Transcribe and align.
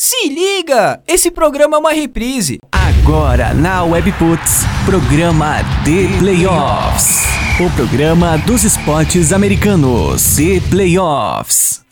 Se 0.00 0.28
liga! 0.28 1.02
Esse 1.08 1.28
programa 1.28 1.76
é 1.76 1.80
uma 1.80 1.92
reprise. 1.92 2.60
Agora 2.70 3.52
na 3.52 3.82
Webputs, 3.82 4.62
programa 4.84 5.56
The 5.84 6.16
Playoffs. 6.20 7.24
O 7.58 7.68
programa 7.74 8.38
dos 8.38 8.62
esportes 8.62 9.32
americanos. 9.32 10.36
The 10.36 10.60
Playoffs. 10.70 11.82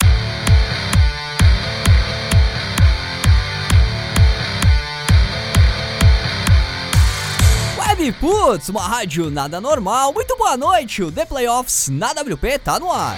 Webputs, 7.77 8.69
uma 8.69 8.87
rádio 8.87 9.29
nada 9.29 9.59
normal. 9.59 10.13
Muito 10.13 10.37
boa 10.37 10.55
noite, 10.55 11.03
o 11.03 11.11
The 11.11 11.25
Playoffs 11.25 11.89
na 11.89 12.13
WP 12.13 12.57
tá 12.59 12.79
no 12.79 12.89
ar 12.89 13.17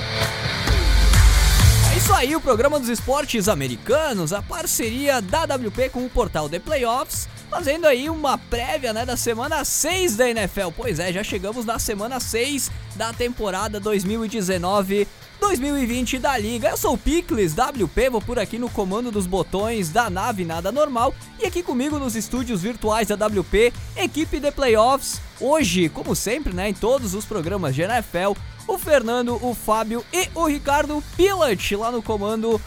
isso 2.09 2.17
aí, 2.17 2.35
o 2.35 2.41
programa 2.41 2.79
dos 2.79 2.89
esportes 2.89 3.47
americanos, 3.47 4.33
a 4.33 4.41
parceria 4.41 5.21
da 5.21 5.43
WP 5.43 5.89
com 5.89 6.03
o 6.03 6.09
portal 6.09 6.49
The 6.49 6.57
Playoffs, 6.57 7.29
fazendo 7.49 7.85
aí 7.85 8.09
uma 8.09 8.37
prévia 8.37 8.93
né, 8.93 9.05
da 9.05 9.17
semana 9.17 9.65
6 9.65 10.15
da 10.15 10.29
NFL. 10.29 10.69
Pois 10.75 10.99
é, 10.99 11.11
já 11.11 11.23
chegamos 11.23 11.65
na 11.65 11.79
semana 11.79 12.19
6 12.19 12.71
da 12.95 13.11
temporada 13.11 13.79
2019 13.79 15.07
2020 15.39 16.19
da 16.19 16.37
Liga. 16.37 16.69
Eu 16.69 16.77
sou 16.77 16.93
o 16.93 16.97
Picles 16.97 17.53
WP, 17.53 18.09
vou 18.09 18.21
por 18.21 18.37
aqui 18.37 18.59
no 18.59 18.69
comando 18.69 19.09
dos 19.09 19.25
botões 19.25 19.89
da 19.89 20.09
nave 20.09 20.45
Nada 20.45 20.71
Normal 20.71 21.13
e 21.39 21.45
aqui 21.45 21.63
comigo 21.63 21.97
nos 21.97 22.15
estúdios 22.15 22.61
virtuais 22.61 23.07
da 23.07 23.15
WP, 23.15 23.73
equipe 23.95 24.39
de 24.39 24.51
playoffs. 24.51 25.21
Hoje, 25.39 25.89
como 25.89 26.15
sempre, 26.15 26.53
né, 26.53 26.69
em 26.69 26.73
todos 26.73 27.15
os 27.15 27.25
programas 27.25 27.73
de 27.73 27.81
NFL, 27.81 28.33
o 28.67 28.77
Fernando, 28.77 29.39
o 29.41 29.55
Fábio 29.55 30.03
e 30.13 30.27
o 30.35 30.45
Ricardo 30.45 31.03
Pilat 31.15 31.71
lá 31.75 31.91
no 31.91 32.03
comando 32.03 32.61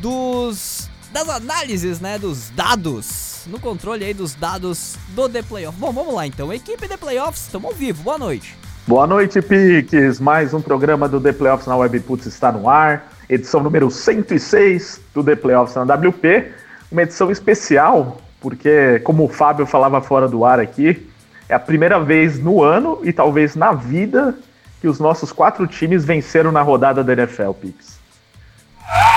dos 0.00 0.87
das 1.12 1.28
análises, 1.28 2.00
né, 2.00 2.18
dos 2.18 2.50
dados, 2.50 3.42
no 3.46 3.58
controle 3.58 4.04
aí 4.04 4.14
dos 4.14 4.34
dados 4.34 4.96
do 5.08 5.28
The 5.28 5.42
Playoffs. 5.42 5.80
Bom, 5.80 5.92
vamos 5.92 6.14
lá 6.14 6.26
então. 6.26 6.52
Equipe 6.52 6.88
The 6.88 6.96
Playoffs, 6.96 7.42
estamos 7.42 7.70
ao 7.70 7.76
vivo. 7.76 8.02
Boa 8.02 8.18
noite. 8.18 8.56
Boa 8.86 9.06
noite, 9.06 9.42
Piques. 9.42 10.18
Mais 10.18 10.54
um 10.54 10.60
programa 10.60 11.08
do 11.08 11.20
The 11.20 11.32
Playoffs 11.32 11.66
na 11.66 11.76
Webputs 11.76 12.26
está 12.26 12.50
no 12.50 12.68
ar. 12.68 13.12
Edição 13.28 13.62
número 13.62 13.90
106 13.90 15.00
do 15.14 15.22
The 15.22 15.36
Playoffs 15.36 15.74
na 15.74 15.82
WP. 15.94 16.52
Uma 16.90 17.02
edição 17.02 17.30
especial, 17.30 18.18
porque, 18.40 19.00
como 19.00 19.24
o 19.24 19.28
Fábio 19.28 19.66
falava 19.66 20.00
fora 20.00 20.26
do 20.26 20.44
ar 20.44 20.58
aqui, 20.58 21.06
é 21.48 21.54
a 21.54 21.58
primeira 21.58 22.00
vez 22.00 22.38
no 22.38 22.62
ano 22.62 23.00
e 23.02 23.12
talvez 23.12 23.54
na 23.54 23.72
vida 23.72 24.34
que 24.80 24.88
os 24.88 24.98
nossos 24.98 25.32
quatro 25.32 25.66
times 25.66 26.04
venceram 26.04 26.52
na 26.52 26.62
rodada 26.62 27.02
da 27.04 27.12
NFL, 27.12 27.50
Pix. 27.52 27.98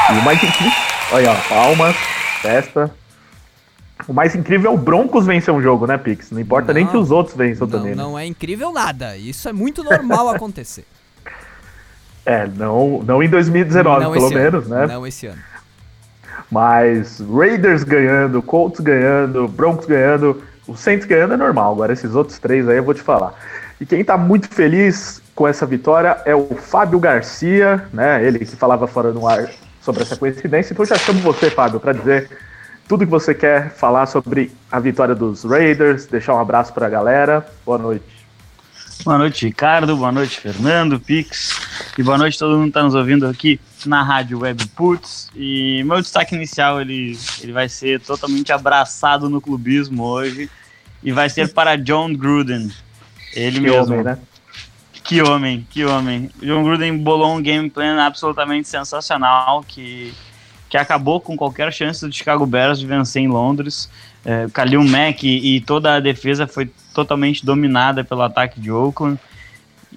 E 0.10 0.20
o 0.20 0.26
mais 0.26 0.40
Olha, 1.14 1.36
palmas, 1.50 1.96
festa. 2.42 2.90
O 4.08 4.14
mais 4.14 4.34
incrível 4.34 4.72
é 4.72 4.74
o 4.74 4.78
Broncos 4.78 5.26
vencer 5.26 5.54
um 5.54 5.62
jogo, 5.62 5.86
né, 5.86 5.98
Pix? 5.98 6.32
Não 6.32 6.40
importa 6.40 6.68
não, 6.68 6.74
nem 6.76 6.88
que 6.88 6.96
os 6.96 7.12
outros 7.12 7.36
vençam 7.36 7.68
não, 7.68 7.78
também. 7.78 7.92
Né? 7.94 8.02
Não 8.02 8.18
é 8.18 8.26
incrível 8.26 8.72
nada. 8.72 9.18
Isso 9.18 9.50
é 9.50 9.54
muito 9.54 9.84
normal 9.84 10.30
acontecer. 10.34 10.86
É, 12.26 12.48
não, 12.48 13.04
não 13.04 13.22
em 13.22 13.28
2019, 13.28 14.04
não 14.06 14.12
pelo 14.14 14.30
menos, 14.30 14.72
ano. 14.72 14.76
né? 14.76 14.88
Não 14.88 15.06
esse 15.06 15.28
ano. 15.28 15.42
Mas 16.50 17.20
Raiders 17.20 17.84
ganhando, 17.84 18.42
Colts 18.42 18.80
ganhando, 18.80 19.50
Broncos 19.50 19.86
ganhando, 19.86 20.42
o 20.66 20.78
Saints 20.78 21.06
ganhando 21.06 21.34
é 21.34 21.38
normal. 21.38 21.74
Agora 21.74 21.92
esses 21.92 22.16
outros 22.16 22.40
três 22.40 22.70
aí 22.70 22.78
eu 22.78 22.84
vou 22.84 22.94
te 22.94 23.02
falar. 23.02 23.34
E 23.82 23.86
quem 23.86 24.04
tá 24.04 24.18
muito 24.18 24.48
feliz 24.48 25.22
com 25.36 25.46
essa 25.46 25.66
vitória 25.66 26.22
é 26.26 26.34
o 26.34 26.56
Fábio 26.56 27.00
Garcia, 27.00 27.86
né? 27.92 28.24
Ele 28.24 28.40
que 28.40 28.46
falava 28.56 28.88
fora 28.88 29.12
do 29.12 29.28
ar 29.28 29.50
sobre 29.82 30.04
essa 30.04 30.16
coincidência. 30.16 30.74
Então 30.74 30.86
já 30.86 30.98
chamo 30.98 31.20
você, 31.20 31.50
Fábio, 31.50 31.80
para 31.80 31.94
dizer 31.94 32.30
tudo 32.88 33.06
que 33.06 33.12
você 33.12 33.34
quer 33.34 33.72
falar 33.72 34.06
sobre 34.06 34.52
a 34.72 34.80
vitória 34.80 35.16
dos 35.16 35.44
Raiders, 35.44 36.06
deixar 36.06 36.36
um 36.36 36.40
abraço 36.40 36.74
para 36.74 36.88
a 36.88 36.90
galera. 36.90 37.46
Boa 37.66 37.78
noite. 37.78 38.22
Boa 39.04 39.18
noite, 39.18 39.46
Ricardo. 39.46 39.98
Boa 39.98 40.12
noite, 40.12 40.40
Fernando, 40.40 41.00
Pix. 41.00 41.60
E 41.98 42.04
boa 42.04 42.18
noite 42.18 42.36
a 42.36 42.40
todo 42.40 42.58
mundo 42.58 42.64
que 42.64 42.70
está 42.70 42.84
nos 42.84 42.94
ouvindo 42.94 43.26
aqui 43.26 43.60
na 43.86 44.04
Rádio 44.04 44.40
Web 44.40 44.68
Puts. 44.76 45.30
E 45.36 45.84
meu 45.86 46.02
destaque 46.02 46.36
inicial 46.36 46.80
ele, 46.80 47.18
ele 47.42 47.52
vai 47.52 47.68
ser 47.68 48.00
totalmente 48.02 48.52
abraçado 48.52 49.28
no 49.30 49.42
clubismo 49.42 50.04
hoje. 50.04 50.50
E 51.04 51.12
vai 51.12 51.30
ser 51.30 51.52
para 51.52 51.78
John 51.78 52.14
Gruden. 52.14 52.72
Ele 53.34 53.60
que 53.60 53.62
mesmo. 53.62 53.94
Homem, 53.94 54.04
né? 54.04 54.18
Que 55.04 55.22
homem, 55.22 55.66
que 55.70 55.84
homem. 55.84 56.30
O 56.42 56.46
John 56.46 56.64
Gruden 56.64 56.98
bolou 56.98 57.36
um 57.36 57.42
game 57.42 57.70
plan 57.70 58.02
absolutamente 58.02 58.68
sensacional 58.68 59.64
que, 59.68 60.14
que 60.70 60.78
acabou 60.78 61.20
com 61.20 61.36
qualquer 61.36 61.72
chance 61.74 62.06
do 62.06 62.14
Chicago 62.14 62.46
Bears 62.46 62.80
de 62.80 62.86
vencer 62.86 63.22
em 63.22 63.28
Londres. 63.28 63.90
É, 64.24 64.48
Khalil 64.54 64.84
Mack 64.84 65.24
e, 65.24 65.56
e 65.56 65.62
toda 65.62 65.96
a 65.96 66.00
defesa 66.00 66.46
foi 66.48 66.72
totalmente 66.94 67.46
dominada 67.46 68.04
pelo 68.04 68.22
ataque 68.22 68.60
de 68.60 68.72
Oakland, 68.72 69.20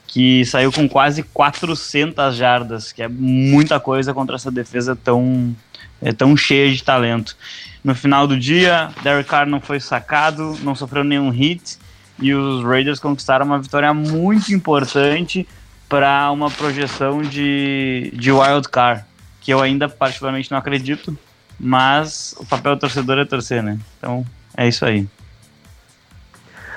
que 0.07 0.45
saiu 0.47 0.73
com 0.73 0.89
quase 0.89 1.23
400 1.23 2.35
jardas, 2.35 2.93
que 2.93 3.03
é 3.03 3.09
muita 3.09 3.79
coisa 3.79 4.15
contra 4.15 4.37
essa 4.37 4.51
defesa 4.51 4.97
tão, 4.97 5.55
é, 6.01 6.13
tão 6.13 6.37
cheia 6.37 6.73
de 6.73 6.83
talento. 6.83 7.37
No 7.83 7.95
final 7.95 8.27
do 8.27 8.39
dia, 8.39 8.91
Derek 9.03 9.29
Carr 9.29 9.47
não 9.47 9.61
foi 9.61 9.79
sacado, 9.79 10.57
não 10.63 10.75
sofreu 10.75 11.05
nenhum 11.05 11.29
hit, 11.29 11.79
e 12.19 12.35
os 12.35 12.65
Raiders 12.65 13.01
conquistaram 13.01 13.47
uma 13.47 13.59
vitória 13.59 13.93
muito 13.93 14.53
importante 14.53 15.47
para 15.89 16.31
uma 16.31 16.51
projeção 16.51 17.23
de, 17.23 18.13
de 18.15 18.33
wild 18.33 18.69
card, 18.69 19.05
que 19.41 19.53
eu 19.53 19.61
ainda 19.61 19.89
particularmente 19.89 20.51
não 20.51 20.59
acredito, 20.59 21.17
mas 21.59 22.35
o 22.39 22.47
papel 22.47 22.77
do 22.77 22.81
torcedor 22.81 23.19
é 23.19 23.25
torcer, 23.25 23.63
né? 23.63 23.79
Então 23.99 24.25
é 24.57 24.67
isso 24.69 24.85
aí. 24.85 25.07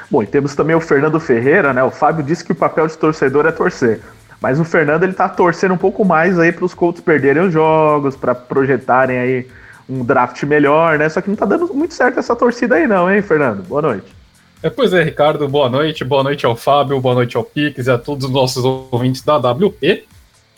Bom, 0.09 0.23
e 0.23 0.27
temos 0.27 0.55
também 0.55 0.75
o 0.75 0.81
Fernando 0.81 1.19
Ferreira, 1.19 1.73
né? 1.73 1.83
O 1.83 1.91
Fábio 1.91 2.23
disse 2.23 2.43
que 2.43 2.51
o 2.51 2.55
papel 2.55 2.87
de 2.87 2.97
torcedor 2.97 3.45
é 3.45 3.51
torcer. 3.51 4.01
Mas 4.39 4.59
o 4.59 4.63
Fernando 4.63 5.03
ele 5.03 5.13
tá 5.13 5.27
torcendo 5.27 5.73
um 5.73 5.77
pouco 5.77 6.05
mais 6.05 6.37
aí 6.37 6.51
para 6.51 6.63
os 6.63 6.73
Colts 6.73 7.01
perderem 7.01 7.43
os 7.43 7.53
jogos, 7.53 8.15
para 8.15 8.35
projetarem 8.35 9.17
aí 9.17 9.47
um 9.89 10.03
draft 10.03 10.43
melhor, 10.43 10.97
né? 10.97 11.09
Só 11.09 11.21
que 11.21 11.29
não 11.29 11.35
tá 11.35 11.45
dando 11.45 11.73
muito 11.73 11.93
certo 11.93 12.19
essa 12.19 12.35
torcida 12.35 12.75
aí 12.75 12.87
não, 12.87 13.11
hein, 13.11 13.21
Fernando? 13.21 13.63
Boa 13.63 13.81
noite. 13.81 14.16
É, 14.63 14.71
pois 14.71 14.91
é, 14.91 15.03
Ricardo, 15.03 15.47
boa 15.47 15.69
noite. 15.69 16.03
Boa 16.03 16.23
noite 16.23 16.45
ao 16.45 16.55
Fábio, 16.55 16.99
boa 16.99 17.13
noite 17.13 17.37
ao 17.37 17.43
Pix 17.43 17.85
e 17.85 17.91
a 17.91 17.97
todos 17.97 18.25
os 18.25 18.31
nossos 18.31 18.63
ouvintes 18.65 19.21
da 19.21 19.37
WP. 19.37 20.05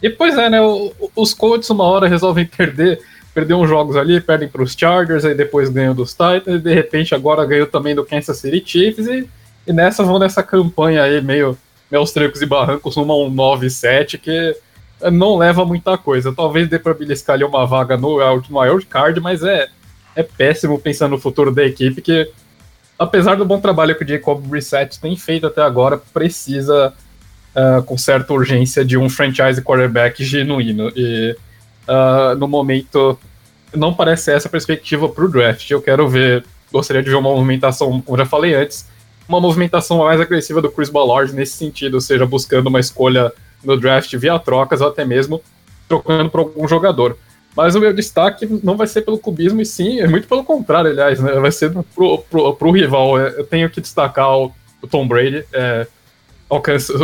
E 0.01 0.09
pois 0.09 0.37
é, 0.37 0.49
né? 0.49 0.59
os 1.15 1.33
Colts 1.33 1.69
uma 1.69 1.83
hora 1.83 2.07
resolvem 2.07 2.45
perder, 2.47 3.01
perder 3.33 3.55
uns 3.55 3.67
jogos 3.67 3.97
ali, 3.97 4.21
perdem 4.21 4.47
para 4.47 4.63
os 4.63 4.73
Chargers, 4.73 5.25
aí 5.25 5.35
depois 5.35 5.69
ganham 5.69 5.93
dos 5.93 6.11
Titans, 6.11 6.47
e 6.47 6.59
de 6.59 6.73
repente 6.73 7.13
agora 7.13 7.45
ganhou 7.45 7.67
também 7.67 7.93
do 7.93 8.05
Kansas 8.05 8.37
City 8.37 8.63
Chiefs, 8.65 9.05
e, 9.07 9.29
e 9.67 9.73
nessa 9.73 10.01
vão 10.01 10.17
nessa 10.17 10.41
campanha 10.41 11.03
aí 11.03 11.21
meio, 11.21 11.57
meio 11.91 11.99
aos 11.99 12.13
trancos 12.13 12.41
e 12.41 12.45
barrancos, 12.45 12.95
numa 12.95 13.13
1-9-7, 13.13 14.17
que 14.17 14.55
não 15.11 15.35
leva 15.35 15.65
muita 15.65 15.97
coisa. 15.97 16.33
Talvez 16.33 16.69
dê 16.69 16.79
para 16.79 16.93
beliscar 16.93 17.33
ali 17.33 17.43
uma 17.43 17.67
vaga 17.67 17.97
no, 17.97 18.17
no 18.49 18.59
wild 18.59 18.85
card, 18.85 19.19
mas 19.19 19.43
é, 19.43 19.67
é 20.15 20.23
péssimo 20.23 20.79
pensando 20.79 21.11
no 21.11 21.19
futuro 21.19 21.53
da 21.53 21.65
equipe, 21.65 22.01
que 22.01 22.31
apesar 22.99 23.35
do 23.37 23.45
bom 23.45 23.61
trabalho 23.61 23.95
que 23.95 24.03
o 24.03 24.07
Jacob 24.07 24.45
Brissett 24.45 24.99
tem 24.99 25.15
feito 25.15 25.47
até 25.47 25.61
agora, 25.61 25.97
precisa, 25.97 26.93
uh, 27.55 27.81
com 27.83 27.97
certa 27.97 28.33
urgência, 28.33 28.83
de 28.83 28.97
um 28.97 29.09
franchise 29.09 29.61
quarterback 29.61 30.21
genuíno. 30.23 30.91
E 30.93 31.35
uh, 31.87 32.35
no 32.37 32.47
momento, 32.47 33.17
não 33.73 33.93
parece 33.93 34.33
essa 34.33 34.49
a 34.49 34.51
perspectiva 34.51 35.07
para 35.07 35.23
o 35.23 35.29
draft. 35.29 35.71
Eu 35.71 35.81
quero 35.81 36.07
ver, 36.09 36.45
gostaria 36.71 37.01
de 37.01 37.09
ver 37.09 37.15
uma 37.15 37.29
movimentação, 37.29 38.01
como 38.01 38.17
já 38.17 38.25
falei 38.25 38.53
antes, 38.53 38.85
uma 39.27 39.39
movimentação 39.39 39.99
mais 39.99 40.19
agressiva 40.19 40.61
do 40.61 40.69
Chris 40.69 40.89
Ballard 40.89 41.33
nesse 41.33 41.53
sentido, 41.53 42.01
seja 42.01 42.25
buscando 42.25 42.67
uma 42.67 42.79
escolha 42.79 43.31
no 43.63 43.77
draft 43.77 44.13
via 44.17 44.37
trocas 44.39 44.81
ou 44.81 44.87
até 44.87 45.05
mesmo 45.05 45.41
trocando 45.87 46.29
por 46.29 46.39
algum 46.41 46.67
jogador. 46.67 47.17
Mas 47.59 47.75
o 47.75 47.79
meu 47.81 47.93
destaque 47.93 48.47
não 48.63 48.77
vai 48.77 48.87
ser 48.87 49.01
pelo 49.01 49.19
cubismo, 49.19 49.59
e 49.59 49.65
sim, 49.65 49.99
é 49.99 50.07
muito 50.07 50.29
pelo 50.29 50.45
contrário, 50.45 50.91
aliás, 50.91 51.19
né? 51.19 51.33
Vai 51.33 51.51
ser 51.51 51.69
pro, 51.93 52.19
pro, 52.19 52.55
pro 52.55 52.71
rival. 52.71 53.19
Eu 53.19 53.43
tenho 53.43 53.69
que 53.69 53.81
destacar 53.81 54.31
o, 54.31 54.53
o 54.81 54.87
Tom 54.87 55.05
Brady, 55.05 55.43
é, 55.51 55.85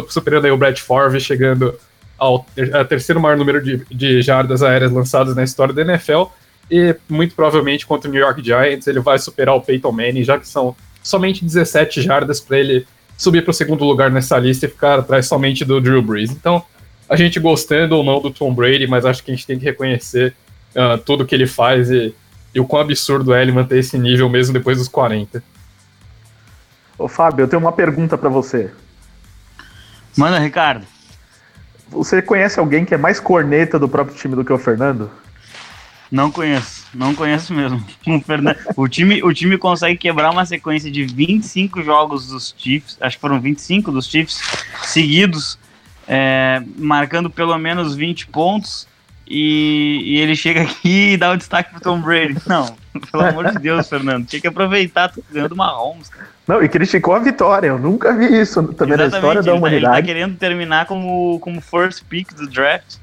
superando 0.07 0.45
aí 0.45 0.51
o 0.51 0.57
Brett 0.57 0.81
Favre, 0.81 1.19
chegando 1.19 1.77
ao 2.18 2.45
ter, 2.56 2.88
terceiro 2.88 3.19
maior 3.19 3.38
número 3.38 3.62
de, 3.62 3.83
de 3.91 4.21
jardas 4.21 4.63
aéreas 4.63 4.94
lançadas 4.94 5.35
na 5.35 5.44
história 5.44 5.74
da 5.74 5.81
NFL. 5.81 6.24
E 6.71 6.95
muito 7.09 7.35
provavelmente 7.35 7.85
contra 7.85 8.09
o 8.09 8.13
New 8.13 8.21
York 8.21 8.41
Giants 8.41 8.88
ele 8.88 9.01
vai 9.01 9.19
superar 9.19 9.56
o 9.56 9.62
Peyton 9.62 9.91
Manning, 9.91 10.24
já 10.24 10.39
que 10.39 10.47
são 10.47 10.74
somente 11.03 11.44
17 11.44 12.01
jardas 12.01 12.39
para 12.39 12.57
ele 12.57 12.88
subir 13.18 13.44
para 13.44 13.51
o 13.51 13.53
segundo 13.53 13.83
lugar 13.83 14.09
nessa 14.09 14.38
lista 14.38 14.68
e 14.68 14.69
ficar 14.69 15.00
atrás 15.00 15.27
somente 15.27 15.65
do 15.65 15.81
Drew 15.81 16.01
Brees. 16.01 16.31
Então, 16.31 16.63
a 17.09 17.18
gente 17.18 17.41
gostando 17.41 17.97
ou 17.97 18.06
não 18.06 18.21
do 18.21 18.31
Tom 18.31 18.53
Brady, 18.53 18.88
mas 18.88 19.06
acho 19.06 19.21
que 19.21 19.31
a 19.31 19.35
gente 19.35 19.45
tem 19.45 19.59
que 19.59 19.65
reconhecer 19.65 20.33
uh, 20.75 20.98
tudo 20.98 21.25
que 21.25 21.33
ele 21.33 21.48
faz 21.48 21.89
e, 21.89 22.13
e 22.54 22.60
o 22.60 22.66
quão 22.66 22.81
absurdo 22.81 23.33
é 23.33 23.42
ele 23.42 23.51
manter 23.51 23.80
esse 23.80 23.98
nível 23.98 24.30
mesmo 24.30 24.54
depois 24.54 24.77
dos 24.77 24.88
40. 24.88 25.44
Ô 26.98 27.07
Fábio, 27.07 27.44
eu 27.44 27.48
tenho 27.48 27.62
uma 27.62 27.72
pergunta 27.72 28.18
para 28.18 28.30
você. 28.30 28.72
Manda, 30.18 30.39
Ricardo. 30.39 30.86
Você 31.89 32.22
conhece 32.22 32.60
alguém 32.60 32.86
que 32.86 32.94
é 32.94 32.98
mais 32.98 33.19
corneta 33.19 33.77
do 33.77 33.88
próprio 33.88 34.18
time 34.18 34.36
do 34.36 34.44
que 34.44 34.51
o 34.51 34.57
Fernando? 34.57 35.12
Não 36.12 36.31
conheço. 36.31 36.86
não 36.94 37.13
conheço 37.13 37.54
mesmo. 37.54 37.83
O, 38.07 38.22
Fernando, 38.22 38.57
o, 38.75 38.88
time, 38.88 39.24
o 39.24 39.33
time 39.33 39.57
consegue 39.57 39.98
quebrar 39.98 40.31
uma 40.31 40.45
sequência 40.45 40.89
de 40.92 41.04
25 41.04 41.81
jogos 41.83 42.27
dos 42.27 42.54
Chiefs, 42.57 42.98
acho 43.01 43.18
que 43.18 43.22
foram 43.22 43.39
25 43.39 43.92
dos 43.92 44.07
Chiefs, 44.07 44.39
seguidos, 44.83 45.57
é, 46.07 46.62
marcando 46.77 47.30
pelo 47.30 47.57
menos 47.57 47.95
20 47.95 48.27
pontos, 48.27 48.88
e, 49.27 50.01
e, 50.06 50.18
ele 50.19 50.36
chega 50.36 50.62
aqui 50.62 51.13
e 51.13 51.18
dá 51.18 51.31
o 51.31 51.38
destaque 51.38 51.72
pro 51.72 51.81
Tom 51.81 52.00
Brady. 52.00 52.38
Não, 52.45 52.75
pelo 53.12 53.24
amor 53.24 53.51
de 53.51 53.60
Deus, 53.60 53.88
Fernando, 53.88 54.25
tinha 54.25 54.39
que 54.39 54.48
aproveitar, 54.48 55.10
tô 55.10 55.22
ganhando 55.31 55.54
uma 55.54 55.68
Holmes. 55.68 56.12
Não, 56.48 56.63
e 56.63 56.69
criticou 56.69 57.16
a 57.16 57.19
vitória, 57.19 57.68
eu 57.68 57.80
nunca 57.80 58.13
vi 58.13 58.25
isso 58.25 58.62
também 58.62 58.94
Exatamente, 58.94 59.12
na 59.12 59.18
história 59.18 59.42
da 59.42 59.54
humanidade. 59.54 59.92
Tá, 59.92 59.98
ele 59.98 60.01
tá 60.01 60.13
querendo 60.13 60.38
terminar 60.38 60.86
como, 60.86 61.39
como 61.39 61.60
first 61.60 62.04
pick 62.06 62.33
do 62.33 62.48
draft. 62.48 62.98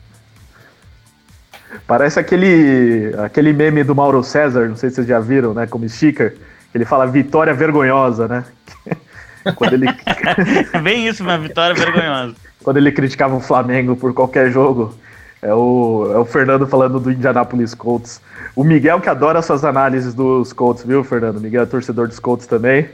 Parece 1.86 2.20
aquele, 2.20 3.12
aquele 3.24 3.52
meme 3.52 3.82
do 3.82 3.94
Mauro 3.94 4.22
César, 4.22 4.68
não 4.68 4.76
sei 4.76 4.90
se 4.90 4.96
vocês 4.96 5.06
já 5.06 5.18
viram, 5.18 5.54
né? 5.54 5.66
Como 5.66 5.88
sticker. 5.88 6.36
Ele 6.74 6.84
fala 6.84 7.06
vitória 7.06 7.52
vergonhosa, 7.52 8.28
né? 8.28 8.44
Quando 9.56 9.72
ele... 9.72 9.86
é 10.72 10.78
bem 10.80 11.08
isso, 11.08 11.22
uma 11.22 11.38
vitória 11.38 11.74
vergonhosa. 11.74 12.34
Quando 12.62 12.76
ele 12.76 12.92
criticava 12.92 13.34
o 13.34 13.40
Flamengo 13.40 13.96
por 13.96 14.14
qualquer 14.14 14.50
jogo. 14.50 14.94
É 15.42 15.52
o, 15.52 16.08
é 16.12 16.18
o 16.18 16.24
Fernando 16.24 16.68
falando 16.68 17.00
do 17.00 17.10
Indianapolis 17.10 17.74
Colts. 17.74 18.20
O 18.54 18.62
Miguel 18.62 19.00
que 19.00 19.08
adora 19.08 19.42
suas 19.42 19.64
análises 19.64 20.14
dos 20.14 20.52
Colts, 20.52 20.84
viu, 20.84 21.02
Fernando? 21.02 21.40
Miguel 21.40 21.64
é 21.64 21.66
torcedor 21.66 22.06
dos 22.06 22.20
Colts 22.20 22.46
também. 22.46 22.88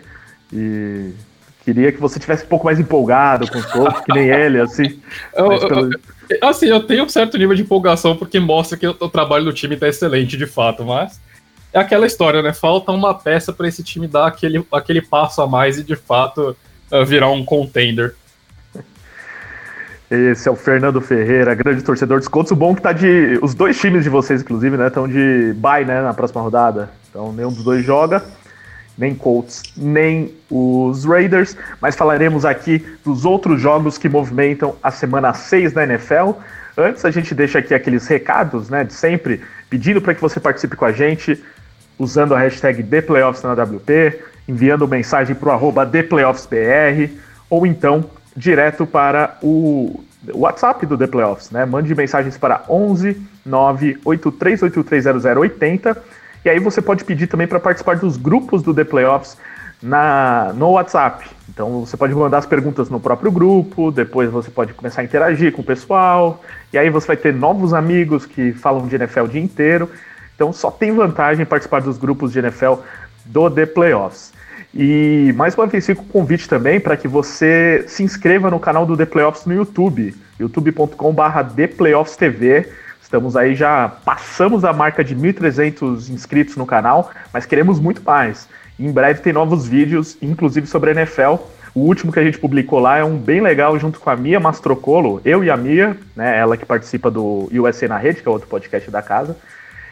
E 0.51 1.13
queria 1.63 1.93
que 1.93 2.01
você 2.01 2.19
tivesse 2.19 2.45
um 2.45 2.49
pouco 2.49 2.65
mais 2.65 2.81
empolgado 2.81 3.51
com 3.51 3.59
os 3.59 3.67
Colts, 3.67 4.01
que 4.01 4.15
nem 4.15 4.29
ele, 4.29 4.61
assim. 4.61 4.99
Eu, 5.37 5.59
pelo... 5.69 5.91
Assim, 6.43 6.67
eu 6.67 6.83
tenho 6.83 7.05
um 7.05 7.09
certo 7.09 7.39
nível 7.39 7.55
de 7.55 7.63
empolgação 7.63 8.15
porque 8.15 8.39
mostra 8.39 8.77
que 8.77 8.87
o, 8.87 9.09
trabalho 9.09 9.47
do 9.47 9.53
time 9.53 9.77
tá 9.77 9.89
excelente 9.89 10.37
de 10.37 10.47
fato, 10.47 10.85
mas 10.85 11.19
é 11.73 11.79
aquela 11.79 12.07
história, 12.07 12.43
né? 12.43 12.53
Falta 12.53 12.93
uma 12.93 13.15
peça 13.15 13.51
para 13.51 13.67
esse 13.67 13.83
time 13.83 14.07
dar 14.07 14.27
aquele, 14.27 14.63
aquele 14.71 15.01
passo 15.01 15.41
a 15.41 15.47
mais 15.47 15.79
e 15.79 15.85
de 15.85 15.97
fato 15.97 16.55
uh, 16.93 17.05
virar 17.05 17.31
um 17.31 17.45
contender. 17.45 18.15
Esse 20.11 20.49
é 20.49 20.51
o 20.51 20.57
Fernando 20.57 21.01
Ferreira, 21.01 21.55
grande 21.55 21.83
torcedor 21.83 22.19
dos 22.19 22.29
Colts. 22.29 22.51
O 22.51 22.57
bom 22.57 22.73
é 22.73 22.75
que 22.77 22.83
tá 22.83 22.93
de. 22.93 23.39
Os 23.43 23.55
dois 23.55 23.79
times 23.79 24.05
de 24.05 24.11
vocês, 24.11 24.41
inclusive, 24.41 24.77
né? 24.77 24.87
Estão 24.87 25.07
de 25.07 25.53
bye, 25.57 25.85
né? 25.85 26.01
Na 26.01 26.15
próxima 26.15 26.41
rodada. 26.41 26.91
Então 27.11 27.33
nenhum 27.33 27.53
dos 27.53 27.63
dois 27.63 27.85
joga 27.85 28.23
nem 28.99 29.15
Colts, 29.15 29.63
nem 29.77 30.35
os 30.51 31.05
Raiders, 31.05 31.57
mas 31.81 31.95
falaremos 31.95 32.45
aqui 32.45 32.85
dos 33.05 33.25
outros 33.25 33.61
jogos 33.61 33.97
que 33.97 34.09
movimentam 34.09 34.75
a 34.83 34.91
semana 34.91 35.33
6 35.33 35.73
da 35.73 35.85
NFL. 35.85 36.33
Antes, 36.77 37.05
a 37.05 37.11
gente 37.11 37.35
deixa 37.35 37.61
aqui 37.61 37.73
aqueles 37.73 38.07
recados, 38.09 38.69
né, 38.69 38.83
de 38.83 38.93
sempre, 38.93 39.41
pedindo 39.71 40.01
para 40.01 40.15
que 40.15 40.21
você 40.21 40.41
participe 40.41 40.77
com 40.77 40.85
a 40.85 40.93
gente, 40.93 41.43
usando 41.97 42.35
a 42.35 42.39
hashtag 42.39 42.83
ThePlayoffs 42.83 43.43
na 43.43 43.53
WP, 43.53 44.19
enviando 44.49 44.87
mensagem 44.89 45.35
para 45.35 45.49
o 45.49 45.53
arroba 45.53 45.87
ThePlayoffsBR, 45.87 47.11
ou 47.49 47.65
então 47.67 48.05
direto 48.39 48.87
para 48.87 49.37
o 49.43 50.03
WhatsApp 50.33 50.87
do 50.87 50.97
The 50.97 51.09
Playoffs, 51.09 51.51
né? 51.51 51.67
Mande 51.67 51.95
mensagens 51.95 52.39
para 52.39 52.65
11 52.69 53.21
983830080 53.47 55.97
e 56.45 56.51
aí 56.51 56.59
você 56.61 56.83
pode 56.83 57.05
pedir 57.05 57.27
também 57.27 57.47
para 57.47 57.59
participar 57.59 57.97
dos 57.97 58.17
grupos 58.17 58.63
do 58.63 58.73
The 58.73 58.85
Playoffs 58.85 59.37
na, 59.83 60.53
no 60.55 60.71
WhatsApp. 60.73 61.29
Então 61.49 61.85
você 61.85 61.97
pode 61.97 62.15
mandar 62.15 62.39
as 62.39 62.47
perguntas 62.47 62.89
no 62.89 63.01
próprio 63.01 63.33
grupo, 63.33 63.91
depois 63.91 64.31
você 64.31 64.51
pode 64.51 64.73
começar 64.75 65.01
a 65.01 65.05
interagir 65.05 65.53
com 65.53 65.63
o 65.63 65.65
pessoal, 65.65 66.45
e 66.73 66.79
aí 66.79 66.89
você 66.91 67.09
vai 67.09 67.17
ter 67.17 67.35
novos 67.35 67.75
amigos 67.75 68.25
que 68.27 68.53
falam 68.53 68.87
de 68.87 68.95
NFL 68.95 69.23
o 69.23 69.29
dia 69.29 69.41
inteiro. 69.41 69.91
Então 70.35 70.53
só 70.53 70.71
tem 70.71 70.95
vantagem 70.95 71.45
participar 71.45 71.81
dos 71.81 71.99
grupos 71.99 72.33
de 72.33 72.39
NFL 72.39 72.75
do 73.25 73.51
The 73.51 73.67
Playoffs. 73.67 74.33
E 74.75 75.33
mais 75.35 75.55
uma 75.55 75.67
vez 75.67 75.87
fica 75.87 76.03
o 76.03 76.05
convite 76.05 76.49
também 76.49 76.79
para 76.79 76.97
que 76.97 77.09
você 77.09 77.85
se 77.89 78.03
inscreva 78.03 78.51
no 78.51 78.61
canal 78.61 78.85
do 78.85 78.97
The 78.97 79.07
Playoffs 79.07 79.47
no 79.47 79.55
YouTube, 79.55 80.15
youtube.com/barra 80.39 81.45
TV. 82.17 82.69
Estamos 83.01 83.37
aí 83.37 83.55
já 83.55 83.89
passamos 83.89 84.65
a 84.67 84.73
marca 84.73 85.03
de 85.03 85.17
1.300 85.17 86.11
inscritos 86.11 86.57
no 86.57 86.67
canal, 86.67 87.11
mas 87.33 87.47
queremos 87.47 87.81
muito 87.81 88.03
mais. 88.05 88.47
em 88.79 88.93
breve 88.93 89.21
tem 89.21 89.33
novos 89.33 89.67
vídeos, 89.67 90.17
inclusive 90.23 90.67
sobre 90.67 90.91
a 90.91 90.93
NFL. 90.93 91.37
O 91.75 91.81
último 91.81 92.13
que 92.13 92.21
a 92.21 92.25
gente 92.25 92.39
publicou 92.39 92.79
lá 92.79 92.99
é 92.99 93.05
um 93.05 93.17
bem 93.17 93.41
legal 93.41 93.79
junto 93.79 93.99
com 93.99 94.11
a 94.11 94.17
Mia 94.17 94.39
Mastrocolo, 94.39 95.21
eu 95.25 95.43
e 95.43 95.51
a 95.51 95.57
Mia, 95.57 95.97
né, 96.15 96.39
ela 96.39 96.57
que 96.57 96.67
participa 96.67 97.11
do 97.11 97.49
USA 97.53 97.89
na 97.89 97.97
Rede, 97.97 98.23
que 98.23 98.29
é 98.29 98.31
outro 98.31 98.49
podcast 98.49 98.91
da 98.91 99.03
casa. 99.03 99.37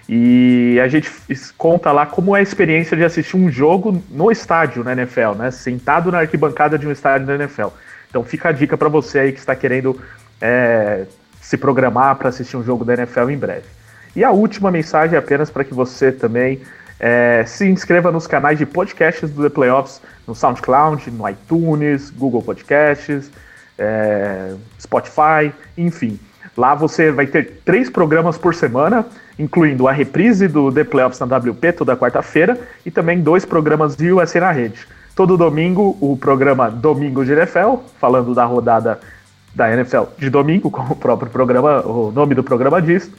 E 0.08 0.78
a 0.80 0.86
gente 0.86 1.10
conta 1.58 1.90
lá 1.90 2.06
como 2.06 2.36
é 2.36 2.40
a 2.40 2.42
experiência 2.42 2.96
de 2.96 3.04
assistir 3.04 3.36
um 3.36 3.50
jogo 3.50 4.02
no 4.08 4.30
estádio 4.30 4.84
na 4.84 4.92
NFL, 4.92 5.32
né? 5.36 5.50
Sentado 5.50 6.12
na 6.12 6.20
arquibancada 6.20 6.78
de 6.78 6.86
um 6.86 6.92
estádio 6.92 7.26
da 7.26 7.34
NFL. 7.34 7.68
Então 8.08 8.22
fica 8.22 8.50
a 8.50 8.52
dica 8.52 8.76
para 8.76 8.88
você 8.88 9.18
aí 9.18 9.32
que 9.32 9.40
está 9.40 9.56
querendo 9.56 10.00
é, 10.40 11.06
se 11.40 11.56
programar 11.56 12.16
para 12.16 12.28
assistir 12.28 12.56
um 12.56 12.62
jogo 12.62 12.84
da 12.84 12.94
NFL 12.94 13.30
em 13.30 13.36
breve. 13.36 13.66
E 14.14 14.22
a 14.22 14.30
última 14.30 14.70
mensagem 14.70 15.16
é 15.16 15.18
apenas 15.18 15.50
para 15.50 15.64
que 15.64 15.74
você 15.74 16.12
também 16.12 16.60
é, 16.98 17.44
se 17.46 17.66
inscreva 17.68 18.10
nos 18.10 18.26
canais 18.26 18.58
de 18.58 18.64
podcasts 18.64 19.30
do 19.30 19.42
The 19.42 19.50
Playoffs 19.50 20.00
no 20.26 20.34
SoundCloud, 20.34 21.10
no 21.10 21.28
iTunes, 21.28 22.10
Google 22.10 22.42
Podcasts, 22.42 23.30
é, 23.78 24.54
Spotify, 24.80 25.52
enfim. 25.76 26.18
Lá 26.56 26.74
você 26.74 27.10
vai 27.10 27.26
ter 27.26 27.60
três 27.64 27.90
programas 27.90 28.38
por 28.38 28.54
semana, 28.54 29.04
incluindo 29.38 29.86
a 29.86 29.92
reprise 29.92 30.48
do 30.48 30.72
The 30.72 30.84
Playoffs 30.84 31.20
na 31.20 31.36
WP 31.36 31.72
toda 31.72 31.96
quarta-feira 31.96 32.58
e 32.84 32.90
também 32.90 33.20
dois 33.20 33.44
programas 33.44 33.94
de 33.94 34.10
USA 34.10 34.40
na 34.40 34.52
rede. 34.52 34.86
Todo 35.14 35.36
domingo, 35.36 35.96
o 36.00 36.16
programa 36.16 36.70
Domingo 36.70 37.24
de 37.24 37.32
NFL, 37.32 37.76
falando 38.00 38.34
da 38.34 38.44
rodada 38.44 39.00
da 39.54 39.72
NFL 39.72 40.04
de 40.18 40.30
domingo, 40.30 40.68
como 40.70 40.92
o 40.92 40.96
próprio 40.96 41.30
programa, 41.30 41.80
o 41.86 42.10
nome 42.10 42.34
do 42.34 42.42
programa 42.42 42.80
diz. 42.80 43.10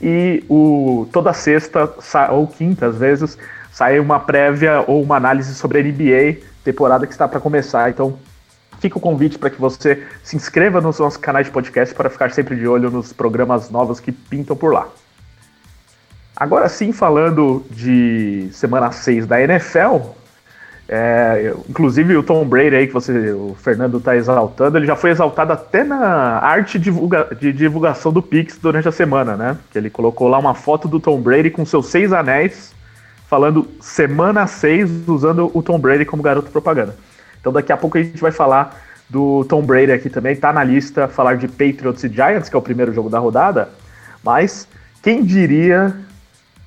E 0.00 0.44
o, 0.48 1.08
toda 1.12 1.32
sexta 1.32 1.90
ou 2.30 2.46
quinta, 2.46 2.86
às 2.86 2.96
vezes, 2.96 3.36
sai 3.72 3.98
uma 3.98 4.20
prévia 4.20 4.84
ou 4.86 5.02
uma 5.02 5.16
análise 5.16 5.54
sobre 5.54 5.78
a 5.78 5.82
NBA, 5.82 6.40
temporada 6.64 7.06
que 7.06 7.12
está 7.12 7.26
para 7.26 7.40
começar. 7.40 7.90
Então, 7.90 8.18
fica 8.80 8.98
o 8.98 9.00
convite 9.00 9.38
para 9.38 9.50
que 9.50 9.60
você 9.60 10.06
se 10.22 10.36
inscreva 10.36 10.80
nos 10.80 10.98
nossos 10.98 11.16
canais 11.16 11.46
de 11.46 11.52
podcast 11.52 11.94
para 11.94 12.10
ficar 12.10 12.30
sempre 12.30 12.56
de 12.56 12.66
olho 12.66 12.90
nos 12.90 13.12
programas 13.12 13.70
novos 13.70 14.00
que 14.00 14.12
pintam 14.12 14.56
por 14.56 14.72
lá. 14.72 14.88
Agora 16.36 16.68
sim, 16.68 16.92
falando 16.92 17.64
de 17.70 18.48
semana 18.52 18.92
6 18.92 19.26
da 19.26 19.42
NFL, 19.42 20.12
é, 20.88 21.52
inclusive 21.68 22.16
o 22.16 22.22
Tom 22.22 22.46
Brady 22.46 22.76
aí 22.76 22.86
que 22.86 22.94
você, 22.94 23.32
o 23.32 23.56
Fernando 23.58 23.98
está 23.98 24.16
exaltando, 24.16 24.78
ele 24.78 24.86
já 24.86 24.96
foi 24.96 25.10
exaltado 25.10 25.52
até 25.52 25.82
na 25.82 26.38
arte 26.38 26.78
divulga, 26.78 27.28
de 27.38 27.52
divulgação 27.52 28.12
do 28.12 28.22
Pix 28.22 28.56
durante 28.56 28.88
a 28.88 28.92
semana, 28.92 29.36
né? 29.36 29.58
Que 29.70 29.78
ele 29.78 29.90
colocou 29.90 30.28
lá 30.28 30.38
uma 30.38 30.54
foto 30.54 30.86
do 30.86 31.00
Tom 31.00 31.20
Brady 31.20 31.50
com 31.50 31.66
seus 31.66 31.86
seis 31.86 32.12
anéis, 32.12 32.72
falando 33.26 33.68
semana 33.80 34.46
6, 34.46 35.08
usando 35.08 35.50
o 35.52 35.62
Tom 35.62 35.78
Brady 35.78 36.06
como 36.06 36.22
garoto 36.22 36.50
propaganda. 36.50 36.96
Então 37.40 37.52
daqui 37.52 37.72
a 37.72 37.76
pouco 37.76 37.98
a 37.98 38.02
gente 38.02 38.20
vai 38.20 38.32
falar 38.32 38.76
do 39.08 39.44
Tom 39.44 39.62
Brady 39.62 39.92
aqui 39.92 40.10
também, 40.10 40.36
tá 40.36 40.52
na 40.52 40.62
lista, 40.62 41.08
falar 41.08 41.36
de 41.36 41.48
Patriots 41.48 42.04
e 42.04 42.08
Giants, 42.08 42.48
que 42.48 42.56
é 42.56 42.58
o 42.58 42.62
primeiro 42.62 42.92
jogo 42.92 43.08
da 43.08 43.18
rodada, 43.18 43.70
mas 44.22 44.68
quem 45.02 45.24
diria, 45.24 45.96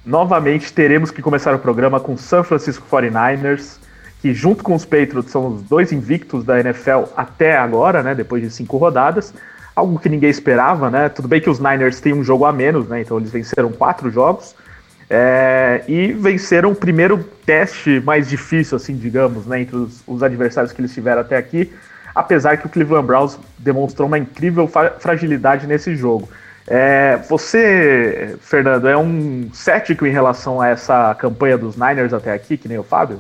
novamente 0.06 0.74
teremos 0.74 1.12
que 1.12 1.22
começar 1.22 1.54
o 1.54 1.60
programa 1.60 2.00
com 2.00 2.18
San 2.18 2.44
Francisco 2.44 2.86
49ers, 2.90 3.78
que 4.22 4.34
junto 4.34 4.64
com 4.64 4.74
os 4.74 4.86
Patriots 4.86 5.32
são 5.32 5.48
os 5.48 5.62
dois 5.64 5.92
invictos 5.92 6.44
da 6.44 6.60
NFL 6.60 7.04
até 7.16 7.58
agora, 7.58 8.02
né, 8.02 8.16
depois 8.16 8.42
de 8.42 8.50
cinco 8.50 8.78
rodadas, 8.78 9.34
algo 9.76 10.00
que 10.00 10.10
ninguém 10.10 10.30
esperava, 10.30 10.90
né, 10.90 11.10
tudo 11.10 11.28
bem 11.28 11.42
que 11.42 11.50
os 11.50 11.60
Niners 11.60 12.00
têm 12.00 12.14
um 12.14 12.24
jogo 12.24 12.46
a 12.46 12.52
menos, 12.52 12.88
né, 12.88 13.02
então 13.02 13.18
eles 13.18 13.32
venceram 13.32 13.72
quatro 13.72 14.10
jogos, 14.10 14.56
é, 15.14 15.84
e 15.90 16.14
venceram 16.14 16.72
o 16.72 16.76
primeiro 16.76 17.22
teste 17.46 18.00
mais 18.00 18.30
difícil, 18.30 18.78
assim, 18.78 18.96
digamos, 18.96 19.46
né, 19.46 19.60
entre 19.60 19.76
os, 19.76 20.02
os, 20.08 20.24
adversários 20.24 20.72
que 20.72 20.80
eles 20.80 20.94
tiveram 20.94 21.20
até 21.20 21.36
aqui, 21.36 21.70
apesar 22.16 22.56
que 22.56 22.66
o 22.66 22.70
Cleveland 22.70 23.06
Browns 23.06 23.38
demonstrou 23.60 24.08
uma 24.08 24.18
incrível 24.18 24.72
fragilidade 25.00 25.68
nesse 25.68 25.98
jogo. 25.98 26.30
É, 26.66 27.18
você, 27.28 28.38
Fernando, 28.40 28.88
é 28.88 28.96
um 28.96 29.50
cético 29.52 30.06
em 30.06 30.12
relação 30.12 30.62
a 30.62 30.70
essa 30.70 31.14
campanha 31.16 31.58
dos 31.58 31.76
Niners 31.76 32.14
até 32.14 32.32
aqui, 32.32 32.56
que 32.56 32.70
nem 32.70 32.78
o 32.78 32.84
Fábio? 32.84 33.20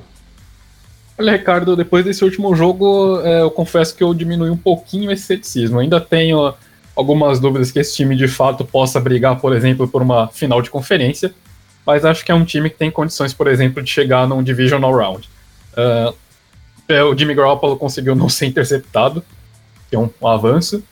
Olha, 1.20 1.34
Ricardo, 1.34 1.76
depois 1.76 2.06
desse 2.06 2.24
último 2.24 2.56
jogo, 2.56 3.20
é, 3.22 3.42
eu 3.42 3.52
confesso 3.52 3.94
que 3.94 4.02
eu 4.02 4.14
diminui 4.14 4.50
um 4.50 4.56
pouquinho 4.56 5.12
esse 5.12 5.24
ceticismo. 5.24 5.80
ainda 5.80 6.00
tenho 6.00 6.54
algumas 6.96 7.38
dúvidas 7.38 7.70
que 7.70 7.80
esse 7.80 7.94
time 7.94 8.16
de 8.16 8.30
fato 8.30 8.64
possa 8.64 8.98
brigar, 8.98 9.42
por 9.42 9.54
exemplo, 9.54 9.90
por 9.90 10.02
uma 10.02 10.30
final 10.30 10.62
de 10.62 10.70
conferência, 10.70 11.34
mas 11.86 12.06
acho 12.06 12.24
que 12.24 12.32
é 12.32 12.36
um 12.36 12.46
time 12.46 12.70
que 12.70 12.78
tem 12.78 12.92
condições, 12.92 13.34
por 13.34 13.48
exemplo, 13.48 13.82
de 13.82 13.90
chegar 13.90 14.28
num 14.28 14.44
divisional 14.44 14.96
round. 14.96 15.30
Uh, 15.74 16.14
o 17.10 17.18
Jimmy 17.18 17.34
Garoppolo 17.34 17.78
conseguiu 17.78 18.16
não 18.16 18.28
ser 18.28 18.48
interceptado, 18.48 19.24
que 19.90 19.96
é 19.96 20.00
um, 20.00 20.10
um 20.22 20.28
avanço. 20.28 20.84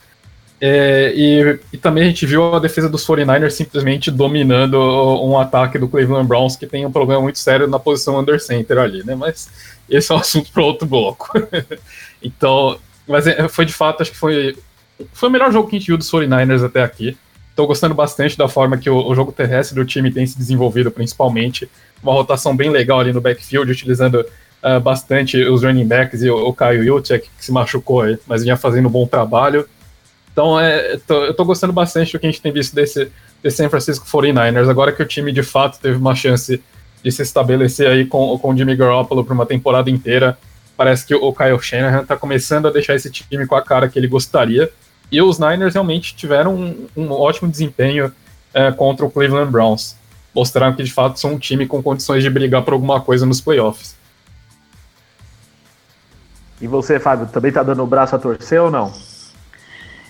É, 0.60 1.12
e, 1.16 1.58
e, 1.72 1.78
também 1.78 2.04
a 2.04 2.06
gente 2.06 2.26
viu 2.26 2.54
a 2.54 2.58
defesa 2.58 2.86
dos 2.86 3.06
49ers 3.06 3.52
simplesmente 3.52 4.10
dominando 4.10 4.78
um 4.78 5.38
ataque 5.38 5.78
do 5.78 5.88
Cleveland 5.88 6.28
Browns 6.28 6.54
que 6.54 6.66
tem 6.66 6.84
um 6.84 6.92
problema 6.92 7.22
muito 7.22 7.38
sério 7.38 7.66
na 7.66 7.78
posição 7.78 8.18
under 8.18 8.38
center 8.38 8.76
ali, 8.76 9.02
né? 9.02 9.14
Mas 9.14 9.48
esse 9.88 10.12
é 10.12 10.14
um 10.14 10.18
assunto 10.18 10.52
para 10.52 10.62
outro 10.62 10.86
bloco. 10.86 11.30
então, 12.22 12.78
mas 13.08 13.26
é, 13.26 13.48
foi 13.48 13.64
de 13.64 13.72
fato, 13.72 14.02
acho 14.02 14.10
que 14.10 14.18
foi, 14.18 14.54
foi 15.14 15.30
o 15.30 15.32
melhor 15.32 15.50
jogo 15.50 15.66
que 15.66 15.76
a 15.76 15.78
gente 15.78 15.88
viu 15.88 15.96
dos 15.96 16.10
49ers 16.10 16.64
até 16.64 16.82
aqui. 16.82 17.16
Estou 17.60 17.68
gostando 17.68 17.94
bastante 17.94 18.38
da 18.38 18.48
forma 18.48 18.78
que 18.78 18.88
o, 18.88 19.06
o, 19.06 19.14
jogo 19.14 19.32
terrestre 19.32 19.74
do 19.74 19.84
time 19.84 20.10
tem 20.10 20.26
se 20.26 20.38
desenvolvido, 20.38 20.90
principalmente. 20.90 21.70
Uma 22.02 22.14
rotação 22.14 22.56
bem 22.56 22.70
legal 22.70 23.00
ali 23.00 23.12
no 23.12 23.20
backfield, 23.20 23.70
utilizando 23.70 24.24
uh, 24.64 24.80
bastante 24.80 25.36
os 25.44 25.62
running 25.62 25.86
backs 25.86 26.22
e 26.22 26.30
o, 26.30 26.38
o 26.38 26.54
Caio 26.54 26.82
Jutek, 26.82 27.28
que 27.36 27.44
se 27.44 27.52
machucou, 27.52 28.16
mas 28.26 28.42
vinha 28.44 28.56
fazendo 28.56 28.88
um 28.88 28.90
bom 28.90 29.06
trabalho. 29.06 29.68
Então, 30.32 30.58
é, 30.58 30.96
tô, 31.06 31.22
eu 31.22 31.34
tô 31.34 31.44
gostando 31.44 31.70
bastante 31.70 32.14
do 32.14 32.18
que 32.18 32.26
a 32.26 32.30
gente 32.30 32.40
tem 32.40 32.50
visto 32.50 32.74
desse, 32.74 33.12
desse 33.42 33.58
San 33.58 33.68
Francisco 33.68 34.06
49ers. 34.06 34.70
Agora 34.70 34.90
que 34.90 35.02
o 35.02 35.06
time 35.06 35.30
de 35.30 35.42
fato 35.42 35.78
teve 35.78 35.98
uma 35.98 36.14
chance 36.14 36.62
de 37.04 37.12
se 37.12 37.20
estabelecer 37.20 37.88
aí 37.88 38.06
com, 38.06 38.38
com 38.38 38.54
o 38.54 38.56
Jimmy 38.56 38.74
Garoppolo 38.74 39.22
por 39.22 39.34
uma 39.34 39.44
temporada 39.44 39.90
inteira, 39.90 40.38
parece 40.78 41.04
que 41.04 41.14
o 41.14 41.30
Kyle 41.30 41.60
Shanahan 41.60 42.06
tá 42.06 42.16
começando 42.16 42.68
a 42.68 42.70
deixar 42.70 42.94
esse 42.94 43.10
time 43.10 43.46
com 43.46 43.54
a 43.54 43.60
cara 43.60 43.86
que 43.86 43.98
ele 43.98 44.08
gostaria. 44.08 44.72
E 45.10 45.20
os 45.20 45.38
Niners 45.38 45.74
realmente 45.74 46.14
tiveram 46.14 46.54
um, 46.54 46.86
um 46.96 47.10
ótimo 47.10 47.50
desempenho 47.50 48.12
é, 48.54 48.70
contra 48.70 49.04
o 49.04 49.10
Cleveland 49.10 49.50
Browns. 49.50 49.96
Mostraram 50.34 50.74
que 50.74 50.82
de 50.82 50.92
fato 50.92 51.18
são 51.18 51.34
um 51.34 51.38
time 51.38 51.66
com 51.66 51.82
condições 51.82 52.22
de 52.22 52.30
brigar 52.30 52.62
por 52.62 52.72
alguma 52.72 53.00
coisa 53.00 53.26
nos 53.26 53.40
playoffs. 53.40 53.96
E 56.60 56.66
você, 56.66 57.00
Fábio, 57.00 57.26
também 57.26 57.50
tá 57.50 57.62
dando 57.62 57.82
o 57.82 57.86
braço 57.86 58.14
a 58.14 58.18
torcer 58.18 58.60
ou 58.60 58.70
não? 58.70 58.92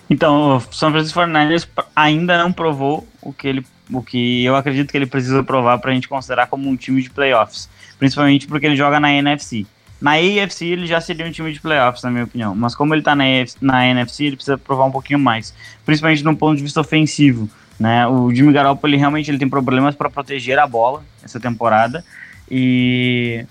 Então, 0.09 0.57
o 0.57 0.73
São 0.73 0.91
Francisco 0.91 1.19
49ers 1.19 1.67
ainda 1.95 2.37
não 2.37 2.51
provou 2.51 3.07
o 3.21 3.31
que 3.31 3.47
ele 3.47 3.65
o 3.93 4.01
que 4.01 4.45
eu 4.45 4.55
acredito 4.55 4.89
que 4.89 4.97
ele 4.97 5.05
precisa 5.05 5.43
provar 5.43 5.77
para 5.79 5.91
a 5.91 5.93
gente 5.93 6.07
considerar 6.07 6.47
como 6.47 6.69
um 6.69 6.77
time 6.77 7.01
de 7.01 7.09
playoffs, 7.09 7.69
principalmente 7.99 8.47
porque 8.47 8.65
ele 8.65 8.75
joga 8.75 9.01
na 9.01 9.11
NFC. 9.11 9.67
Na 10.01 10.13
AFC 10.13 10.65
ele 10.65 10.87
já 10.87 10.99
seria 10.99 11.25
um 11.25 11.31
time 11.31 11.53
de 11.53 11.61
playoffs, 11.61 12.03
na 12.03 12.09
minha 12.09 12.23
opinião, 12.23 12.55
mas 12.55 12.73
como 12.73 12.93
ele 12.93 13.01
está 13.01 13.15
na, 13.15 13.23
na 13.61 13.87
NFC, 13.87 14.25
ele 14.25 14.35
precisa 14.35 14.57
provar 14.57 14.85
um 14.85 14.91
pouquinho 14.91 15.19
mais, 15.19 15.53
principalmente 15.85 16.23
no 16.23 16.35
ponto 16.35 16.57
de 16.57 16.63
vista 16.63 16.81
ofensivo. 16.81 17.47
Né? 17.79 18.07
O 18.07 18.33
Jimmy 18.33 18.51
Garoppolo 18.51 18.91
ele 18.91 18.97
realmente 18.97 19.29
ele 19.29 19.37
tem 19.37 19.49
problemas 19.49 19.95
para 19.95 20.09
proteger 20.09 20.57
a 20.59 20.67
bola 20.67 21.03
essa 21.23 21.39
temporada 21.39 22.03
e 22.49 23.45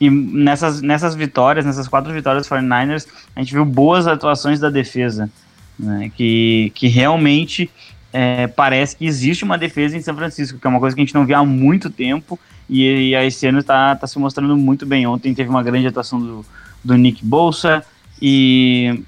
e 0.00 0.08
nessas, 0.08 0.80
nessas 0.80 1.14
vitórias, 1.14 1.64
nessas 1.64 1.88
quatro 1.88 2.12
vitórias 2.12 2.46
dos 2.46 2.56
49ers, 2.56 3.06
a 3.34 3.40
gente 3.40 3.52
viu 3.52 3.64
boas 3.64 4.06
atuações 4.06 4.60
da 4.60 4.70
defesa 4.70 5.28
né, 5.78 6.10
que, 6.14 6.70
que 6.74 6.86
realmente 6.86 7.70
é, 8.12 8.46
parece 8.46 8.96
que 8.96 9.06
existe 9.06 9.44
uma 9.44 9.58
defesa 9.58 9.96
em 9.96 10.00
São 10.00 10.14
Francisco, 10.14 10.58
que 10.58 10.66
é 10.66 10.70
uma 10.70 10.80
coisa 10.80 10.94
que 10.94 11.02
a 11.02 11.04
gente 11.04 11.14
não 11.14 11.26
vê 11.26 11.34
há 11.34 11.44
muito 11.44 11.90
tempo, 11.90 12.38
e, 12.68 13.10
e 13.10 13.14
esse 13.14 13.46
ano 13.46 13.60
está 13.60 13.94
tá 13.96 14.06
se 14.06 14.18
mostrando 14.18 14.56
muito 14.56 14.84
bem. 14.84 15.06
Ontem 15.06 15.34
teve 15.34 15.48
uma 15.48 15.62
grande 15.62 15.86
atuação 15.86 16.20
do, 16.20 16.46
do 16.84 16.94
Nick 16.94 17.24
Bolsa, 17.24 17.84
e, 18.20 19.02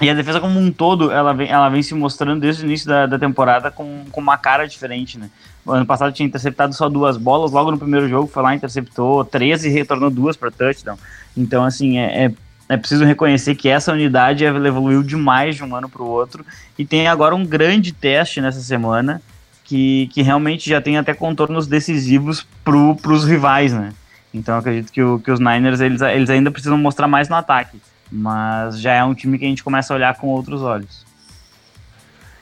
e 0.00 0.08
a 0.08 0.14
defesa 0.14 0.40
como 0.40 0.58
um 0.58 0.70
todo, 0.72 1.10
ela 1.10 1.32
vem, 1.32 1.48
ela 1.48 1.68
vem 1.68 1.82
se 1.82 1.94
mostrando 1.94 2.40
desde 2.40 2.62
o 2.62 2.66
início 2.66 2.86
da, 2.86 3.06
da 3.06 3.18
temporada 3.18 3.70
com, 3.70 4.04
com 4.10 4.20
uma 4.20 4.38
cara 4.38 4.66
diferente, 4.66 5.18
né? 5.18 5.30
Ano 5.66 5.86
passado 5.86 6.12
tinha 6.12 6.26
interceptado 6.26 6.74
só 6.74 6.88
duas 6.88 7.16
bolas, 7.16 7.50
logo 7.50 7.70
no 7.70 7.78
primeiro 7.78 8.08
jogo 8.08 8.28
foi 8.28 8.42
lá, 8.42 8.54
interceptou 8.54 9.24
13 9.24 9.68
e 9.68 9.72
retornou 9.72 10.10
duas 10.10 10.36
para 10.36 10.50
touchdown. 10.50 10.98
Então, 11.36 11.64
assim, 11.64 11.98
é, 11.98 12.26
é 12.26 12.32
é 12.68 12.76
preciso 12.76 13.04
reconhecer 13.04 13.54
que 13.54 13.68
essa 13.68 13.92
unidade 13.92 14.44
evoluiu 14.44 15.02
demais 15.02 15.56
de 15.56 15.62
um 15.62 15.76
ano 15.76 15.88
para 15.88 16.02
o 16.02 16.08
outro 16.08 16.44
e 16.78 16.84
tem 16.84 17.06
agora 17.06 17.34
um 17.34 17.44
grande 17.44 17.92
teste 17.92 18.40
nessa 18.40 18.60
semana 18.60 19.20
que, 19.64 20.08
que 20.12 20.22
realmente 20.22 20.68
já 20.68 20.80
tem 20.80 20.96
até 20.98 21.14
contornos 21.14 21.66
decisivos 21.66 22.46
para 22.62 22.76
os 22.76 23.24
rivais, 23.24 23.72
né? 23.72 23.92
Então 24.32 24.56
acredito 24.58 24.92
que, 24.92 25.02
o, 25.02 25.18
que 25.18 25.30
os 25.30 25.40
Niners 25.40 25.80
eles, 25.80 26.00
eles 26.00 26.30
ainda 26.30 26.50
precisam 26.50 26.76
mostrar 26.76 27.08
mais 27.08 27.28
no 27.28 27.36
ataque, 27.36 27.80
mas 28.10 28.80
já 28.80 28.92
é 28.92 29.02
um 29.02 29.14
time 29.14 29.38
que 29.38 29.44
a 29.44 29.48
gente 29.48 29.64
começa 29.64 29.92
a 29.92 29.96
olhar 29.96 30.14
com 30.16 30.28
outros 30.28 30.62
olhos. 30.62 31.04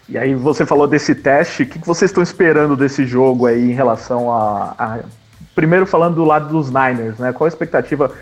E 0.08 0.18
aí 0.18 0.34
você 0.34 0.66
falou 0.66 0.86
desse 0.86 1.14
teste, 1.14 1.62
o 1.62 1.66
que, 1.66 1.78
que 1.78 1.86
vocês 1.86 2.10
estão 2.10 2.22
esperando 2.22 2.76
desse 2.76 3.06
jogo 3.06 3.46
aí 3.46 3.70
em 3.70 3.74
relação 3.74 4.32
a, 4.32 4.74
a... 4.78 4.98
Primeiro 5.54 5.86
falando 5.86 6.16
do 6.16 6.24
lado 6.24 6.48
dos 6.48 6.68
Niners, 6.68 7.18
né? 7.18 7.32
Qual 7.32 7.46
a 7.46 7.48
expectativa 7.48 8.12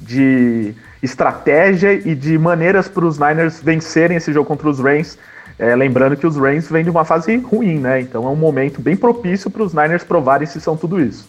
de 0.00 0.74
estratégia 1.02 1.92
e 1.92 2.14
de 2.14 2.38
maneiras 2.38 2.88
para 2.88 3.04
os 3.04 3.18
Niners 3.18 3.60
vencerem 3.60 4.16
esse 4.16 4.32
jogo 4.32 4.46
contra 4.46 4.68
os 4.68 4.78
Rams. 4.78 5.18
É, 5.58 5.74
lembrando 5.74 6.16
que 6.16 6.26
os 6.26 6.36
Rams 6.36 6.70
vêm 6.70 6.84
de 6.84 6.90
uma 6.90 7.04
fase 7.04 7.36
ruim, 7.36 7.78
né? 7.78 8.00
Então 8.00 8.24
é 8.24 8.30
um 8.30 8.36
momento 8.36 8.80
bem 8.80 8.96
propício 8.96 9.50
para 9.50 9.62
os 9.62 9.74
Niners 9.74 10.04
provarem 10.04 10.46
se 10.46 10.60
são 10.60 10.76
tudo 10.76 11.00
isso. 11.00 11.28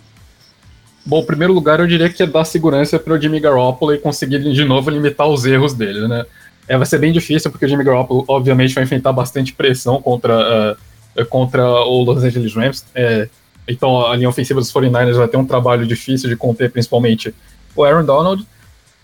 Bom, 1.06 1.22
em 1.22 1.26
primeiro 1.26 1.54
lugar, 1.54 1.80
eu 1.80 1.88
diria 1.88 2.10
que 2.10 2.22
é 2.22 2.28
dar 2.28 2.46
segurança 2.46 3.00
para 3.00 3.14
o 3.14 3.20
Jimmy 3.20 3.40
Garoppolo 3.40 3.94
e 3.94 3.98
conseguir 3.98 4.40
de 4.40 4.66
novo 4.66 4.92
limitar 4.92 5.28
os 5.28 5.46
erros 5.46 5.74
dele, 5.74 6.08
né? 6.08 6.26
É, 6.68 6.78
vai 6.78 6.86
ser 6.86 7.00
bem 7.00 7.12
difícil, 7.12 7.50
porque 7.50 7.66
o 7.66 7.68
Jimmy 7.68 7.84
Garoppolo, 7.84 8.24
obviamente, 8.28 8.76
vai 8.76 8.84
enfrentar 8.84 9.12
bastante 9.12 9.54
pressão 9.54 10.00
contra, 10.00 10.78
uh, 11.18 11.26
contra 11.26 11.68
o 11.68 12.04
Los 12.04 12.24
Angeles 12.24 12.54
Rams. 12.54 12.86
É, 12.94 13.28
então, 13.68 14.06
a 14.06 14.16
linha 14.16 14.30
ofensiva 14.30 14.60
dos 14.60 14.72
49ers 14.72 15.16
vai 15.16 15.28
ter 15.28 15.38
um 15.38 15.46
trabalho 15.46 15.88
difícil 15.88 16.30
de 16.30 16.36
conter, 16.36 16.70
principalmente 16.70 17.34
o 17.76 17.84
Aaron 17.84 18.06
Donald. 18.06 18.46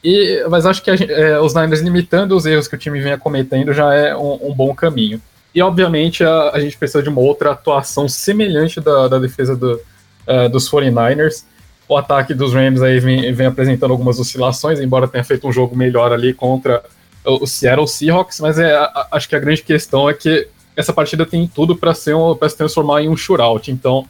E, 0.05 0.45
mas 0.51 0.67
acho 0.67 0.83
que 0.83 0.91
é, 0.91 1.39
os 1.39 1.55
Niners 1.55 1.81
limitando 1.81 2.37
os 2.37 2.45
erros 2.45 2.67
que 2.67 2.75
o 2.75 2.77
time 2.77 3.01
vinha 3.01 3.17
cometendo 3.17 3.73
já 3.73 3.91
é 3.91 4.15
um, 4.15 4.51
um 4.51 4.53
bom 4.53 4.75
caminho. 4.75 5.19
E, 5.53 5.59
obviamente, 5.63 6.23
a, 6.23 6.51
a, 6.51 6.59
gente 6.59 6.77
precisa 6.77 7.01
de 7.01 7.09
uma 7.09 7.21
outra 7.21 7.53
atuação 7.53 8.07
semelhante 8.07 8.79
da, 8.79 9.07
da 9.07 9.17
defesa 9.17 9.55
do, 9.55 9.81
uh, 10.27 10.47
dos 10.47 10.69
49ers. 10.69 11.43
O 11.89 11.97
ataque 11.97 12.35
dos 12.35 12.53
Rams 12.53 12.83
aí 12.83 12.99
vem, 12.99 13.33
vem, 13.33 13.47
apresentando 13.47 13.89
algumas 13.89 14.19
oscilações, 14.19 14.79
embora 14.79 15.07
tenha 15.07 15.23
feito 15.23 15.47
um 15.47 15.51
jogo 15.51 15.75
melhor 15.75 16.13
ali 16.13 16.35
contra 16.35 16.83
o 17.25 17.47
Seattle 17.47 17.87
Seahawks, 17.87 18.39
mas 18.39 18.59
é, 18.59 18.75
a, 18.75 19.07
acho 19.13 19.27
que 19.27 19.35
a 19.35 19.39
grande 19.39 19.63
questão 19.63 20.07
é 20.07 20.13
que 20.13 20.47
essa 20.75 20.93
partida 20.93 21.25
tem 21.25 21.47
tudo 21.47 21.75
para 21.75 21.89
um, 21.89 22.47
se 22.47 22.55
transformar 22.55 23.01
em 23.01 23.09
um 23.09 23.17
shootout. 23.17 23.71
Então, 23.71 24.05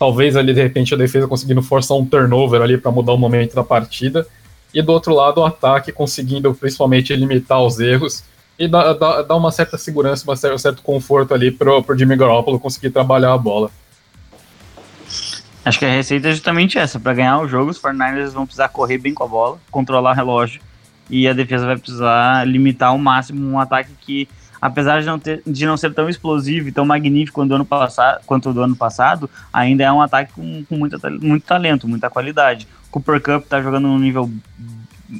talvez 0.00 0.36
ali 0.36 0.52
de 0.52 0.62
repente 0.62 0.92
a 0.94 0.96
defesa 0.96 1.28
conseguindo 1.28 1.62
forçar 1.62 1.96
um 1.96 2.04
turnover 2.04 2.60
ali 2.60 2.76
para 2.76 2.90
mudar 2.90 3.12
o 3.12 3.18
momento 3.18 3.54
da 3.54 3.62
partida 3.62 4.26
e 4.72 4.82
do 4.82 4.92
outro 4.92 5.14
lado 5.14 5.40
o 5.40 5.44
ataque 5.44 5.92
conseguindo 5.92 6.52
principalmente 6.54 7.14
limitar 7.14 7.60
os 7.62 7.80
erros 7.80 8.24
e 8.58 8.66
dar, 8.66 8.92
dar, 8.94 9.22
dar 9.22 9.36
uma 9.36 9.52
certa 9.52 9.78
segurança, 9.78 10.30
um 10.30 10.58
certo 10.58 10.82
conforto 10.82 11.32
ali 11.32 11.50
pro, 11.50 11.82
pro 11.82 11.96
Jimmy 11.96 12.16
Garoppolo 12.16 12.58
conseguir 12.58 12.90
trabalhar 12.90 13.32
a 13.32 13.38
bola. 13.38 13.70
Acho 15.64 15.78
que 15.78 15.84
a 15.84 15.90
receita 15.90 16.28
é 16.28 16.32
justamente 16.32 16.78
essa, 16.78 16.98
para 16.98 17.14
ganhar 17.14 17.38
o 17.40 17.48
jogo 17.48 17.70
os 17.70 17.78
49ers 17.78 18.30
vão 18.30 18.46
precisar 18.46 18.68
correr 18.68 18.98
bem 18.98 19.14
com 19.14 19.24
a 19.24 19.28
bola, 19.28 19.58
controlar 19.70 20.12
o 20.12 20.14
relógio 20.14 20.60
e 21.10 21.28
a 21.28 21.32
defesa 21.32 21.66
vai 21.66 21.76
precisar 21.76 22.46
limitar 22.46 22.90
ao 22.90 22.98
máximo 22.98 23.46
um 23.48 23.58
ataque 23.58 23.90
que 24.00 24.28
apesar 24.60 25.00
de 25.00 25.06
não, 25.06 25.18
ter, 25.18 25.42
de 25.46 25.66
não 25.66 25.76
ser 25.76 25.94
tão 25.94 26.08
explosivo 26.08 26.68
e 26.68 26.72
tão 26.72 26.84
magnífico 26.84 27.40
quanto 27.40 27.50
o 27.50 27.54
ano 27.54 27.64
passado, 27.64 28.20
do 28.52 28.62
ano 28.62 28.76
passado, 28.76 29.30
ainda 29.52 29.84
é 29.84 29.92
um 29.92 30.02
ataque 30.02 30.32
com, 30.32 30.64
com 30.64 30.76
muita, 30.76 30.98
muito 31.10 31.44
talento, 31.44 31.88
muita 31.88 32.10
qualidade. 32.10 32.66
Cooper 32.90 33.20
Cup 33.20 33.44
está 33.44 33.60
jogando 33.60 33.88
num 33.88 33.98
nível 33.98 34.30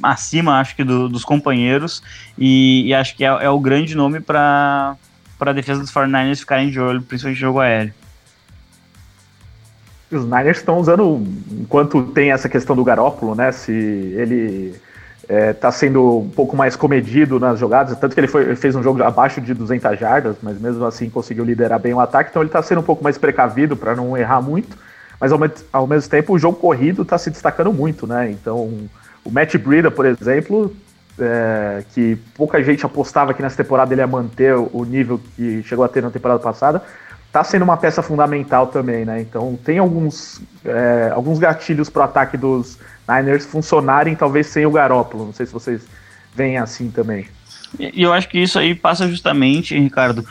acima, 0.03 0.59
acho 0.59 0.75
que, 0.75 0.83
do, 0.83 1.09
dos 1.09 1.23
companheiros, 1.23 2.03
e, 2.37 2.87
e, 2.87 2.93
acho 2.93 3.15
que 3.15 3.23
é, 3.23 3.27
é 3.27 3.49
o 3.49 3.59
grande 3.59 3.95
nome 3.95 4.19
para 4.19 4.95
a 5.39 5.53
defesa 5.53 5.81
dos 5.81 5.91
49ers 5.91 6.39
ficarem 6.39 6.69
de 6.69 6.79
olho, 6.79 7.01
principalmente 7.01 7.39
jogo 7.39 7.59
aéreo. 7.59 7.93
Os 10.11 10.23
Niners 10.23 10.57
estão 10.57 10.77
usando, 10.79 11.23
enquanto 11.51 12.03
tem 12.03 12.31
essa 12.31 12.49
questão 12.49 12.75
do 12.75 12.83
Garópolo, 12.83 13.35
né? 13.35 13.51
Se 13.51 13.71
ele 13.71 14.75
é, 15.29 15.53
tá 15.53 15.71
sendo 15.71 16.21
um 16.21 16.29
pouco 16.29 16.57
mais 16.57 16.75
comedido 16.75 17.39
nas 17.39 17.59
jogadas, 17.59 17.95
tanto 17.99 18.15
que 18.15 18.19
ele, 18.19 18.27
foi, 18.27 18.41
ele, 18.41 18.55
fez 18.55 18.75
um 18.75 18.81
jogo 18.81 19.03
abaixo 19.03 19.39
de 19.39 19.53
200 19.53 19.99
jardas, 19.99 20.35
mas 20.41 20.59
mesmo 20.59 20.83
assim 20.83 21.07
conseguiu 21.07 21.45
liderar 21.45 21.79
bem 21.79 21.93
o 21.93 21.99
ataque, 21.99 22.31
então 22.31 22.41
ele 22.41 22.49
está 22.49 22.63
sendo 22.63 22.81
um 22.81 22.83
pouco 22.83 23.03
mais 23.03 23.15
precavido 23.15 23.77
para 23.77 23.95
não 23.95 24.17
errar 24.17 24.41
muito, 24.41 24.75
mas 25.21 25.31
ao, 25.31 25.39
ao, 25.71 25.85
mesmo 25.85 26.09
tempo 26.09 26.33
o 26.33 26.39
jogo 26.39 26.57
corrido 26.57 27.03
está 27.03 27.15
se 27.19 27.29
destacando 27.29 27.71
muito, 27.71 28.07
né? 28.07 28.31
Então 28.31 28.89
o 29.23 29.29
Matt 29.29 29.55
Breida, 29.57 29.91
por 29.91 30.07
exemplo, 30.07 30.75
é, 31.19 31.83
que 31.93 32.15
pouca 32.35 32.63
gente 32.63 32.83
apostava 32.83 33.31
que 33.31 33.41
nessa 33.43 33.57
temporada 33.57 33.93
ele 33.93 34.01
ia 34.01 34.07
manter 34.07 34.55
o 34.55 34.83
nível 34.83 35.21
que 35.35 35.61
chegou 35.61 35.85
a 35.85 35.87
ter 35.87 36.01
na 36.01 36.09
temporada 36.09 36.39
passada, 36.39 36.81
está 37.27 37.43
sendo 37.43 37.61
uma 37.61 37.77
peça 37.77 38.01
fundamental 38.01 38.65
também, 38.65 39.05
né? 39.05 39.21
Então 39.21 39.59
tem 39.63 39.77
alguns, 39.77 40.41
é, 40.65 41.11
alguns 41.13 41.37
gatilhos 41.37 41.87
para 41.87 42.01
o 42.01 42.05
ataque 42.05 42.35
dos 42.35 42.79
Niners 43.09 43.45
funcionarem, 43.45 44.15
talvez 44.15 44.47
sem 44.47 44.65
o 44.65 44.71
Garópolo. 44.71 45.25
Não 45.25 45.33
sei 45.33 45.45
se 45.45 45.53
vocês 45.53 45.87
veem 46.35 46.57
assim 46.57 46.91
também. 46.91 47.27
E 47.77 48.01
eu 48.01 48.13
acho 48.13 48.29
que 48.29 48.39
isso 48.39 48.57
aí 48.57 48.73
passa 48.73 49.07
justamente, 49.07 49.77
Ricardo, 49.77 50.25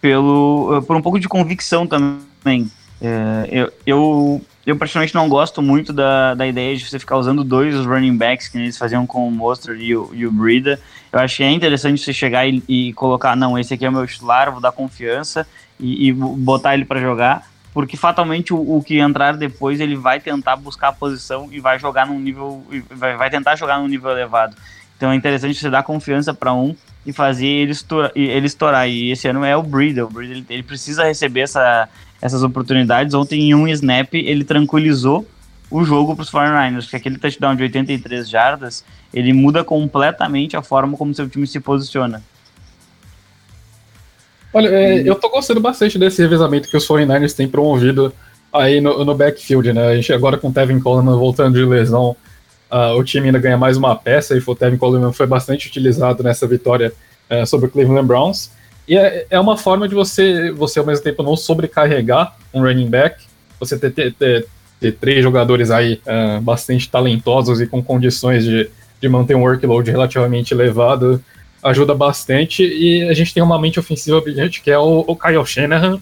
pelo, 0.00 0.82
por 0.86 0.96
um 0.96 1.02
pouco 1.02 1.18
de 1.18 1.28
convicção 1.28 1.86
também. 1.86 2.70
É, 3.00 3.48
eu, 3.50 3.72
eu, 3.84 4.42
eu 4.64 4.76
praticamente 4.76 5.14
não 5.14 5.28
gosto 5.28 5.60
muito 5.60 5.92
da, 5.92 6.34
da 6.34 6.46
ideia 6.46 6.76
de 6.76 6.88
você 6.88 6.98
ficar 6.98 7.16
usando 7.16 7.44
dois 7.44 7.74
running 7.84 8.16
backs 8.16 8.48
que 8.48 8.58
eles 8.58 8.78
faziam 8.78 9.06
com 9.06 9.26
o 9.26 9.30
Monster 9.30 9.76
e 9.76 9.96
o, 9.96 10.10
e 10.12 10.26
o 10.26 10.32
Brida. 10.32 10.80
Eu 11.12 11.20
acho 11.20 11.36
que 11.36 11.42
é 11.42 11.50
interessante 11.50 12.02
você 12.02 12.12
chegar 12.12 12.46
e, 12.46 12.62
e, 12.68 12.92
colocar, 12.92 13.36
não, 13.36 13.58
esse 13.58 13.74
aqui 13.74 13.84
é 13.84 13.88
o 13.88 13.92
meu 13.92 14.06
titular, 14.06 14.50
vou 14.50 14.60
dar 14.60 14.72
confiança 14.72 15.46
e, 15.78 16.08
e 16.08 16.12
botar 16.12 16.74
ele 16.74 16.84
para 16.84 17.00
jogar, 17.00 17.46
porque 17.76 17.94
fatalmente 17.94 18.54
o, 18.54 18.76
o, 18.78 18.82
que 18.82 18.98
entrar 18.98 19.36
depois 19.36 19.80
ele 19.80 19.96
vai 19.96 20.18
tentar 20.18 20.56
buscar 20.56 20.88
a 20.88 20.92
posição 20.92 21.50
e 21.52 21.60
vai 21.60 21.78
jogar 21.78 22.06
num 22.06 22.18
nível, 22.18 22.64
vai, 22.90 23.18
vai 23.18 23.28
tentar 23.28 23.54
jogar 23.54 23.78
num 23.78 23.86
nível 23.86 24.10
elevado. 24.12 24.56
Então 24.96 25.12
é 25.12 25.14
interessante 25.14 25.58
você 25.58 25.68
dar 25.68 25.82
confiança 25.82 26.32
para 26.32 26.54
um 26.54 26.74
e 27.04 27.12
fazer 27.12 27.44
ele 27.44 27.72
estourar, 27.72 28.12
ele 28.16 28.46
estourar. 28.46 28.88
E 28.88 29.10
esse 29.10 29.28
ano 29.28 29.44
é 29.44 29.54
o 29.54 29.62
Breeder. 29.62 30.06
O 30.06 30.08
Breeder 30.08 30.38
ele, 30.38 30.46
ele 30.48 30.62
precisa 30.62 31.04
receber 31.04 31.40
essa, 31.40 31.86
essas 32.18 32.42
oportunidades. 32.42 33.12
Ontem, 33.12 33.50
em 33.50 33.54
um 33.54 33.68
snap, 33.68 34.14
ele 34.14 34.42
tranquilizou 34.42 35.28
o 35.70 35.84
jogo 35.84 36.16
para 36.16 36.22
os 36.22 36.30
49ers, 36.30 36.84
porque 36.84 36.96
aquele 36.96 37.18
touchdown 37.18 37.56
de 37.56 37.64
83 37.64 38.26
jardas, 38.26 38.82
ele 39.12 39.34
muda 39.34 39.62
completamente 39.62 40.56
a 40.56 40.62
forma 40.62 40.96
como 40.96 41.12
seu 41.12 41.28
time 41.28 41.46
se 41.46 41.60
posiciona. 41.60 42.22
Olha, 44.56 44.70
é, 44.70 45.02
eu 45.06 45.14
tô 45.14 45.28
gostando 45.28 45.60
bastante 45.60 45.98
desse 45.98 46.22
revezamento 46.22 46.66
que 46.66 46.76
os 46.78 46.88
49ers 46.88 47.34
têm 47.34 47.46
promovido 47.46 48.10
aí 48.50 48.80
no, 48.80 49.04
no 49.04 49.14
backfield, 49.14 49.70
né? 49.70 49.88
A 49.88 49.94
gente 49.96 50.10
agora 50.14 50.38
com 50.38 50.48
o 50.48 50.52
Tevin 50.52 50.80
Coleman 50.80 51.18
voltando 51.18 51.58
de 51.58 51.64
lesão, 51.66 52.16
uh, 52.72 52.98
o 52.98 53.04
time 53.04 53.26
ainda 53.26 53.38
ganha 53.38 53.58
mais 53.58 53.76
uma 53.76 53.94
peça 53.94 54.34
e 54.34 54.38
o 54.38 54.54
Tevin 54.54 54.78
Coleman 54.78 55.12
foi 55.12 55.26
bastante 55.26 55.68
utilizado 55.68 56.22
nessa 56.22 56.46
vitória 56.46 56.90
uh, 57.30 57.46
sobre 57.46 57.66
o 57.66 57.70
Cleveland 57.70 58.06
Browns. 58.06 58.50
E 58.88 58.96
é, 58.96 59.26
é 59.28 59.38
uma 59.38 59.58
forma 59.58 59.86
de 59.86 59.94
você, 59.94 60.50
você 60.52 60.78
ao 60.78 60.86
mesmo 60.86 61.04
tempo 61.04 61.22
não 61.22 61.36
sobrecarregar 61.36 62.34
um 62.54 62.62
running 62.62 62.88
back, 62.88 63.22
você 63.60 63.78
ter, 63.78 63.90
ter, 63.90 64.14
ter, 64.14 64.46
ter 64.80 64.92
três 64.92 65.22
jogadores 65.22 65.70
aí 65.70 66.00
uh, 66.06 66.40
bastante 66.40 66.90
talentosos 66.90 67.60
e 67.60 67.66
com 67.66 67.82
condições 67.82 68.42
de, 68.42 68.70
de 69.02 69.06
manter 69.06 69.36
um 69.36 69.42
workload 69.42 69.90
relativamente 69.90 70.54
elevado, 70.54 71.22
ajuda 71.66 71.94
bastante. 71.94 72.62
E 72.62 73.08
a 73.08 73.14
gente 73.14 73.32
tem 73.34 73.42
uma 73.42 73.60
mente 73.60 73.78
ofensiva 73.78 74.20
brilhante 74.20 74.62
que 74.62 74.70
é 74.70 74.78
o, 74.78 75.04
o 75.06 75.16
Kyle 75.16 75.44
Shanahan 75.44 76.00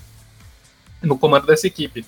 no 1.02 1.18
comando 1.18 1.46
dessa 1.46 1.66
equipe. 1.66 2.04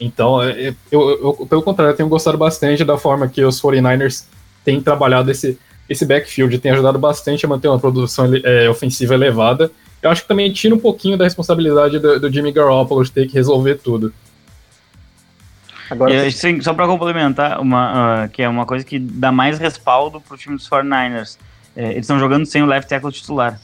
Então, 0.00 0.42
é, 0.42 0.68
é, 0.68 0.74
eu, 0.90 1.36
eu, 1.40 1.46
pelo 1.46 1.62
contrário, 1.62 1.92
eu 1.92 1.96
tenho 1.96 2.08
gostado 2.08 2.38
bastante 2.38 2.84
da 2.84 2.96
forma 2.96 3.28
que 3.28 3.44
os 3.44 3.60
49ers 3.60 4.24
têm 4.64 4.80
trabalhado 4.80 5.30
esse, 5.30 5.58
esse 5.88 6.06
backfield, 6.06 6.58
tem 6.58 6.72
ajudado 6.72 6.98
bastante 6.98 7.44
a 7.44 7.48
manter 7.48 7.68
uma 7.68 7.78
produção 7.78 8.30
é, 8.44 8.68
ofensiva 8.68 9.14
elevada 9.14 9.70
eu 10.02 10.10
acho 10.10 10.22
que 10.22 10.28
também 10.28 10.50
tira 10.52 10.74
um 10.74 10.78
pouquinho 10.78 11.16
da 11.16 11.24
responsabilidade 11.24 11.98
do, 11.98 12.18
do 12.18 12.32
Jimmy 12.32 12.52
Garoppolo 12.52 13.04
de 13.04 13.12
ter 13.12 13.26
que 13.26 13.34
resolver 13.34 13.76
tudo. 13.76 14.12
Agora, 15.90 16.26
e, 16.26 16.32
sim, 16.32 16.60
só 16.60 16.72
para 16.72 16.86
complementar, 16.86 17.60
uma, 17.60 18.24
uh, 18.24 18.28
que 18.28 18.42
é 18.42 18.48
uma 18.48 18.64
coisa 18.64 18.84
que 18.84 18.98
dá 18.98 19.30
mais 19.32 19.58
respaldo 19.58 20.20
para 20.20 20.34
o 20.34 20.38
time 20.38 20.56
dos 20.56 20.68
49ers. 20.68 21.36
É, 21.74 21.90
eles 21.90 22.00
estão 22.00 22.18
jogando 22.18 22.46
sem 22.46 22.62
o 22.62 22.66
left 22.66 22.88
tackle 22.88 23.12
titular. 23.12 23.60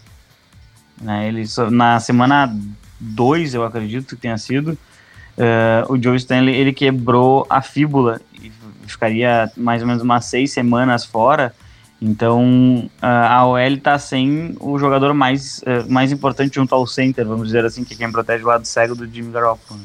Né, 1.00 1.28
eles, 1.28 1.56
na 1.70 2.00
semana 2.00 2.54
2, 2.98 3.54
eu 3.54 3.64
acredito 3.64 4.14
que 4.14 4.22
tenha 4.22 4.38
sido, 4.38 4.70
uh, 4.70 5.92
o 5.92 6.02
Joe 6.02 6.16
Stanley 6.16 6.54
ele 6.54 6.72
quebrou 6.72 7.46
a 7.50 7.60
fíbula 7.60 8.20
e 8.40 8.50
ficaria 8.86 9.50
mais 9.56 9.82
ou 9.82 9.88
menos 9.88 10.02
umas 10.02 10.24
seis 10.24 10.52
semanas 10.52 11.04
fora. 11.04 11.54
Então 12.00 12.90
a 13.00 13.46
OL 13.46 13.58
está 13.58 13.98
sem 13.98 14.54
o 14.60 14.78
jogador 14.78 15.14
mais, 15.14 15.62
eh, 15.64 15.82
mais 15.88 16.12
importante 16.12 16.56
junto 16.56 16.74
ao 16.74 16.86
center, 16.86 17.26
vamos 17.26 17.46
dizer 17.46 17.64
assim, 17.64 17.84
que 17.84 17.94
é 17.94 17.96
quem 17.96 18.12
protege 18.12 18.44
o 18.44 18.46
lado 18.46 18.66
cego 18.66 18.94
do 18.94 19.06
Jimmy 19.06 19.32
Garoppolo. 19.32 19.80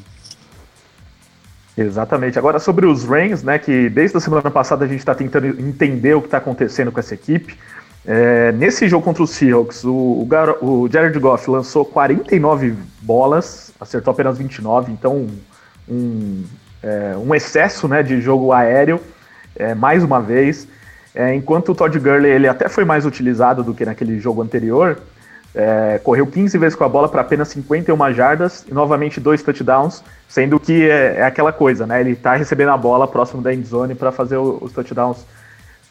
Exatamente. 1.78 2.38
Agora 2.38 2.60
sobre 2.60 2.86
os 2.86 3.06
Rams, 3.06 3.44
né, 3.44 3.58
que 3.58 3.90
desde 3.90 4.18
a 4.18 4.20
semana 4.20 4.52
passada 4.52 4.84
a 4.84 4.88
gente 4.88 5.00
está 5.00 5.16
tentando 5.16 5.48
entender 5.48 6.14
o 6.14 6.22
que 6.22 6.28
está 6.28 6.38
acontecendo 6.38 6.92
com 6.92 7.00
essa 7.00 7.14
equipe. 7.14 7.58
É, 8.06 8.52
nesse 8.54 8.90
jogo 8.90 9.06
contra 9.06 9.22
os 9.22 9.30
Seahawks, 9.32 9.84
o, 9.84 9.92
o, 9.92 10.28
o, 10.62 10.90
Jared 10.92 11.18
Goff 11.20 11.50
lançou 11.50 11.86
49 11.86 12.74
bolas, 13.02 13.72
acertou 13.80 14.12
apenas 14.12 14.40
29, 14.40 14.92
então 14.92 15.28
um, 15.88 16.44
é, 16.82 17.16
um 17.16 17.34
excesso 17.36 17.88
né, 17.88 18.02
de 18.02 18.20
jogo 18.20 18.52
aéreo, 18.52 19.00
é, 19.56 19.76
mais 19.76 20.04
uma 20.04 20.20
vez. 20.20 20.68
É, 21.14 21.36
enquanto 21.36 21.74
o 21.74 21.76
Todd 21.76 21.98
Gurley 22.00 22.32
ele 22.32 22.48
até 22.48 22.70
foi 22.70 22.86
mais 22.86 23.06
utilizado 23.06 23.64
do 23.64 23.74
que 23.74 23.86
naquele 23.86 24.20
jogo 24.20 24.42
anterior, 24.42 24.98
é, 25.54 26.00
correu 26.04 26.26
15 26.26 26.58
vezes 26.58 26.76
com 26.76 26.86
a 26.86 26.90
bola 26.90 27.10
para 27.10 27.22
apenas 27.22 27.50
51 27.50 28.14
jardas 28.14 28.66
e 28.68 28.74
novamente 28.74 29.20
dois 29.20 29.44
touchdowns, 29.44 30.02
sendo 30.28 30.60
que 30.60 30.90
é, 30.90 31.18
é 31.18 31.24
aquela 31.24 31.52
coisa, 31.52 31.86
né? 31.86 32.00
Ele 32.00 32.12
está 32.12 32.36
recebendo 32.36 32.70
a 32.70 32.78
bola 32.78 33.08
próximo 33.08 33.42
da 33.42 33.54
endzone 33.54 33.94
para 33.94 34.12
fazer 34.12 34.38
o, 34.38 34.58
os 34.62 34.72
touchdowns 34.72 35.26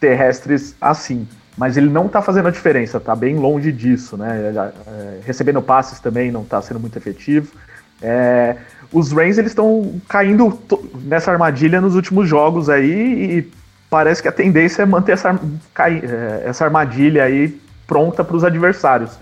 terrestres 0.01 0.75
assim. 0.81 1.29
Mas 1.61 1.77
ele 1.77 1.91
não 1.91 2.07
está 2.07 2.23
fazendo 2.23 2.49
a 2.49 2.51
diferença, 2.51 2.97
está 2.97 3.15
bem 3.15 3.37
longe 3.37 3.71
disso, 3.71 4.17
né? 4.17 4.51
É, 4.87 5.21
recebendo 5.27 5.61
passes 5.61 6.01
também 6.01 6.33
não 6.33 6.41
está 6.41 6.63
sendo 6.63 6.81
muito 6.81 6.97
efetivo. 6.97 7.53
É, 8.01 8.57
os 8.91 9.13
Rams 9.13 9.37
eles 9.37 9.51
estão 9.51 10.01
caindo 10.09 10.59
nessa 11.03 11.31
armadilha 11.31 11.79
nos 11.79 11.95
últimos 11.95 12.27
jogos 12.27 12.71
aí 12.71 12.91
e 12.91 13.53
parece 13.91 14.23
que 14.23 14.29
a 14.29 14.33
tendência 14.33 14.85
é 14.85 14.87
manter 14.87 15.13
essa, 15.13 15.39
é, 15.79 16.45
essa 16.47 16.65
armadilha 16.65 17.25
aí 17.25 17.61
pronta 17.87 18.25
para 18.25 18.37
os 18.37 18.43
adversários. 18.43 19.19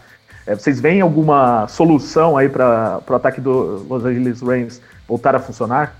É, 0.47 0.55
vocês 0.55 0.79
veem 0.79 1.01
alguma 1.01 1.67
solução 1.67 2.37
aí 2.37 2.49
para 2.49 3.03
o 3.05 3.15
ataque 3.15 3.41
do 3.41 3.85
Los 3.89 4.05
Angeles 4.05 4.43
Rams 4.43 4.81
voltar 5.09 5.35
a 5.35 5.41
funcionar? 5.41 5.97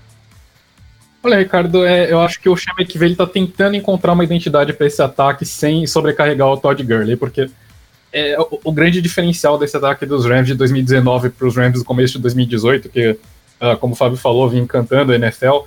Olha, 1.21 1.37
Ricardo, 1.37 1.85
é, 1.85 2.11
eu 2.11 2.21
acho 2.21 2.39
que 2.39 2.47
o 2.47 2.55
Shemek 2.55 2.97
está 2.97 3.27
tentando 3.27 3.75
encontrar 3.75 4.13
uma 4.13 4.23
identidade 4.23 4.71
para 4.71 4.87
esse 4.87 5.01
ataque 5.01 5.45
sem 5.45 5.85
sobrecarregar 5.85 6.47
o 6.47 6.57
Todd 6.57 6.81
Gurley, 6.81 7.17
porque 7.17 7.49
é, 8.11 8.39
o, 8.39 8.59
o, 8.63 8.71
grande 8.71 9.01
diferencial 9.01 9.57
desse 9.57 9.75
ataque 9.75 10.05
dos 10.05 10.25
Rams 10.25 10.47
de 10.47 10.55
2019 10.55 11.29
para 11.29 11.47
os 11.47 11.55
Rams 11.57 11.79
do 11.79 11.85
começo 11.85 12.13
de 12.13 12.19
2018, 12.19 12.89
que, 12.89 13.09
uh, 13.09 13.77
como 13.79 13.93
o 13.93 13.95
Fábio 13.95 14.17
falou, 14.17 14.49
vinha 14.49 14.63
encantando 14.63 15.11
a 15.11 15.15
NFL, 15.15 15.65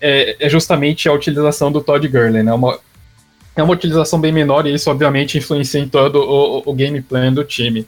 é, 0.00 0.36
é 0.40 0.48
justamente 0.48 1.08
a 1.08 1.12
utilização 1.12 1.70
do 1.70 1.80
Todd 1.80 2.06
Gurley, 2.08 2.42
né? 2.42 2.52
Uma, 2.52 2.78
é 3.54 3.62
uma 3.62 3.72
utilização 3.72 4.20
bem 4.20 4.32
menor 4.32 4.66
e 4.66 4.74
isso 4.74 4.90
obviamente 4.90 5.38
influencia 5.38 5.80
em 5.80 5.88
todo 5.88 6.16
o, 6.16 6.62
o 6.66 6.74
game 6.74 7.00
plan 7.00 7.32
do 7.32 7.44
time. 7.44 7.86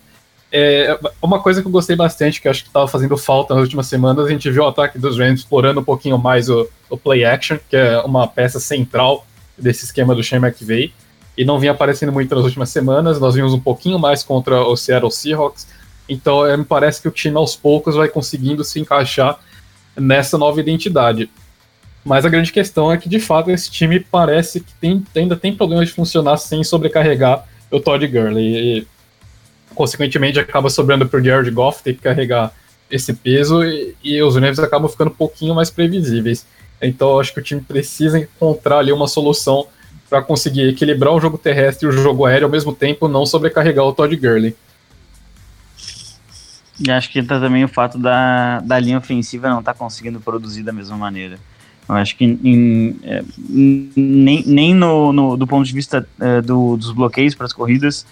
É, 0.54 0.98
uma 1.22 1.40
coisa 1.40 1.62
que 1.62 1.66
eu 1.66 1.72
gostei 1.72 1.96
bastante, 1.96 2.40
que 2.40 2.46
acho 2.46 2.62
que 2.62 2.68
estava 2.68 2.86
fazendo 2.86 3.16
falta 3.16 3.54
nas 3.54 3.62
últimas 3.62 3.86
semanas, 3.86 4.26
a 4.26 4.28
gente 4.28 4.50
viu 4.50 4.64
o 4.64 4.66
ataque 4.66 4.98
dos 4.98 5.18
Rams 5.18 5.40
explorando 5.40 5.80
um 5.80 5.84
pouquinho 5.84 6.18
mais 6.18 6.50
o, 6.50 6.68
o 6.90 6.96
play 6.98 7.24
action, 7.24 7.56
que 7.70 7.74
é 7.74 7.98
uma 8.00 8.28
peça 8.28 8.60
central 8.60 9.26
desse 9.56 9.86
esquema 9.86 10.14
do 10.14 10.22
Shane 10.22 10.44
McVay, 10.44 10.92
e 11.38 11.42
não 11.42 11.58
vinha 11.58 11.72
aparecendo 11.72 12.12
muito 12.12 12.34
nas 12.34 12.44
últimas 12.44 12.68
semanas. 12.68 13.18
Nós 13.18 13.34
vimos 13.34 13.54
um 13.54 13.60
pouquinho 13.60 13.98
mais 13.98 14.22
contra 14.22 14.60
o 14.60 14.76
Seattle 14.76 15.10
Seahawks, 15.10 15.66
então 16.06 16.44
é, 16.44 16.54
me 16.54 16.66
parece 16.66 17.00
que 17.00 17.08
o 17.08 17.12
time 17.12 17.38
aos 17.38 17.56
poucos 17.56 17.94
vai 17.94 18.08
conseguindo 18.08 18.62
se 18.62 18.78
encaixar 18.78 19.38
nessa 19.96 20.36
nova 20.36 20.60
identidade. 20.60 21.30
Mas 22.04 22.26
a 22.26 22.28
grande 22.28 22.52
questão 22.52 22.92
é 22.92 22.98
que, 22.98 23.08
de 23.08 23.20
fato, 23.20 23.50
esse 23.50 23.70
time 23.70 24.00
parece 24.00 24.60
que 24.60 24.74
tem, 24.74 25.02
ainda 25.16 25.36
tem 25.36 25.54
problemas 25.54 25.88
de 25.88 25.94
funcionar 25.94 26.36
sem 26.36 26.62
sobrecarregar 26.62 27.46
o 27.70 27.80
Todd 27.80 28.06
Gurley. 28.06 28.80
E, 28.80 28.86
consequentemente, 29.74 30.38
acaba 30.38 30.70
sobrando 30.70 31.06
para 31.06 31.20
o 31.20 31.24
Jared 31.24 31.50
Goff 31.50 31.82
ter 31.82 31.94
que 31.94 32.00
carregar 32.00 32.52
esse 32.90 33.14
peso 33.14 33.64
e, 33.64 33.94
e 34.02 34.22
os 34.22 34.37
Rams 34.37 34.58
acabam 34.58 34.90
ficando 34.90 35.08
um 35.08 35.14
pouquinho 35.14 35.54
mais 35.54 35.70
previsíveis. 35.70 36.46
Então, 36.80 37.18
acho 37.18 37.32
que 37.32 37.40
o 37.40 37.42
time 37.42 37.61
precisa 37.61 38.18
encontrar 38.18 38.78
ali 38.78 38.92
uma 38.92 39.08
solução 39.08 39.66
para 40.11 40.20
conseguir 40.20 40.68
equilibrar 40.68 41.14
o 41.14 41.20
jogo 41.20 41.38
terrestre 41.38 41.87
e 41.87 41.88
o 41.88 41.92
jogo 41.92 42.26
aéreo 42.26 42.46
ao 42.46 42.50
mesmo 42.50 42.74
tempo, 42.74 43.08
não 43.08 43.24
sobrecarregar 43.24 43.85
o 43.85 43.92
Todd 43.94 44.14
Gurley. 44.14 44.54
E 46.78 46.90
acho 46.90 47.11
que 47.11 47.22
tá 47.22 47.38
também 47.38 47.64
o 47.64 47.68
fato 47.68 47.96
da, 47.96 48.61
da 48.61 48.78
linha 48.78 48.98
ofensiva 48.98 49.48
não 49.48 49.61
estar 49.61 49.72
tá 49.72 49.78
conseguindo 49.78 50.20
produzir 50.20 50.62
da 50.62 50.72
mesma 50.72 50.96
maneira. 50.96 51.38
Eu 51.88 51.94
acho 51.94 52.16
que 52.16 52.24
em, 52.24 52.96
é, 53.04 53.22
nem, 53.48 54.44
nem 54.46 54.74
no, 54.74 55.12
no, 55.12 55.37
do 55.37 55.46
ponto 55.46 55.66
de 55.66 55.72
vista 55.72 56.06
é, 56.20 56.40
do, 56.40 56.76
dos 56.76 56.92
bloqueios 56.92 57.35
para 57.35 57.46
as 57.46 57.52
corridas 57.52 58.06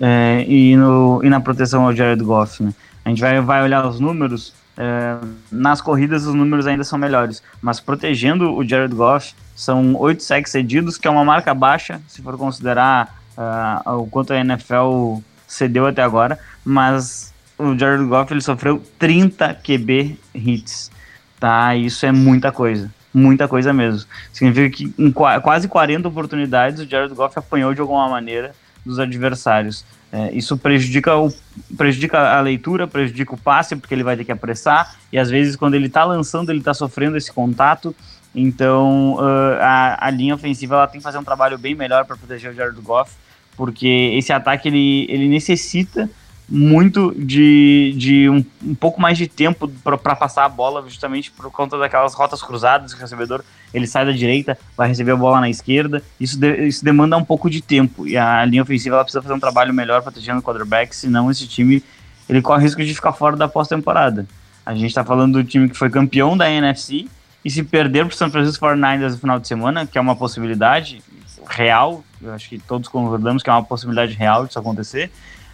é, 0.00 0.44
e, 0.48 0.76
no, 0.76 1.20
e 1.22 1.28
na 1.28 1.40
proteção 1.40 1.84
ao 1.84 1.94
Jared 1.94 2.22
Goff. 2.22 2.62
Né? 2.62 2.72
A 3.04 3.08
gente 3.08 3.20
vai, 3.20 3.40
vai 3.40 3.62
olhar 3.62 3.86
os 3.86 4.00
números. 4.00 4.54
É, 4.76 5.18
nas 5.50 5.80
corridas 5.80 6.26
os 6.26 6.34
números 6.34 6.66
ainda 6.66 6.82
são 6.82 6.98
melhores, 6.98 7.42
mas 7.60 7.78
protegendo 7.78 8.54
o 8.54 8.66
Jared 8.66 8.94
Goff 8.94 9.34
são 9.54 9.94
oito 9.96 10.22
sacks 10.22 10.50
cedidos, 10.50 10.96
que 10.96 11.06
é 11.06 11.10
uma 11.10 11.24
marca 11.24 11.52
baixa, 11.52 12.00
se 12.08 12.22
for 12.22 12.38
considerar 12.38 13.20
uh, 13.36 13.98
o 13.98 14.06
quanto 14.06 14.32
a 14.32 14.38
NFL 14.38 15.18
cedeu 15.46 15.86
até 15.86 16.02
agora, 16.02 16.38
mas 16.64 17.34
o 17.58 17.78
Jared 17.78 18.04
Goff 18.06 18.32
ele 18.32 18.40
sofreu 18.40 18.82
30 18.98 19.54
QB 19.62 20.18
hits, 20.34 20.90
tá? 21.38 21.76
Isso 21.76 22.06
é 22.06 22.12
muita 22.12 22.50
coisa 22.50 22.90
muita 23.14 23.46
coisa 23.46 23.72
mesmo. 23.72 24.08
Significa 24.32 24.74
que 24.74 24.94
em 24.98 25.12
quase 25.12 25.68
40 25.68 26.08
oportunidades 26.08 26.80
o 26.80 26.88
Jared 26.88 27.14
Goff 27.14 27.38
apanhou 27.38 27.74
de 27.74 27.80
alguma 27.80 28.08
maneira 28.08 28.54
dos 28.84 28.98
adversários. 28.98 29.84
É, 30.12 30.30
isso 30.32 30.58
prejudica, 30.58 31.16
o, 31.16 31.32
prejudica 31.76 32.36
a 32.36 32.40
leitura, 32.40 32.86
prejudica 32.86 33.34
o 33.34 33.38
passe, 33.38 33.74
porque 33.74 33.94
ele 33.94 34.04
vai 34.04 34.16
ter 34.16 34.24
que 34.24 34.32
apressar, 34.32 34.94
e 35.10 35.18
às 35.18 35.30
vezes 35.30 35.56
quando 35.56 35.74
ele 35.74 35.86
está 35.86 36.04
lançando, 36.04 36.50
ele 36.50 36.58
está 36.58 36.74
sofrendo 36.74 37.16
esse 37.16 37.32
contato, 37.32 37.94
Então 38.34 39.14
uh, 39.14 39.58
a, 39.60 40.06
a 40.06 40.10
linha 40.10 40.34
ofensiva 40.34 40.74
ela 40.74 40.86
tem 40.86 41.00
que 41.00 41.04
fazer 41.04 41.18
um 41.18 41.24
trabalho 41.24 41.58
bem 41.58 41.74
melhor 41.74 42.04
para 42.04 42.16
proteger 42.16 42.50
o 42.50 42.54
Jared 42.54 42.80
Goff, 42.80 43.12
porque 43.56 44.12
esse 44.14 44.32
ataque 44.32 44.68
ele, 44.68 45.06
ele 45.08 45.28
necessita 45.28 46.10
muito 46.54 47.14
de, 47.16 47.94
de 47.96 48.28
um, 48.28 48.44
um 48.62 48.74
pouco 48.74 49.00
mais 49.00 49.16
de 49.16 49.26
tempo 49.26 49.66
para 49.82 50.14
passar 50.14 50.44
a 50.44 50.48
bola, 50.50 50.82
justamente 50.86 51.30
por 51.30 51.50
conta 51.50 51.78
daquelas 51.78 52.12
rotas 52.12 52.42
cruzadas. 52.42 52.92
O 52.92 52.98
recebedor 52.98 53.42
ele 53.72 53.86
sai 53.86 54.04
da 54.04 54.12
direita, 54.12 54.58
vai 54.76 54.86
receber 54.86 55.12
a 55.12 55.16
bola 55.16 55.40
na 55.40 55.48
esquerda. 55.48 56.02
Isso, 56.20 56.38
de, 56.38 56.68
isso 56.68 56.84
demanda 56.84 57.16
um 57.16 57.24
pouco 57.24 57.48
de 57.48 57.62
tempo 57.62 58.06
e 58.06 58.18
a 58.18 58.44
linha 58.44 58.62
ofensiva 58.62 58.96
ela 58.96 59.04
precisa 59.04 59.22
fazer 59.22 59.32
um 59.32 59.40
trabalho 59.40 59.72
melhor 59.72 60.02
protegendo 60.02 60.40
o 60.40 60.42
quarterback, 60.42 60.94
senão 60.94 61.30
esse 61.30 61.48
time 61.48 61.82
ele 62.28 62.42
corre 62.42 62.64
risco 62.64 62.84
de 62.84 62.94
ficar 62.94 63.14
fora 63.14 63.34
da 63.34 63.48
pós-temporada. 63.48 64.26
A 64.66 64.74
gente 64.74 64.88
está 64.88 65.02
falando 65.02 65.42
do 65.42 65.44
time 65.44 65.70
que 65.70 65.76
foi 65.76 65.88
campeão 65.88 66.36
da 66.36 66.50
NFC 66.50 67.06
e 67.42 67.50
se 67.50 67.62
perder 67.62 68.04
para 68.04 68.12
o 68.12 68.16
São 68.16 68.30
Francisco 68.30 68.66
49ers 68.66 69.12
no 69.12 69.18
final 69.18 69.40
de 69.40 69.48
semana, 69.48 69.86
que 69.86 69.96
é 69.96 70.00
uma 70.00 70.14
possibilidade 70.14 71.02
real, 71.48 72.04
eu 72.20 72.32
acho 72.34 72.48
que 72.50 72.58
todos 72.58 72.88
concordamos 72.88 73.42
que 73.42 73.48
é 73.48 73.52
uma 73.52 73.64
possibilidade 73.64 74.12
real 74.12 74.46
disso 74.46 74.58
acontecer, 74.58 75.10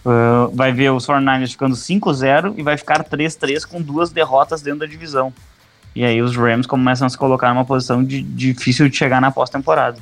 uh, 0.09 0.55
vai 0.55 0.73
ver 0.73 0.91
os 0.91 1.07
49ers 1.07 1.51
ficando 1.51 1.75
5-0 1.75 2.55
e 2.57 2.63
vai 2.63 2.77
ficar 2.77 3.05
3-3 3.05 3.67
com 3.67 3.81
duas 3.81 4.11
derrotas 4.11 4.63
dentro 4.63 4.81
da 4.81 4.87
divisão. 4.87 5.33
E 5.95 6.05
aí 6.05 6.23
os 6.23 6.37
Rams 6.37 6.67
começam 6.67 7.07
a 7.07 7.11
se 7.11 7.19
colocar 7.19 7.53
numa 7.53 7.65
posição 7.65 8.05
de, 8.05 8.23
difícil 8.23 8.89
de 8.89 8.97
chegar 8.97 9.21
na 9.21 9.31
pós-temporada. 9.31 9.99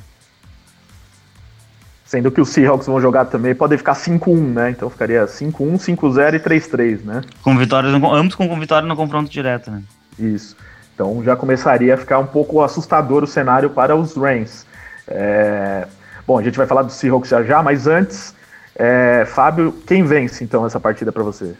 Sendo 2.05 2.31
que 2.31 2.39
os 2.39 2.49
Seahawks 2.49 2.87
vão 2.87 3.01
jogar 3.01 3.25
também, 3.25 3.53
podem 3.53 3.77
ficar 3.77 3.93
5-1, 3.93 4.53
né? 4.53 4.69
Então 4.69 4.89
ficaria 4.89 5.25
5-1, 5.25 5.75
5-0 5.75 6.35
e 6.35 6.39
3-3, 6.39 7.03
né? 7.03 7.21
Com 7.41 7.57
vitórias, 7.57 7.93
ambos 7.93 8.35
com 8.35 8.59
vitória 8.59 8.87
no 8.87 8.95
confronto 8.95 9.29
direto, 9.29 9.69
né? 9.69 9.83
Isso. 10.17 10.55
Então 10.95 11.21
já 11.23 11.35
começaria 11.35 11.95
a 11.95 11.97
ficar 11.97 12.19
um 12.19 12.25
pouco 12.25 12.61
assustador 12.61 13.23
o 13.23 13.27
cenário 13.27 13.69
para 13.69 13.95
os 13.95 14.15
Rams. 14.15 14.65
É... 15.07 15.85
Bom, 16.25 16.39
a 16.39 16.43
gente 16.43 16.57
vai 16.57 16.67
falar 16.67 16.83
do 16.83 16.91
Seahawks 16.91 17.29
já 17.29 17.43
já, 17.43 17.61
mas 17.61 17.87
antes, 17.87 18.33
é... 18.77 19.25
Fábio, 19.25 19.73
quem 19.85 20.03
vence 20.03 20.43
então 20.43 20.65
essa 20.65 20.79
partida 20.79 21.11
para 21.11 21.23
você? 21.23 21.55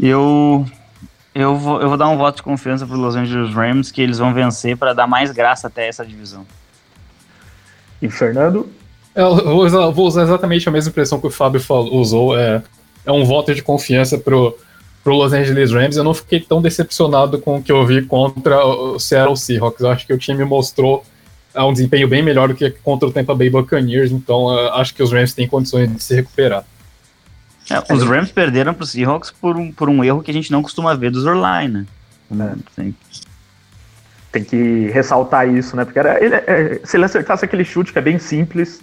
Eu 0.00 0.66
eu 1.34 1.54
vou, 1.54 1.82
eu 1.82 1.88
vou 1.90 1.98
dar 1.98 2.08
um 2.08 2.16
voto 2.16 2.36
de 2.36 2.42
confiança 2.42 2.86
para 2.86 2.94
os 2.94 3.00
Los 3.00 3.14
Angeles 3.14 3.54
Rams 3.54 3.90
que 3.90 4.00
eles 4.00 4.16
vão 4.16 4.32
vencer 4.32 4.74
para 4.74 4.94
dar 4.94 5.06
mais 5.06 5.30
graça 5.30 5.66
até 5.66 5.86
essa 5.86 6.04
divisão. 6.04 6.46
E 8.00 8.08
Fernando? 8.08 8.70
Eu 9.14 9.36
vou 9.36 9.64
usar, 9.66 9.90
vou 9.90 10.06
usar, 10.06 10.22
exatamente 10.22 10.66
a 10.66 10.72
mesma 10.72 10.90
impressão 10.90 11.20
que 11.20 11.26
o 11.26 11.30
Fábio 11.30 11.60
falou, 11.60 11.94
usou. 11.94 12.38
É, 12.38 12.62
é 13.04 13.12
um 13.12 13.22
voto 13.24 13.54
de 13.54 13.62
confiança 13.62 14.16
pro, 14.16 14.58
pro 15.04 15.14
Los 15.14 15.34
Angeles 15.34 15.72
Rams. 15.72 15.96
Eu 15.98 16.04
não 16.04 16.14
fiquei 16.14 16.40
tão 16.40 16.62
decepcionado 16.62 17.38
com 17.38 17.56
o 17.56 17.62
que 17.62 17.70
eu 17.70 17.84
vi 17.84 18.00
contra 18.02 18.64
o 18.64 18.98
Seattle 18.98 19.36
Seahawks. 19.36 19.80
Eu 19.80 19.90
acho 19.90 20.06
que 20.06 20.14
o 20.14 20.18
time 20.18 20.42
mostrou 20.42 21.04
é, 21.56 21.62
um 21.62 21.72
desempenho 21.72 22.06
bem 22.06 22.22
melhor 22.22 22.48
do 22.48 22.54
que 22.54 22.70
contra 22.70 23.08
o 23.08 23.12
Tampa 23.12 23.34
Bay 23.34 23.50
Buccaneers. 23.50 24.12
Então 24.12 24.46
uh, 24.46 24.72
acho 24.74 24.94
que 24.94 25.02
os 25.02 25.12
Rams 25.12 25.34
têm 25.34 25.48
condições 25.48 25.92
de 25.92 26.02
se 26.02 26.14
recuperar. 26.14 26.64
É, 27.68 27.92
os 27.92 28.04
Rams 28.04 28.30
perderam 28.30 28.72
para 28.72 28.84
os 28.84 28.90
Seahawks 28.90 29.32
por 29.32 29.56
um, 29.56 29.72
por 29.72 29.88
um 29.88 30.04
erro 30.04 30.22
que 30.22 30.30
a 30.30 30.34
gente 30.34 30.52
não 30.52 30.62
costuma 30.62 30.94
ver 30.94 31.10
dos 31.10 31.24
Orline, 31.26 31.86
né? 32.30 32.54
É 32.78 32.82
tem 34.30 34.44
que 34.44 34.90
ressaltar 34.92 35.48
isso, 35.48 35.74
né? 35.74 35.84
Porque 35.84 35.98
era, 35.98 36.22
ele, 36.22 36.34
é, 36.34 36.80
se 36.84 36.96
ele 36.96 37.06
acertasse 37.06 37.44
aquele 37.44 37.64
chute 37.64 37.92
que 37.92 37.98
é 37.98 38.02
bem 38.02 38.18
simples, 38.18 38.80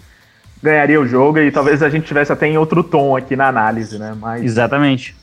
ganharia 0.60 1.00
o 1.00 1.06
jogo 1.06 1.38
e 1.38 1.50
talvez 1.52 1.82
a 1.82 1.88
gente 1.88 2.06
tivesse 2.06 2.32
até 2.32 2.46
em 2.48 2.58
outro 2.58 2.82
tom 2.82 3.16
aqui 3.16 3.36
na 3.36 3.46
análise, 3.46 3.98
né? 3.98 4.16
Mas, 4.20 4.42
Exatamente. 4.42 5.14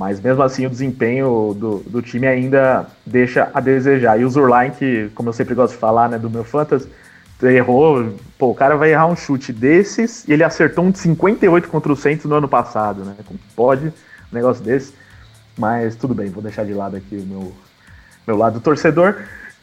Mas 0.00 0.18
mesmo 0.18 0.42
assim 0.42 0.64
o 0.64 0.70
desempenho 0.70 1.54
do, 1.54 1.80
do 1.80 2.00
time 2.00 2.26
ainda 2.26 2.86
deixa 3.04 3.50
a 3.52 3.60
desejar. 3.60 4.18
E 4.18 4.24
o 4.24 4.30
Zurline, 4.30 4.70
que, 4.70 5.10
como 5.14 5.28
eu 5.28 5.32
sempre 5.34 5.54
gosto 5.54 5.74
de 5.74 5.78
falar, 5.78 6.08
né, 6.08 6.18
do 6.18 6.30
meu 6.30 6.42
Fantasy, 6.42 6.88
errou. 7.42 8.14
Pô, 8.38 8.48
o 8.48 8.54
cara 8.54 8.78
vai 8.78 8.92
errar 8.92 9.08
um 9.08 9.14
chute 9.14 9.52
desses 9.52 10.26
e 10.26 10.32
ele 10.32 10.42
acertou 10.42 10.86
um 10.86 10.90
de 10.90 10.98
58 11.00 11.68
contra 11.68 11.92
o 11.92 11.96
Santos 11.96 12.24
no 12.24 12.34
ano 12.34 12.48
passado, 12.48 13.04
né? 13.04 13.14
Como 13.26 13.38
pode 13.54 13.88
um 13.88 13.92
negócio 14.32 14.64
desse? 14.64 14.94
Mas 15.58 15.94
tudo 15.96 16.14
bem, 16.14 16.30
vou 16.30 16.42
deixar 16.42 16.64
de 16.64 16.72
lado 16.72 16.96
aqui 16.96 17.16
o 17.16 17.26
meu, 17.26 17.52
meu 18.26 18.38
lado 18.38 18.58
torcedor. 18.58 19.16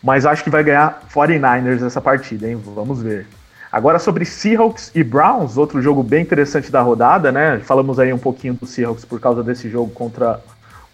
Mas 0.04 0.23
acho 0.23 0.43
que 0.43 0.52
vai 0.52 0.63
ganhar 0.63 1.02
49ers 1.12 1.84
essa 1.84 2.00
partida, 2.00 2.47
hein? 2.47 2.62
Vamos 2.63 3.02
ver. 3.02 3.26
Agora 3.71 3.99
sobre 3.99 4.23
Seahawks 4.23 4.91
e 4.95 5.03
Browns, 5.03 5.58
outro 5.58 5.82
jogo 5.82 6.01
bem 6.01 6.21
interessante 6.21 6.71
da 6.71 6.82
rodada, 6.82 7.32
né? 7.32 7.60
Falamos 7.63 7.99
aí 7.99 8.13
um 8.13 8.17
pouquinho 8.17 8.53
do 8.53 8.65
Seahawks 8.65 9.03
por 9.03 9.19
causa 9.19 9.43
desse 9.43 9.69
jogo 9.69 9.91
contra 9.91 10.39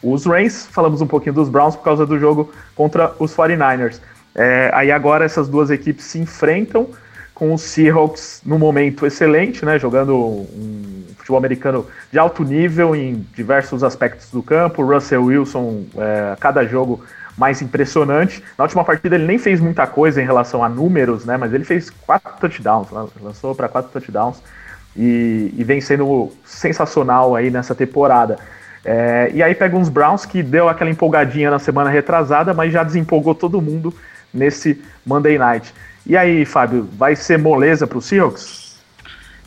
os 0.02 0.26
Rams, 0.26 0.68
falamos 0.70 1.02
um 1.02 1.08
pouquinho 1.08 1.34
dos 1.34 1.48
Browns 1.48 1.76
por 1.76 1.84
causa 1.84 2.06
do 2.06 2.20
jogo 2.20 2.52
contra 2.76 3.14
os 3.20 3.34
49ers. 3.36 4.00
É, 4.36 4.72
aí 4.74 4.92
agora 4.92 5.24
essas 5.24 5.48
duas 5.48 5.70
equipes 5.70 6.06
se 6.06 6.18
enfrentam 6.20 6.88
com 7.34 7.54
os 7.54 7.62
Seahawks 7.62 8.42
no 8.46 8.60
momento 8.60 9.06
excelente, 9.06 9.66
né? 9.66 9.80
Jogando 9.80 10.16
um 10.16 11.04
futebol 11.18 11.38
americano 11.38 11.86
de 12.12 12.20
alto 12.20 12.44
nível 12.44 12.96
em 12.96 13.26
diversos 13.36 13.84
aspectos 13.84 14.30
do 14.30 14.44
campo. 14.44 14.84
Russell 14.84 15.26
Wilson, 15.26 15.84
é, 15.98 16.36
cada 16.40 16.66
jogo 16.66 17.02
mais 17.38 17.62
impressionante. 17.62 18.43
Na 18.58 18.63
última 18.63 18.84
partida 18.84 19.15
ele 19.15 19.26
nem 19.26 19.38
fez 19.38 19.60
muita 19.60 19.88
coisa 19.88 20.22
em 20.22 20.26
relação 20.26 20.63
a 20.63 20.69
números, 20.69 21.26
né? 21.26 21.38
Mas 21.38 21.54
ele 21.54 21.63
fez 21.63 21.89
quatro 21.89 22.34
touchdowns, 22.39 22.88
lançou 23.22 23.56
para 23.56 23.67
quatro 23.67 23.91
touchdowns 23.91 24.41
e, 24.96 25.54
e, 25.58 25.63
vem 25.63 25.82
sendo 25.82 26.32
sensacional 26.46 27.36
aí 27.36 27.50
nessa 27.50 27.74
temporada. 27.74 28.38
É, 28.86 29.32
e 29.34 29.41
aí 29.41 29.56
pega 29.56 29.76
uns 29.76 29.89
Browns 29.89 30.26
que 30.26 30.43
deu 30.43 30.67
aquela 30.69 30.89
empolgadinha 30.89 31.50
na 31.50 31.60
semana 31.60 31.89
retrasada, 31.89 32.54
mas 32.54 32.72
já 32.72 32.84
desempolgou 32.84 33.34
todo 33.34 33.62
mundo 33.62 33.93
nesse 34.34 34.82
Monday 35.06 35.38
Night. 35.38 35.74
E 36.06 36.17
aí, 36.17 36.43
Fábio, 36.46 36.88
vai 36.98 37.15
ser 37.15 37.39
moleza 37.39 37.88
para 37.88 37.98
os 37.98 38.06
Seahawks? 38.06 38.78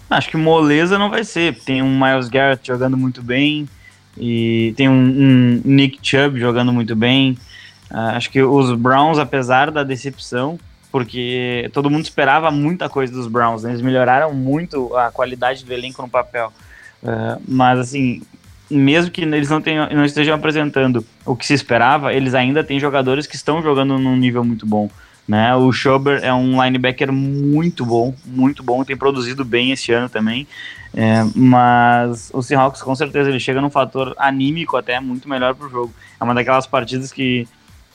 Acho 0.09 0.31
que 0.31 0.37
moleza 0.37 0.99
não 0.99 1.11
vai 1.11 1.22
ser. 1.22 1.55
Tem 1.55 1.83
um 1.83 2.01
Miles 2.01 2.29
Garrett 2.29 2.66
jogando 2.66 2.96
muito 2.96 3.22
bem 3.22 3.68
e 4.16 4.72
tem 4.77 4.88
um, 4.88 4.92
um 4.92 5.62
Nick 5.64 5.99
Chubb 6.01 6.40
jogando 6.40 6.72
muito 6.72 6.96
bem. 6.96 7.37
Uh, 7.90 8.16
acho 8.16 8.31
que 8.31 8.42
os 8.42 8.72
Browns, 8.75 9.18
apesar 9.18 9.70
da 9.70 9.83
decepção, 9.83 10.59
porque 10.90 11.70
todo 11.72 11.90
mundo 11.90 12.05
esperava 12.05 12.51
muita 12.51 12.88
coisa 12.88 13.12
dos 13.12 13.27
Browns, 13.27 13.62
né? 13.62 13.70
eles 13.70 13.83
melhoraram 13.83 14.33
muito 14.33 14.96
a 14.96 15.11
qualidade 15.11 15.64
do 15.64 15.72
elenco 15.72 16.03
no 16.03 16.09
papel. 16.09 16.53
Uh, 17.03 17.40
mas 17.46 17.79
assim, 17.79 18.22
mesmo 18.70 19.11
que 19.11 19.22
eles 19.22 19.51
não, 19.51 19.61
tenham, 19.61 19.88
não 19.90 20.05
estejam 20.05 20.35
apresentando 20.35 21.05
o 21.25 21.37
que 21.37 21.46
se 21.46 21.55
esperava, 21.55 22.12
eles 22.12 22.35
ainda 22.35 22.64
têm 22.64 22.81
jogadores 22.81 23.27
que 23.27 23.37
estão 23.37 23.62
jogando 23.62 23.99
num 23.99 24.16
nível 24.16 24.44
muito 24.44 24.66
bom. 24.66 24.90
Né? 25.27 25.55
O 25.57 25.72
Schober 25.72 26.20
é 26.22 26.33
um 26.33 26.62
linebacker 26.62 27.12
muito 27.12 27.85
bom, 27.85 28.14
muito 28.25 28.62
bom, 28.62 28.85
tem 28.85 28.96
produzido 28.96 29.44
bem 29.44 29.72
esse 29.72 29.92
ano 29.92 30.09
também. 30.09 30.46
É, 30.94 31.25
mas 31.35 32.31
o 32.33 32.42
Seahawks 32.42 32.81
com 32.81 32.94
certeza 32.94 33.29
ele 33.29 33.40
chega 33.40 33.61
num 33.61 33.68
fator 33.68 34.14
anímico 34.16 34.77
até 34.77 34.99
muito 34.99 35.29
melhor 35.29 35.55
para 35.55 35.66
o 35.66 35.70
jogo. 35.70 35.92
É 36.18 36.25
uma 36.25 36.35
daquelas 36.35 36.66
partidas 36.66 37.12
que 37.12 37.46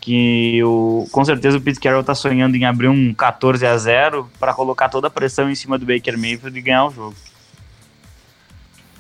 que 0.02 0.62
o, 0.64 1.08
com 1.12 1.24
certeza 1.24 1.58
o 1.58 1.62
Pete 1.62 1.80
Carroll 1.80 2.04
tá 2.04 2.16
sonhando 2.16 2.58
em 2.58 2.66
abrir 2.66 2.88
um 2.88 3.14
14 3.14 3.66
a 3.66 3.78
0 3.78 4.28
para 4.40 4.52
colocar 4.52 4.90
toda 4.90 5.08
a 5.08 5.12
pressão 5.12 5.50
em 5.50 5.54
cima 5.54 5.78
do 5.78 5.86
Baker 5.86 6.18
Mayfield 6.18 6.58
e 6.58 6.62
ganhar 6.62 6.88
o 6.88 6.92
jogo. 6.92 7.16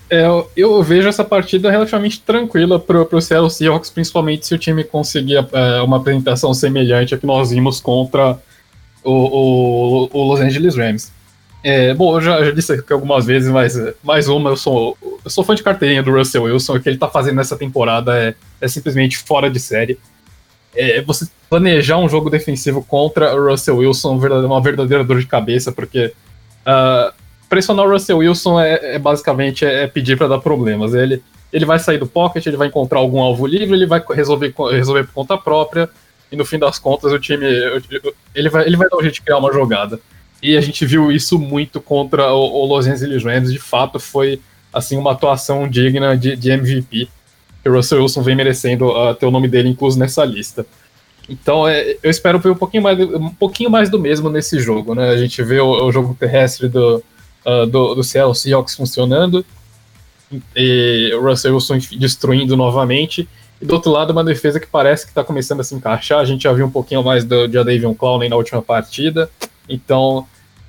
É, 0.07 0.25
eu 0.55 0.83
vejo 0.83 1.07
essa 1.07 1.23
partida 1.23 1.71
relativamente 1.71 2.19
tranquila 2.19 2.77
para 2.77 2.99
o 2.99 3.21
Seattle 3.21 3.49
Seahawks, 3.49 3.89
principalmente 3.89 4.45
se 4.45 4.53
o 4.53 4.57
time 4.57 4.83
conseguir 4.83 5.37
é, 5.37 5.81
uma 5.81 5.97
apresentação 5.97 6.53
semelhante 6.53 7.15
a 7.15 7.17
que 7.17 7.25
nós 7.25 7.49
vimos 7.49 7.79
contra 7.79 8.37
o, 9.03 9.11
o, 9.11 10.09
o 10.11 10.23
Los 10.27 10.39
Angeles 10.39 10.75
Rams. 10.75 11.11
É, 11.63 11.93
bom, 11.93 12.17
eu 12.17 12.21
já, 12.21 12.43
já, 12.43 12.51
disse 12.51 12.73
aqui 12.73 12.91
algumas 12.91 13.25
vezes, 13.25 13.49
mas 13.49 13.75
mais 14.03 14.27
uma, 14.27 14.49
eu 14.49 14.57
sou, 14.57 14.97
eu 15.23 15.29
sou 15.29 15.43
fã 15.43 15.55
de 15.55 15.63
carteirinha 15.63 16.03
do 16.03 16.11
Russell 16.11 16.43
Wilson, 16.43 16.75
o 16.75 16.79
que 16.79 16.89
ele 16.89 16.95
está 16.97 17.07
fazendo 17.07 17.35
nessa 17.35 17.55
temporada 17.55 18.17
é, 18.17 18.35
é 18.59 18.67
simplesmente 18.67 19.17
fora 19.17 19.49
de 19.49 19.59
série 19.59 19.97
é, 20.75 21.01
você 21.01 21.27
planejar 21.49 21.97
um 21.97 22.07
jogo 22.07 22.29
defensivo 22.29 22.83
contra 22.83 23.35
o 23.35 23.49
Russell 23.49 23.77
Wilson 23.77 24.19
é 24.25 24.45
uma 24.45 24.61
verdadeira 24.61 25.03
dor 25.03 25.19
de 25.19 25.27
cabeça, 25.27 25.71
porque 25.71 26.13
uh, 26.65 27.13
pressionar 27.49 27.85
o 27.85 27.91
Russell 27.91 28.19
Wilson 28.19 28.59
é, 28.59 28.95
é 28.95 28.99
basicamente 28.99 29.65
é, 29.65 29.85
pedir 29.87 30.17
para 30.17 30.29
dar 30.29 30.39
problemas. 30.39 30.93
Ele, 30.93 31.21
ele 31.51 31.65
vai 31.65 31.77
sair 31.77 31.97
do 31.97 32.07
pocket, 32.07 32.45
ele 32.45 32.55
vai 32.55 32.67
encontrar 32.67 32.99
algum 32.99 33.19
alvo 33.19 33.45
livre, 33.45 33.75
ele 33.75 33.85
vai 33.85 34.01
resolver, 34.11 34.53
resolver 34.71 35.03
por 35.03 35.13
conta 35.13 35.37
própria, 35.37 35.89
e 36.31 36.37
no 36.37 36.45
fim 36.45 36.57
das 36.57 36.79
contas 36.79 37.11
o 37.11 37.19
time 37.19 37.45
ele 38.33 38.49
vai, 38.49 38.65
ele 38.65 38.77
vai 38.77 38.87
dar 38.89 38.97
um 38.97 39.01
jeito 39.01 39.15
de 39.15 39.21
criar 39.21 39.37
uma 39.37 39.51
jogada. 39.51 39.99
E 40.41 40.55
a 40.55 40.61
gente 40.61 40.85
viu 40.85 41.11
isso 41.11 41.37
muito 41.37 41.81
contra 41.81 42.33
o, 42.33 42.63
o 42.63 42.65
Los 42.65 42.87
Angeles 42.87 43.23
Rams, 43.23 43.51
de 43.51 43.59
fato 43.59 43.99
foi 43.99 44.39
assim 44.73 44.95
uma 44.95 45.11
atuação 45.11 45.67
digna 45.67 46.15
de, 46.15 46.37
de 46.37 46.49
MVP 46.49 47.09
que 47.61 47.69
o 47.69 47.73
Russell 47.73 48.01
Wilson 48.01 48.21
vem 48.21 48.35
merecendo 48.35 48.87
uh, 48.87 49.13
ter 49.13 49.25
o 49.25 49.31
nome 49.31 49.47
dele 49.47 49.69
incluso 49.69 49.97
nessa 49.99 50.25
lista. 50.25 50.65
Então, 51.29 51.67
é, 51.67 51.95
eu 52.01 52.09
espero 52.09 52.39
ver 52.39 52.49
um 52.49 52.55
pouquinho, 52.55 52.83
mais, 52.83 52.99
um 52.99 53.29
pouquinho 53.29 53.69
mais 53.69 53.89
do 53.89 53.99
mesmo 53.99 54.29
nesse 54.29 54.59
jogo, 54.59 54.95
né? 54.95 55.09
A 55.09 55.17
gente 55.17 55.41
vê 55.43 55.59
o, 55.59 55.85
o 55.85 55.91
jogo 55.91 56.15
terrestre 56.19 56.67
do, 56.67 57.03
uh, 57.45 57.65
do, 57.67 57.95
do 57.95 58.03
Seattle 58.03 58.35
Seahawks 58.35 58.75
funcionando, 58.75 59.45
e 60.55 61.11
o 61.13 61.21
Russell 61.21 61.53
Wilson 61.53 61.77
destruindo 61.97 62.57
novamente, 62.57 63.27
E 63.61 63.65
do 63.65 63.75
outro 63.75 63.91
lado, 63.91 64.11
uma 64.11 64.23
defesa 64.23 64.59
que 64.59 64.65
parece 64.65 65.05
que 65.05 65.11
está 65.11 65.23
começando 65.23 65.59
a 65.59 65.63
se 65.63 65.75
encaixar. 65.75 66.19
A 66.19 66.25
gente 66.25 66.43
já 66.43 66.51
viu 66.51 66.65
um 66.65 66.71
pouquinho 66.71 67.03
mais 67.03 67.23
do, 67.23 67.47
de 67.47 67.57
Adavion 67.57 67.93
Clowney 67.93 68.27
na 68.27 68.35
última 68.35 68.61
partida. 68.61 69.29
Então, 69.69 70.25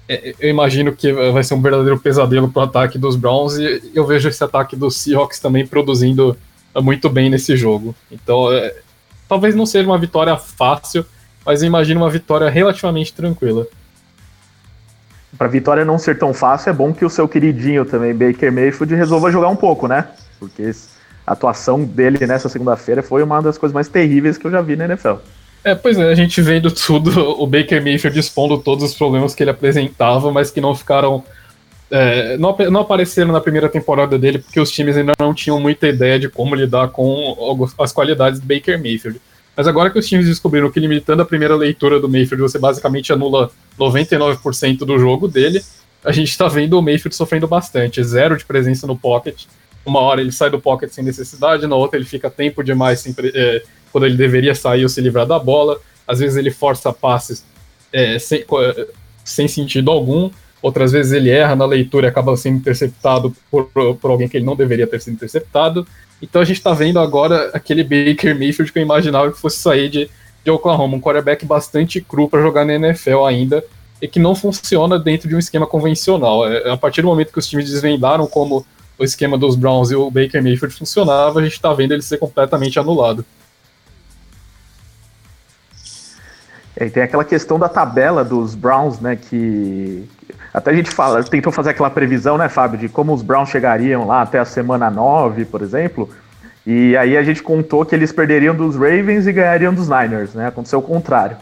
é, 0.07 0.35
eu 0.38 0.50
imagino 0.50 0.92
que 0.92 1.11
vai 1.11 1.42
ser 1.42 1.55
um 1.55 1.62
verdadeiro 1.62 1.98
pesadelo 1.98 2.50
para 2.50 2.61
o 2.61 2.64
ataque 2.64 2.98
dos 2.98 3.16
Browns. 3.16 3.57
E 3.57 3.92
eu 3.94 4.07
vejo 4.07 4.28
esse 4.28 4.44
ataque 4.44 4.76
dos 4.76 4.96
Seahawks 4.96 5.40
também 5.40 5.66
produzindo 5.66 6.37
muito 6.80 7.08
bem 7.11 7.28
nesse 7.28 7.56
jogo. 7.56 7.94
Então, 8.11 8.52
é, 8.52 8.74
talvez 9.28 9.54
não 9.54 9.66
seja 9.66 9.87
uma 9.87 9.98
vitória 9.98 10.37
fácil, 10.37 11.04
mas 11.44 11.62
eu 11.62 11.66
imagino 11.66 12.00
uma 12.00 12.11
vitória 12.11 12.48
relativamente 12.48 13.12
tranquila. 13.12 13.66
Para 15.37 15.48
vitória 15.48 15.85
não 15.85 15.98
ser 15.98 16.18
tão 16.18 16.32
fácil, 16.32 16.70
é 16.70 16.72
bom 16.72 16.92
que 16.92 17.04
o 17.04 17.11
seu 17.11 17.26
queridinho 17.26 17.85
também, 17.85 18.14
Baker 18.14 18.52
Mayfield, 18.52 18.94
resolva 18.94 19.30
jogar 19.30 19.48
um 19.48 19.56
pouco, 19.56 19.88
né? 19.88 20.08
Porque 20.38 20.70
a 21.26 21.32
atuação 21.32 21.82
dele 21.85 22.24
nessa 22.26 22.48
segunda-feira 22.48 23.02
foi 23.02 23.22
uma 23.22 23.40
das 23.40 23.56
coisas 23.56 23.72
mais 23.72 23.88
terríveis 23.88 24.37
que 24.37 24.46
eu 24.46 24.50
já 24.50 24.61
vi 24.61 24.76
na 24.76 24.85
NFL. 24.85 25.14
É, 25.64 25.74
pois 25.74 25.96
é, 25.96 26.11
a 26.11 26.14
gente 26.14 26.40
vendo 26.42 26.70
tudo, 26.70 27.20
o 27.40 27.46
Baker 27.46 27.82
Mayfield 27.82 28.18
expondo 28.18 28.58
todos 28.58 28.85
os 28.85 28.94
problemas 28.94 29.35
que 29.35 29.42
ele 29.42 29.50
apresentava, 29.50 30.30
mas 30.30 30.50
que 30.50 30.61
não 30.61 30.74
ficaram. 30.74 31.24
É, 31.94 32.38
não, 32.38 32.57
não 32.70 32.81
apareceram 32.81 33.33
na 33.33 33.40
primeira 33.40 33.68
temporada 33.68 34.18
dele, 34.18 34.38
porque 34.38 34.59
os 34.59 34.70
times 34.70 34.96
ainda 34.96 35.12
não 35.20 35.35
tinham 35.35 35.61
muita 35.61 35.87
ideia 35.87 36.18
de 36.18 36.26
como 36.26 36.55
lidar 36.55 36.88
com 36.88 37.68
as 37.78 37.92
qualidades 37.92 38.40
do 38.40 38.46
Baker 38.46 38.81
Mayfield. 38.81 39.20
Mas 39.55 39.68
agora 39.68 39.90
que 39.90 39.98
os 39.98 40.09
times 40.09 40.26
descobriram 40.26 40.70
que 40.70 40.81
limitando 40.81 41.20
a 41.20 41.26
primeira 41.26 41.55
leitura 41.55 42.00
do 42.00 42.09
Mayfield, 42.09 42.40
você 42.40 42.59
basicamente 42.59 43.12
anula 43.12 43.50
99% 43.78 44.78
do 44.78 44.98
jogo 44.98 45.28
dele, 45.28 45.62
a 46.02 46.11
gente 46.11 46.31
está 46.31 46.48
vendo 46.48 46.78
o 46.78 46.83
Mayfield 46.83 47.14
sofrendo 47.14 47.46
bastante. 47.46 48.02
Zero 48.02 48.38
de 48.38 48.44
presença 48.46 48.87
no 48.87 48.96
pocket. 48.96 49.44
Uma 49.85 50.00
hora 50.00 50.22
ele 50.22 50.33
sai 50.33 50.48
do 50.48 50.59
pocket 50.59 50.90
sem 50.90 51.05
necessidade, 51.05 51.66
na 51.66 51.76
outra 51.76 51.98
ele 51.98 52.07
fica 52.07 52.31
tempo 52.31 52.64
demais 52.64 53.00
sem, 53.00 53.14
é, 53.35 53.62
quando 53.92 54.07
ele 54.07 54.16
deveria 54.16 54.55
sair 54.55 54.85
ou 54.85 54.88
se 54.88 55.00
livrar 55.02 55.26
da 55.26 55.38
bola. 55.38 55.78
Às 56.09 56.20
vezes 56.20 56.38
ele 56.38 56.50
força 56.50 56.90
passes 56.90 57.44
é, 57.92 58.18
sem, 58.18 58.44
sem 59.22 59.46
sentido 59.46 59.90
algum. 59.90 60.31
Outras 60.62 60.92
vezes 60.92 61.12
ele 61.12 61.29
erra 61.29 61.57
na 61.57 61.66
leitura 61.66 62.07
e 62.07 62.09
acaba 62.09 62.37
sendo 62.37 62.59
interceptado 62.59 63.35
por, 63.51 63.66
por 63.66 64.11
alguém 64.11 64.29
que 64.29 64.37
ele 64.37 64.46
não 64.46 64.55
deveria 64.55 64.87
ter 64.87 65.01
sido 65.01 65.14
interceptado. 65.14 65.87
Então 66.22 66.40
a 66.40 66.44
gente 66.44 66.59
está 66.59 66.72
vendo 66.72 67.01
agora 67.01 67.51
aquele 67.53 67.83
Baker 67.83 68.38
Mayfield 68.38 68.72
que 68.72 68.79
eu 68.79 68.83
imaginava 68.83 69.33
que 69.33 69.40
fosse 69.40 69.59
sair 69.59 69.88
de, 69.88 70.09
de 70.44 70.51
Oklahoma, 70.51 70.96
um 70.96 71.01
quarterback 71.01 71.44
bastante 71.44 72.01
cru 72.01 72.29
para 72.29 72.40
jogar 72.40 72.64
na 72.64 72.75
NFL 72.75 73.25
ainda 73.27 73.64
e 74.01 74.07
que 74.07 74.20
não 74.20 74.35
funciona 74.35 74.98
dentro 74.98 75.29
de 75.29 75.35
um 75.35 75.38
esquema 75.38 75.66
convencional. 75.66 76.46
É, 76.46 76.70
a 76.70 76.77
partir 76.77 77.03
do 77.03 77.09
momento 77.09 77.33
que 77.33 77.38
os 77.40 77.48
times 77.48 77.68
desvendaram 77.68 78.27
como 78.29 78.64
o 78.98 79.05
esquema 79.05 79.37
dos 79.37 79.57
Browns 79.57 79.90
e 79.90 79.96
o 79.96 80.11
Baker 80.11 80.42
Mayfield 80.42 80.75
funcionava, 80.75 81.40
a 81.40 81.42
gente 81.42 81.55
está 81.55 81.72
vendo 81.75 81.92
ele 81.92 82.03
ser 82.03 82.18
completamente 82.18 82.79
anulado. 82.79 83.25
É, 86.83 86.88
tem 86.88 87.03
aquela 87.03 87.25
questão 87.25 87.59
da 87.59 87.68
tabela 87.68 88.25
dos 88.25 88.57
Browns, 88.57 88.99
né, 88.99 89.16
que 89.16 90.09
até 90.53 90.73
a 90.73 90.75
gente 90.75 90.90
fala, 90.90 91.23
tentou 91.23 91.53
fazer 91.53 91.71
aquela 91.71 91.90
previsão, 91.90 92.37
né, 92.37 92.49
Fábio, 92.49 92.79
de 92.79 92.88
como 92.88 93.14
os 93.14 93.23
Browns 93.23 93.51
chegariam 93.51 94.07
lá 94.07 94.23
até 94.23 94.40
a 94.40 94.45
semana 94.45 94.90
9, 94.90 95.45
por 95.45 95.62
exemplo. 95.62 96.11
E 96.66 96.97
aí 96.97 97.16
a 97.16 97.23
gente 97.23 97.42
contou 97.42 97.85
que 97.85 97.95
eles 97.95 98.12
perderiam 98.12 98.55
dos 98.55 98.75
Ravens 98.75 99.27
e 99.27 99.33
ganhariam 99.33 99.73
dos 99.73 99.88
Niners, 99.88 100.35
né? 100.35 100.47
Aconteceu 100.47 100.79
o 100.79 100.83
contrário. 100.83 101.37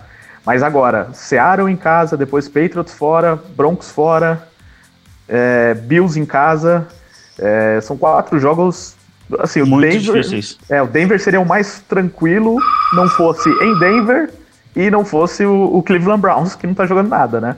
Mas 0.46 0.62
agora, 0.62 1.11
Seattle 1.12 1.70
em 1.70 1.76
casa, 1.76 2.16
depois 2.16 2.48
Patriots 2.48 2.94
fora, 2.94 3.38
Broncos 3.55 3.90
fora, 3.90 4.48
é, 5.29 5.74
Bills 5.74 6.18
em 6.18 6.24
casa. 6.24 6.87
É, 7.38 7.81
são 7.83 7.98
quatro 7.98 8.38
jogos. 8.38 8.96
Assim, 9.38 9.61
Muito 9.62 9.76
o 9.76 9.81
Denver, 9.90 10.22
difíceis. 10.22 10.59
É, 10.70 10.81
o 10.81 10.87
Denver 10.87 11.20
seria 11.20 11.40
o 11.40 11.46
mais 11.46 11.81
tranquilo, 11.81 12.57
não 12.94 13.07
fosse 13.09 13.50
em 13.50 13.79
Denver 13.79 14.31
e 14.74 14.90
não 14.90 15.04
fosse 15.04 15.44
o, 15.44 15.76
o 15.76 15.83
Cleveland 15.83 16.20
Browns, 16.20 16.54
que 16.54 16.66
não 16.66 16.74
tá 16.74 16.87
jogando 16.87 17.09
nada, 17.09 17.40
né? 17.40 17.56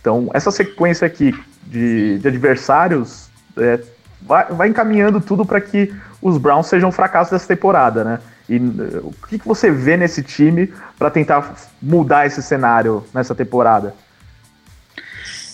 Então, 0.00 0.30
essa 0.34 0.50
sequência 0.50 1.06
aqui 1.06 1.34
de, 1.64 2.18
de 2.18 2.28
adversários 2.28 3.28
é, 3.56 3.80
vai, 4.20 4.46
vai, 4.46 4.68
encaminhando 4.68 5.20
tudo 5.20 5.44
para 5.44 5.60
que 5.60 5.92
os 6.20 6.38
Browns 6.38 6.66
sejam 6.66 6.88
um 6.88 6.92
fracasso 6.92 7.30
dessa 7.30 7.46
temporada, 7.46 8.04
né? 8.04 8.18
E 8.48 8.56
o 8.56 9.14
que, 9.28 9.38
que 9.38 9.46
você 9.46 9.70
vê 9.70 9.96
nesse 9.96 10.22
time 10.22 10.72
para 10.98 11.10
tentar 11.10 11.54
mudar 11.80 12.26
esse 12.26 12.42
cenário 12.42 13.04
nessa 13.14 13.34
temporada? 13.34 13.94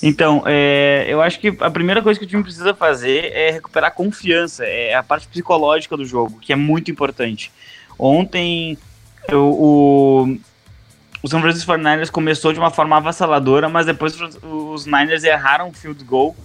Então, 0.03 0.43
é, 0.47 1.05
eu 1.09 1.21
acho 1.21 1.41
que 1.41 1.57
a 1.61 1.71
primeira 1.71 2.01
coisa 2.03 2.19
que 2.19 2.25
o 2.25 2.29
time 2.29 2.43
precisa 2.43 2.73
fazer 2.73 3.33
é 3.33 3.51
recuperar 3.51 3.89
a 3.89 3.93
confiança, 3.93 4.65
é 4.65 4.95
a 4.95 5.03
parte 5.03 5.27
psicológica 5.29 5.97
do 5.97 6.05
jogo, 6.05 6.39
que 6.41 6.53
é 6.53 6.57
muito 6.57 6.91
importante. 6.91 7.53
Ontem, 7.99 8.79
eu, 9.29 9.51
o, 9.51 10.39
o 11.23 11.29
São 11.29 11.41
Francisco 11.41 11.71
49ers 11.73 12.11
começou 12.11 12.53
de 12.53 12.59
uma 12.59 12.71
forma 12.71 12.97
avassaladora, 12.97 13.69
mas 13.69 13.87
depois 13.87 14.17
os 14.43 14.87
Niners 14.87 15.25
erraram 15.25 15.69
o 15.69 15.73
field 15.73 16.03
goal 16.05 16.37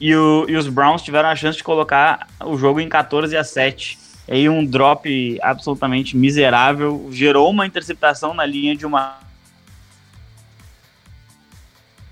e, 0.00 0.14
o, 0.14 0.46
e 0.48 0.56
os 0.56 0.68
Browns 0.68 1.02
tiveram 1.02 1.28
a 1.28 1.36
chance 1.36 1.58
de 1.58 1.64
colocar 1.64 2.26
o 2.44 2.56
jogo 2.56 2.80
em 2.80 2.88
14 2.88 3.36
a 3.36 3.44
7. 3.44 3.98
Aí 4.28 4.48
um 4.48 4.64
drop 4.64 5.38
absolutamente 5.42 6.16
miserável, 6.16 7.08
gerou 7.10 7.50
uma 7.50 7.66
interceptação 7.66 8.34
na 8.34 8.44
linha 8.44 8.74
de 8.74 8.86
uma 8.86 9.18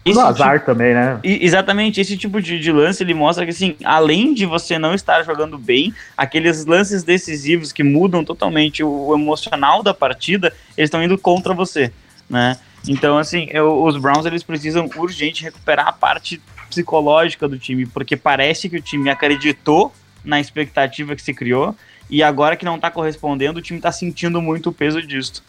esse 0.05 0.19
no 0.19 0.27
azar 0.27 0.55
tipo, 0.55 0.67
também, 0.67 0.95
né? 0.95 1.21
Exatamente, 1.23 2.01
esse 2.01 2.17
tipo 2.17 2.41
de, 2.43 2.59
de, 2.59 2.73
lance 2.73 3.03
ele 3.03 3.15
mostra 3.15 3.45
que, 3.45 3.51
assim, 3.51 3.77
além 3.85 4.35
de 4.35 4.45
você 4.45 4.79
não 4.79 4.95
estar 4.95 5.23
jogando 5.23 5.57
bem, 5.57 5.95
aqueles 6.17 6.65
lances 6.65 7.05
decisivos 7.05 7.73
que 7.73 7.83
mudam 7.83 8.25
totalmente 8.25 8.83
o, 8.83 8.89
o 8.89 9.15
emocional 9.15 9.83
da 9.83 9.95
partida, 9.95 10.53
eles 10.77 10.89
estão 10.89 11.03
indo 11.03 11.17
contra 11.17 11.55
você, 11.55 11.93
né? 12.29 12.57
Então, 12.89 13.17
assim, 13.17 13.47
eu, 13.51 13.83
os 13.85 13.97
Browns 13.97 14.27
eles 14.27 14.43
precisam 14.43 14.91
urgente 14.97 15.45
recuperar 15.45 15.87
a 15.87 15.93
parte 15.93 16.43
psicológica 16.69 17.47
do 17.47 17.59
time, 17.59 17.87
porque 17.87 18.17
parece 18.17 18.69
que 18.69 18.77
o 18.77 18.83
time 18.83 19.09
acreditou 19.09 19.93
na 20.25 20.41
expectativa 20.41 21.15
que 21.15 21.23
se 21.23 21.35
criou 21.35 21.77
e 22.11 22.23
agora 22.23 22.57
que 22.57 22.65
não 22.65 22.77
está 22.77 22.91
correspondendo, 22.91 23.59
o 23.59 23.63
time 23.63 23.79
está 23.79 23.93
sentindo 23.93 24.43
muito 24.43 24.71
o 24.71 24.73
peso 24.73 25.01
disso. 25.01 25.45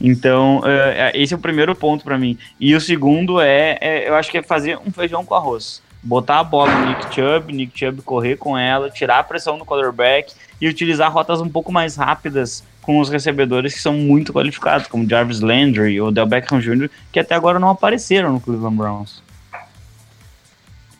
Então, 0.00 0.58
uh, 0.60 1.10
esse 1.14 1.32
é 1.32 1.36
o 1.36 1.40
primeiro 1.40 1.74
ponto 1.74 2.04
para 2.04 2.18
mim. 2.18 2.38
E 2.60 2.74
o 2.74 2.80
segundo 2.80 3.40
é, 3.40 3.78
é, 3.80 4.08
eu 4.08 4.14
acho 4.14 4.30
que 4.30 4.38
é 4.38 4.42
fazer 4.42 4.78
um 4.78 4.92
feijão 4.92 5.24
com 5.24 5.34
arroz. 5.34 5.82
Botar 6.02 6.40
a 6.40 6.44
bola 6.44 6.72
no 6.72 6.86
Nick 6.86 7.14
Chubb, 7.14 7.52
Nick 7.52 7.78
Chubb 7.78 8.02
correr 8.02 8.36
com 8.36 8.56
ela, 8.56 8.90
tirar 8.90 9.18
a 9.18 9.24
pressão 9.24 9.58
do 9.58 9.64
quarterback 9.64 10.32
e 10.60 10.68
utilizar 10.68 11.12
rotas 11.12 11.40
um 11.40 11.48
pouco 11.48 11.72
mais 11.72 11.96
rápidas 11.96 12.62
com 12.82 13.00
os 13.00 13.08
recebedores 13.08 13.74
que 13.74 13.80
são 13.80 13.94
muito 13.94 14.32
qualificados, 14.32 14.86
como 14.86 15.08
Jarvis 15.08 15.40
Landry 15.40 16.00
ou 16.00 16.12
Del 16.12 16.26
Beckham 16.26 16.60
Jr., 16.60 16.88
que 17.10 17.18
até 17.18 17.34
agora 17.34 17.58
não 17.58 17.70
apareceram 17.70 18.32
no 18.32 18.40
Cleveland 18.40 18.76
Browns. 18.76 19.22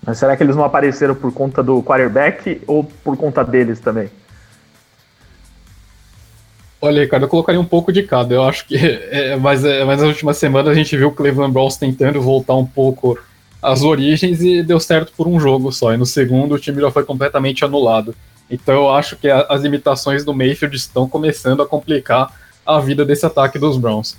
Mas 0.04 0.18
será 0.18 0.36
que 0.36 0.42
eles 0.42 0.56
não 0.56 0.64
apareceram 0.64 1.14
por 1.14 1.32
conta 1.32 1.62
do 1.62 1.82
quarterback 1.82 2.60
ou 2.66 2.82
por 2.82 3.16
conta 3.16 3.44
deles 3.44 3.78
também? 3.78 4.08
Olha, 6.80 7.02
Ricardo, 7.02 7.24
eu 7.24 7.28
colocaria 7.28 7.60
um 7.60 7.64
pouco 7.64 7.92
de 7.92 8.02
cada. 8.02 8.34
Eu 8.34 8.44
acho 8.44 8.66
que, 8.66 8.76
é, 9.10 9.36
mas, 9.36 9.64
é, 9.64 9.84
mas 9.84 10.00
nas 10.00 10.08
últimas 10.08 10.36
semanas 10.36 10.72
a 10.72 10.74
gente 10.74 10.96
viu 10.96 11.08
o 11.08 11.12
Cleveland 11.12 11.52
Browns 11.52 11.76
tentando 11.76 12.20
voltar 12.20 12.54
um 12.54 12.66
pouco 12.66 13.18
às 13.62 13.82
origens 13.82 14.42
e 14.42 14.62
deu 14.62 14.78
certo 14.78 15.12
por 15.16 15.26
um 15.26 15.40
jogo 15.40 15.72
só. 15.72 15.92
E 15.92 15.96
no 15.96 16.06
segundo 16.06 16.54
o 16.54 16.58
time 16.58 16.80
já 16.80 16.90
foi 16.90 17.04
completamente 17.04 17.64
anulado. 17.64 18.14
Então 18.50 18.74
eu 18.74 18.90
acho 18.90 19.16
que 19.16 19.28
a, 19.28 19.40
as 19.48 19.62
limitações 19.62 20.24
do 20.24 20.34
Mayfield 20.34 20.76
estão 20.76 21.08
começando 21.08 21.62
a 21.62 21.66
complicar 21.66 22.32
a 22.64 22.78
vida 22.78 23.04
desse 23.04 23.24
ataque 23.24 23.58
dos 23.58 23.76
Browns. 23.76 24.16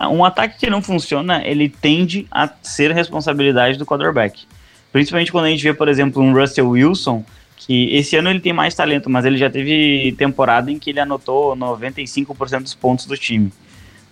Um 0.00 0.24
ataque 0.24 0.58
que 0.58 0.70
não 0.70 0.80
funciona, 0.80 1.46
ele 1.46 1.68
tende 1.68 2.26
a 2.30 2.48
ser 2.62 2.90
responsabilidade 2.92 3.76
do 3.76 3.84
quarterback. 3.84 4.46
Principalmente 4.90 5.30
quando 5.30 5.44
a 5.44 5.50
gente 5.50 5.62
vê, 5.62 5.74
por 5.74 5.88
exemplo, 5.88 6.22
um 6.22 6.32
Russell 6.32 6.70
Wilson 6.70 7.22
que 7.60 7.94
esse 7.94 8.16
ano 8.16 8.30
ele 8.30 8.40
tem 8.40 8.52
mais 8.52 8.74
talento, 8.74 9.10
mas 9.10 9.24
ele 9.24 9.36
já 9.36 9.50
teve 9.50 10.14
temporada 10.16 10.70
em 10.70 10.78
que 10.78 10.90
ele 10.90 11.00
anotou 11.00 11.54
95% 11.54 12.62
dos 12.62 12.74
pontos 12.74 13.04
do 13.04 13.16
time. 13.16 13.52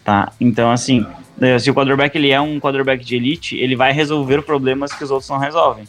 Tá? 0.05 0.31
Então, 0.39 0.71
assim, 0.71 1.07
eh, 1.41 1.59
se 1.59 1.71
o 1.71 1.75
quarterback 1.75 2.17
ele 2.17 2.31
é 2.31 2.41
um 2.41 2.61
quarterback 2.61 3.05
de 3.05 3.17
elite, 3.17 3.57
ele 3.57 3.75
vai 3.75 3.93
resolver 3.93 4.43
problemas 4.43 4.93
que 4.93 5.03
os 5.03 5.11
outros 5.11 5.29
não 5.31 5.39
resolvem. 5.39 5.85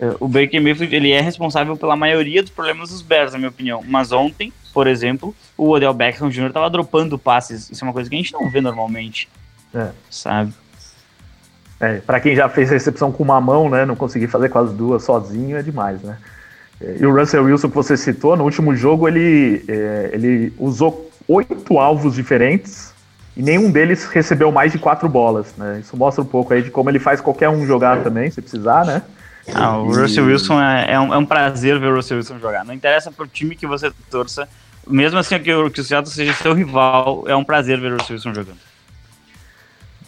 Eh, 0.00 0.16
o 0.18 0.26
Baker 0.26 0.60
Mayfield 0.60 0.94
ele 0.94 1.12
é 1.12 1.20
responsável 1.20 1.76
pela 1.76 1.96
maioria 1.96 2.42
dos 2.42 2.50
problemas 2.50 2.90
dos 2.90 3.02
Bears, 3.02 3.32
na 3.32 3.38
minha 3.38 3.50
opinião. 3.50 3.84
Mas 3.86 4.10
ontem, 4.10 4.52
por 4.74 4.88
exemplo, 4.88 5.34
o 5.56 5.70
Odell 5.70 5.94
Beckham 5.94 6.28
Jr. 6.28 6.48
estava 6.48 6.68
dropando 6.68 7.16
passes. 7.18 7.70
Isso 7.70 7.84
é 7.84 7.86
uma 7.86 7.92
coisa 7.92 8.10
que 8.10 8.16
a 8.16 8.18
gente 8.18 8.32
não 8.32 8.50
vê 8.50 8.60
normalmente. 8.60 9.28
É. 9.72 9.90
Sabe? 10.10 10.52
É, 11.78 11.98
para 11.98 12.20
quem 12.20 12.34
já 12.34 12.48
fez 12.48 12.70
recepção 12.70 13.12
com 13.12 13.22
uma 13.22 13.40
mão, 13.40 13.68
né, 13.68 13.84
não 13.84 13.94
conseguir 13.94 14.28
fazer 14.28 14.48
com 14.48 14.58
as 14.58 14.72
duas 14.72 15.04
sozinho 15.04 15.56
é 15.56 15.62
demais, 15.62 16.02
né? 16.02 16.18
E 16.80 17.06
o 17.06 17.14
Russell 17.14 17.44
Wilson 17.44 17.68
que 17.68 17.74
você 17.74 17.96
citou, 17.96 18.36
no 18.36 18.44
último 18.44 18.74
jogo 18.76 19.08
ele, 19.08 19.64
é, 19.66 20.10
ele 20.12 20.52
usou 20.58 21.10
oito 21.26 21.78
alvos 21.78 22.14
diferentes 22.14 22.92
e 23.36 23.42
nenhum 23.42 23.70
deles 23.70 24.04
recebeu 24.04 24.52
mais 24.52 24.72
de 24.72 24.78
quatro 24.78 25.08
bolas, 25.08 25.54
né? 25.56 25.80
Isso 25.80 25.96
mostra 25.96 26.22
um 26.22 26.26
pouco 26.26 26.52
aí 26.52 26.62
de 26.62 26.70
como 26.70 26.90
ele 26.90 26.98
faz 26.98 27.20
qualquer 27.20 27.48
um 27.48 27.66
jogar 27.66 28.02
também, 28.02 28.30
se 28.30 28.40
precisar, 28.40 28.84
né? 28.84 29.02
Ah, 29.54 29.78
o 29.78 29.92
Russell 29.92 30.24
Wilson 30.24 30.60
é, 30.60 30.92
é, 30.92 31.00
um, 31.00 31.14
é 31.14 31.18
um 31.18 31.24
prazer 31.24 31.78
ver 31.78 31.86
o 31.86 31.96
Russell 31.96 32.16
Wilson 32.16 32.38
jogar. 32.38 32.64
Não 32.64 32.74
interessa 32.74 33.12
pro 33.12 33.26
time 33.26 33.54
que 33.54 33.66
você 33.66 33.92
torça, 34.10 34.48
mesmo 34.86 35.18
assim 35.18 35.38
que 35.38 35.52
o, 35.52 35.70
que 35.70 35.80
o 35.80 35.84
Seattle 35.84 36.12
seja 36.12 36.32
seu 36.34 36.52
rival, 36.52 37.24
é 37.26 37.36
um 37.36 37.44
prazer 37.44 37.80
ver 37.80 37.92
o 37.92 37.96
Russell 37.96 38.16
Wilson 38.16 38.34
jogando. 38.34 38.58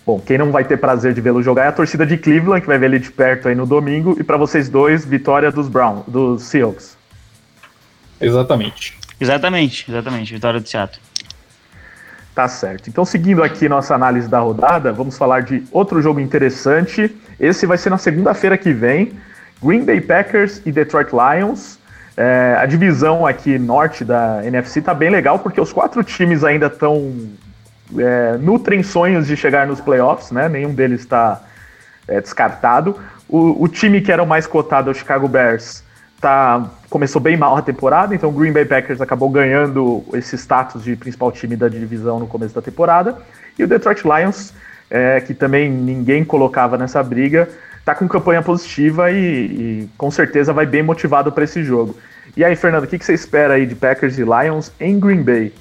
Bom, 0.08 0.18
quem 0.18 0.38
não 0.38 0.50
vai 0.50 0.64
ter 0.64 0.78
prazer 0.78 1.12
de 1.12 1.20
vê-lo 1.20 1.42
jogar 1.42 1.64
é 1.64 1.68
a 1.68 1.72
torcida 1.72 2.06
de 2.06 2.16
Cleveland, 2.16 2.62
que 2.62 2.66
vai 2.66 2.78
ver 2.78 2.86
ele 2.86 2.98
de 2.98 3.12
perto 3.12 3.46
aí 3.46 3.54
no 3.54 3.66
domingo. 3.66 4.16
E 4.18 4.24
para 4.24 4.38
vocês 4.38 4.66
dois, 4.66 5.04
vitória 5.04 5.52
dos 5.52 5.68
Brown, 5.68 6.02
dos 6.08 6.44
Seahawks. 6.44 6.96
Exatamente. 8.18 8.96
Exatamente, 9.20 9.84
exatamente. 9.86 10.32
Vitória 10.32 10.60
do 10.60 10.66
Seattle. 10.66 11.02
Tá 12.34 12.48
certo. 12.48 12.88
Então, 12.88 13.04
seguindo 13.04 13.42
aqui 13.42 13.68
nossa 13.68 13.94
análise 13.94 14.28
da 14.28 14.38
rodada, 14.38 14.94
vamos 14.94 15.18
falar 15.18 15.42
de 15.42 15.62
outro 15.70 16.00
jogo 16.00 16.20
interessante. 16.20 17.14
Esse 17.38 17.66
vai 17.66 17.76
ser 17.76 17.90
na 17.90 17.98
segunda-feira 17.98 18.56
que 18.56 18.72
vem. 18.72 19.12
Green 19.62 19.84
Bay 19.84 20.00
Packers 20.00 20.62
e 20.64 20.72
Detroit 20.72 21.10
Lions. 21.12 21.78
É, 22.16 22.56
a 22.58 22.64
divisão 22.64 23.26
aqui 23.26 23.58
norte 23.58 24.06
da 24.06 24.40
NFC 24.42 24.80
tá 24.80 24.94
bem 24.94 25.10
legal, 25.10 25.38
porque 25.38 25.60
os 25.60 25.70
quatro 25.70 26.02
times 26.02 26.44
ainda 26.44 26.68
estão. 26.68 27.12
É, 27.96 28.36
nutrem 28.38 28.82
sonhos 28.82 29.26
de 29.26 29.36
chegar 29.36 29.66
nos 29.66 29.80
playoffs, 29.80 30.30
né? 30.30 30.48
Nenhum 30.48 30.74
deles 30.74 31.00
está 31.00 31.40
é, 32.06 32.20
descartado. 32.20 32.98
O, 33.28 33.62
o, 33.62 33.68
time 33.68 34.00
que 34.00 34.10
era 34.10 34.22
o 34.22 34.26
mais 34.26 34.46
cotado, 34.46 34.90
o 34.90 34.94
Chicago 34.94 35.28
Bears, 35.28 35.82
tá, 36.20 36.68
começou 36.90 37.20
bem 37.20 37.36
mal 37.36 37.56
a 37.56 37.62
temporada, 37.62 38.14
então 38.14 38.30
o 38.30 38.32
Green 38.32 38.52
Bay 38.52 38.64
Packers 38.64 39.00
acabou 39.00 39.28
ganhando 39.30 40.04
esse 40.14 40.36
status 40.36 40.82
de 40.82 40.96
principal 40.96 41.30
time 41.30 41.54
da 41.56 41.68
divisão 41.68 42.18
no 42.18 42.26
começo 42.26 42.54
da 42.54 42.62
temporada. 42.62 43.16
E 43.58 43.64
o 43.64 43.68
Detroit 43.68 44.02
Lions, 44.04 44.52
é, 44.90 45.20
que 45.20 45.34
também 45.34 45.70
ninguém 45.70 46.24
colocava 46.24 46.78
nessa 46.78 47.02
briga, 47.02 47.48
tá 47.84 47.94
com 47.94 48.08
campanha 48.08 48.42
positiva 48.42 49.10
e, 49.10 49.16
e 49.16 49.88
com 49.96 50.10
certeza 50.10 50.52
vai 50.52 50.66
bem 50.66 50.82
motivado 50.82 51.30
para 51.32 51.44
esse 51.44 51.62
jogo. 51.62 51.96
E 52.36 52.44
aí, 52.44 52.54
Fernando, 52.54 52.84
o 52.84 52.86
que, 52.86 52.98
que 52.98 53.04
você 53.04 53.14
espera 53.14 53.54
aí 53.54 53.66
de 53.66 53.74
Packers 53.74 54.18
e 54.18 54.22
Lions 54.22 54.70
em 54.78 54.98
Green 54.98 55.22
Bay? 55.22 55.52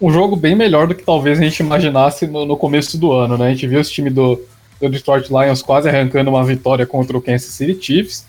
Um 0.00 0.10
jogo 0.10 0.34
bem 0.34 0.56
melhor 0.56 0.86
do 0.86 0.94
que 0.94 1.04
talvez 1.04 1.38
a 1.38 1.42
gente 1.42 1.60
imaginasse 1.60 2.26
no, 2.26 2.46
no 2.46 2.56
começo 2.56 2.96
do 2.96 3.12
ano, 3.12 3.36
né? 3.36 3.48
A 3.48 3.50
gente 3.50 3.66
viu 3.66 3.80
esse 3.80 3.92
time 3.92 4.08
do, 4.08 4.40
do 4.80 4.88
Detroit 4.88 5.28
Lions 5.28 5.60
quase 5.60 5.88
arrancando 5.88 6.30
uma 6.30 6.42
vitória 6.42 6.86
contra 6.86 7.16
o 7.16 7.20
Kansas 7.20 7.50
City 7.50 7.78
Chiefs. 7.80 8.26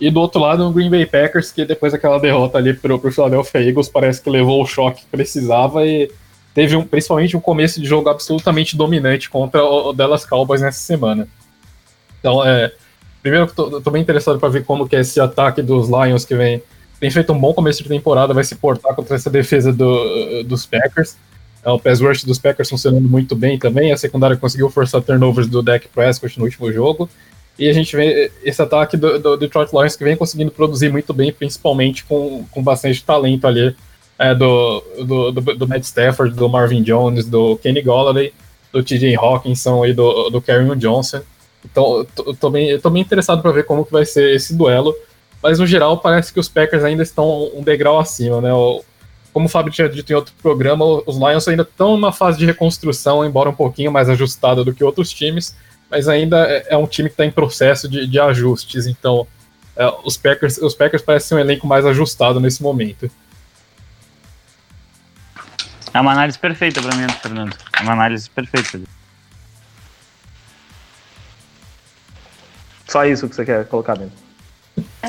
E 0.00 0.10
do 0.10 0.20
outro 0.20 0.40
lado, 0.40 0.66
o 0.66 0.72
Green 0.72 0.90
Bay 0.90 1.06
Packers, 1.06 1.52
que 1.52 1.64
depois 1.64 1.92
daquela 1.92 2.18
derrota 2.18 2.58
ali 2.58 2.74
pro, 2.74 2.98
pro 2.98 3.12
Philadelphia 3.12 3.60
Eagles, 3.60 3.88
parece 3.88 4.20
que 4.20 4.28
levou 4.28 4.60
o 4.60 4.66
choque 4.66 5.02
que 5.02 5.06
precisava 5.06 5.86
e 5.86 6.10
teve 6.52 6.74
um, 6.74 6.84
principalmente 6.84 7.36
um 7.36 7.40
começo 7.40 7.80
de 7.80 7.86
jogo 7.86 8.08
absolutamente 8.08 8.76
dominante 8.76 9.30
contra 9.30 9.64
o, 9.64 9.90
o 9.90 9.92
Dallas 9.92 10.26
Cowboys 10.26 10.60
nessa 10.60 10.80
semana. 10.80 11.28
Então, 12.18 12.44
é, 12.44 12.72
primeiro, 13.22 13.46
tô, 13.46 13.80
tô 13.80 13.90
bem 13.92 14.02
interessado 14.02 14.40
para 14.40 14.48
ver 14.48 14.64
como 14.64 14.88
que 14.88 14.96
esse 14.96 15.20
ataque 15.20 15.62
dos 15.62 15.88
Lions 15.88 16.24
que 16.24 16.34
vem 16.34 16.60
tem 17.02 17.10
feito 17.10 17.32
um 17.32 17.38
bom 17.40 17.52
começo 17.52 17.82
de 17.82 17.88
temporada, 17.88 18.32
vai 18.32 18.44
se 18.44 18.54
portar 18.54 18.94
contra 18.94 19.16
essa 19.16 19.28
defesa 19.28 19.72
do, 19.72 20.44
dos 20.44 20.64
Packers. 20.64 21.16
É, 21.64 21.68
o 21.68 21.76
pass 21.76 22.00
rush 22.00 22.22
dos 22.22 22.38
Packers 22.38 22.70
funcionando 22.70 23.08
muito 23.08 23.34
bem 23.34 23.58
também. 23.58 23.90
A 23.92 23.96
secundária 23.96 24.36
conseguiu 24.36 24.70
forçar 24.70 25.02
turnovers 25.02 25.48
do 25.48 25.60
Dak 25.64 25.88
Prescott 25.88 26.38
no 26.38 26.44
último 26.44 26.72
jogo. 26.72 27.10
E 27.58 27.68
a 27.68 27.72
gente 27.72 27.96
vê 27.96 28.30
esse 28.44 28.62
ataque 28.62 28.96
do, 28.96 29.18
do 29.18 29.36
Detroit 29.36 29.72
Lions 29.72 29.96
que 29.96 30.04
vem 30.04 30.16
conseguindo 30.16 30.52
produzir 30.52 30.92
muito 30.92 31.12
bem, 31.12 31.32
principalmente 31.32 32.04
com, 32.04 32.44
com 32.52 32.62
bastante 32.62 33.02
talento 33.02 33.48
ali 33.48 33.74
é, 34.16 34.32
do, 34.32 34.84
do, 35.04 35.32
do, 35.32 35.40
do, 35.56 35.66
Matt 35.66 35.82
Stafford, 35.82 36.36
do 36.36 36.48
Marvin 36.48 36.84
Jones, 36.84 37.26
do 37.26 37.56
Kenny 37.56 37.82
Golladay, 37.82 38.32
do 38.72 38.80
TJ 38.80 39.16
Hawkinson 39.16 39.84
e 39.86 39.92
do, 39.92 40.30
do 40.30 40.40
Kerryon 40.40 40.76
Johnson. 40.76 41.20
Então, 41.64 42.06
eu 42.24 42.34
tô, 42.36 42.48
bem, 42.48 42.78
tô 42.78 42.90
bem 42.90 43.02
interessado 43.02 43.42
para 43.42 43.50
ver 43.50 43.64
como 43.64 43.84
que 43.84 43.90
vai 43.90 44.06
ser 44.06 44.36
esse 44.36 44.54
duelo. 44.54 44.94
Mas, 45.42 45.58
no 45.58 45.66
geral, 45.66 45.98
parece 45.98 46.32
que 46.32 46.38
os 46.38 46.48
Packers 46.48 46.84
ainda 46.84 47.02
estão 47.02 47.50
um 47.54 47.62
degrau 47.62 47.98
acima, 47.98 48.40
né? 48.40 48.52
O, 48.52 48.84
como 49.32 49.46
o 49.46 49.48
Fábio 49.48 49.72
tinha 49.72 49.88
dito 49.88 50.12
em 50.12 50.14
outro 50.14 50.32
programa, 50.42 50.84
os 50.84 51.16
Lions 51.16 51.48
ainda 51.48 51.62
estão 51.62 51.92
numa 51.92 52.12
fase 52.12 52.38
de 52.38 52.46
reconstrução, 52.46 53.24
embora 53.24 53.48
um 53.50 53.54
pouquinho 53.54 53.90
mais 53.90 54.08
ajustada 54.08 54.62
do 54.62 54.72
que 54.74 54.84
outros 54.84 55.10
times 55.10 55.56
mas 55.92 56.08
ainda 56.08 56.46
é, 56.48 56.68
é 56.70 56.76
um 56.78 56.86
time 56.86 57.10
que 57.10 57.12
está 57.12 57.26
em 57.26 57.30
processo 57.30 57.86
de, 57.86 58.06
de 58.06 58.18
ajustes, 58.18 58.86
então 58.86 59.28
é, 59.76 59.86
os, 60.04 60.16
Packers, 60.16 60.56
os 60.56 60.74
Packers 60.74 61.02
parecem 61.02 61.36
um 61.36 61.40
elenco 61.40 61.66
mais 61.66 61.84
ajustado 61.84 62.40
nesse 62.40 62.62
momento. 62.62 63.10
É 65.92 66.00
uma 66.00 66.12
análise 66.12 66.38
perfeita 66.38 66.80
para 66.80 66.96
mim, 66.96 67.06
Fernando. 67.20 67.54
É 67.78 67.82
uma 67.82 67.92
análise 67.92 68.30
perfeita. 68.30 68.80
Só 72.88 73.04
isso 73.04 73.28
que 73.28 73.36
você 73.36 73.44
quer 73.44 73.66
colocar 73.66 73.94
dentro. 73.94 74.16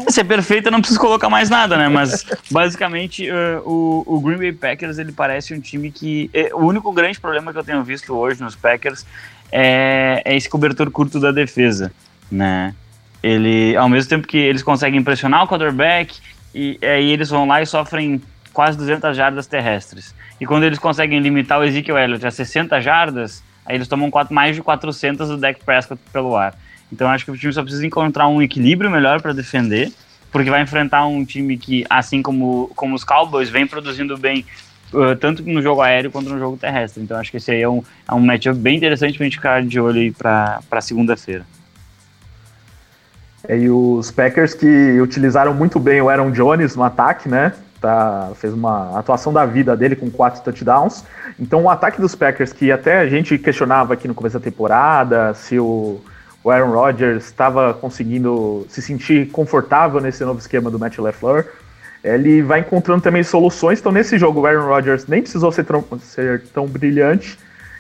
Se 0.09 0.21
é 0.21 0.23
perfeita, 0.23 0.71
não 0.71 0.79
preciso 0.79 0.99
colocar 0.99 1.29
mais 1.29 1.49
nada, 1.49 1.77
né? 1.77 1.87
Mas 1.87 2.25
basicamente 2.49 3.29
uh, 3.29 3.61
o, 3.63 4.03
o, 4.07 4.19
Green 4.19 4.37
Bay 4.37 4.51
Packers 4.51 4.97
ele 4.97 5.11
parece 5.11 5.53
um 5.53 5.59
time 5.59 5.91
que. 5.91 6.29
É, 6.33 6.53
o 6.53 6.59
único 6.59 6.91
grande 6.91 7.19
problema 7.19 7.51
que 7.51 7.59
eu 7.59 7.63
tenho 7.63 7.83
visto 7.83 8.13
hoje 8.15 8.41
nos 8.41 8.55
Packers 8.55 9.05
é, 9.51 10.21
é 10.25 10.35
esse 10.35 10.49
cobertor 10.49 10.89
curto 10.89 11.19
da 11.19 11.31
defesa, 11.31 11.91
né? 12.31 12.73
Ele, 13.21 13.75
ao 13.77 13.87
mesmo 13.87 14.09
tempo 14.09 14.27
que 14.27 14.37
eles 14.37 14.63
conseguem 14.63 14.99
impressionar 14.99 15.43
o 15.43 15.47
quarterback, 15.47 16.19
e 16.53 16.77
aí 16.81 17.11
eles 17.11 17.29
vão 17.29 17.47
lá 17.47 17.61
e 17.61 17.65
sofrem 17.65 18.21
quase 18.51 18.77
200 18.77 19.15
jardas 19.15 19.47
terrestres. 19.47 20.13
E 20.41 20.45
quando 20.45 20.63
eles 20.63 20.79
conseguem 20.79 21.19
limitar 21.19 21.59
o 21.59 21.63
Ezekiel 21.63 21.97
Elliott 21.97 22.25
a 22.25 22.31
60 22.31 22.81
jardas, 22.81 23.43
aí 23.65 23.75
eles 23.75 23.87
tomam 23.87 24.11
quatro, 24.11 24.33
mais 24.33 24.55
de 24.55 24.61
400 24.61 25.29
do 25.29 25.37
Dak 25.37 25.63
Prescott 25.63 26.01
pelo 26.11 26.35
ar. 26.35 26.55
Então 26.91 27.07
acho 27.09 27.25
que 27.25 27.31
o 27.31 27.37
time 27.37 27.53
só 27.53 27.61
precisa 27.61 27.85
encontrar 27.85 28.27
um 28.27 28.41
equilíbrio 28.41 28.89
melhor 28.89 29.21
para 29.21 29.33
defender, 29.33 29.91
porque 30.31 30.49
vai 30.49 30.61
enfrentar 30.61 31.05
um 31.05 31.23
time 31.25 31.57
que, 31.57 31.85
assim 31.89 32.21
como, 32.21 32.71
como 32.75 32.95
os 32.95 33.03
Cowboys, 33.03 33.49
vem 33.49 33.67
produzindo 33.67 34.17
bem 34.17 34.45
uh, 34.93 35.15
tanto 35.15 35.43
no 35.43 35.61
jogo 35.61 35.81
aéreo 35.81 36.11
quanto 36.11 36.29
no 36.29 36.39
jogo 36.39 36.57
terrestre. 36.57 37.01
Então 37.03 37.17
acho 37.19 37.31
que 37.31 37.37
esse 37.37 37.51
aí 37.51 37.61
é 37.61 37.69
um, 37.69 37.83
é 38.07 38.13
um 38.13 38.19
matchup 38.19 38.57
bem 38.57 38.77
interessante 38.77 39.15
para 39.15 39.23
a 39.23 39.25
gente 39.25 39.37
ficar 39.37 39.63
de 39.63 39.79
olho 39.79 39.99
aí 39.99 40.11
para 40.11 40.81
segunda-feira. 40.81 41.45
É, 43.47 43.57
e 43.57 43.69
os 43.69 44.09
Packers 44.09 44.53
que 44.53 45.01
utilizaram 45.01 45.53
muito 45.53 45.79
bem 45.79 46.01
o 46.01 46.09
Aaron 46.09 46.31
Jones 46.31 46.75
no 46.75 46.83
ataque, 46.83 47.27
né? 47.27 47.53
Tá, 47.81 48.31
fez 48.35 48.53
uma 48.53 48.97
atuação 48.97 49.33
da 49.33 49.45
vida 49.45 49.75
dele 49.75 49.95
com 49.95 50.09
quatro 50.09 50.41
touchdowns. 50.41 51.03
Então 51.37 51.63
o 51.63 51.69
ataque 51.69 51.99
dos 51.99 52.15
Packers, 52.15 52.53
que 52.53 52.71
até 52.71 52.99
a 52.99 53.09
gente 53.09 53.37
questionava 53.37 53.93
aqui 53.93 54.07
no 54.07 54.15
começo 54.15 54.39
da 54.39 54.43
temporada, 54.43 55.33
se 55.33 55.59
o, 55.59 55.99
o 56.43 56.51
Aaron 56.51 56.71
Rodgers 56.71 57.25
estava 57.25 57.73
conseguindo 57.73 58.65
se 58.69 58.81
sentir 58.81 59.29
confortável 59.29 60.01
nesse 60.01 60.23
novo 60.23 60.39
esquema 60.39 60.69
do 60.69 60.77
Matt 60.77 60.97
LaFleur, 60.97 61.45
ele 62.03 62.41
vai 62.41 62.59
encontrando 62.59 63.01
também 63.01 63.23
soluções. 63.23 63.79
Então, 63.79 63.91
nesse 63.91 64.17
jogo, 64.17 64.41
o 64.41 64.45
Aaron 64.45 64.67
Rodgers 64.67 65.07
nem 65.07 65.21
precisou 65.21 65.51
ser 65.51 65.63
tão, 65.63 65.83
ser 65.99 66.43
tão 66.53 66.67
brilhante 66.67 67.37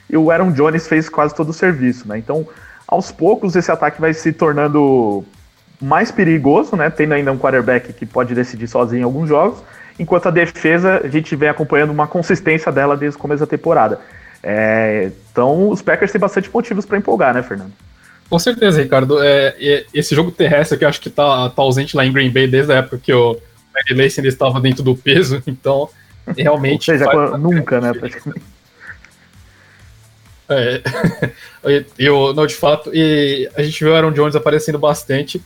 e 0.09 0.15
o 0.15 0.31
Aaron 0.31 0.51
Jones 0.51 0.87
fez 0.87 1.09
quase 1.09 1.35
todo 1.35 1.49
o 1.49 1.53
serviço, 1.53 2.07
né? 2.07 2.17
Então, 2.17 2.47
aos 2.87 3.11
poucos, 3.11 3.55
esse 3.55 3.71
ataque 3.71 3.99
vai 3.99 4.13
se 4.13 4.31
tornando 4.31 5.25
mais 5.81 6.11
perigoso, 6.11 6.75
né? 6.77 6.89
Tendo 6.89 7.13
ainda 7.13 7.31
um 7.31 7.37
quarterback 7.37 7.91
que 7.91 8.05
pode 8.05 8.33
decidir 8.33 8.67
sozinho 8.67 9.01
em 9.01 9.03
alguns 9.03 9.27
jogos, 9.27 9.61
enquanto 9.99 10.27
a 10.27 10.31
defesa 10.31 11.01
a 11.03 11.07
gente 11.09 11.35
vem 11.35 11.49
acompanhando 11.49 11.89
uma 11.89 12.07
consistência 12.07 12.71
dela 12.71 12.95
desde 12.95 13.17
o 13.17 13.19
começo 13.19 13.41
da 13.41 13.47
temporada. 13.47 13.99
É, 14.41 15.11
então, 15.31 15.69
os 15.69 15.81
Packers 15.81 16.11
têm 16.11 16.21
bastante 16.21 16.49
motivos 16.53 16.85
para 16.85 16.97
empolgar, 16.97 17.33
né, 17.33 17.43
Fernando? 17.43 17.71
Com 18.29 18.39
certeza, 18.39 18.81
Ricardo. 18.81 19.21
É, 19.21 19.85
esse 19.93 20.15
jogo 20.15 20.31
terrestre 20.31 20.77
que 20.77 20.85
eu 20.85 20.89
acho 20.89 21.01
que 21.01 21.09
tá, 21.09 21.49
tá 21.49 21.61
ausente 21.61 21.95
lá 21.95 22.05
em 22.05 22.11
Green 22.11 22.31
Bay 22.31 22.47
desde 22.47 22.73
a 22.73 22.77
época 22.77 22.97
que 22.97 23.13
o 23.13 23.37
Mary 23.73 24.01
Lacey 24.01 24.21
ainda 24.21 24.29
estava 24.29 24.59
dentro 24.59 24.83
do 24.83 24.95
peso, 24.95 25.41
então 25.47 25.89
realmente. 26.37 26.91
Ou 26.91 26.97
seja, 26.97 27.11
faz... 27.11 27.39
nunca, 27.39 27.81
né? 27.81 27.91
É, 30.49 30.81
eu, 31.97 32.33
não, 32.33 32.45
de 32.45 32.55
fato, 32.55 32.91
e 32.93 33.49
a 33.55 33.63
gente 33.63 33.83
viu 33.83 33.93
o 33.93 33.95
Aaron 33.95 34.11
Jones 34.11 34.35
aparecendo 34.35 34.77
bastante. 34.77 35.41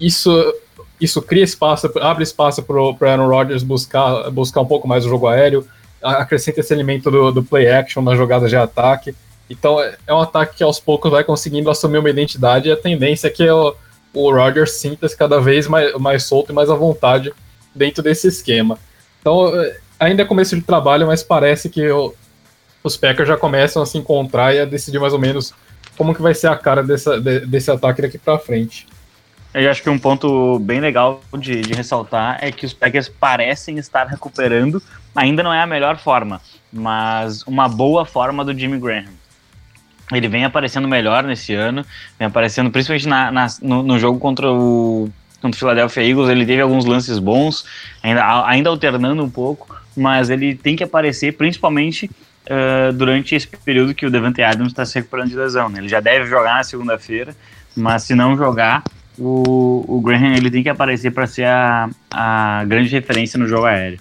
Isso, 0.00 0.54
isso 1.00 1.22
cria 1.22 1.44
espaço, 1.44 1.90
abre 2.00 2.22
espaço 2.22 2.62
para 2.62 2.76
o 2.76 2.96
Aaron 3.00 3.28
Rodgers 3.28 3.62
buscar, 3.62 4.30
buscar 4.30 4.60
um 4.60 4.66
pouco 4.66 4.86
mais 4.86 5.04
o 5.04 5.08
jogo 5.08 5.26
aéreo, 5.26 5.66
acrescenta 6.02 6.60
esse 6.60 6.72
elemento 6.72 7.10
do, 7.10 7.32
do 7.32 7.42
play 7.42 7.70
action 7.70 8.02
nas 8.02 8.16
jogadas 8.16 8.50
de 8.50 8.56
ataque. 8.56 9.14
Então 9.48 9.80
é, 9.80 9.96
é 10.06 10.14
um 10.14 10.20
ataque 10.20 10.56
que 10.56 10.62
aos 10.62 10.80
poucos 10.80 11.10
vai 11.10 11.24
conseguindo 11.24 11.70
assumir 11.70 11.98
uma 11.98 12.10
identidade 12.10 12.68
e 12.68 12.72
a 12.72 12.76
tendência 12.76 13.28
é 13.28 13.30
que 13.30 13.48
o, 13.48 13.74
o 14.12 14.32
Rodgers 14.32 14.72
sinta-se 14.72 15.16
cada 15.16 15.40
vez 15.40 15.68
mais, 15.68 15.94
mais 15.94 16.24
solto 16.24 16.52
e 16.52 16.54
mais 16.54 16.70
à 16.70 16.74
vontade 16.74 17.32
dentro 17.74 18.02
desse 18.02 18.26
esquema. 18.26 18.78
Então, 19.20 19.54
é, 19.60 19.78
ainda 20.00 20.22
é 20.22 20.24
começo 20.24 20.56
de 20.56 20.62
trabalho, 20.62 21.06
mas 21.06 21.22
parece 21.22 21.68
que 21.68 21.88
o, 21.90 22.14
os 22.82 22.96
Packers 22.96 23.28
já 23.28 23.36
começam 23.36 23.82
a 23.82 23.86
se 23.86 23.98
encontrar 23.98 24.54
e 24.54 24.60
a 24.60 24.64
decidir 24.64 24.98
mais 24.98 25.12
ou 25.12 25.18
menos 25.18 25.52
como 25.96 26.14
que 26.14 26.22
vai 26.22 26.34
ser 26.34 26.48
a 26.48 26.56
cara 26.56 26.82
dessa, 26.82 27.20
de, 27.20 27.40
desse 27.40 27.70
ataque 27.70 28.02
daqui 28.02 28.18
para 28.18 28.38
frente. 28.38 28.86
Eu 29.54 29.70
acho 29.70 29.82
que 29.82 29.88
um 29.88 29.98
ponto 29.98 30.58
bem 30.58 30.80
legal 30.80 31.22
de, 31.38 31.62
de, 31.62 31.72
ressaltar 31.72 32.38
é 32.42 32.52
que 32.52 32.66
os 32.66 32.74
Packers 32.74 33.08
parecem 33.08 33.78
estar 33.78 34.04
recuperando, 34.04 34.82
ainda 35.14 35.42
não 35.42 35.52
é 35.52 35.62
a 35.62 35.66
melhor 35.66 35.96
forma, 35.98 36.42
mas 36.70 37.42
uma 37.46 37.66
boa 37.66 38.04
forma 38.04 38.44
do 38.44 38.56
Jimmy 38.56 38.78
Graham. 38.78 39.06
Ele 40.12 40.28
vem 40.28 40.44
aparecendo 40.44 40.86
melhor 40.86 41.24
nesse 41.24 41.54
ano, 41.54 41.84
vem 42.18 42.28
aparecendo 42.28 42.70
principalmente 42.70 43.08
na, 43.08 43.32
na 43.32 43.46
no, 43.60 43.82
no, 43.82 43.98
jogo 43.98 44.18
contra 44.18 44.50
o 44.50 45.10
contra 45.40 45.56
o 45.56 45.58
Philadelphia 45.58 46.02
Eagles. 46.02 46.28
Ele 46.28 46.46
teve 46.46 46.62
alguns 46.62 46.84
lances 46.84 47.18
bons, 47.18 47.64
ainda, 48.02 48.46
ainda 48.46 48.70
alternando 48.70 49.22
um 49.22 49.30
pouco, 49.30 49.76
mas 49.96 50.30
ele 50.30 50.54
tem 50.54 50.76
que 50.76 50.84
aparecer 50.84 51.36
principalmente 51.36 52.10
uh, 52.46 52.92
durante 52.92 53.34
esse 53.34 53.48
período 53.48 53.94
que 53.94 54.06
o 54.06 54.10
Devante 54.10 54.42
Adams 54.42 54.68
está 54.68 54.84
se 54.84 54.94
recuperando 54.96 55.30
de 55.30 55.36
lesão. 55.36 55.68
Né? 55.68 55.80
Ele 55.80 55.88
já 55.88 56.00
deve 56.00 56.26
jogar 56.26 56.54
na 56.54 56.64
segunda-feira, 56.64 57.34
mas 57.76 58.04
se 58.04 58.14
não 58.14 58.36
jogar, 58.36 58.82
o, 59.18 59.84
o 59.88 60.00
Graham 60.00 60.34
ele 60.34 60.50
tem 60.50 60.62
que 60.62 60.68
aparecer 60.68 61.10
para 61.10 61.26
ser 61.26 61.46
a, 61.46 61.88
a 62.12 62.64
grande 62.64 62.90
referência 62.90 63.38
no 63.38 63.46
jogo 63.46 63.66
aéreo. 63.66 63.98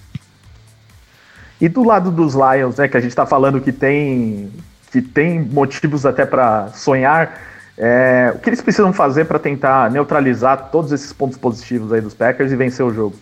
E 1.59 1.69
do 1.69 1.83
lado 1.83 2.11
dos 2.11 2.35
Lions, 2.35 2.75
né, 2.75 2.87
que 2.87 2.97
a 2.97 2.99
gente 2.99 3.11
está 3.11 3.25
falando 3.25 3.61
que 3.61 3.71
tem, 3.71 4.51
que 4.95 5.01
tem 5.01 5.41
motivos 5.41 6.05
até 6.05 6.25
para 6.25 6.69
sonhar, 6.69 7.41
é, 7.77 8.31
o 8.33 8.39
que 8.39 8.49
eles 8.49 8.61
precisam 8.61 8.93
fazer 8.93 9.25
para 9.25 9.37
tentar 9.37 9.91
neutralizar 9.91 10.69
todos 10.71 10.93
esses 10.93 11.11
pontos 11.11 11.37
positivos 11.37 11.91
aí 11.91 11.99
dos 11.99 12.13
Packers 12.13 12.49
e 12.49 12.55
vencer 12.55 12.85
o 12.85 12.93
jogo? 12.93 13.15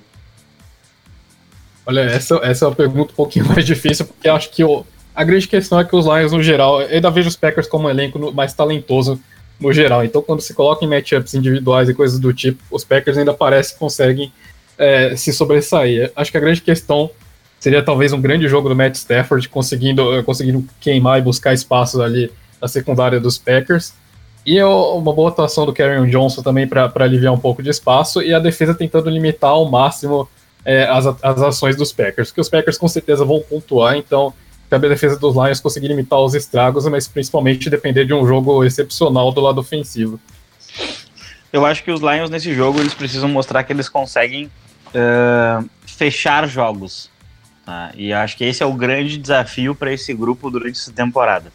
Olha, 1.83 2.01
essa, 2.01 2.35
essa 2.43 2.65
é 2.65 2.67
uma 2.67 2.75
pergunta 2.75 3.11
um 3.11 3.15
pouquinho 3.15 3.45
mais 3.49 3.65
difícil, 3.65 4.05
porque 4.05 4.29
acho 4.29 4.51
que 4.51 4.63
o, 4.63 4.85
a 5.15 5.23
grande 5.23 5.47
questão 5.47 5.79
é 5.79 5.83
que 5.83 5.95
os 5.95 6.05
Lions, 6.05 6.31
no 6.31 6.43
geral, 6.43 6.79
eu 6.79 6.89
ainda 6.89 7.09
vejo 7.09 7.27
os 7.27 7.35
Packers 7.35 7.67
como 7.67 7.87
um 7.87 7.89
elenco 7.89 8.31
mais 8.31 8.53
talentoso 8.53 9.19
no 9.59 9.73
geral. 9.73 10.05
Então, 10.05 10.21
quando 10.21 10.41
se 10.41 10.53
coloca 10.53 10.85
em 10.85 10.87
matchups 10.87 11.33
individuais 11.33 11.89
e 11.89 11.93
coisas 11.93 12.19
do 12.19 12.31
tipo, 12.31 12.61
os 12.69 12.83
Packers 12.83 13.17
ainda 13.17 13.33
parece 13.33 13.73
que 13.73 13.79
conseguem 13.79 14.31
é, 14.77 15.15
se 15.15 15.33
sobressair. 15.33 16.11
Acho 16.15 16.31
que 16.31 16.37
a 16.37 16.41
grande 16.41 16.61
questão 16.61 17.09
seria 17.63 17.81
talvez 17.81 18.11
um 18.11 18.19
grande 18.19 18.45
jogo 18.49 18.67
do 18.67 18.75
Matt 18.75 18.95
Stafford, 18.95 19.47
conseguindo, 19.47 20.21
conseguindo 20.25 20.67
queimar 20.81 21.17
e 21.17 21.21
buscar 21.21 21.53
espaços 21.53 21.97
ali 21.97 22.29
na 22.61 22.67
secundária 22.67 23.21
dos 23.21 23.37
Packers. 23.37 23.93
E 24.45 24.61
uma 24.61 25.13
boa 25.13 25.29
atuação 25.29 25.65
do 25.65 25.71
Karen 25.71 26.09
Johnson 26.09 26.41
também 26.41 26.67
para 26.67 26.91
aliviar 26.95 27.31
um 27.31 27.39
pouco 27.39 27.63
de 27.63 27.69
espaço, 27.69 28.21
e 28.21 28.33
a 28.33 28.39
defesa 28.39 28.75
tentando 28.75 29.09
limitar 29.09 29.51
ao 29.51 29.71
máximo 29.71 30.27
é, 30.65 30.83
as, 30.83 31.05
as 31.05 31.41
ações 31.41 31.77
dos 31.77 31.93
Packers, 31.93 32.31
porque 32.31 32.41
os 32.41 32.49
Packers 32.49 32.77
com 32.77 32.89
certeza 32.89 33.23
vão 33.23 33.39
pontuar, 33.39 33.95
então 33.95 34.33
cabe 34.69 34.87
a 34.87 34.89
defesa 34.89 35.17
dos 35.17 35.33
Lions 35.33 35.61
conseguir 35.61 35.87
limitar 35.87 36.19
os 36.19 36.35
estragos, 36.35 36.85
mas 36.87 37.07
principalmente 37.07 37.69
depender 37.69 38.03
de 38.03 38.13
um 38.13 38.27
jogo 38.27 38.65
excepcional 38.65 39.31
do 39.31 39.39
lado 39.39 39.61
ofensivo. 39.61 40.19
Eu 41.53 41.65
acho 41.65 41.81
que 41.81 41.91
os 41.91 42.01
Lions 42.01 42.29
nesse 42.29 42.53
jogo 42.53 42.81
eles 42.81 42.93
precisam 42.93 43.29
mostrar 43.29 43.63
que 43.63 43.71
eles 43.71 43.87
conseguem 43.87 44.47
uh, 44.47 45.69
fechar 45.85 46.45
jogos. 46.45 47.12
Tá? 47.65 47.91
E 47.95 48.11
acho 48.11 48.35
que 48.35 48.43
esse 48.43 48.61
é 48.61 48.65
o 48.65 48.73
grande 48.73 49.17
desafio 49.17 49.73
para 49.73 49.91
esse 49.91 50.13
grupo 50.13 50.49
durante 50.49 50.77
essa 50.77 50.91
temporada. 50.91 51.51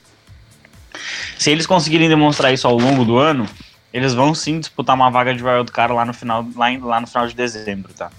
Se 1.39 1.51
eles 1.51 1.67
conseguirem 1.67 2.09
demonstrar 2.09 2.53
isso 2.53 2.67
ao 2.67 2.77
longo 2.77 3.05
do 3.05 3.19
ano, 3.19 3.47
eles 3.93 4.15
vão 4.15 4.35
sim 4.35 4.59
disputar 4.59 4.97
uma 4.97 5.11
vaga 5.11 5.35
de 5.35 5.43
wild 5.43 5.71
card 5.71 5.95
lá 5.95 6.05
no 6.05 6.15
final, 6.15 6.47
lá, 6.57 6.67
lá 6.81 7.01
no 7.01 7.07
final 7.07 7.27
de 7.27 7.35
dezembro, 7.35 7.93
tá? 7.93 8.11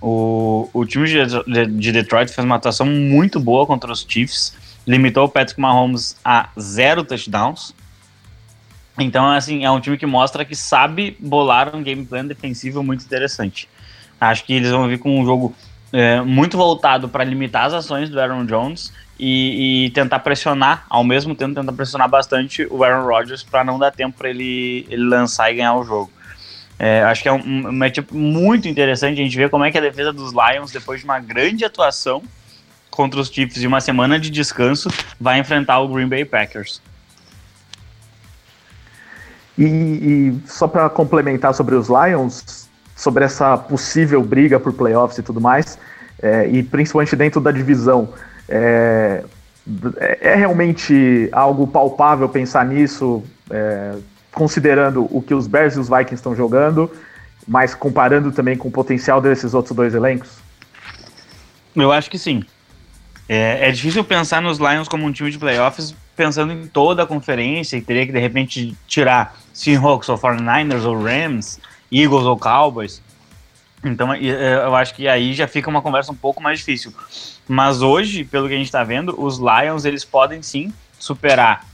O, 0.00 0.68
o 0.72 0.84
time 0.84 1.06
de, 1.06 1.66
de, 1.78 1.92
Detroit 1.92 2.30
fez 2.30 2.44
uma 2.44 2.56
atuação 2.56 2.84
muito 2.86 3.40
boa 3.40 3.66
contra 3.66 3.90
os 3.90 4.04
Chiefs, 4.06 4.54
limitou 4.86 5.24
o 5.24 5.28
Patrick 5.28 5.60
Mahomes 5.60 6.16
a 6.24 6.48
zero 6.60 7.04
touchdowns. 7.04 7.74
Então, 8.98 9.30
assim, 9.30 9.64
é 9.64 9.70
um 9.70 9.80
time 9.80 9.96
que 9.96 10.06
mostra 10.06 10.44
que 10.44 10.54
sabe 10.54 11.16
bolar 11.18 11.74
um 11.74 11.82
game 11.82 12.04
plan 12.04 12.26
defensivo 12.26 12.82
muito 12.82 13.04
interessante. 13.04 13.68
Acho 14.20 14.44
que 14.44 14.52
eles 14.52 14.70
vão 14.70 14.86
vir 14.86 14.98
com 14.98 15.18
um 15.18 15.24
jogo 15.24 15.54
é, 15.94 16.20
muito 16.22 16.56
voltado 16.56 17.08
para 17.08 17.22
limitar 17.22 17.66
as 17.66 17.72
ações 17.72 18.10
do 18.10 18.20
Aaron 18.20 18.44
Jones 18.46 18.92
e, 19.16 19.86
e, 19.86 19.90
tentar 19.90 20.18
pressionar, 20.18 20.84
ao 20.90 21.04
mesmo 21.04 21.36
tempo 21.36 21.54
tentar 21.54 21.72
pressionar 21.72 22.08
bastante 22.08 22.66
o 22.68 22.82
Aaron 22.82 23.06
Rodgers 23.06 23.44
para 23.44 23.62
não 23.62 23.78
dar 23.78 23.92
tempo 23.92 24.18
para 24.18 24.28
ele, 24.28 24.88
ele 24.90 25.04
lançar 25.04 25.52
e 25.52 25.54
ganhar 25.54 25.76
o 25.76 25.84
jogo. 25.84 26.10
É, 26.80 27.04
acho 27.04 27.22
que 27.22 27.28
é 27.28 27.32
um, 27.32 27.68
um 27.68 27.72
matchup 27.72 28.12
muito 28.12 28.66
interessante. 28.66 29.20
A 29.20 29.24
gente 29.24 29.36
vê 29.36 29.48
como 29.48 29.62
é 29.62 29.70
que 29.70 29.78
a 29.78 29.80
defesa 29.80 30.12
dos 30.12 30.32
Lions, 30.32 30.72
depois 30.72 30.98
de 30.98 31.04
uma 31.04 31.20
grande 31.20 31.64
atuação 31.64 32.24
contra 32.90 33.20
os 33.20 33.28
Chiefs 33.28 33.62
e 33.62 33.66
uma 33.68 33.80
semana 33.80 34.18
de 34.18 34.30
descanso, 34.30 34.90
vai 35.20 35.38
enfrentar 35.38 35.78
o 35.78 35.86
Green 35.86 36.08
Bay 36.08 36.24
Packers. 36.24 36.82
E, 39.56 39.64
e 39.64 40.48
só 40.48 40.66
para 40.66 40.90
complementar 40.90 41.54
sobre 41.54 41.76
os 41.76 41.88
Lions, 41.88 42.63
sobre 42.94 43.24
essa 43.24 43.56
possível 43.56 44.22
briga 44.22 44.58
por 44.60 44.72
playoffs 44.72 45.18
e 45.18 45.22
tudo 45.22 45.40
mais, 45.40 45.78
é, 46.22 46.48
e 46.48 46.62
principalmente 46.62 47.14
dentro 47.16 47.40
da 47.40 47.50
divisão, 47.50 48.08
é, 48.48 49.24
é 50.20 50.34
realmente 50.34 51.28
algo 51.32 51.66
palpável 51.66 52.28
pensar 52.28 52.64
nisso? 52.66 53.22
É, 53.50 53.94
considerando 54.34 55.06
o 55.10 55.22
que 55.22 55.32
os 55.32 55.46
Bears 55.46 55.76
e 55.76 55.78
os 55.78 55.88
Vikings 55.88 56.16
estão 56.16 56.34
jogando, 56.34 56.90
mas 57.46 57.74
comparando 57.74 58.32
também 58.32 58.56
com 58.56 58.68
o 58.68 58.70
potencial 58.70 59.20
desses 59.20 59.54
outros 59.54 59.74
dois 59.74 59.94
elencos? 59.94 60.38
Eu 61.74 61.92
acho 61.92 62.10
que 62.10 62.18
sim. 62.18 62.44
É, 63.28 63.68
é, 63.68 63.72
difícil 63.72 64.04
pensar 64.04 64.42
nos 64.42 64.58
Lions 64.58 64.88
como 64.88 65.06
um 65.06 65.12
time 65.12 65.30
de 65.30 65.38
playoffs 65.38 65.94
pensando 66.14 66.52
em 66.52 66.66
toda 66.66 67.02
a 67.02 67.06
conferência 67.06 67.76
e 67.76 67.80
teria 67.80 68.06
que 68.06 68.12
de 68.12 68.18
repente 68.18 68.76
tirar 68.86 69.36
Seahawks 69.52 70.08
ou 70.08 70.18
49ers 70.18 70.84
ou 70.84 71.02
Rams, 71.02 71.58
Eagles 71.94 72.24
ou 72.24 72.36
Cowboys. 72.36 73.02
Então 73.84 74.12
é, 74.12 74.54
eu 74.64 74.74
acho 74.74 74.94
que 74.94 75.06
aí 75.06 75.34
já 75.34 75.46
fica 75.46 75.68
uma 75.68 75.82
conversa 75.82 76.10
um 76.10 76.16
pouco 76.16 76.42
mais 76.42 76.58
difícil. 76.58 76.92
Mas 77.46 77.82
hoje, 77.82 78.24
pelo 78.24 78.48
que 78.48 78.54
a 78.54 78.56
gente 78.56 78.66
está 78.66 78.82
vendo, 78.82 79.14
os 79.22 79.38
Lions 79.38 79.84
eles 79.84 80.04
podem 80.04 80.42
sim 80.42 80.72
superar 80.98 81.66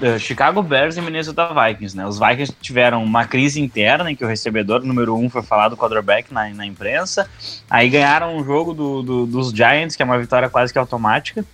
uh, 0.00 0.18
Chicago 0.18 0.62
Bears 0.62 0.96
e 0.96 1.02
Minnesota 1.02 1.48
Vikings, 1.48 1.96
né? 1.96 2.06
Os 2.06 2.18
Vikings 2.18 2.54
tiveram 2.60 3.04
uma 3.04 3.26
crise 3.26 3.60
interna 3.60 4.10
em 4.10 4.16
que 4.16 4.24
o 4.24 4.28
recebedor 4.28 4.82
número 4.82 5.14
um 5.14 5.28
foi 5.28 5.42
falado 5.42 5.72
do 5.72 5.76
quarterback 5.76 6.32
na, 6.32 6.48
na 6.50 6.64
imprensa. 6.64 7.28
Aí 7.68 7.88
ganharam 7.90 8.36
um 8.36 8.44
jogo 8.44 8.72
do, 8.72 9.02
do, 9.02 9.26
dos 9.26 9.50
Giants, 9.50 9.94
que 9.94 10.02
é 10.02 10.04
uma 10.04 10.18
vitória 10.18 10.48
quase 10.48 10.72
que 10.72 10.78
automática. 10.78 11.44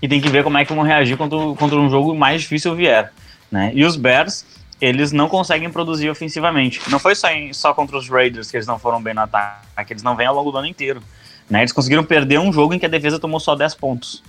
E 0.00 0.06
tem 0.06 0.20
que 0.20 0.28
ver 0.28 0.44
como 0.44 0.56
é 0.56 0.64
que 0.64 0.72
vão 0.72 0.84
reagir 0.84 1.16
contra, 1.16 1.36
contra 1.56 1.76
um 1.76 1.90
jogo 1.90 2.14
mais 2.14 2.42
difícil 2.42 2.76
vier. 2.76 3.12
Né? 3.50 3.72
E 3.74 3.84
os 3.84 3.96
Bears, 3.96 4.44
eles 4.80 5.12
não 5.12 5.28
conseguem 5.28 5.70
produzir 5.70 6.08
ofensivamente. 6.08 6.80
Não 6.90 6.98
foi 6.98 7.14
só, 7.14 7.28
em, 7.28 7.52
só 7.52 7.74
contra 7.74 7.96
os 7.96 8.08
Raiders 8.08 8.50
que 8.50 8.56
eles 8.56 8.66
não 8.66 8.78
foram 8.78 9.02
bem 9.02 9.14
no 9.14 9.22
ataque, 9.22 9.92
eles 9.92 10.02
não 10.02 10.14
vêm 10.14 10.26
ao 10.26 10.34
longo 10.34 10.52
do 10.52 10.58
ano 10.58 10.66
inteiro. 10.66 11.02
Né? 11.50 11.60
Eles 11.60 11.72
conseguiram 11.72 12.04
perder 12.04 12.38
um 12.38 12.52
jogo 12.52 12.74
em 12.74 12.78
que 12.78 12.86
a 12.86 12.88
defesa 12.88 13.18
tomou 13.18 13.40
só 13.40 13.54
10 13.54 13.74
pontos. 13.74 14.22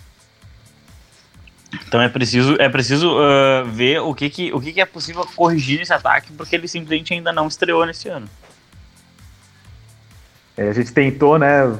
Então 1.87 2.01
é 2.01 2.09
preciso, 2.09 2.55
é 2.59 2.67
preciso 2.67 3.15
uh, 3.15 3.65
ver 3.65 3.99
o, 3.99 4.13
que, 4.15 4.29
que, 4.29 4.51
o 4.53 4.59
que, 4.59 4.73
que 4.73 4.81
é 4.81 4.85
possível 4.85 5.25
corrigir 5.35 5.77
nesse 5.77 5.93
ataque, 5.93 6.31
porque 6.33 6.55
ele 6.55 6.67
simplesmente 6.67 7.13
ainda 7.13 7.31
não 7.31 7.47
estreou 7.47 7.85
nesse 7.85 8.09
ano. 8.09 8.27
É, 10.57 10.67
a 10.67 10.73
gente 10.73 10.91
tentou, 10.91 11.37
né, 11.39 11.73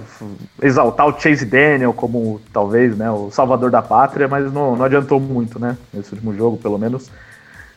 exaltar 0.61 1.07
o 1.07 1.20
Chase 1.20 1.45
Daniel 1.45 1.91
como 1.91 2.39
talvez, 2.53 2.95
né, 2.95 3.11
o 3.11 3.30
salvador 3.30 3.70
da 3.70 3.82
pátria, 3.82 4.28
mas 4.28 4.53
não, 4.53 4.76
não 4.76 4.86
adiantou 4.86 5.20
muito, 5.20 5.59
né, 5.59 5.78
nesse 5.91 6.13
último 6.13 6.34
jogo, 6.34 6.55
pelo 6.55 6.78
menos, 6.78 7.11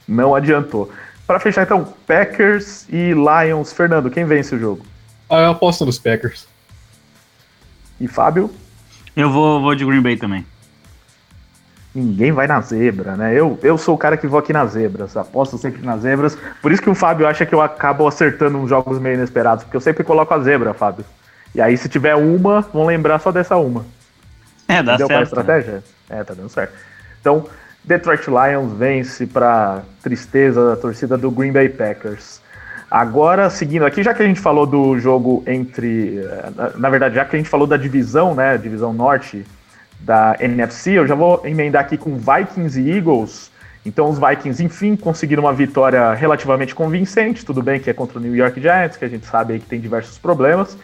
não 0.07 0.35
adiantou. 0.35 0.91
Para 1.27 1.41
fechar, 1.41 1.63
então, 1.63 1.95
Packers 2.07 2.87
e 2.89 3.13
Lions. 3.13 3.73
Fernando, 3.73 4.11
quem 4.11 4.25
vence 4.25 4.55
o 4.55 4.59
jogo? 4.59 4.85
Ah, 5.31 5.43
eu 5.43 5.51
aposto 5.51 5.87
nos 5.87 5.99
Packers. 5.99 6.47
E 8.01 8.09
Fábio? 8.09 8.51
Eu 9.17 9.31
vou, 9.31 9.61
vou 9.61 9.75
de 9.75 9.85
Green 9.85 10.03
Bay 10.03 10.17
também 10.17 10.45
ninguém 11.95 12.33
vai 12.33 12.47
na 12.47 12.61
zebra, 12.61 13.17
né? 13.17 13.35
Eu, 13.35 13.59
eu 13.63 13.77
sou 13.77 13.95
o 13.95 13.99
cara 13.99 14.17
que 14.17 14.27
vou 14.27 14.39
aqui 14.39 14.53
nas 14.53 14.73
zebras, 14.73 15.17
aposto 15.17 15.59
sempre 15.59 15.85
nas 15.85 16.01
zebras. 16.01 16.37
Por 16.61 16.73
isso 16.73 16.81
que 16.81 16.91
o 16.91 16.95
Fábio 16.95 17.27
acha 17.27 17.45
que 17.45 17.55
eu 17.55 17.61
acabo 17.61 18.07
acertando 18.07 18.59
uns 18.59 18.69
jogos 18.69 18.99
meio 18.99 19.15
inesperados, 19.15 19.65
porque 19.65 19.77
eu 19.77 19.81
sempre 19.81 20.03
coloco 20.03 20.33
a 20.33 20.41
zebra, 20.41 20.73
Fábio. 20.73 21.05
E 21.55 21.61
aí, 21.61 21.77
se 21.77 21.89
tiver 21.89 22.15
uma, 22.15 22.63
vão 22.63 22.87
lembrar 22.87 23.19
só 23.19 23.31
dessa 23.31 23.57
uma. 23.57 23.85
É, 24.67 24.83
dá 24.83 24.97
Deu 24.97 25.07
certo. 25.07 25.25
estratégia? 25.25 25.85
É, 26.09 26.25
tá 26.25 26.33
dando 26.33 26.49
certo. 26.49 26.73
Então, 27.21 27.47
Detroit 27.85 28.29
Lions 28.29 28.73
vence 28.73 29.27
para 29.27 29.83
tristeza 30.03 30.71
da 30.71 30.77
torcida 30.77 31.19
do 31.19 31.31
Green 31.31 31.53
Bay 31.53 31.69
Packers. 31.69 32.41
Agora, 32.89 33.49
seguindo 33.49 33.85
aqui, 33.85 34.03
já 34.03 34.13
que 34.13 34.23
a 34.23 34.27
gente 34.27 34.39
falou 34.39 34.67
do 34.67 34.99
jogo 34.99 35.43
entre. 35.47 36.19
Eh, 36.19 36.51
na 36.77 36.91
verdade, 36.91 37.15
já 37.15 37.25
que 37.25 37.35
a 37.35 37.39
gente 37.39 37.49
falou 37.49 37.67
da 37.67 37.77
divisão, 37.77 38.35
né? 38.35 38.57
Divisão 38.59 38.93
Norte 38.93 39.45
da 39.99 40.37
NFC, 40.39 40.93
eu 40.93 41.07
já 41.07 41.15
vou 41.15 41.41
emendar 41.45 41.83
aqui 41.83 41.97
com 41.97 42.17
Vikings 42.19 42.79
e 42.79 42.91
Eagles. 42.91 43.51
Então 43.85 44.11
os 44.11 44.19
Vikings, 44.19 44.63
enfim, 44.63 44.95
conseguiram 44.95 45.43
uma 45.45 45.53
vitória 45.53 46.13
relativamente 46.13 46.75
convincente. 46.75 47.45
Tudo 47.45 47.63
bem 47.63 47.81
que 47.81 47.91
é 47.91 47.93
contra 47.93 48.19
o 48.19 48.23
New 48.23 48.35
York 48.37 48.61
Giants, 48.61 48.97
que 48.97 49.05
a 49.05 49.09
gente 49.09 49.27
sabe 49.27 49.59
que 49.59 49.67
tem 49.67 49.81
diversos 49.81 50.19
problemas, 50.19 50.77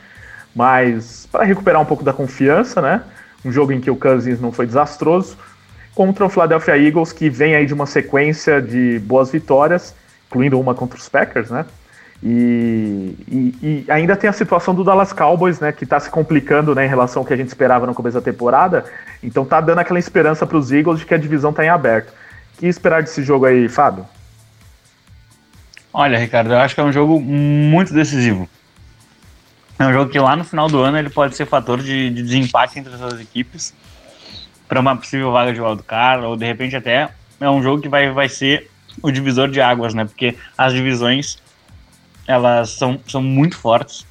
mas 0.55 1.29
para 1.31 1.45
recuperar 1.45 1.81
um 1.81 1.85
pouco 1.85 2.03
da 2.03 2.13
confiança, 2.13 2.81
né? 2.81 3.03
Um 3.45 3.53
jogo 3.53 3.73
em 3.73 3.81
que 3.81 3.91
o 3.91 3.97
Cousins 3.97 4.41
não 4.41 4.51
foi 4.51 4.67
desastroso, 4.67 5.37
contra 5.99 6.25
o 6.25 6.29
Philadelphia 6.29 6.79
Eagles, 6.79 7.13
que 7.13 7.29
vem 7.29 7.57
aí 7.57 7.67
de 7.67 7.75
uma 7.75 7.85
sequência 7.85 8.63
de 8.63 9.01
boas 9.01 9.33
vitórias, 9.33 9.93
incluindo 10.29 10.61
uma 10.61 10.73
contra 10.73 10.97
os 10.97 11.09
Packers, 11.09 11.51
né? 11.51 11.67
E, 12.23 13.17
e, 13.27 13.55
e, 13.61 13.85
ainda 13.91 14.15
tem 14.15 14.31
a 14.31 14.33
situação 14.33 14.73
do 14.77 14.85
Dallas 14.85 15.13
Cowboys, 15.13 15.59
né, 15.59 15.73
que 15.73 15.83
está 15.83 15.99
se 15.99 16.09
complicando 16.09 16.73
né, 16.73 16.87
em 16.87 16.89
relação 16.89 17.23
ao 17.23 17.27
que 17.27 17.35
a 17.35 17.37
gente 17.37 17.49
esperava 17.49 17.85
no 17.85 17.95
começo 17.95 18.15
da 18.15 18.21
temporada. 18.21 18.85
Então 19.25 19.45
tá 19.45 19.61
dando 19.61 19.81
aquela 19.81 19.99
esperança 19.99 20.47
para 20.47 20.57
os 20.57 20.71
Eagles 20.71 21.01
de 21.01 21.05
que 21.05 21.15
a 21.15 21.19
divisão 21.19 21.51
está 21.51 21.65
em 21.65 21.69
aberto. 21.69 22.11
O 22.11 22.61
que 22.61 22.67
esperar 22.69 23.03
desse 23.03 23.25
jogo 23.25 23.47
aí, 23.47 23.69
Fábio? 23.69 24.07
Olha, 25.93 26.17
Ricardo, 26.17 26.53
eu 26.53 26.59
acho 26.59 26.77
que 26.77 26.81
é 26.81 26.85
um 26.85 26.93
jogo 26.93 27.21
muito 27.21 27.93
decisivo. 27.93 28.49
É 29.77 29.85
um 29.85 29.93
jogo 29.93 30.13
que 30.13 30.19
lá 30.21 30.37
no 30.37 30.45
final 30.45 30.69
do 30.69 30.81
ano 30.81 30.97
ele 30.97 31.11
pode 31.11 31.35
ser 31.35 31.45
fator 31.45 31.83
de, 31.83 32.11
de 32.11 32.23
desempate 32.23 32.79
entre 32.79 32.95
as 32.95 33.01
duas 33.01 33.21
equipes 33.21 33.75
para 34.69 34.81
uma 34.81 34.97
possível 34.97 35.33
vaga 35.33 35.53
de 35.53 35.61
wildcard, 35.61 36.27
ou 36.27 36.37
de 36.37 36.45
repente 36.45 36.77
até 36.77 37.09
é 37.41 37.51
um 37.51 37.63
jogo 37.63 37.81
que 37.81 37.89
vai, 37.89 38.11
vai 38.11 38.29
ser 38.29 38.71
o 39.03 39.11
divisor 39.11 39.49
de 39.49 39.61
águas, 39.61 39.95
né? 39.95 40.05
Porque 40.05 40.37
as 40.57 40.73
divisões 40.73 41.39
elas 42.27 42.71
são, 42.71 43.01
são 43.09 43.23
muito 43.23 43.57
fortes. 43.57 44.07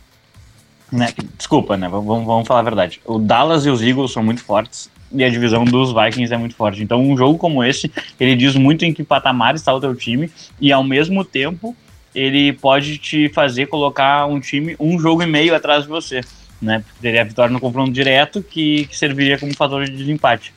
Né? 0.91 1.13
Desculpa, 1.37 1.77
né? 1.77 1.87
Vamos, 1.87 2.25
vamos 2.25 2.47
falar 2.47 2.61
a 2.61 2.63
verdade. 2.63 2.99
O 3.05 3.19
Dallas 3.19 3.65
e 3.65 3.69
os 3.69 3.81
Eagles 3.81 4.11
são 4.11 4.23
muito 4.23 4.43
fortes 4.43 4.89
e 5.11 5.23
a 5.23 5.29
divisão 5.29 5.63
dos 5.63 5.93
Vikings 5.93 6.33
é 6.33 6.37
muito 6.37 6.55
forte. 6.55 6.81
Então, 6.81 7.01
um 7.01 7.15
jogo 7.15 7.37
como 7.37 7.63
esse, 7.63 7.91
ele 8.19 8.35
diz 8.35 8.55
muito 8.55 8.83
em 8.83 8.93
que 8.93 9.03
patamar 9.03 9.55
está 9.55 9.73
o 9.73 9.79
teu 9.79 9.95
time 9.95 10.31
e 10.59 10.71
ao 10.71 10.83
mesmo 10.83 11.23
tempo 11.23 11.75
ele 12.15 12.53
pode 12.53 12.97
te 12.97 13.29
fazer 13.29 13.67
colocar 13.67 14.25
um 14.25 14.39
time 14.39 14.75
um 14.79 14.99
jogo 14.99 15.21
e 15.21 15.25
meio 15.25 15.53
atrás 15.53 15.83
de 15.83 15.89
você, 15.89 16.21
né? 16.61 16.79
Porque 16.79 17.01
teria 17.01 17.21
a 17.21 17.25
vitória 17.25 17.51
no 17.51 17.59
confronto 17.59 17.91
direto 17.91 18.41
que, 18.41 18.85
que 18.85 18.97
serviria 18.97 19.37
como 19.37 19.55
fator 19.55 19.85
de 19.85 19.95
desempate. 19.95 20.53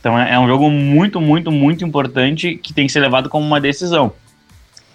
Então 0.00 0.18
é, 0.18 0.34
é 0.34 0.38
um 0.38 0.46
jogo 0.46 0.70
muito, 0.70 1.20
muito, 1.20 1.50
muito 1.50 1.84
importante 1.84 2.56
que 2.56 2.72
tem 2.72 2.86
que 2.86 2.92
ser 2.92 3.00
levado 3.00 3.28
como 3.28 3.46
uma 3.46 3.60
decisão. 3.60 4.12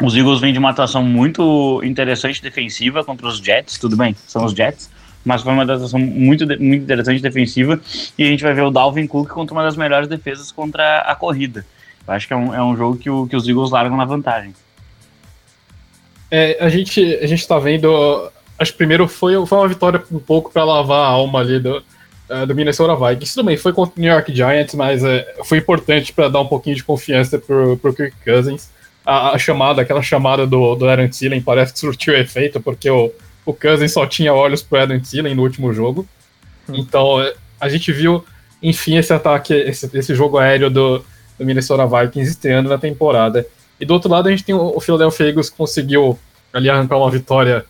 Os 0.02 0.16
Eagles 0.16 0.40
vêm 0.40 0.54
de 0.54 0.60
uma 0.60 0.70
atuação 0.70 1.04
muito 1.04 1.82
interessante 1.84 2.42
defensiva 2.42 3.04
contra 3.04 3.28
os 3.28 3.40
Jets, 3.40 3.78
tudo 3.78 3.98
bem, 3.98 4.16
são 4.28 4.46
os 4.46 4.54
Jets, 4.54 4.90
mas 5.26 5.42
foi 5.42 5.52
uma 5.52 5.64
atuação 5.64 6.00
muito, 6.00 6.48
muito 6.48 6.84
interessante 6.84 7.22
defensiva 7.22 7.80
e 8.18 8.24
a 8.24 8.28
gente 8.28 8.44
vai 8.44 8.54
ver 8.54 8.62
o 8.62 8.72
Dalvin 8.72 9.08
Cook 9.08 9.30
contra 9.30 9.54
uma 9.54 9.64
das 9.64 9.76
melhores 9.76 10.08
defesas 10.08 10.52
contra 10.52 11.00
a 11.00 11.16
corrida. 11.16 11.66
Eu 12.08 12.14
acho 12.14 12.28
que 12.28 12.34
é 12.34 12.38
um, 12.38 12.56
é 12.56 12.64
um 12.64 12.78
jogo 12.78 12.98
que, 12.98 13.10
o, 13.10 13.28
que 13.28 13.36
os 13.36 13.48
Eagles 13.48 13.72
largam 13.72 13.98
na 13.98 14.06
vantagem. 14.06 14.54
É, 16.32 16.58
a 16.64 16.70
gente 16.70 17.02
a 17.16 17.28
gente 17.28 17.40
está 17.40 17.58
vendo. 17.58 18.32
Acho 18.60 18.72
que 18.72 18.78
primeiro 18.78 19.08
foi, 19.08 19.34
foi 19.46 19.58
uma 19.58 19.68
vitória 19.68 20.04
um 20.12 20.20
pouco 20.20 20.52
para 20.52 20.64
lavar 20.64 21.00
a 21.00 21.08
alma 21.08 21.40
ali 21.40 21.60
do, 21.60 21.78
uh, 22.30 22.46
do 22.46 22.54
Minnesota 22.54 22.94
Vikings. 22.96 23.42
Bem, 23.42 23.58
foi 23.58 23.72
contra 23.72 23.98
o 23.98 24.02
New 24.02 24.12
York 24.12 24.36
Giants, 24.36 24.76
mas 24.76 25.04
uh, 25.04 25.24
foi 25.46 25.60
importante 25.60 26.12
para 26.12 26.28
dar 26.28 26.42
um 26.42 26.48
pouquinho 26.48 26.76
de 26.76 26.84
confiança 26.84 27.40
pro, 27.40 27.78
pro 27.78 27.94
Kirk 27.94 28.16
Cousins. 28.24 28.70
A, 29.06 29.32
a, 29.32 29.38
chamada, 29.38 29.82
aquela 29.82 30.02
chamada 30.02 30.46
do, 30.46 30.76
do 30.76 30.88
Aaron 30.88 31.08
Thielen 31.08 31.42
parece 31.42 31.74
que 31.74 31.80
surtiu 31.80 32.16
efeito, 32.16 32.60
porque 32.60 32.90
o, 32.90 33.12
o 33.46 33.54
Cousins 33.54 33.94
só 33.94 34.06
tinha 34.06 34.34
olhos 34.34 34.62
pro 34.62 34.78
Aaron 34.78 35.00
Thielen 35.00 35.36
no 35.36 35.44
último 35.44 35.74
jogo. 35.74 36.06
Hum. 36.68 36.76
Então 36.76 37.22
é, 37.22 37.34
a 37.60 37.70
gente 37.70 37.92
viu, 37.92 38.24
enfim, 38.62 38.98
esse 38.98 39.14
ataque, 39.14 39.54
esse, 39.54 39.90
esse 39.98 40.14
jogo 40.14 40.38
aéreo 40.38 40.70
do, 40.70 41.00
do 41.38 41.46
Minnesota 41.46 41.88
Vikings 41.88 42.30
estreando 42.30 42.70
na 42.70 42.78
temporada. 42.78 43.46
E 43.80 43.86
do 43.86 43.94
outro 43.94 44.12
lado 44.12 44.28
a 44.28 44.32
gente 44.32 44.44
tem 44.44 44.54
o, 44.54 44.80
Philadelphia 44.80 45.28
Eagles 45.28 45.50
que 45.50 45.56
conseguiu 45.56 46.20
ali 46.54 46.70
arrancar 46.70 46.98
uma 46.98 47.10
vitória 47.10 47.66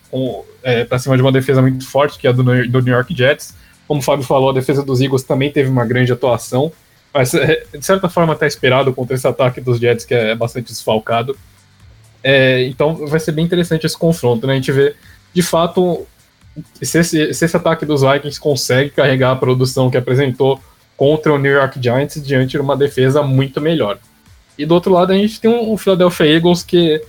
é, 0.64 0.84
para 0.84 1.00
cima 1.00 1.16
de 1.16 1.22
uma 1.22 1.32
defesa 1.32 1.62
muito 1.62 1.88
forte, 1.88 2.18
que 2.18 2.28
é 2.28 2.30
a 2.30 2.34
do, 2.34 2.44
do 2.44 2.82
New 2.82 2.94
York 2.94 3.16
Jets. 3.16 3.54
Como 3.88 4.00
o 4.00 4.04
Fábio 4.04 4.24
falou, 4.24 4.50
a 4.50 4.54
defesa 4.54 4.84
dos 4.84 5.02
Eagles 5.02 5.24
também 5.24 5.52
teve 5.52 5.70
uma 5.70 5.86
grande 5.86 6.12
atuação, 6.12 6.72
mas 7.14 7.34
é, 7.34 7.64
de 7.76 7.86
certa 7.86 8.08
forma 8.08 8.34
até 8.34 8.46
esperado 8.46 8.94
contra 8.94 9.16
esse 9.16 9.28
ataque 9.28 9.60
dos 9.60 9.80
Jets, 9.80 10.06
que 10.06 10.14
é 10.14 10.36
bastante 10.36 10.68
desfalcado. 10.68 11.38
É, 12.24 12.64
então 12.66 13.08
vai 13.08 13.20
ser 13.20 13.32
bem 13.32 13.46
interessante 13.46 13.86
esse 13.86 13.98
confronto, 13.98 14.46
né? 14.46 14.54
A 14.54 14.56
gente 14.56 14.72
vê, 14.72 14.96
de 15.34 15.42
fato, 15.42 16.06
se 16.82 17.00
esse, 17.00 17.34
se 17.34 17.46
esse 17.46 17.58
ataque 17.58 17.86
dos 17.86 18.02
Vikings 18.02 18.40
consegue 18.40 18.90
carregar 18.92 19.32
a 19.32 19.36
produção 19.36 19.90
que 19.90 19.98
apresentou 19.98 20.62
contra 20.96 21.34
o 21.34 21.38
New 21.38 21.52
York 21.52 21.82
Giants 21.82 22.22
diante 22.22 22.52
de 22.52 22.58
uma 22.58 22.76
defesa 22.76 23.24
muito 23.24 23.62
melhor. 23.62 23.98
E 24.58 24.66
do 24.66 24.74
outro 24.74 24.92
lado 24.92 25.14
a 25.14 25.16
gente 25.16 25.40
tem 25.40 25.50
um, 25.50 25.78
Philadelphia 25.78 26.26
Eagles 26.26 26.62
que 26.62 27.02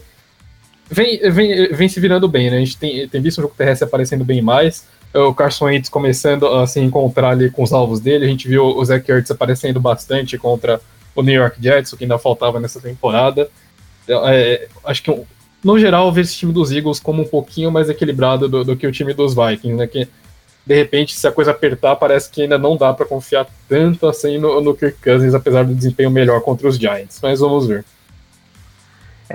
vem, 0.91 1.31
vem, 1.31 1.69
vem 1.73 1.89
se 1.89 2.01
virando 2.01 2.29
bem, 2.29 2.51
né? 2.51 2.57
A 2.57 2.61
gente 2.61 2.77
tem, 2.77 3.09
tem 3.09 3.21
visto 3.21 3.39
o 3.39 3.43
jogo 3.43 3.55
terrestre 3.57 3.87
aparecendo 3.87 4.25
bem 4.25 4.43
mais, 4.43 4.87
o 5.15 5.35
Carson 5.35 5.67
Wentz 5.67 5.89
começando 5.89 6.47
a 6.47 6.67
se 6.67 6.81
encontrar 6.81 7.31
ali 7.31 7.51
com 7.51 7.63
os 7.63 7.73
alvos 7.73 8.01
dele, 8.01 8.25
a 8.25 8.29
gente 8.29 8.47
viu 8.47 8.65
o 8.65 8.85
Zach 8.85 9.11
Ertz 9.11 9.31
aparecendo 9.31 9.81
bastante 9.81 10.39
contra 10.39 10.81
o 11.15 11.23
New 11.23 11.35
York 11.35 11.57
Jets, 11.61 11.93
o 11.93 11.97
que 11.97 12.05
ainda 12.05 12.19
faltava 12.19 12.61
nessa 12.61 12.81
temporada. 12.81 13.51
É, 14.09 14.69
acho 14.85 15.03
que, 15.03 15.23
no 15.63 15.79
geral, 15.79 16.07
eu 16.07 16.13
vejo 16.13 16.29
esse 16.29 16.37
time 16.37 16.53
dos 16.53 16.71
Eagles 16.71 17.01
como 17.01 17.23
um 17.23 17.27
pouquinho 17.27 17.71
mais 17.71 17.89
equilibrado 17.89 18.49
do, 18.49 18.65
do 18.65 18.77
que 18.77 18.87
o 18.87 18.93
time 18.93 19.13
dos 19.13 19.35
Vikings, 19.35 19.77
né? 19.77 19.87
Que 19.87 20.09
de 20.65 20.75
repente, 20.75 21.15
se 21.15 21.27
a 21.27 21.33
coisa 21.33 21.51
apertar, 21.51 21.97
parece 21.97 22.31
que 22.31 22.43
ainda 22.43 22.59
não 22.59 22.77
dá 22.77 22.93
para 22.93 23.07
confiar 23.07 23.47
tanto 23.69 24.07
assim 24.07 24.39
no, 24.39 24.61
no 24.61 24.75
Kirk 24.75 24.99
Cousins, 25.03 25.35
apesar 25.35 25.65
do 25.65 25.75
desempenho 25.75 26.11
melhor 26.11 26.41
contra 26.43 26.69
os 26.69 26.77
Giants. 26.77 27.19
Mas 27.23 27.41
vamos 27.41 27.67
ver. 27.67 27.85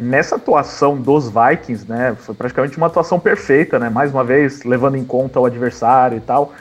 Nessa 0.01 0.35
atuação 0.35 0.97
dos 0.97 1.29
Vikings, 1.29 1.89
né, 1.89 2.15
foi 2.17 2.35
praticamente 2.35 2.77
uma 2.77 2.87
atuação 2.87 3.19
perfeita, 3.19 3.79
né? 3.79 3.89
Mais 3.89 4.11
uma 4.11 4.23
vez, 4.23 4.63
levando 4.63 4.95
em 4.95 5.03
conta 5.03 5.39
o 5.39 5.45
adversário 5.45 6.17
e 6.17 6.21
tal. 6.21 6.53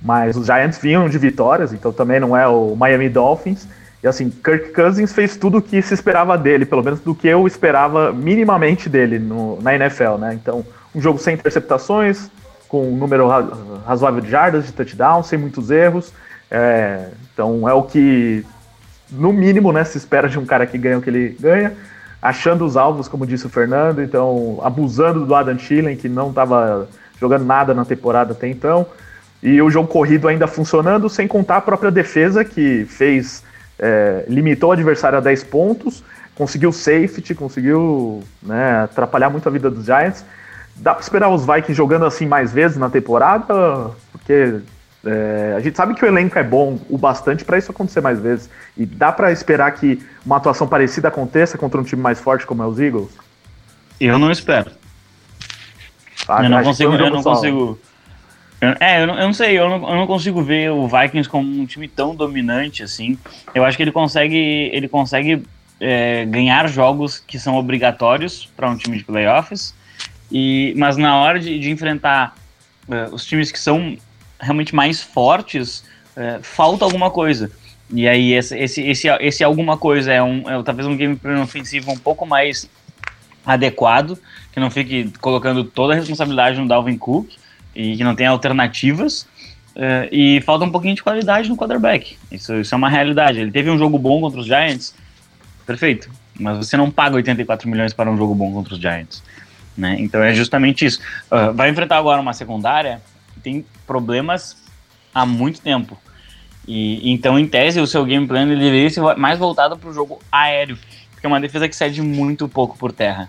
Mas 0.00 0.36
os 0.36 0.46
Giants 0.46 0.78
vinham 0.78 1.08
de 1.08 1.16
vitórias, 1.16 1.72
então 1.72 1.92
também 1.92 2.18
não 2.18 2.36
é 2.36 2.46
o 2.48 2.74
Miami 2.74 3.08
Dolphins. 3.08 3.68
E 4.02 4.08
assim, 4.08 4.30
Kirk 4.30 4.72
Cousins 4.72 5.12
fez 5.12 5.36
tudo 5.36 5.58
o 5.58 5.62
que 5.62 5.80
se 5.80 5.94
esperava 5.94 6.36
dele, 6.36 6.66
pelo 6.66 6.82
menos 6.82 7.00
do 7.00 7.14
que 7.14 7.28
eu 7.28 7.46
esperava 7.46 8.12
minimamente 8.12 8.88
dele 8.88 9.18
no, 9.18 9.60
na 9.62 9.74
NFL, 9.76 10.16
né? 10.18 10.34
Então, 10.34 10.66
um 10.92 11.00
jogo 11.00 11.18
sem 11.18 11.34
interceptações, 11.34 12.28
com 12.68 12.88
um 12.88 12.96
número 12.96 13.28
razoável 13.86 14.20
de 14.20 14.28
jardas, 14.28 14.66
de 14.66 14.72
touchdown, 14.72 15.22
sem 15.22 15.38
muitos 15.38 15.70
erros. 15.70 16.12
É, 16.50 17.10
então 17.32 17.68
é 17.68 17.72
o 17.72 17.82
que, 17.82 18.44
no 19.10 19.32
mínimo, 19.32 19.72
né, 19.72 19.84
se 19.84 19.98
espera 19.98 20.28
de 20.28 20.38
um 20.38 20.44
cara 20.44 20.66
que 20.66 20.76
ganha 20.76 20.98
o 20.98 21.02
que 21.02 21.08
ele 21.08 21.36
ganha. 21.38 21.72
Achando 22.22 22.64
os 22.64 22.76
alvos, 22.76 23.08
como 23.08 23.26
disse 23.26 23.46
o 23.46 23.50
Fernando, 23.50 24.00
então 24.00 24.60
abusando 24.62 25.26
do 25.26 25.34
Adam 25.34 25.56
Thielen, 25.56 25.96
que 25.96 26.08
não 26.08 26.28
estava 26.30 26.88
jogando 27.20 27.44
nada 27.44 27.74
na 27.74 27.84
temporada 27.84 28.32
até 28.32 28.48
então. 28.48 28.86
E 29.42 29.60
o 29.60 29.68
jogo 29.68 29.88
corrido 29.88 30.28
ainda 30.28 30.46
funcionando, 30.46 31.10
sem 31.10 31.26
contar 31.26 31.56
a 31.56 31.60
própria 31.60 31.90
defesa, 31.90 32.44
que 32.44 32.84
fez. 32.84 33.42
É, 33.78 34.24
limitou 34.28 34.70
o 34.70 34.72
adversário 34.72 35.18
a 35.18 35.20
10 35.20 35.42
pontos, 35.44 36.04
conseguiu 36.36 36.70
safety, 36.70 37.34
conseguiu 37.34 38.22
né, 38.40 38.82
atrapalhar 38.84 39.28
muito 39.28 39.48
a 39.48 39.50
vida 39.50 39.68
dos 39.68 39.86
Giants. 39.86 40.24
Dá 40.76 40.94
para 40.94 41.02
esperar 41.02 41.28
os 41.30 41.44
Vikings 41.44 41.74
jogando 41.74 42.04
assim 42.04 42.26
mais 42.26 42.52
vezes 42.52 42.76
na 42.76 42.88
temporada? 42.88 43.90
Porque 44.12 44.60
é, 45.04 45.54
a 45.56 45.60
gente 45.60 45.76
sabe 45.76 45.94
que 45.94 46.04
o 46.04 46.08
elenco 46.08 46.38
é 46.38 46.44
bom 46.44 46.78
o 46.88 46.96
bastante 46.96 47.44
para 47.44 47.58
isso 47.58 47.70
acontecer 47.70 48.00
mais 48.00 48.20
vezes. 48.20 48.48
E 48.76 48.86
dá 48.86 49.10
para 49.10 49.32
esperar 49.32 49.72
que 49.72 50.00
uma 50.24 50.36
atuação 50.36 50.66
parecida 50.68 51.08
aconteça 51.08 51.58
contra 51.58 51.80
um 51.80 51.84
time 51.84 52.00
mais 52.00 52.20
forte 52.20 52.46
como 52.46 52.62
é 52.62 52.66
os 52.66 52.78
Eagles? 52.78 53.10
Eu 54.00 54.18
não 54.18 54.30
espero. 54.30 54.70
Ah, 56.28 56.44
eu 56.44 56.50
não 56.50 56.62
consigo. 56.62 56.92
Eu 56.94 57.10
não 57.10 57.22
consigo. 57.22 57.78
Eu, 58.60 58.76
é, 58.78 59.02
eu 59.02 59.06
não, 59.08 59.18
eu 59.18 59.26
não 59.26 59.32
sei, 59.32 59.58
eu 59.58 59.68
não, 59.68 59.90
eu 59.90 59.96
não, 59.96 60.06
consigo 60.06 60.40
ver 60.40 60.70
o 60.70 60.86
Vikings 60.86 61.28
como 61.28 61.60
um 61.60 61.66
time 61.66 61.88
tão 61.88 62.14
dominante 62.14 62.84
assim. 62.84 63.18
Eu 63.52 63.64
acho 63.64 63.76
que 63.76 63.82
ele 63.82 63.90
consegue, 63.90 64.70
ele 64.72 64.86
consegue 64.86 65.42
é, 65.80 66.24
ganhar 66.26 66.68
jogos 66.68 67.18
que 67.18 67.40
são 67.40 67.56
obrigatórios 67.56 68.48
para 68.56 68.70
um 68.70 68.76
time 68.76 68.98
de 68.98 69.04
playoffs 69.04 69.74
e, 70.30 70.72
mas 70.76 70.96
na 70.96 71.16
hora 71.16 71.40
de, 71.40 71.58
de 71.58 71.70
enfrentar 71.70 72.36
uh, 72.88 73.12
os 73.12 73.26
times 73.26 73.50
que 73.50 73.58
são 73.58 73.96
realmente 74.42 74.74
mais 74.74 75.00
fortes, 75.00 75.84
uh, 76.16 76.42
falta 76.42 76.84
alguma 76.84 77.10
coisa. 77.10 77.50
E 77.90 78.08
aí 78.08 78.32
esse, 78.32 78.58
esse, 78.58 78.82
esse, 78.82 79.08
esse 79.20 79.44
alguma 79.44 79.76
coisa 79.76 80.12
é, 80.12 80.22
um, 80.22 80.48
é 80.50 80.62
talvez 80.62 80.88
um 80.88 80.96
game 80.96 81.18
ofensivo 81.42 81.92
um 81.92 81.96
pouco 81.96 82.26
mais 82.26 82.68
adequado, 83.46 84.18
que 84.52 84.58
não 84.58 84.70
fique 84.70 85.12
colocando 85.20 85.62
toda 85.62 85.92
a 85.92 85.96
responsabilidade 85.96 86.58
no 86.58 86.66
Dalvin 86.66 86.98
Cook 86.98 87.30
e 87.74 87.96
que 87.96 88.04
não 88.04 88.14
tenha 88.14 88.30
alternativas. 88.30 89.22
Uh, 89.74 90.04
e 90.10 90.40
falta 90.42 90.66
um 90.66 90.70
pouquinho 90.70 90.94
de 90.94 91.02
qualidade 91.02 91.48
no 91.48 91.56
quarterback. 91.56 92.16
Isso, 92.30 92.54
isso 92.56 92.74
é 92.74 92.76
uma 92.76 92.90
realidade. 92.90 93.40
Ele 93.40 93.50
teve 93.50 93.70
um 93.70 93.78
jogo 93.78 93.98
bom 93.98 94.20
contra 94.20 94.40
os 94.40 94.46
Giants, 94.46 94.94
perfeito. 95.66 96.10
Mas 96.38 96.58
você 96.58 96.76
não 96.76 96.90
paga 96.90 97.16
84 97.16 97.68
milhões 97.68 97.92
para 97.92 98.10
um 98.10 98.16
jogo 98.16 98.34
bom 98.34 98.52
contra 98.52 98.74
os 98.74 98.80
Giants. 98.80 99.22
Né? 99.76 99.96
Então 99.98 100.22
é 100.22 100.34
justamente 100.34 100.84
isso. 100.84 101.00
Uh, 101.30 101.54
vai 101.54 101.70
enfrentar 101.70 101.96
agora 101.96 102.20
uma 102.20 102.34
secundária 102.34 103.00
tem 103.42 103.64
problemas 103.86 104.56
há 105.14 105.26
muito 105.26 105.60
tempo. 105.60 105.98
E 106.66 107.10
então, 107.10 107.38
em 107.38 107.46
tese, 107.46 107.80
o 107.80 107.86
seu 107.86 108.04
game 108.04 108.26
plan 108.26 108.42
ele 108.42 108.56
deveria 108.56 108.88
ser 108.88 109.00
mais 109.16 109.38
voltado 109.38 109.76
para 109.76 109.90
o 109.90 109.92
jogo 109.92 110.20
aéreo, 110.30 110.78
porque 111.10 111.26
é 111.26 111.28
uma 111.28 111.40
defesa 111.40 111.68
que 111.68 111.74
cede 111.74 112.00
muito 112.00 112.48
pouco 112.48 112.78
por 112.78 112.92
terra. 112.92 113.28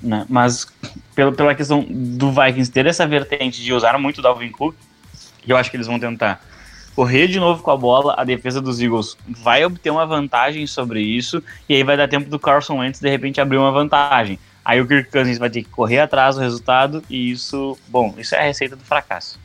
Né? 0.00 0.24
Mas 0.28 0.66
pela, 1.14 1.32
pela 1.32 1.54
questão 1.54 1.84
do 1.88 2.30
Vikings 2.30 2.70
ter 2.70 2.86
essa 2.86 3.06
vertente 3.06 3.62
de 3.62 3.72
usar 3.72 3.98
muito 3.98 4.18
o 4.18 4.22
Dalvin 4.22 4.50
Cook, 4.50 4.74
eu 5.46 5.56
acho 5.56 5.70
que 5.70 5.76
eles 5.76 5.86
vão 5.86 5.98
tentar 5.98 6.40
correr 6.94 7.26
de 7.26 7.40
novo 7.40 7.62
com 7.62 7.70
a 7.70 7.76
bola, 7.76 8.14
a 8.18 8.24
defesa 8.24 8.60
dos 8.60 8.80
Eagles 8.80 9.16
vai 9.26 9.64
obter 9.64 9.90
uma 9.90 10.06
vantagem 10.06 10.66
sobre 10.66 11.00
isso, 11.00 11.42
e 11.68 11.74
aí 11.74 11.82
vai 11.82 11.96
dar 11.96 12.08
tempo 12.08 12.28
do 12.28 12.38
Carson 12.38 12.78
Wentz 12.78 13.00
de 13.00 13.08
repente 13.08 13.40
abrir 13.40 13.56
uma 13.56 13.72
vantagem. 13.72 14.38
Aí 14.64 14.80
o 14.80 14.86
Kirk 14.86 15.10
Cousins 15.10 15.38
vai 15.38 15.50
ter 15.50 15.62
que 15.62 15.68
correr 15.68 15.98
atrás 15.98 16.36
do 16.36 16.40
resultado 16.40 17.02
e 17.10 17.30
isso, 17.30 17.76
bom, 17.88 18.14
isso 18.16 18.34
é 18.34 18.40
a 18.40 18.44
receita 18.44 18.76
do 18.76 18.84
fracasso. 18.84 19.38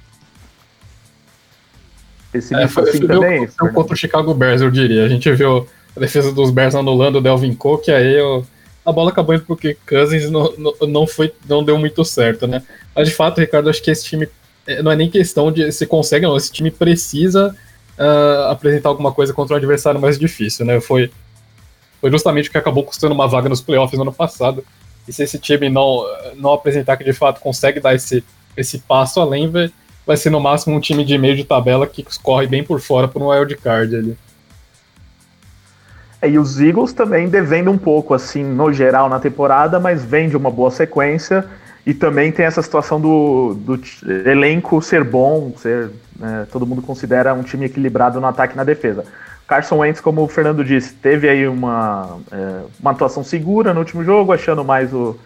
Esse 2.33 2.53
é, 2.53 2.67
foi, 2.67 2.89
assim 2.89 3.07
também, 3.07 3.47
contra 3.73 3.93
o 3.93 3.97
Chicago 3.97 4.33
Bears, 4.33 4.61
eu 4.61 4.69
diria. 4.69 5.05
A 5.05 5.09
gente 5.09 5.31
viu 5.31 5.67
a 5.95 5.99
defesa 5.99 6.31
dos 6.31 6.51
Bears 6.51 6.75
anulando 6.75 7.17
o 7.17 7.21
Delvin 7.21 7.53
Cook, 7.55 7.89
aí 7.89 8.21
o, 8.21 8.45
a 8.85 8.91
bola 8.91 9.09
acabou 9.09 9.33
indo 9.33 9.45
porque 9.45 9.75
Cousins 9.87 10.29
não, 10.29 10.53
não, 10.57 10.87
não, 10.87 11.07
foi, 11.07 11.33
não 11.47 11.63
deu 11.63 11.77
muito 11.77 12.05
certo, 12.05 12.45
né? 12.45 12.63
Mas 12.95 13.09
de 13.09 13.13
fato, 13.13 13.39
Ricardo, 13.39 13.69
acho 13.69 13.81
que 13.81 13.91
esse 13.91 14.05
time 14.05 14.29
é, 14.67 14.81
não 14.81 14.91
é 14.91 14.95
nem 14.95 15.09
questão 15.09 15.51
de 15.51 15.71
se 15.71 15.85
consegue, 15.85 16.25
não. 16.25 16.37
Esse 16.37 16.51
time 16.51 16.69
precisa 16.69 17.55
uh, 17.97 18.51
apresentar 18.51 18.89
alguma 18.89 19.11
coisa 19.11 19.33
contra 19.33 19.55
um 19.55 19.57
adversário 19.57 19.99
mais 19.99 20.19
difícil, 20.19 20.65
né? 20.65 20.79
Foi, 20.79 21.09
foi 21.99 22.11
justamente 22.11 22.49
o 22.49 22.51
que 22.51 22.57
acabou 22.57 22.83
custando 22.83 23.15
uma 23.15 23.27
vaga 23.27 23.49
nos 23.49 23.61
playoffs 23.61 23.97
no 23.97 24.03
ano 24.03 24.13
passado. 24.13 24.63
E 25.07 25.13
se 25.13 25.23
esse 25.23 25.39
time 25.39 25.69
não, 25.69 26.03
não 26.35 26.53
apresentar 26.53 26.97
que 26.97 27.03
de 27.03 27.13
fato 27.13 27.39
consegue 27.39 27.79
dar 27.79 27.95
esse, 27.95 28.23
esse 28.55 28.79
passo 28.79 29.19
além, 29.19 29.51
vai, 30.05 30.17
ser 30.17 30.29
no 30.29 30.39
máximo 30.39 30.75
um 30.75 30.79
time 30.79 31.05
de 31.05 31.17
meio 31.17 31.35
de 31.35 31.43
tabela 31.43 31.87
que 31.87 32.05
corre 32.21 32.47
bem 32.47 32.63
por 32.63 32.81
fora 32.81 33.07
por 33.07 33.21
um 33.21 33.29
wild 33.29 33.55
card 33.57 33.95
ali. 33.95 34.17
É, 36.21 36.29
e 36.29 36.39
os 36.39 36.59
Eagles 36.59 36.93
também 36.93 37.29
devendo 37.29 37.71
um 37.71 37.77
pouco, 37.77 38.13
assim, 38.13 38.43
no 38.43 38.73
geral 38.73 39.07
na 39.07 39.19
temporada, 39.19 39.79
mas 39.79 40.03
vem 40.03 40.27
de 40.27 40.35
uma 40.35 40.49
boa 40.49 40.71
sequência. 40.71 41.45
E 41.85 41.93
também 41.93 42.33
tem 42.33 42.45
essa 42.45 42.61
situação 42.61 42.99
do, 42.99 43.53
do 43.53 43.79
elenco 44.25 44.81
ser 44.81 45.05
bom, 45.05 45.53
ser, 45.55 45.89
né, 46.19 46.45
todo 46.51 46.65
mundo 46.67 46.81
considera 46.81 47.33
um 47.33 47.43
time 47.43 47.65
equilibrado 47.65 48.19
no 48.19 48.27
ataque 48.27 48.55
e 48.55 48.57
na 48.57 48.65
defesa. 48.65 49.05
Carson 49.47 49.77
Wentz, 49.77 50.01
como 50.01 50.23
o 50.23 50.27
Fernando 50.27 50.63
disse, 50.63 50.93
teve 50.93 51.29
aí 51.29 51.47
uma, 51.47 52.19
é, 52.31 52.61
uma 52.79 52.91
atuação 52.91 53.23
segura 53.23 53.73
no 53.73 53.79
último 53.79 54.03
jogo, 54.03 54.33
achando 54.33 54.63
mais 54.63 54.93
o, 54.93 55.17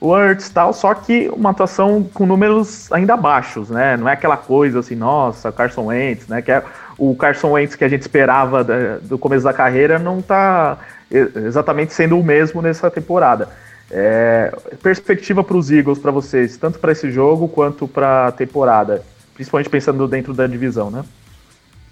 o 0.00 0.16
e 0.16 0.36
tal, 0.52 0.72
só 0.72 0.92
que 0.94 1.28
uma 1.28 1.50
atuação 1.50 2.02
com 2.12 2.26
números 2.26 2.90
ainda 2.92 3.16
baixos, 3.16 3.70
né? 3.70 3.96
Não 3.96 4.08
é 4.08 4.12
aquela 4.12 4.36
coisa 4.36 4.80
assim, 4.80 4.96
nossa, 4.96 5.52
Carson 5.52 5.86
Wentz, 5.86 6.26
né? 6.26 6.42
Que 6.42 6.50
é 6.50 6.64
o 6.98 7.14
Carson 7.14 7.52
Wentz 7.52 7.76
que 7.76 7.84
a 7.84 7.88
gente 7.88 8.02
esperava 8.02 8.64
do 9.00 9.16
começo 9.16 9.44
da 9.44 9.52
carreira 9.52 9.96
não 9.96 10.18
está 10.18 10.78
exatamente 11.10 11.94
sendo 11.94 12.18
o 12.18 12.24
mesmo 12.24 12.60
nessa 12.60 12.90
temporada. 12.90 13.48
É, 13.90 14.52
perspectiva 14.82 15.42
para 15.42 15.56
os 15.56 15.70
Eagles, 15.70 15.98
para 15.98 16.10
vocês, 16.10 16.56
tanto 16.56 16.78
para 16.78 16.92
esse 16.92 17.10
jogo 17.10 17.48
quanto 17.48 17.88
para 17.88 18.26
a 18.26 18.32
temporada, 18.32 19.02
principalmente 19.34 19.70
pensando 19.70 20.06
dentro 20.06 20.34
da 20.34 20.46
divisão, 20.46 20.90
né? 20.90 21.04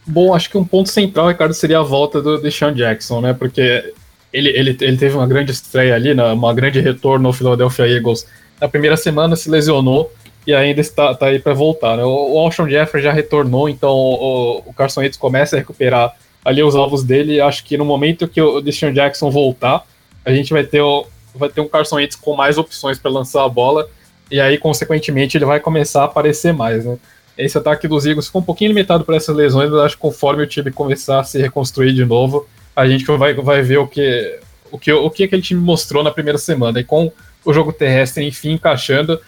Bom, 0.06 0.34
acho 0.34 0.48
que 0.48 0.56
um 0.56 0.64
ponto 0.64 0.88
central, 0.88 1.28
Ricardo, 1.28 1.52
seria 1.52 1.80
a 1.80 1.82
volta 1.82 2.22
do 2.22 2.40
Deshaun 2.40 2.72
Jackson, 2.72 3.20
né? 3.20 3.32
Porque 3.32 3.92
ele, 4.32 4.50
ele, 4.50 4.76
ele 4.80 4.96
teve 4.96 5.16
uma 5.16 5.26
grande 5.26 5.50
estreia 5.50 5.94
ali, 5.94 6.14
né? 6.14 6.24
uma 6.32 6.54
grande 6.54 6.80
retorno 6.80 7.28
no 7.28 7.32
Philadelphia 7.32 7.86
Eagles. 7.86 8.26
Na 8.60 8.68
primeira 8.68 8.96
semana 8.96 9.34
se 9.34 9.50
lesionou 9.50 10.12
e 10.46 10.54
ainda 10.54 10.80
está 10.80 11.14
tá 11.14 11.26
aí 11.26 11.38
para 11.38 11.54
voltar. 11.54 11.96
Né? 11.96 12.04
O, 12.04 12.34
o 12.34 12.38
Alshon 12.38 12.68
Jeffrey 12.68 13.02
já 13.02 13.12
retornou, 13.12 13.68
então 13.68 13.90
o, 13.90 14.62
o 14.66 14.72
Carson 14.72 15.00
Wentz 15.00 15.16
começa 15.16 15.56
a 15.56 15.58
recuperar 15.58 16.14
ali 16.44 16.62
os 16.62 16.76
alvos 16.76 17.02
dele. 17.02 17.40
Acho 17.40 17.64
que 17.64 17.76
no 17.76 17.84
momento 17.84 18.28
que 18.28 18.40
o 18.40 18.60
Deshaun 18.60 18.92
Jackson 18.92 19.30
voltar, 19.30 19.84
a 20.24 20.30
gente 20.32 20.52
vai 20.52 20.62
ter 20.62 20.80
o, 20.80 21.06
vai 21.34 21.48
ter 21.48 21.60
um 21.60 21.68
Carson 21.68 21.96
Wentz 21.96 22.14
com 22.14 22.36
mais 22.36 22.58
opções 22.58 22.98
para 22.98 23.10
lançar 23.10 23.44
a 23.44 23.48
bola, 23.48 23.88
e 24.30 24.40
aí, 24.40 24.58
consequentemente, 24.58 25.38
ele 25.38 25.44
vai 25.44 25.60
começar 25.60 26.02
a 26.02 26.06
aparecer 26.06 26.52
mais, 26.52 26.84
né? 26.84 26.98
Esse 27.36 27.58
ataque 27.58 27.86
dos 27.86 28.06
Eagles 28.06 28.26
ficou 28.26 28.40
um 28.40 28.44
pouquinho 28.44 28.68
limitado 28.68 29.04
por 29.04 29.14
essas 29.14 29.34
lesões, 29.36 29.70
mas 29.70 29.80
acho 29.80 29.96
que 29.96 30.00
conforme 30.00 30.42
o 30.42 30.46
time 30.46 30.70
começar 30.70 31.20
a 31.20 31.24
se 31.24 31.38
reconstruir 31.38 31.92
de 31.92 32.04
novo, 32.04 32.48
a 32.74 32.86
gente 32.86 33.04
vai, 33.04 33.34
vai 33.34 33.62
ver 33.62 33.78
o 33.78 33.86
que, 33.86 34.38
o, 34.70 34.78
que, 34.78 34.92
o 34.92 35.10
que 35.10 35.24
aquele 35.24 35.42
time 35.42 35.60
mostrou 35.60 36.02
na 36.02 36.10
primeira 36.10 36.38
semana. 36.38 36.80
E 36.80 36.84
com 36.84 37.12
o 37.44 37.52
jogo 37.52 37.72
terrestre, 37.72 38.26
enfim, 38.26 38.52
encaixando, 38.52 39.20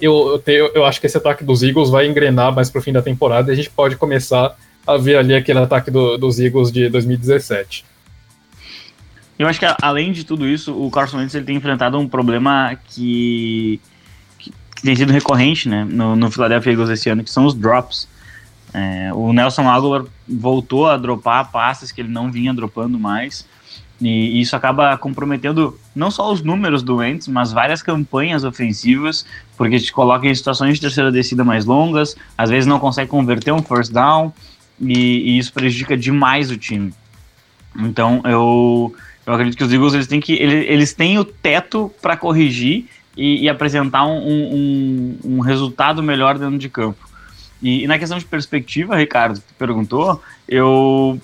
eu, 0.00 0.32
eu, 0.32 0.38
tenho, 0.38 0.70
eu 0.74 0.84
acho 0.84 1.00
que 1.00 1.06
esse 1.06 1.16
ataque 1.16 1.44
dos 1.44 1.62
Eagles 1.62 1.88
vai 1.88 2.08
engrenar 2.08 2.52
mais 2.52 2.68
pro 2.68 2.82
fim 2.82 2.92
da 2.92 3.00
temporada 3.00 3.50
e 3.50 3.52
a 3.52 3.56
gente 3.56 3.70
pode 3.70 3.96
começar 3.96 4.56
a 4.86 4.96
ver 4.96 5.16
ali 5.16 5.34
aquele 5.34 5.60
ataque 5.60 5.90
do, 5.90 6.18
dos 6.18 6.40
Eagles 6.40 6.72
de 6.72 6.88
2017. 6.88 7.84
Eu 9.38 9.48
acho 9.48 9.58
que 9.58 9.66
além 9.80 10.12
de 10.12 10.24
tudo 10.24 10.46
isso, 10.46 10.74
o 10.74 10.90
Carson 10.90 11.18
Wentz 11.18 11.34
ele 11.34 11.44
tem 11.44 11.56
enfrentado 11.56 11.98
um 11.98 12.08
problema 12.08 12.76
que, 12.88 13.80
que, 14.82 14.86
tem 14.86 14.96
sido 14.96 15.12
recorrente 15.12 15.68
né, 15.68 15.86
no, 15.88 16.16
no 16.16 16.30
Philadelphia 16.30 16.72
Eagles 16.72 16.90
esse 16.90 17.08
ano, 17.08 17.22
que 17.22 17.30
são 17.30 17.46
os 17.46 17.54
drops. 17.54 18.08
É, 18.74 19.10
o 19.14 19.32
Nelson 19.32 19.68
Aguilar 19.68 20.04
voltou 20.28 20.88
a 20.88 20.96
dropar 20.96 21.50
passes 21.50 21.92
que 21.92 22.00
ele 22.00 22.08
não 22.08 22.30
vinha 22.30 22.52
dropando 22.52 22.98
mais. 22.98 23.46
E 24.00 24.40
isso 24.40 24.56
acaba 24.56 24.96
comprometendo 24.98 25.78
não 25.94 26.10
só 26.10 26.32
os 26.32 26.42
números 26.42 26.82
do 26.82 26.98
mas 27.28 27.52
várias 27.52 27.82
campanhas 27.82 28.42
ofensivas, 28.42 29.24
porque 29.56 29.78
te 29.78 29.92
coloca 29.92 30.26
em 30.26 30.34
situações 30.34 30.74
de 30.74 30.80
terceira 30.80 31.12
descida 31.12 31.44
mais 31.44 31.64
longas, 31.64 32.16
às 32.36 32.50
vezes 32.50 32.66
não 32.66 32.80
consegue 32.80 33.08
converter 33.08 33.52
um 33.52 33.62
first 33.62 33.92
down, 33.92 34.32
e, 34.80 34.92
e 34.92 35.38
isso 35.38 35.52
prejudica 35.52 35.96
demais 35.96 36.50
o 36.50 36.56
time. 36.56 36.92
Então 37.78 38.20
eu 38.24 38.92
eu 39.24 39.34
acredito 39.34 39.56
que 39.56 39.62
os 39.62 39.72
Eagles 39.72 39.94
eles 39.94 40.06
têm, 40.08 40.20
que, 40.20 40.32
eles, 40.32 40.64
eles 40.68 40.92
têm 40.92 41.18
o 41.18 41.24
teto 41.24 41.90
para 42.02 42.16
corrigir 42.16 42.86
e, 43.16 43.42
e 43.42 43.48
apresentar 43.48 44.06
um, 44.06 44.18
um, 44.18 45.18
um, 45.24 45.40
resultado 45.40 46.02
melhor 46.02 46.38
dentro 46.38 46.58
de 46.58 46.68
campo. 46.68 47.08
E, 47.60 47.84
e, 47.84 47.86
na 47.86 47.98
questão 47.98 48.18
de 48.18 48.24
perspectiva, 48.24 48.96
Ricardo, 48.96 49.40
que 49.40 49.54
perguntou, 49.54 50.20
eu, 50.48 51.20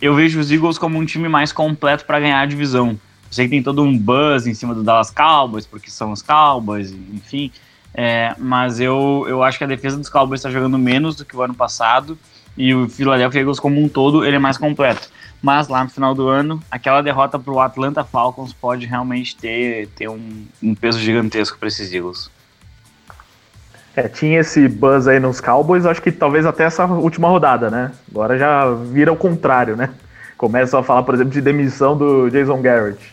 eu 0.00 0.14
vejo 0.14 0.38
os 0.38 0.50
Eagles 0.50 0.78
como 0.78 0.98
um 0.98 1.04
time 1.04 1.28
mais 1.28 1.52
completo 1.52 2.04
para 2.04 2.20
ganhar 2.20 2.40
a 2.40 2.46
divisão. 2.46 2.90
Eu 2.90 2.98
sei 3.30 3.46
que 3.46 3.50
tem 3.50 3.62
todo 3.62 3.82
um 3.82 3.96
buzz 3.96 4.46
em 4.46 4.54
cima 4.54 4.74
do 4.74 4.82
Dallas 4.82 5.10
Cowboys, 5.10 5.66
porque 5.66 5.90
são 5.90 6.12
os 6.12 6.20
Cowboys, 6.20 6.92
enfim. 6.92 7.50
É, 7.94 8.34
mas 8.38 8.80
eu, 8.80 9.24
eu 9.28 9.42
acho 9.42 9.58
que 9.58 9.64
a 9.64 9.66
defesa 9.66 9.96
dos 9.96 10.08
Cowboys 10.08 10.40
está 10.40 10.50
jogando 10.50 10.78
menos 10.78 11.14
do 11.16 11.24
que 11.24 11.36
o 11.36 11.42
ano 11.42 11.54
passado 11.54 12.18
e 12.56 12.74
o 12.74 12.88
Philadelphia 12.88 13.40
Eagles 13.40 13.60
como 13.60 13.82
um 13.82 13.88
todo 13.88 14.24
ele 14.24 14.36
é 14.36 14.38
mais 14.38 14.56
completo 14.56 15.10
mas 15.42 15.66
lá 15.66 15.82
no 15.82 15.90
final 15.90 16.14
do 16.14 16.28
ano, 16.28 16.62
aquela 16.70 17.02
derrota 17.02 17.36
para 17.36 17.52
o 17.52 17.60
Atlanta 17.60 18.04
Falcons 18.04 18.52
pode 18.52 18.86
realmente 18.86 19.36
ter, 19.36 19.88
ter 19.88 20.08
um, 20.08 20.46
um 20.62 20.74
peso 20.74 21.00
gigantesco 21.00 21.58
para 21.58 21.66
esses 21.66 21.92
Eagles. 21.92 22.30
É, 23.96 24.08
tinha 24.08 24.40
esse 24.40 24.68
buzz 24.68 25.08
aí 25.08 25.18
nos 25.18 25.40
Cowboys, 25.40 25.84
acho 25.84 26.00
que 26.00 26.12
talvez 26.12 26.46
até 26.46 26.64
essa 26.64 26.86
última 26.86 27.28
rodada, 27.28 27.68
né? 27.68 27.90
Agora 28.10 28.38
já 28.38 28.72
vira 28.72 29.12
o 29.12 29.16
contrário, 29.16 29.76
né? 29.76 29.90
Começam 30.38 30.78
a 30.80 30.82
falar, 30.82 31.02
por 31.02 31.14
exemplo, 31.14 31.32
de 31.32 31.40
demissão 31.40 31.96
do 31.96 32.30
Jason 32.30 32.62
Garrett. 32.62 33.12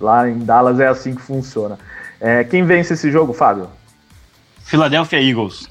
Lá 0.00 0.28
em 0.28 0.38
Dallas 0.38 0.80
é 0.80 0.88
assim 0.88 1.14
que 1.14 1.20
funciona. 1.20 1.78
É, 2.20 2.42
quem 2.44 2.64
vence 2.64 2.94
esse 2.94 3.12
jogo, 3.12 3.32
Fábio? 3.32 3.68
Philadelphia 4.64 5.22
Eagles. 5.22 5.68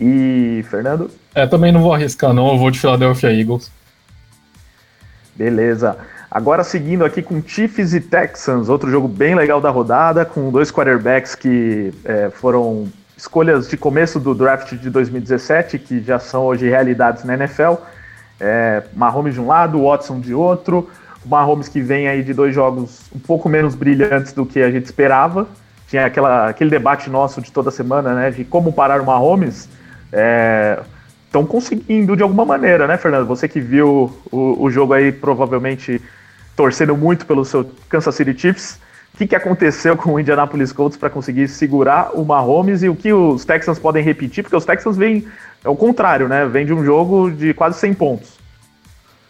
E 0.00 0.64
Fernando? 0.68 1.10
É, 1.34 1.46
também 1.46 1.72
não 1.72 1.80
vou 1.80 1.94
arriscar, 1.94 2.32
não. 2.32 2.48
Eu 2.48 2.58
vou 2.58 2.70
de 2.70 2.78
Philadelphia 2.78 3.32
Eagles. 3.32 3.70
Beleza. 5.36 5.96
Agora 6.30 6.64
seguindo 6.64 7.04
aqui 7.04 7.22
com 7.22 7.42
Chiefs 7.44 7.94
e 7.94 8.00
Texans, 8.00 8.68
outro 8.68 8.90
jogo 8.90 9.06
bem 9.06 9.34
legal 9.34 9.60
da 9.60 9.70
rodada, 9.70 10.24
com 10.24 10.50
dois 10.50 10.70
quarterbacks 10.70 11.34
que 11.34 11.92
é, 12.04 12.30
foram 12.30 12.88
escolhas 13.16 13.68
de 13.68 13.76
começo 13.76 14.18
do 14.18 14.34
draft 14.34 14.74
de 14.74 14.90
2017, 14.90 15.78
que 15.78 16.02
já 16.02 16.18
são 16.18 16.44
hoje 16.44 16.68
realidades 16.68 17.24
na 17.24 17.34
NFL. 17.34 17.74
É, 18.40 18.82
Mahomes 18.94 19.34
de 19.34 19.40
um 19.40 19.46
lado, 19.46 19.82
Watson 19.82 20.20
de 20.20 20.34
outro. 20.34 20.90
O 21.24 21.28
Mahomes 21.28 21.68
que 21.68 21.80
vem 21.80 22.08
aí 22.08 22.22
de 22.22 22.34
dois 22.34 22.54
jogos 22.54 23.02
um 23.14 23.18
pouco 23.18 23.48
menos 23.48 23.74
brilhantes 23.74 24.32
do 24.32 24.44
que 24.44 24.60
a 24.60 24.70
gente 24.70 24.84
esperava. 24.84 25.46
Tinha 25.88 26.06
aquela, 26.06 26.48
aquele 26.48 26.70
debate 26.70 27.08
nosso 27.08 27.40
de 27.40 27.52
toda 27.52 27.70
semana, 27.70 28.14
né, 28.14 28.30
de 28.30 28.44
como 28.44 28.72
parar 28.72 29.00
o 29.00 29.06
Mahomes. 29.06 29.68
É, 30.12 30.80
estão 31.34 31.44
conseguindo 31.44 32.16
de 32.16 32.22
alguma 32.22 32.44
maneira, 32.44 32.86
né, 32.86 32.96
Fernando? 32.96 33.26
Você 33.26 33.48
que 33.48 33.60
viu 33.60 34.12
o, 34.30 34.62
o, 34.62 34.70
jogo 34.70 34.92
aí, 34.92 35.10
provavelmente 35.10 36.00
torcendo 36.54 36.96
muito 36.96 37.26
pelo 37.26 37.44
seu 37.44 37.68
Kansas 37.88 38.14
City 38.14 38.38
Chiefs. 38.38 38.78
O 39.12 39.18
que, 39.18 39.26
que 39.26 39.34
aconteceu 39.34 39.96
com 39.98 40.14
o 40.14 40.20
Indianapolis 40.20 40.72
Colts 40.72 40.96
para 40.96 41.10
conseguir 41.10 41.48
segurar 41.48 42.12
o 42.14 42.24
Mahomes 42.24 42.84
e 42.84 42.88
o 42.88 42.94
que 42.94 43.12
os 43.12 43.44
Texans 43.44 43.80
podem 43.80 44.02
repetir? 44.02 44.44
Porque 44.44 44.54
os 44.54 44.64
Texans 44.64 44.96
vêm, 44.96 45.26
é 45.64 45.68
o 45.68 45.74
contrário, 45.74 46.28
né? 46.28 46.46
Vem 46.46 46.64
de 46.64 46.72
um 46.72 46.84
jogo 46.84 47.30
de 47.32 47.52
quase 47.52 47.80
100 47.80 47.94
pontos. 47.94 48.34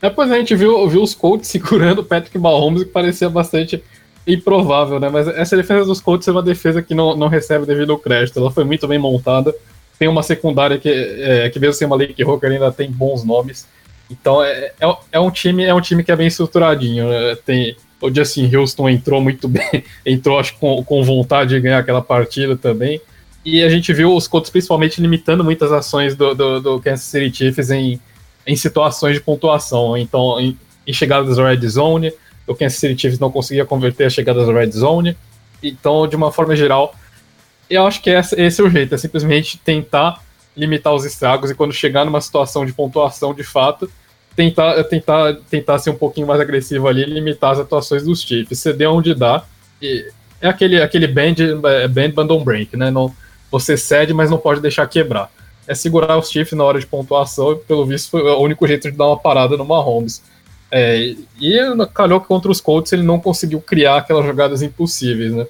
É, 0.03 0.11
pois 0.11 0.31
a 0.31 0.37
gente 0.37 0.55
viu, 0.55 0.87
viu 0.87 1.03
os 1.03 1.15
Colts 1.15 1.49
segurando 1.49 2.01
o 2.01 2.05
Patrick 2.05 2.39
Mahomes, 2.39 2.85
que 2.85 2.91
parecia 2.91 3.31
bastante 3.31 3.83
improvável, 4.27 5.01
né? 5.01 5.09
Mas 5.09 5.27
essa 5.29 5.57
defesa 5.57 5.87
dos 5.87 6.03
Colts 6.03 6.29
é 6.29 6.33
uma 6.33 6.43
defesa 6.43 6.83
que 6.83 6.95
não, 6.95 7.17
não 7.17 7.29
recebe 7.29 7.65
devido 7.65 7.97
crédito. 7.97 8.39
Ela 8.39 8.51
foi 8.51 8.65
muito 8.65 8.87
bem 8.87 8.99
montada 8.99 9.55
tem 9.99 10.09
uma 10.09 10.23
secundária 10.23 10.79
que, 10.79 10.89
é, 10.89 11.49
que 11.51 11.59
mesmo 11.59 11.75
sem 11.75 11.87
uma 11.87 11.97
Lake 11.97 12.25
Hooker 12.25 12.51
ainda 12.51 12.73
tem 12.73 12.91
bons 12.91 13.25
nomes. 13.25 13.67
Então 14.11 14.43
é, 14.43 14.73
é, 14.81 14.97
é, 15.13 15.21
um 15.21 15.31
time 15.31 15.65
é 15.65 15.75
um 15.75 15.81
time 15.81 16.03
que 16.03 16.13
é 16.13 16.17
bem 16.17 16.27
estruturadinho. 16.27 17.09
Né? 17.09 17.37
Tem 17.45 17.77
o 18.01 18.15
Justin 18.15 18.55
Houston 18.55 18.89
entrou 18.89 19.21
muito 19.21 19.49
bem, 19.49 19.85
entrou 20.05 20.39
acho 20.39 20.57
com, 20.59 20.83
com 20.85 21.03
vontade 21.03 21.55
de 21.55 21.61
ganhar 21.61 21.79
aquela 21.79 22.03
partida 22.03 22.57
também. 22.57 23.01
E 23.45 23.63
a 23.63 23.69
gente 23.69 23.93
viu 23.93 24.15
os 24.15 24.27
Colts 24.27 24.51
principalmente 24.51 25.01
limitando 25.01 25.45
muitas 25.45 25.71
ações 25.71 26.17
do, 26.17 26.35
do, 26.35 26.61
do 26.61 26.81
Kansas 26.81 27.05
City 27.05 27.37
Chiefs 27.37 27.71
em, 27.71 28.01
em 28.47 28.57
situações 28.57 29.15
de 29.15 29.21
pontuação. 29.21 29.97
Então, 29.99 30.41
em, 30.41 30.59
em 30.87 30.93
chegadas 30.93 31.37
da 31.37 31.49
red 31.49 31.67
zone, 31.69 32.13
o 32.47 32.55
Kansas 32.55 32.79
City 32.79 33.03
Chiefs 33.03 33.19
não 33.19 33.31
conseguia 33.31 33.67
converter 33.67 34.05
as 34.05 34.15
chegadas 34.15 34.47
da 34.47 34.53
red 34.53 34.71
zone. 34.71 35.15
Então, 35.63 36.09
de 36.09 36.17
uma 36.17 36.33
forma 36.33 36.57
geral, 36.57 36.95
eu 37.69 37.87
acho 37.87 38.01
que 38.03 38.11
esse, 38.11 38.41
esse 38.41 38.61
é 38.61 38.65
o 38.65 38.71
jeito, 38.71 38.95
é 38.95 38.99
simplesmente 38.99 39.59
tentar 39.59 40.23
limitar 40.57 40.95
os 40.95 41.05
estragos 41.05 41.51
e 41.51 41.55
quando 41.55 41.73
chegar 41.73 42.05
numa 42.05 42.21
situação 42.21 42.65
de 42.65 42.73
pontuação 42.73 43.35
de 43.35 43.43
fato, 43.43 43.91
tentar, 44.37 44.83
tentar, 44.85 45.35
tentar 45.51 45.79
ser 45.79 45.91
um 45.91 45.97
pouquinho 45.97 46.27
mais 46.27 46.41
agressivo 46.41 46.89
ali 46.89 47.05
limitar 47.05 47.53
as 47.53 47.59
atuações 47.59 48.05
dos 48.05 48.23
Chiefs. 48.23 48.59
Ceder 48.59 48.91
onde 48.91 49.15
dá, 49.15 49.45
E 49.81 50.11
é 50.41 50.49
aquele, 50.49 50.81
aquele 50.81 51.07
band, 51.07 51.35
é, 51.65 51.89
band 51.89 52.11
bundle 52.11 52.45
break, 52.45 52.77
né? 52.77 52.91
Não, 52.91 53.13
você 53.51 53.77
cede, 53.77 54.13
mas 54.13 54.31
não 54.31 54.39
pode 54.39 54.61
deixar 54.61 54.87
quebrar. 54.87 55.31
É 55.67 55.75
segurar 55.75 56.19
os 56.19 56.31
Chiefs 56.31 56.57
na 56.57 56.65
hora 56.65 56.79
de 56.79 56.87
pontuação 56.87 57.53
e, 57.53 57.57
pelo 57.57 57.87
visto, 57.87 58.11
foi 58.11 58.23
o 58.23 58.41
único 58.41 58.67
jeito 58.67 58.91
de 58.91 58.97
dar 58.97 59.07
uma 59.07 59.19
parada 59.19 59.57
no 59.57 59.65
Mahomes. 59.65 60.23
É, 60.71 61.15
e 61.41 61.59
calhou 61.95 62.21
que 62.21 62.27
contra 62.27 62.51
os 62.51 62.61
Colts 62.61 62.93
ele 62.93 63.03
não 63.03 63.21
conseguiu 63.21 63.61
criar 63.61 63.99
aquelas 63.99 64.27
jogadas 64.27 64.61
impossíveis, 64.61 65.33
né? 65.33 65.47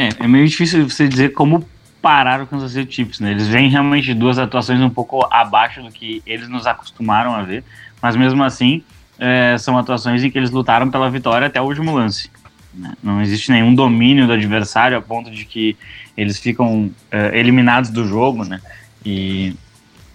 É, 0.00 0.24
é 0.24 0.26
meio 0.26 0.48
difícil 0.48 0.88
você 0.88 1.06
dizer 1.06 1.34
como 1.34 1.68
parar 2.00 2.40
o 2.40 2.46
Kansas 2.46 2.72
City 2.72 2.94
Chiefs, 2.94 3.20
né? 3.20 3.32
Eles 3.32 3.46
vêm 3.46 3.68
realmente 3.68 4.14
duas 4.14 4.38
atuações 4.38 4.80
um 4.80 4.88
pouco 4.88 5.28
abaixo 5.30 5.82
do 5.82 5.92
que 5.92 6.22
eles 6.24 6.48
nos 6.48 6.66
acostumaram 6.66 7.34
a 7.34 7.42
ver, 7.42 7.62
mas 8.00 8.16
mesmo 8.16 8.42
assim 8.42 8.82
é, 9.18 9.58
são 9.58 9.76
atuações 9.76 10.24
em 10.24 10.30
que 10.30 10.38
eles 10.38 10.50
lutaram 10.50 10.90
pela 10.90 11.10
vitória 11.10 11.48
até 11.48 11.60
o 11.60 11.64
último 11.64 11.94
lance. 11.94 12.30
Né? 12.72 12.94
Não 13.02 13.20
existe 13.20 13.52
nenhum 13.52 13.74
domínio 13.74 14.26
do 14.26 14.32
adversário 14.32 14.96
a 14.96 15.02
ponto 15.02 15.30
de 15.30 15.44
que 15.44 15.76
eles 16.16 16.38
ficam 16.38 16.90
é, 17.10 17.38
eliminados 17.38 17.90
do 17.90 18.06
jogo, 18.08 18.42
né? 18.42 18.58
E 19.04 19.54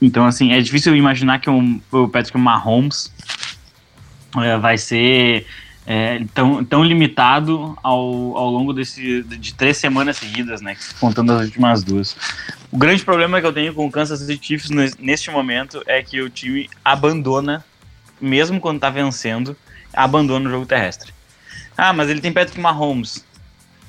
então 0.01 0.25
assim 0.25 0.51
é 0.51 0.59
difícil 0.61 0.95
imaginar 0.95 1.37
que 1.37 1.49
um, 1.49 1.79
o 1.91 2.07
Patrick 2.07 2.35
Mahomes 2.39 3.13
é, 4.37 4.57
vai 4.57 4.79
ser 4.79 5.45
é, 5.85 6.23
tão, 6.33 6.65
tão 6.65 6.83
limitado 6.83 7.77
ao, 7.83 8.35
ao 8.35 8.49
longo 8.49 8.73
desse, 8.73 9.21
de 9.23 9.53
três 9.53 9.77
semanas 9.77 10.17
seguidas, 10.17 10.61
né? 10.61 10.75
Contando 10.99 11.33
as 11.33 11.45
últimas 11.45 11.83
duas. 11.83 12.15
O 12.71 12.77
grande 12.77 13.03
problema 13.03 13.39
que 13.39 13.45
eu 13.45 13.53
tenho 13.53 13.73
com 13.73 13.85
o 13.85 13.91
Kansas 13.91 14.19
City 14.19 14.45
Chiefs 14.45 14.69
neste 14.99 15.29
momento 15.29 15.83
é 15.85 16.01
que 16.01 16.21
o 16.21 16.29
time 16.29 16.69
abandona, 16.83 17.63
mesmo 18.19 18.59
quando 18.59 18.79
tá 18.79 18.89
vencendo, 18.89 19.55
abandona 19.93 20.49
o 20.49 20.51
jogo 20.51 20.65
terrestre. 20.65 21.13
Ah, 21.77 21.93
mas 21.93 22.09
ele 22.09 22.21
tem 22.21 22.33
Patrick 22.33 22.59
Mahomes. 22.59 23.23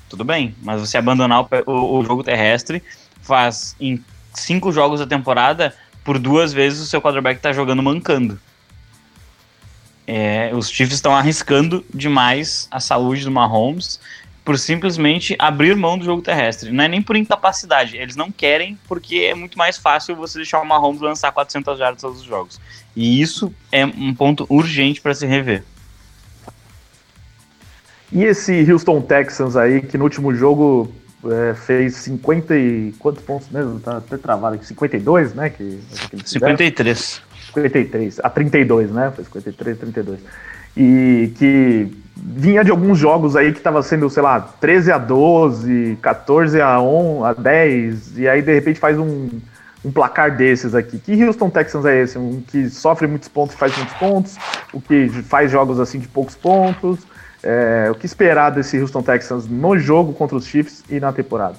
Tudo 0.08 0.24
bem, 0.24 0.54
mas 0.62 0.80
você 0.80 0.98
abandonar 0.98 1.42
o, 1.42 1.48
o, 1.66 1.98
o 1.98 2.04
jogo 2.04 2.22
terrestre 2.22 2.82
faz 3.22 3.74
em 3.80 4.04
cinco 4.34 4.70
jogos 4.70 5.00
da 5.00 5.06
temporada, 5.06 5.74
por 6.04 6.18
duas 6.18 6.52
vezes 6.52 6.80
o 6.80 6.86
seu 6.86 7.00
quarterback 7.00 7.40
tá 7.40 7.52
jogando 7.52 7.82
mancando. 7.82 8.38
É, 10.06 10.50
os 10.54 10.70
Chiefs 10.70 10.94
estão 10.94 11.14
arriscando 11.14 11.84
demais 11.92 12.68
a 12.70 12.78
saúde 12.78 13.24
do 13.24 13.30
Mahomes 13.30 13.98
por 14.44 14.56
simplesmente 14.56 15.34
abrir 15.40 15.74
mão 15.74 15.98
do 15.98 16.04
jogo 16.04 16.22
terrestre. 16.22 16.70
Não 16.70 16.84
é 16.84 16.88
nem 16.88 17.02
por 17.02 17.16
incapacidade, 17.16 17.96
eles 17.96 18.14
não 18.14 18.30
querem 18.30 18.78
porque 18.86 19.16
é 19.16 19.34
muito 19.34 19.58
mais 19.58 19.76
fácil 19.76 20.14
você 20.14 20.38
deixar 20.38 20.60
o 20.60 20.64
Mahomes 20.64 21.00
lançar 21.00 21.32
400 21.32 21.76
jardas 21.76 22.00
todos 22.00 22.20
os 22.20 22.24
jogos. 22.24 22.60
E 22.94 23.20
isso 23.20 23.52
é 23.72 23.84
um 23.84 24.14
ponto 24.14 24.46
urgente 24.48 25.00
para 25.00 25.14
se 25.14 25.26
rever. 25.26 25.64
E 28.12 28.22
esse 28.22 28.70
Houston 28.70 29.02
Texans 29.02 29.56
aí, 29.56 29.82
que 29.82 29.98
no 29.98 30.04
último 30.04 30.32
jogo 30.32 30.94
é, 31.24 31.54
fez 31.54 31.96
50 31.96 32.56
e... 32.56 32.94
quantos 33.00 33.24
pontos 33.24 33.48
mesmo? 33.48 33.80
Tá 33.80 33.96
até 33.96 34.16
travado 34.16 34.54
aqui, 34.54 34.66
52, 34.66 35.34
né? 35.34 35.50
Que, 35.50 35.80
que 36.10 36.30
53. 36.30 37.22
53, 37.62 38.20
a 38.22 38.30
32, 38.30 38.90
né? 38.90 39.12
Foi 39.14 39.24
53, 39.24 39.78
32. 39.78 40.20
E 40.76 41.32
que 41.36 41.90
vinha 42.16 42.62
de 42.64 42.70
alguns 42.70 42.98
jogos 42.98 43.36
aí 43.36 43.52
que 43.52 43.60
tava 43.60 43.82
sendo, 43.82 44.08
sei 44.10 44.22
lá, 44.22 44.40
13 44.40 44.92
a 44.92 44.98
12, 44.98 45.98
14 46.00 46.60
a 46.60 46.80
11, 46.80 47.24
a 47.24 47.32
10, 47.32 48.18
e 48.18 48.28
aí 48.28 48.42
de 48.42 48.54
repente 48.54 48.78
faz 48.78 48.98
um, 48.98 49.28
um 49.84 49.90
placar 49.90 50.36
desses 50.36 50.74
aqui. 50.74 50.98
Que 50.98 51.22
Houston 51.24 51.50
Texans 51.50 51.84
é 51.84 52.02
esse? 52.02 52.18
Um 52.18 52.42
que 52.46 52.68
sofre 52.68 53.06
muitos 53.06 53.28
pontos 53.28 53.54
e 53.54 53.58
faz 53.58 53.76
muitos 53.76 53.94
pontos, 53.94 54.36
o 54.72 54.80
que 54.80 55.08
faz 55.22 55.50
jogos 55.50 55.80
assim 55.80 55.98
de 55.98 56.08
poucos 56.08 56.34
pontos. 56.34 57.00
É, 57.42 57.88
o 57.90 57.94
que 57.94 58.06
esperar 58.06 58.50
desse 58.50 58.80
Houston 58.80 59.02
Texans 59.02 59.46
no 59.46 59.78
jogo 59.78 60.12
contra 60.12 60.36
os 60.36 60.46
Chiefs 60.46 60.82
e 60.90 60.98
na 60.98 61.12
temporada? 61.12 61.54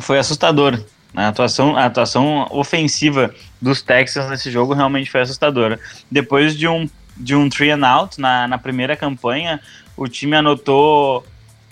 Foi 0.00 0.18
assustador. 0.18 0.80
A 1.14 1.28
atuação, 1.28 1.76
a 1.76 1.86
atuação 1.86 2.46
ofensiva 2.50 3.34
dos 3.60 3.82
Texans 3.82 4.28
nesse 4.28 4.50
jogo 4.50 4.74
realmente 4.74 5.10
foi 5.10 5.20
assustadora. 5.20 5.80
Depois 6.10 6.56
de 6.56 6.68
um, 6.68 6.88
de 7.16 7.34
um 7.34 7.48
three 7.48 7.70
and 7.70 7.86
out 7.86 8.20
na, 8.20 8.46
na 8.46 8.58
primeira 8.58 8.96
campanha, 8.96 9.60
o 9.96 10.06
time 10.06 10.36
anotou 10.36 11.24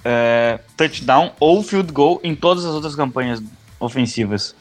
é, 0.05 0.59
touchdown 0.77 1.33
ou 1.39 1.63
field 1.63 1.93
goal 1.93 2.21
em 2.25 2.35
todas 2.35 2.65
as 2.65 2.73
outras 2.73 2.95
campanhas 2.95 3.43
ofensivas. 3.79 4.55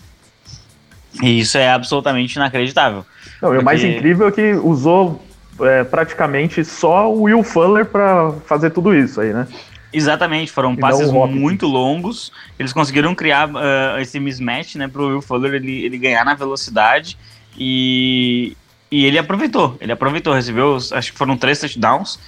E 1.22 1.40
isso 1.40 1.58
é 1.58 1.70
absolutamente 1.70 2.36
inacreditável. 2.36 3.06
Não, 3.42 3.50
porque... 3.50 3.62
o 3.62 3.64
mais 3.66 3.84
incrível 3.84 4.28
é 4.28 4.32
que 4.32 4.54
usou 4.54 5.24
é, 5.62 5.84
praticamente 5.84 6.66
só 6.66 7.12
o 7.12 7.24
Will 7.24 7.44
Fuller 7.44 7.86
para 7.86 8.34
fazer 8.46 8.72
tudo 8.72 8.94
isso 8.94 9.22
aí, 9.22 9.34
né? 9.34 9.48
Exatamente, 9.96 10.52
foram 10.52 10.76
passes 10.76 11.10
muito 11.10 11.66
longos. 11.66 12.30
Eles 12.60 12.74
conseguiram 12.74 13.16
criar 13.16 13.50
uh, 13.50 13.98
esse 14.02 14.20
mismatch, 14.20 14.76
né, 14.76 14.90
pro 14.90 15.08
Will 15.08 15.22
Fuller 15.22 15.54
ele, 15.54 15.86
ele 15.86 15.98
ganhar 15.98 16.26
na 16.26 16.34
velocidade 16.34 17.18
e, 17.58 18.58
e 18.92 19.06
ele 19.06 19.18
aproveitou. 19.18 19.78
Ele 19.80 19.94
aproveitou, 19.94 20.34
recebeu, 20.34 20.76
acho 20.76 21.14
que 21.14 21.18
foram 21.18 21.38
três 21.38 21.60
touchdowns 21.60 22.20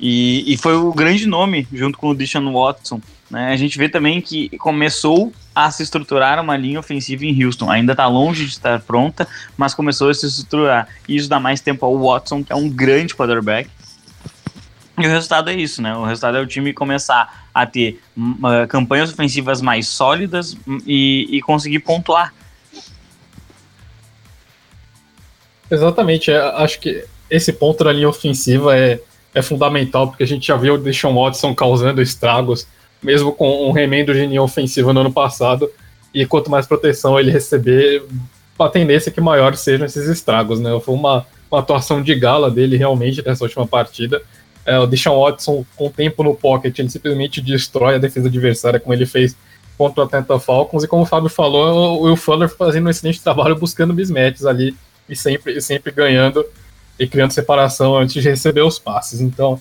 e, 0.00 0.52
e 0.52 0.56
foi 0.56 0.74
o 0.74 0.92
grande 0.92 1.24
nome 1.24 1.68
junto 1.72 1.96
com 1.96 2.08
o 2.08 2.14
Deshaun 2.14 2.52
Watson. 2.52 3.00
Né? 3.30 3.52
A 3.52 3.56
gente 3.56 3.78
vê 3.78 3.88
também 3.88 4.20
que 4.20 4.48
começou 4.58 5.32
a 5.54 5.70
se 5.70 5.84
estruturar 5.84 6.42
uma 6.42 6.56
linha 6.56 6.80
ofensiva 6.80 7.24
em 7.24 7.44
Houston. 7.44 7.70
Ainda 7.70 7.92
está 7.92 8.08
longe 8.08 8.44
de 8.44 8.50
estar 8.50 8.80
pronta, 8.80 9.26
mas 9.56 9.72
começou 9.72 10.10
a 10.10 10.14
se 10.14 10.26
estruturar. 10.26 10.88
E 11.08 11.14
isso 11.14 11.28
dá 11.28 11.38
mais 11.38 11.60
tempo 11.60 11.86
ao 11.86 11.96
Watson, 11.96 12.42
que 12.42 12.52
é 12.52 12.56
um 12.56 12.68
grande 12.68 13.14
quarterback 13.14 13.70
e 14.98 15.06
o 15.06 15.10
resultado 15.10 15.50
é 15.50 15.54
isso, 15.54 15.82
né? 15.82 15.94
O 15.96 16.04
resultado 16.04 16.36
é 16.36 16.40
o 16.40 16.46
time 16.46 16.72
começar 16.72 17.46
a 17.52 17.66
ter 17.66 18.00
uh, 18.16 18.66
campanhas 18.68 19.12
ofensivas 19.12 19.60
mais 19.60 19.88
sólidas 19.88 20.56
hum, 20.66 20.78
e, 20.86 21.28
e 21.30 21.40
conseguir 21.42 21.80
pontuar. 21.80 22.32
Exatamente, 25.70 26.30
é, 26.30 26.38
acho 26.38 26.78
que 26.78 27.04
esse 27.28 27.52
ponto 27.52 27.82
da 27.82 27.92
linha 27.92 28.08
ofensiva 28.08 28.76
é, 28.76 29.00
é 29.34 29.42
fundamental, 29.42 30.08
porque 30.08 30.22
a 30.22 30.26
gente 30.26 30.46
já 30.46 30.56
viu 30.56 30.74
o 30.74 30.78
Deshaun 30.78 31.14
Watson 31.14 31.54
causando 31.54 32.00
estragos, 32.00 32.66
mesmo 33.02 33.32
com 33.32 33.68
um 33.68 33.72
remendo 33.72 34.12
de 34.12 34.26
linha 34.26 34.42
ofensiva 34.42 34.92
no 34.92 35.00
ano 35.00 35.12
passado, 35.12 35.70
e 36.12 36.24
quanto 36.24 36.50
mais 36.50 36.66
proteção 36.66 37.18
ele 37.18 37.30
receber, 37.30 38.04
a 38.58 38.68
tendência 38.68 39.10
é 39.10 39.12
que 39.12 39.20
maiores 39.20 39.60
sejam 39.60 39.84
esses 39.84 40.06
estragos, 40.06 40.60
né? 40.60 40.70
Foi 40.80 40.94
uma, 40.94 41.26
uma 41.50 41.60
atuação 41.60 42.00
de 42.00 42.14
gala 42.14 42.50
dele 42.50 42.76
realmente 42.76 43.24
nessa 43.26 43.42
última 43.42 43.66
partida, 43.66 44.22
é, 44.66 44.78
o 44.78 44.86
Deshaun 44.86 45.20
Watson, 45.20 45.64
com 45.76 45.90
tempo 45.90 46.22
no 46.22 46.34
pocket, 46.34 46.78
ele 46.78 46.90
simplesmente 46.90 47.40
destrói 47.40 47.96
a 47.96 47.98
defesa 47.98 48.28
adversária, 48.28 48.80
como 48.80 48.94
ele 48.94 49.06
fez 49.06 49.36
contra 49.76 50.02
o 50.02 50.06
Atlanta 50.06 50.38
Falcons. 50.38 50.84
E 50.84 50.88
como 50.88 51.02
o 51.02 51.06
Fábio 51.06 51.28
falou, 51.28 52.00
o 52.00 52.04
Will 52.04 52.16
Fuller 52.16 52.48
fazendo 52.48 52.86
um 52.86 52.90
excelente 52.90 53.20
trabalho 53.20 53.56
buscando 53.56 53.92
mismatches 53.92 54.46
ali 54.46 54.74
e 55.08 55.14
sempre, 55.14 55.60
sempre 55.60 55.92
ganhando 55.92 56.44
e 56.98 57.06
criando 57.06 57.32
separação 57.32 57.96
antes 57.96 58.22
de 58.22 58.28
receber 58.28 58.62
os 58.62 58.78
passes. 58.78 59.20
Então, 59.20 59.60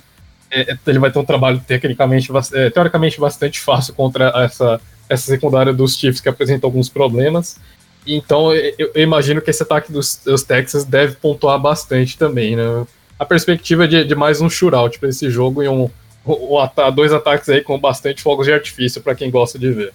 é, 0.50 0.72
é 0.72 0.78
ele 0.88 1.00
vai 1.00 1.12
ter 1.12 1.20
um 1.20 1.26
trabalho 1.26 1.62
tecnicamente, 1.66 2.30
é, 2.54 2.70
teoricamente 2.70 3.20
bastante 3.20 3.60
fácil 3.60 3.94
contra 3.94 4.32
essa, 4.36 4.80
essa 5.10 5.26
secundária 5.26 5.74
dos 5.74 5.98
Chiefs 5.98 6.22
que 6.22 6.30
apresenta 6.30 6.66
alguns 6.66 6.90
problemas. 6.90 7.60
Então, 8.06 8.54
eu, 8.54 8.92
eu 8.94 9.02
imagino 9.02 9.42
que 9.42 9.50
esse 9.50 9.64
ataque 9.64 9.92
dos, 9.92 10.20
dos 10.24 10.44
Texas 10.44 10.86
deve 10.86 11.16
pontuar 11.16 11.60
bastante 11.60 12.18
também, 12.18 12.56
né? 12.56 12.86
A 13.18 13.26
perspectiva 13.26 13.88
de, 13.88 14.04
de 14.04 14.16
mais 14.16 14.42
um 14.42 14.50
shootout 14.50 15.00
para 15.00 15.10
esse 15.10 15.30
jogo 15.30 15.64
e 15.64 15.70
um, 15.70 15.90
um, 16.26 16.34
um, 16.34 16.92
dois 16.94 17.14
ataques 17.14 17.50
aí 17.50 17.62
com 17.62 17.78
bastante 17.80 18.22
fogos 18.22 18.46
de 18.46 18.54
artifício 18.54 19.02
para 19.02 19.16
quem 19.16 19.30
gosta 19.30 19.58
de 19.60 19.72
ver. 19.72 19.94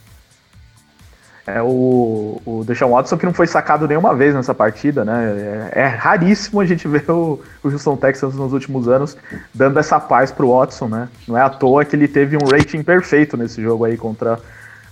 É 1.46 1.62
o, 1.62 2.42
o 2.44 2.62
Deshaun 2.66 2.90
Watson 2.90 3.16
que 3.16 3.24
não 3.24 3.32
foi 3.32 3.46
sacado 3.46 3.88
nenhuma 3.88 4.14
vez 4.14 4.34
nessa 4.34 4.54
partida, 4.54 5.02
né? 5.02 5.70
É, 5.72 5.80
é 5.80 5.86
raríssimo 5.86 6.60
a 6.60 6.66
gente 6.66 6.86
ver 6.88 7.10
o, 7.10 7.40
o, 7.64 7.68
Houston 7.68 7.96
Texans 7.96 8.34
nos 8.34 8.52
últimos 8.52 8.86
anos 8.86 9.16
dando 9.54 9.78
essa 9.78 9.98
paz 9.98 10.30
pro 10.30 10.50
Watson, 10.50 10.88
né? 10.88 11.08
Não 11.26 11.38
é 11.38 11.40
à 11.40 11.48
toa 11.48 11.86
que 11.86 11.96
ele 11.96 12.06
teve 12.06 12.36
um 12.36 12.46
rating 12.46 12.82
perfeito 12.82 13.34
nesse 13.36 13.62
jogo 13.62 13.86
aí 13.86 13.96
contra 13.96 14.38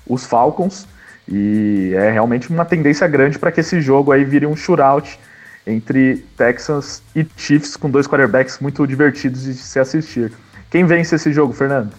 os 0.06 0.24
Falcons. 0.24 0.86
E 1.28 1.92
é 1.94 2.10
realmente 2.10 2.48
uma 2.48 2.64
tendência 2.64 3.06
grande 3.06 3.38
para 3.38 3.52
que 3.52 3.60
esse 3.60 3.80
jogo 3.80 4.12
aí 4.12 4.24
vire 4.24 4.46
um 4.46 4.56
shootout 4.56 5.18
entre 5.66 6.24
Texans 6.36 7.02
e 7.14 7.26
Chiefs, 7.36 7.76
com 7.76 7.90
dois 7.90 8.06
quarterbacks 8.06 8.60
muito 8.60 8.86
divertidos 8.86 9.42
de 9.42 9.54
se 9.54 9.78
assistir. 9.78 10.32
Quem 10.70 10.84
vence 10.84 11.14
esse 11.14 11.32
jogo, 11.32 11.52
Fernando? 11.52 11.92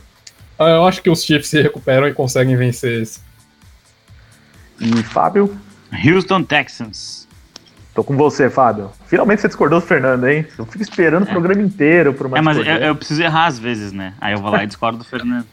Ah, 0.57 0.69
eu 0.69 0.87
acho 0.87 1.01
que 1.01 1.09
os 1.09 1.23
Chiefs 1.23 1.49
se 1.49 1.61
recuperam 1.61 2.07
e 2.07 2.13
conseguem 2.13 2.55
vencer 2.55 3.01
esse. 3.01 3.19
E 4.79 5.03
Fábio? 5.03 5.55
Houston 6.05 6.43
Texans. 6.43 7.27
Tô 7.93 8.03
com 8.03 8.15
você, 8.15 8.49
Fábio. 8.49 8.91
Finalmente 9.07 9.41
você 9.41 9.47
discordou 9.47 9.79
do 9.79 9.85
Fernando, 9.85 10.27
hein? 10.27 10.45
Eu 10.57 10.65
fico 10.67 10.83
esperando 10.83 11.23
o 11.23 11.27
programa 11.27 11.61
inteiro 11.61 12.13
por 12.13 12.27
uma 12.27 12.37
É, 12.37 12.41
mas 12.41 12.57
eu, 12.57 12.63
eu, 12.63 12.95
preciso 12.95 13.23
errar 13.23 13.47
às 13.47 13.57
vezes, 13.57 13.91
né? 13.91 14.13
Aí 14.21 14.33
eu 14.33 14.39
vou 14.39 14.51
lá 14.51 14.63
e 14.63 14.67
discordo 14.67 14.99
do 14.99 15.03
Fernando. 15.03 15.47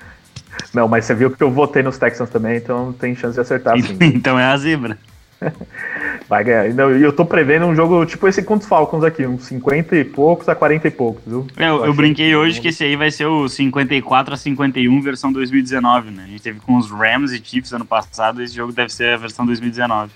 Não, 0.72 0.86
mas 0.86 1.04
você 1.04 1.14
viu 1.14 1.32
que 1.32 1.42
eu 1.42 1.50
votei 1.50 1.82
nos 1.82 1.98
Texans 1.98 2.30
também, 2.30 2.58
então 2.58 2.92
tem 2.92 3.16
chance 3.16 3.34
de 3.34 3.40
acertar 3.40 3.74
sim. 3.82 3.96
então 4.00 4.38
é 4.38 4.44
a 4.44 4.56
zebra. 4.56 4.96
Vai 6.30 6.44
ganhar. 6.44 6.68
E 6.68 7.02
eu 7.02 7.12
tô 7.12 7.24
prevendo 7.26 7.66
um 7.66 7.74
jogo 7.74 8.06
tipo 8.06 8.28
esse 8.28 8.40
contra 8.40 8.62
os 8.62 8.68
Falcons 8.68 9.02
aqui, 9.02 9.26
uns 9.26 9.46
50 9.46 9.96
e 9.96 10.04
poucos 10.04 10.48
a 10.48 10.54
40 10.54 10.86
e 10.86 10.90
poucos, 10.92 11.24
viu? 11.26 11.44
É, 11.56 11.68
eu, 11.68 11.84
eu 11.86 11.92
brinquei 11.92 12.36
hoje 12.36 12.60
que 12.60 12.68
esse 12.68 12.84
aí 12.84 12.94
vai 12.94 13.10
ser 13.10 13.26
o 13.26 13.48
54 13.48 14.34
a 14.34 14.36
51 14.36 15.02
versão 15.02 15.32
2019, 15.32 16.12
né? 16.12 16.22
A 16.22 16.26
gente 16.28 16.40
teve 16.40 16.60
com 16.60 16.76
os 16.76 16.88
Rams 16.88 17.32
e 17.32 17.42
Chiefs 17.44 17.72
ano 17.72 17.84
passado, 17.84 18.40
esse 18.40 18.54
jogo 18.54 18.72
deve 18.72 18.92
ser 18.92 19.12
a 19.12 19.16
versão 19.16 19.44
2019. 19.44 20.12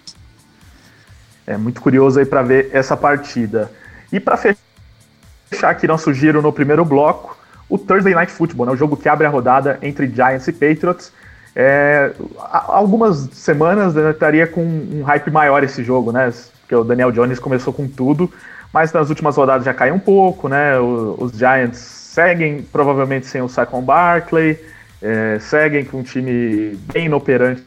É 1.48 1.56
muito 1.56 1.80
curioso 1.80 2.20
aí 2.20 2.24
para 2.24 2.42
ver 2.42 2.70
essa 2.72 2.96
partida. 2.96 3.72
E 4.12 4.20
para 4.20 4.36
fechar 4.36 5.70
aqui 5.70 5.88
nosso 5.88 6.14
giro 6.14 6.40
no 6.40 6.52
primeiro 6.52 6.84
bloco, 6.84 7.36
o 7.68 7.76
Thursday 7.76 8.14
Night 8.14 8.30
Football, 8.30 8.66
né, 8.66 8.72
o 8.72 8.76
jogo 8.76 8.96
que 8.96 9.08
abre 9.08 9.26
a 9.26 9.30
rodada 9.30 9.80
entre 9.82 10.06
Giants 10.06 10.46
e 10.46 10.52
Patriots. 10.52 11.12
É, 11.56 12.10
algumas 12.50 13.28
semanas 13.32 13.94
né, 13.94 14.10
estaria 14.10 14.46
com 14.46 14.62
um 14.62 15.02
hype 15.02 15.30
maior 15.30 15.62
esse 15.62 15.84
jogo, 15.84 16.10
né? 16.10 16.32
Porque 16.60 16.74
o 16.74 16.82
Daniel 16.82 17.12
Jones 17.12 17.38
começou 17.38 17.72
com 17.72 17.86
tudo, 17.86 18.30
mas 18.72 18.92
nas 18.92 19.08
últimas 19.08 19.36
rodadas 19.36 19.64
já 19.64 19.72
caiu 19.72 19.94
um 19.94 19.98
pouco, 19.98 20.48
né? 20.48 20.78
O, 20.78 21.16
os 21.20 21.32
Giants 21.32 21.78
seguem 21.78 22.62
provavelmente 22.62 23.26
sem 23.26 23.40
o 23.40 23.48
Saquon 23.48 23.82
Barkley, 23.82 24.58
é, 25.00 25.38
seguem 25.38 25.84
com 25.84 25.98
um 25.98 26.02
time 26.02 26.76
bem 26.92 27.06
inoperante 27.06 27.64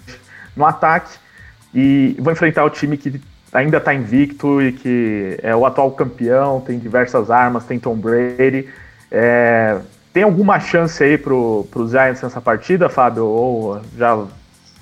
no 0.56 0.66
ataque 0.66 1.18
e 1.74 2.16
vão 2.20 2.34
enfrentar 2.34 2.66
o 2.66 2.70
time 2.70 2.98
que 2.98 3.22
ainda 3.54 3.78
está 3.78 3.94
invicto 3.94 4.62
e 4.62 4.74
que 4.74 5.40
é 5.42 5.56
o 5.56 5.66
atual 5.66 5.92
campeão, 5.92 6.60
tem 6.60 6.78
diversas 6.78 7.32
armas, 7.32 7.66
tem 7.66 7.80
Tom 7.80 7.96
Brady. 7.96 8.68
É, 9.12 9.78
tem 10.18 10.24
alguma 10.24 10.60
chance 10.60 11.04
aí 11.04 11.16
para 11.16 11.32
os 11.32 11.92
Giants 11.92 12.24
nessa 12.24 12.42
partida, 12.42 12.90
Fábio? 12.90 13.24
Ou 13.24 13.80
já, 13.96 14.26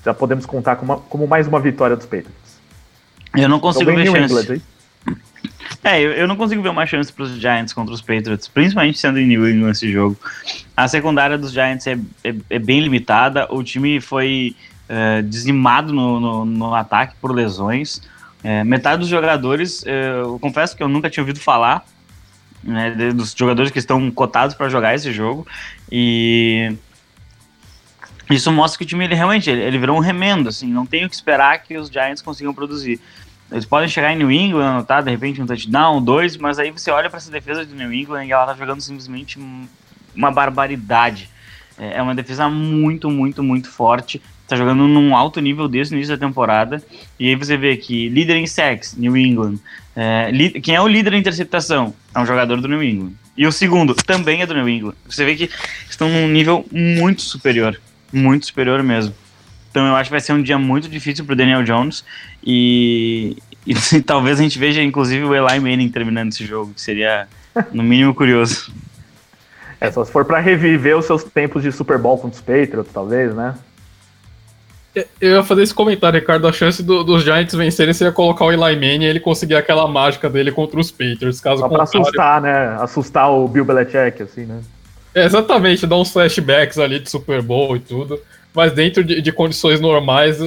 já 0.01 0.13
podemos 0.13 0.45
contar 0.45 0.77
como, 0.77 0.95
como 1.09 1.27
mais 1.27 1.45
uma 1.45 1.59
vitória 1.59 1.93
dos 1.93 2.05
Patriots? 2.05 2.61
Eu 3.35 3.49
não 3.49 3.59
consigo 3.59 3.93
ver 3.93 4.05
chance. 4.05 4.33
England, 4.33 4.61
é, 5.83 5.99
eu, 5.99 6.13
eu, 6.13 6.25
não 6.25 6.37
consigo 6.37 6.61
ver 6.61 6.69
uma 6.69 6.85
chance 6.85 7.11
para 7.11 7.25
os 7.25 7.31
Giants 7.31 7.73
contra 7.73 7.93
os 7.93 7.99
Patriots, 8.01 8.47
principalmente 8.47 8.97
sendo 8.97 9.19
em 9.19 9.27
New 9.27 9.45
England 9.45 9.71
esse 9.71 9.91
jogo. 9.91 10.17
A 10.77 10.87
secundária 10.87 11.37
dos 11.37 11.51
Giants 11.51 11.85
é, 11.85 11.99
é, 12.23 12.33
é 12.51 12.57
bem 12.57 12.79
limitada, 12.79 13.45
o 13.53 13.61
time 13.61 13.99
foi 13.99 14.55
é, 14.87 15.21
dizimado 15.21 15.91
no, 15.91 16.17
no, 16.17 16.45
no, 16.45 16.73
ataque 16.73 17.13
por 17.19 17.35
lesões. 17.35 18.01
É, 18.41 18.63
metade 18.63 18.99
dos 18.99 19.09
jogadores, 19.09 19.85
é, 19.85 20.21
eu 20.21 20.39
confesso 20.39 20.77
que 20.77 20.81
eu 20.81 20.87
nunca 20.87 21.09
tinha 21.09 21.23
ouvido 21.23 21.41
falar, 21.41 21.85
né, 22.65 22.91
dos 23.13 23.33
jogadores 23.37 23.71
que 23.71 23.79
estão 23.79 24.09
cotados 24.09 24.55
para 24.55 24.67
jogar 24.67 24.95
esse 24.95 25.11
jogo. 25.13 25.47
E 25.91 26.75
isso 28.29 28.51
mostra 28.51 28.79
que 28.79 28.83
o 28.83 28.87
time 28.87 29.05
ele 29.05 29.15
realmente 29.15 29.49
ele, 29.49 29.61
ele, 29.61 29.77
virou 29.77 29.95
um 29.95 29.99
remendo, 29.99 30.49
assim, 30.49 30.67
não 30.67 30.85
tem 30.85 31.05
o 31.05 31.09
que 31.09 31.15
esperar 31.15 31.59
que 31.59 31.77
os 31.77 31.89
Giants 31.89 32.21
consigam 32.21 32.53
produzir. 32.53 32.99
Eles 33.51 33.65
podem 33.65 33.87
chegar 33.87 34.11
em 34.11 34.17
New 34.17 34.31
England, 34.31 34.65
anotar 34.65 35.03
de 35.03 35.11
repente 35.11 35.39
um 35.39 35.45
touchdown, 35.45 36.01
dois, 36.01 36.35
mas 36.35 36.57
aí 36.57 36.71
você 36.71 36.89
olha 36.89 37.09
para 37.09 37.17
essa 37.17 37.29
defesa 37.29 37.63
de 37.63 37.75
New 37.75 37.93
England 37.93 38.25
e 38.25 38.31
ela 38.31 38.47
tá 38.47 38.55
jogando 38.55 38.81
simplesmente 38.81 39.39
uma 40.15 40.31
barbaridade. 40.31 41.29
É, 41.77 41.97
é 41.97 42.01
uma 42.01 42.15
defesa 42.15 42.49
muito, 42.49 43.09
muito, 43.11 43.43
muito 43.43 43.69
forte. 43.69 44.19
Tá 44.47 44.55
jogando 44.55 44.87
num 44.87 45.15
alto 45.15 45.39
nível 45.39 45.67
desde 45.67 45.93
o 45.93 45.97
início 45.97 46.15
da 46.15 46.27
temporada. 46.27 46.81
E 47.19 47.29
aí 47.29 47.35
você 47.35 47.57
vê 47.57 47.75
que 47.77 48.09
líder 48.09 48.35
em 48.35 48.45
sacks, 48.45 48.95
New 48.95 49.17
England. 49.17 49.55
É, 49.95 50.31
quem 50.61 50.75
é 50.75 50.81
o 50.81 50.87
líder 50.87 51.13
em 51.13 51.19
interceptação? 51.19 51.93
É 52.13 52.19
um 52.19 52.25
jogador 52.25 52.61
do 52.61 52.67
New 52.67 52.83
England. 52.83 53.13
E 53.35 53.45
o 53.47 53.51
segundo 53.51 53.95
também 53.95 54.41
é 54.41 54.45
do 54.45 54.53
New 54.53 54.69
England. 54.69 54.95
Você 55.09 55.25
vê 55.25 55.35
que 55.35 55.49
estão 55.89 56.09
num 56.09 56.27
nível 56.27 56.65
muito 56.71 57.23
superior. 57.23 57.79
Muito 58.13 58.45
superior 58.45 58.83
mesmo. 58.83 59.15
Então 59.71 59.85
eu 59.87 59.95
acho 59.95 60.09
que 60.09 60.11
vai 60.11 60.21
ser 60.21 60.33
um 60.33 60.41
dia 60.41 60.57
muito 60.57 60.87
difícil 60.87 61.25
pro 61.25 61.35
Daniel 61.35 61.63
Jones. 61.63 62.05
E, 62.43 63.35
e, 63.65 63.73
e 63.73 64.01
talvez 64.05 64.39
a 64.39 64.43
gente 64.43 64.59
veja, 64.59 64.81
inclusive, 64.81 65.25
o 65.25 65.35
Eli 65.35 65.59
Manning 65.59 65.89
terminando 65.89 66.31
esse 66.31 66.45
jogo, 66.45 66.73
que 66.73 66.81
seria, 66.81 67.27
no 67.73 67.83
mínimo, 67.83 68.13
curioso. 68.13 68.71
É, 69.81 69.91
só 69.91 70.05
se 70.05 70.11
for 70.11 70.23
para 70.23 70.39
reviver 70.39 70.97
os 70.97 71.05
seus 71.05 71.23
tempos 71.23 71.63
de 71.63 71.71
Super 71.71 71.97
Bowl 71.97 72.17
contra 72.17 72.37
os 72.37 72.41
Patriots, 72.41 72.93
talvez, 72.93 73.35
né? 73.35 73.55
Eu 75.19 75.31
ia 75.31 75.43
fazer 75.43 75.63
esse 75.63 75.73
comentário, 75.73 76.19
Ricardo. 76.19 76.47
A 76.47 76.53
chance 76.53 76.81
do, 76.81 77.03
dos 77.03 77.23
Giants 77.23 77.53
vencerem 77.53 77.93
seria 77.93 78.13
colocar 78.13 78.45
o 78.45 78.51
Eli 78.51 78.75
Manning 78.75 79.03
e 79.03 79.05
ele 79.05 79.19
conseguir 79.19 79.55
aquela 79.55 79.85
mágica 79.87 80.29
dele 80.29 80.51
contra 80.51 80.79
os 80.79 80.89
Patriots. 80.89 81.41
Caso 81.41 81.61
Só 81.61 81.67
pra 81.67 81.83
assustar, 81.83 82.41
né? 82.41 82.77
Assustar 82.79 83.29
o 83.29 83.47
Bill 83.47 83.65
Belichick, 83.65 84.23
assim, 84.23 84.45
né? 84.45 84.61
É, 85.13 85.25
exatamente, 85.25 85.85
dar 85.85 85.97
uns 85.97 86.11
flashbacks 86.11 86.77
ali 86.77 86.99
de 86.99 87.09
Super 87.09 87.41
Bowl 87.41 87.75
e 87.75 87.79
tudo. 87.79 88.19
Mas 88.53 88.71
dentro 88.71 89.03
de, 89.03 89.21
de 89.21 89.31
condições 89.33 89.81
normais, 89.81 90.37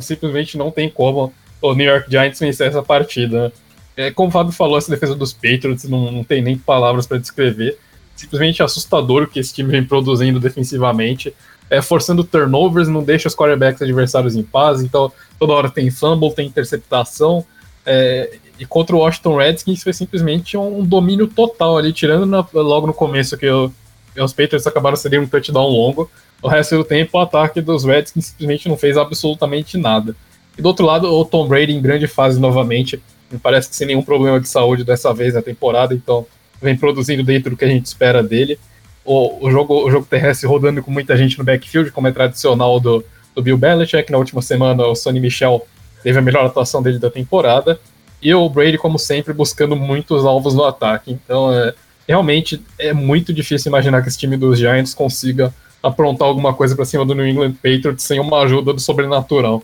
simplesmente 0.00 0.58
não 0.58 0.70
tem 0.70 0.90
como 0.90 1.32
o 1.62 1.74
New 1.74 1.86
York 1.86 2.10
Giants 2.10 2.38
vencer 2.38 2.68
essa 2.68 2.82
partida. 2.82 3.52
É, 3.96 4.10
como 4.10 4.28
o 4.28 4.32
Fábio 4.32 4.52
falou, 4.52 4.76
essa 4.76 4.90
defesa 4.90 5.14
dos 5.14 5.32
Patriots 5.32 5.88
não, 5.88 6.12
não 6.12 6.24
tem 6.24 6.42
nem 6.42 6.58
palavras 6.58 7.06
para 7.06 7.18
descrever. 7.18 7.78
Simplesmente 8.14 8.62
assustador 8.62 9.22
o 9.22 9.26
que 9.26 9.40
esse 9.40 9.54
time 9.54 9.70
vem 9.70 9.84
produzindo 9.84 10.38
defensivamente 10.38 11.34
é, 11.72 11.80
forçando 11.80 12.22
turnovers, 12.22 12.86
não 12.86 13.02
deixa 13.02 13.26
os 13.26 13.34
quarterbacks 13.34 13.80
adversários 13.80 14.36
em 14.36 14.42
paz, 14.42 14.82
então 14.82 15.10
toda 15.38 15.54
hora 15.54 15.70
tem 15.70 15.90
fumble, 15.90 16.30
tem 16.30 16.46
interceptação. 16.46 17.42
É, 17.86 18.36
e 18.58 18.66
contra 18.66 18.94
o 18.94 18.98
Washington 18.98 19.38
Redskins 19.38 19.82
foi 19.82 19.94
simplesmente 19.94 20.54
um, 20.54 20.84
domínio 20.84 21.26
total 21.26 21.78
ali, 21.78 21.90
tirando 21.90 22.26
na, 22.26 22.46
logo 22.52 22.86
no 22.86 22.92
começo 22.92 23.38
que 23.38 23.46
eu, 23.46 23.72
os 24.18 24.34
Patriots 24.34 24.66
acabaram 24.66 24.96
cedendo 24.96 25.24
um 25.24 25.26
touchdown 25.26 25.66
longo. 25.66 26.10
O 26.42 26.48
resto 26.48 26.76
do 26.76 26.84
tempo, 26.84 27.16
o 27.16 27.20
ataque 27.22 27.62
dos 27.62 27.84
Redskins 27.84 28.26
simplesmente 28.26 28.68
não 28.68 28.76
fez 28.76 28.98
absolutamente 28.98 29.78
nada. 29.78 30.14
E 30.58 30.60
do 30.60 30.66
outro 30.66 30.84
lado, 30.84 31.10
o 31.10 31.24
Tom 31.24 31.48
Brady 31.48 31.72
em 31.72 31.80
grande 31.80 32.06
fase 32.06 32.38
novamente. 32.38 33.02
Me 33.30 33.38
parece 33.38 33.70
que 33.70 33.76
sem 33.76 33.86
nenhum 33.86 34.02
problema 34.02 34.38
de 34.38 34.46
saúde 34.46 34.84
dessa 34.84 35.14
vez 35.14 35.32
na 35.32 35.40
temporada, 35.40 35.94
então 35.94 36.26
vem 36.60 36.76
produzindo 36.76 37.22
dentro 37.22 37.48
do 37.48 37.56
que 37.56 37.64
a 37.64 37.68
gente 37.68 37.86
espera 37.86 38.22
dele 38.22 38.58
o, 39.04 39.46
o, 39.46 39.50
jogo, 39.50 39.84
o 39.84 39.90
jogo 39.90 40.06
terrestre 40.06 40.48
rodando 40.48 40.82
com 40.82 40.90
muita 40.90 41.16
gente 41.16 41.38
no 41.38 41.44
backfield, 41.44 41.90
como 41.90 42.08
é 42.08 42.12
tradicional 42.12 42.78
do, 42.78 43.04
do 43.34 43.42
Bill 43.42 43.58
Belichick. 43.58 44.10
Na 44.10 44.18
última 44.18 44.42
semana, 44.42 44.84
o 44.86 44.94
Sonny 44.94 45.20
Michel 45.20 45.66
teve 46.02 46.18
a 46.18 46.22
melhor 46.22 46.46
atuação 46.46 46.82
dele 46.82 46.98
da 46.98 47.10
temporada. 47.10 47.78
E 48.20 48.32
o 48.32 48.48
Brady, 48.48 48.78
como 48.78 48.98
sempre, 48.98 49.32
buscando 49.32 49.74
muitos 49.74 50.24
alvos 50.24 50.54
no 50.54 50.64
ataque. 50.64 51.10
Então, 51.12 51.52
é, 51.52 51.74
realmente 52.06 52.62
é 52.78 52.92
muito 52.92 53.32
difícil 53.32 53.68
imaginar 53.68 54.02
que 54.02 54.08
esse 54.08 54.18
time 54.18 54.36
dos 54.36 54.58
Giants 54.58 54.94
consiga 54.94 55.52
aprontar 55.82 56.28
alguma 56.28 56.54
coisa 56.54 56.76
para 56.76 56.84
cima 56.84 57.04
do 57.04 57.14
New 57.14 57.26
England 57.26 57.54
Patriots 57.54 58.04
sem 58.04 58.20
uma 58.20 58.42
ajuda 58.42 58.72
do 58.72 58.80
sobrenatural. 58.80 59.62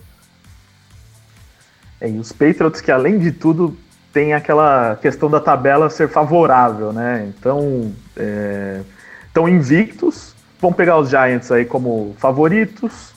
É, 2.01 2.09
e 2.09 2.17
os 2.17 2.31
Patriots 2.31 2.81
que, 2.81 2.91
além 2.91 3.17
de 3.19 3.31
tudo, 3.31 3.77
tem 4.11 4.33
aquela 4.33 4.97
questão 4.97 5.29
da 5.29 5.39
tabela 5.39 5.89
ser 5.89 6.09
favorável, 6.09 6.91
né? 6.91 7.29
Então, 7.29 7.93
é, 8.17 8.81
estão 9.29 9.47
invictos, 9.47 10.35
vão 10.59 10.73
pegar 10.73 10.97
os 10.97 11.09
Giants 11.09 11.51
aí 11.51 11.65
como 11.65 12.15
favoritos. 12.19 13.13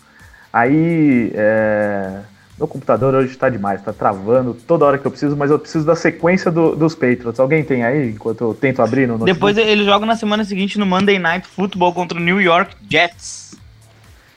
Aí, 0.53 1.33
é... 1.35 2.21
meu 2.59 2.69
computador 2.69 3.15
hoje 3.15 3.31
está 3.31 3.49
demais, 3.49 3.81
está 3.81 3.93
travando 3.93 4.55
toda 4.55 4.85
hora 4.85 4.99
que 4.99 5.07
eu 5.07 5.11
preciso, 5.11 5.37
mas 5.37 5.51
eu 5.51 5.59
preciso 5.59 5.85
da 5.85 5.97
sequência 5.97 6.51
do, 6.51 6.77
dos 6.77 6.95
Patriots. 6.95 7.41
Alguém 7.41 7.65
tem 7.65 7.85
aí, 7.85 8.11
enquanto 8.11 8.43
eu 8.43 8.55
tento 8.55 8.83
abrir 8.83 9.09
no 9.09 9.19
Depois 9.19 9.57
eles 9.57 9.87
jogam 9.87 10.07
na 10.07 10.15
semana 10.15 10.45
seguinte 10.45 10.79
no 10.79 10.87
Monday 10.87 11.19
Night 11.19 11.49
Football 11.49 11.93
contra 11.95 12.19
o 12.19 12.21
New 12.21 12.41
York 12.41 12.77
Jets. 12.89 13.55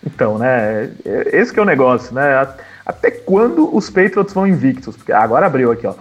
Então, 0.06 0.38
né, 0.38 0.92
esse 1.34 1.52
que 1.52 1.60
é 1.60 1.62
o 1.62 1.66
negócio, 1.66 2.14
né, 2.14 2.48
até 2.86 3.10
quando 3.10 3.76
os 3.76 3.90
Patriots 3.90 4.34
vão 4.34 4.46
invictos? 4.48 4.96
Porque 4.96 5.12
agora 5.12 5.48
abriu 5.48 5.72
aqui, 5.72 5.88
ó, 5.88 5.96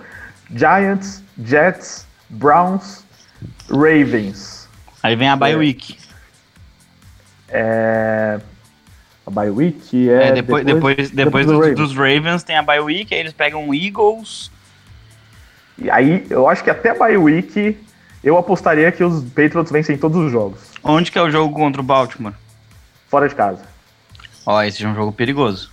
Giants, 0.55 1.23
Jets, 1.43 2.07
Browns, 2.29 3.03
Ravens. 3.71 4.54
Aí 5.05 5.15
vem 5.17 5.29
a 5.29 5.37
bye 5.37 5.53
é. 5.53 5.57
week. 5.57 5.99
É... 7.51 8.41
A 9.27 9.31
bye 9.31 9.51
week 9.51 10.09
é... 10.09 10.29
é 10.29 10.33
depois, 10.33 10.65
depois, 10.65 10.97
depois, 10.97 11.11
depois 11.11 11.47
do 11.47 11.59
dos, 11.59 11.91
dos, 11.91 11.95
Ravens 11.95 12.43
tem 12.43 12.57
a 12.57 12.63
bye 12.63 12.81
week, 12.81 13.13
aí 13.13 13.21
eles 13.21 13.35
pegam 13.35 13.75
Eagles. 13.75 14.51
E 15.77 15.91
aí, 15.91 16.27
eu 16.31 16.49
acho 16.49 16.65
que 16.65 16.71
até 16.71 16.89
a 16.89 16.95
bye 16.95 17.19
week 17.19 17.77
eu 18.23 18.39
apostaria 18.39 18.91
que 18.91 19.05
os 19.05 19.23
Patriots 19.25 19.71
vencem 19.71 19.99
todos 19.99 20.17
os 20.17 20.33
jogos. 20.33 20.59
Onde 20.83 21.13
que 21.13 21.19
é 21.19 21.23
o 21.23 21.31
jogo 21.31 21.55
contra 21.55 21.83
o 21.83 21.85
Baltimore? 21.85 22.33
Fora 23.11 23.29
de 23.29 23.35
casa. 23.35 23.61
Ó, 24.47 24.63
esse 24.63 24.83
é 24.83 24.89
um 24.89 24.95
jogo 24.95 25.13
perigoso. 25.13 25.71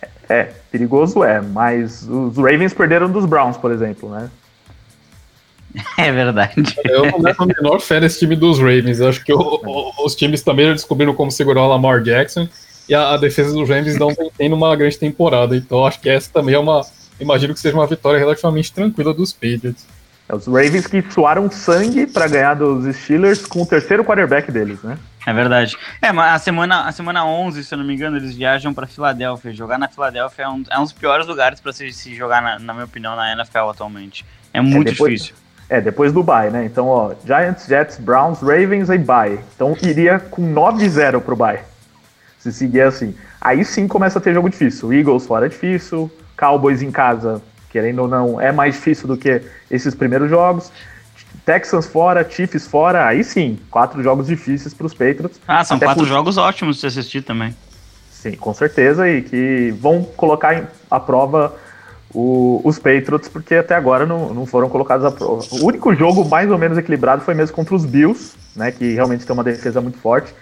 É, 0.00 0.08
é, 0.28 0.44
perigoso 0.70 1.24
é, 1.24 1.40
mas 1.40 2.08
os 2.08 2.36
Ravens 2.36 2.72
perderam 2.72 3.10
dos 3.10 3.26
Browns, 3.26 3.56
por 3.56 3.72
exemplo, 3.72 4.08
né? 4.10 4.30
É 5.96 6.10
verdade. 6.10 6.54
Eu 6.84 7.10
não 7.10 7.20
levo 7.20 7.44
a 7.44 7.46
menor 7.46 7.80
fé 7.80 8.00
nesse 8.00 8.18
time 8.18 8.36
dos 8.36 8.58
Ravens. 8.58 9.00
Eu 9.00 9.08
acho 9.08 9.24
que 9.24 9.32
o, 9.32 9.38
o, 9.38 10.06
os 10.06 10.14
times 10.14 10.42
também 10.42 10.66
já 10.66 10.72
descobriram 10.72 11.14
como 11.14 11.30
segurar 11.30 11.62
o 11.62 11.68
Lamar 11.68 12.02
Jackson. 12.02 12.48
E 12.88 12.94
a, 12.94 13.10
a 13.10 13.16
defesa 13.16 13.52
dos 13.52 13.68
Ravens 13.68 13.98
não 13.98 14.08
vem 14.08 14.30
tendo 14.36 14.54
uma 14.54 14.74
grande 14.74 14.98
temporada. 14.98 15.56
Então 15.56 15.86
acho 15.86 16.00
que 16.00 16.08
essa 16.08 16.30
também 16.32 16.54
é 16.54 16.58
uma. 16.58 16.82
Imagino 17.20 17.54
que 17.54 17.60
seja 17.60 17.76
uma 17.76 17.86
vitória 17.86 18.18
relativamente 18.18 18.72
tranquila 18.72 19.14
dos 19.14 19.32
Patriots. 19.32 19.86
É, 20.28 20.34
os 20.34 20.46
Ravens 20.46 20.86
que 20.86 21.02
suaram 21.10 21.50
sangue 21.50 22.06
para 22.06 22.26
ganhar 22.26 22.54
dos 22.54 22.94
Steelers 22.96 23.46
com 23.46 23.62
o 23.62 23.66
terceiro 23.66 24.04
quarterback 24.04 24.50
deles, 24.50 24.82
né? 24.82 24.98
É 25.24 25.32
verdade. 25.32 25.76
É, 26.00 26.10
mas 26.10 26.34
a 26.34 26.38
semana, 26.38 26.82
a 26.82 26.92
semana 26.92 27.24
11, 27.24 27.62
se 27.62 27.72
eu 27.72 27.78
não 27.78 27.84
me 27.84 27.94
engano, 27.94 28.16
eles 28.16 28.34
viajam 28.34 28.74
para 28.74 28.86
Filadélfia. 28.86 29.52
Jogar 29.52 29.78
na 29.78 29.88
Filadélfia 29.88 30.44
é 30.44 30.48
um, 30.48 30.64
é 30.68 30.78
um 30.78 30.82
dos 30.82 30.92
piores 30.92 31.26
lugares 31.26 31.60
para 31.60 31.72
se, 31.72 31.92
se 31.92 32.14
jogar, 32.14 32.42
na, 32.42 32.58
na, 32.58 32.72
minha 32.72 32.84
opinião, 32.84 33.14
na 33.14 33.32
NFL 33.32 33.68
atualmente. 33.70 34.24
É 34.52 34.60
muito 34.60 34.88
é 34.88 34.92
depois, 34.92 35.22
difícil. 35.22 35.41
É, 35.72 35.80
depois 35.80 36.12
do 36.12 36.22
bye, 36.22 36.50
né? 36.50 36.66
Então, 36.66 36.86
ó, 36.86 37.14
Giants, 37.24 37.64
Jets, 37.64 37.96
Browns, 37.96 38.42
Ravens 38.42 38.90
e 38.90 38.98
bye. 38.98 39.40
Então, 39.56 39.74
iria 39.80 40.18
com 40.18 40.52
9-0 40.52 41.18
pro 41.22 41.34
bye. 41.34 41.60
Se 42.38 42.52
seguir 42.52 42.82
assim. 42.82 43.14
Aí 43.40 43.64
sim 43.64 43.88
começa 43.88 44.18
a 44.18 44.22
ter 44.22 44.34
jogo 44.34 44.50
difícil. 44.50 44.92
Eagles 44.92 45.24
fora 45.24 45.46
é 45.46 45.48
difícil, 45.48 46.12
Cowboys 46.36 46.82
em 46.82 46.90
casa, 46.90 47.40
querendo 47.70 48.00
ou 48.00 48.08
não, 48.08 48.38
é 48.38 48.52
mais 48.52 48.74
difícil 48.74 49.08
do 49.08 49.16
que 49.16 49.40
esses 49.70 49.94
primeiros 49.94 50.28
jogos. 50.28 50.70
Texans 51.46 51.86
fora, 51.86 52.22
Chiefs 52.28 52.66
fora, 52.66 53.06
aí 53.06 53.24
sim, 53.24 53.58
quatro 53.70 54.02
jogos 54.02 54.26
difíceis 54.26 54.74
para 54.74 54.84
os 54.84 54.92
Patriots. 54.92 55.40
Ah, 55.48 55.64
são 55.64 55.78
quatro 55.78 56.02
por... 56.02 56.06
jogos 56.06 56.36
ótimos 56.36 56.76
de 56.76 56.86
assistir 56.86 57.22
também. 57.22 57.56
Sim, 58.10 58.32
com 58.32 58.52
certeza, 58.52 59.08
e 59.08 59.22
que 59.22 59.74
vão 59.80 60.04
colocar 60.04 60.70
à 60.90 61.00
prova 61.00 61.56
o, 62.14 62.60
os 62.64 62.78
Patriots, 62.78 63.28
porque 63.28 63.54
até 63.54 63.74
agora 63.74 64.06
não, 64.06 64.34
não 64.34 64.46
foram 64.46 64.68
colocados 64.68 65.04
à 65.04 65.10
prova. 65.10 65.42
O 65.52 65.66
único 65.66 65.94
jogo 65.94 66.28
mais 66.28 66.50
ou 66.50 66.58
menos 66.58 66.76
equilibrado 66.76 67.22
foi 67.22 67.34
mesmo 67.34 67.54
contra 67.54 67.74
os 67.74 67.84
Bills, 67.84 68.34
né, 68.54 68.70
que 68.70 68.92
realmente 68.92 69.24
tem 69.24 69.32
uma 69.34 69.44
defesa 69.44 69.80
muito 69.80 69.98
forte. 69.98 70.34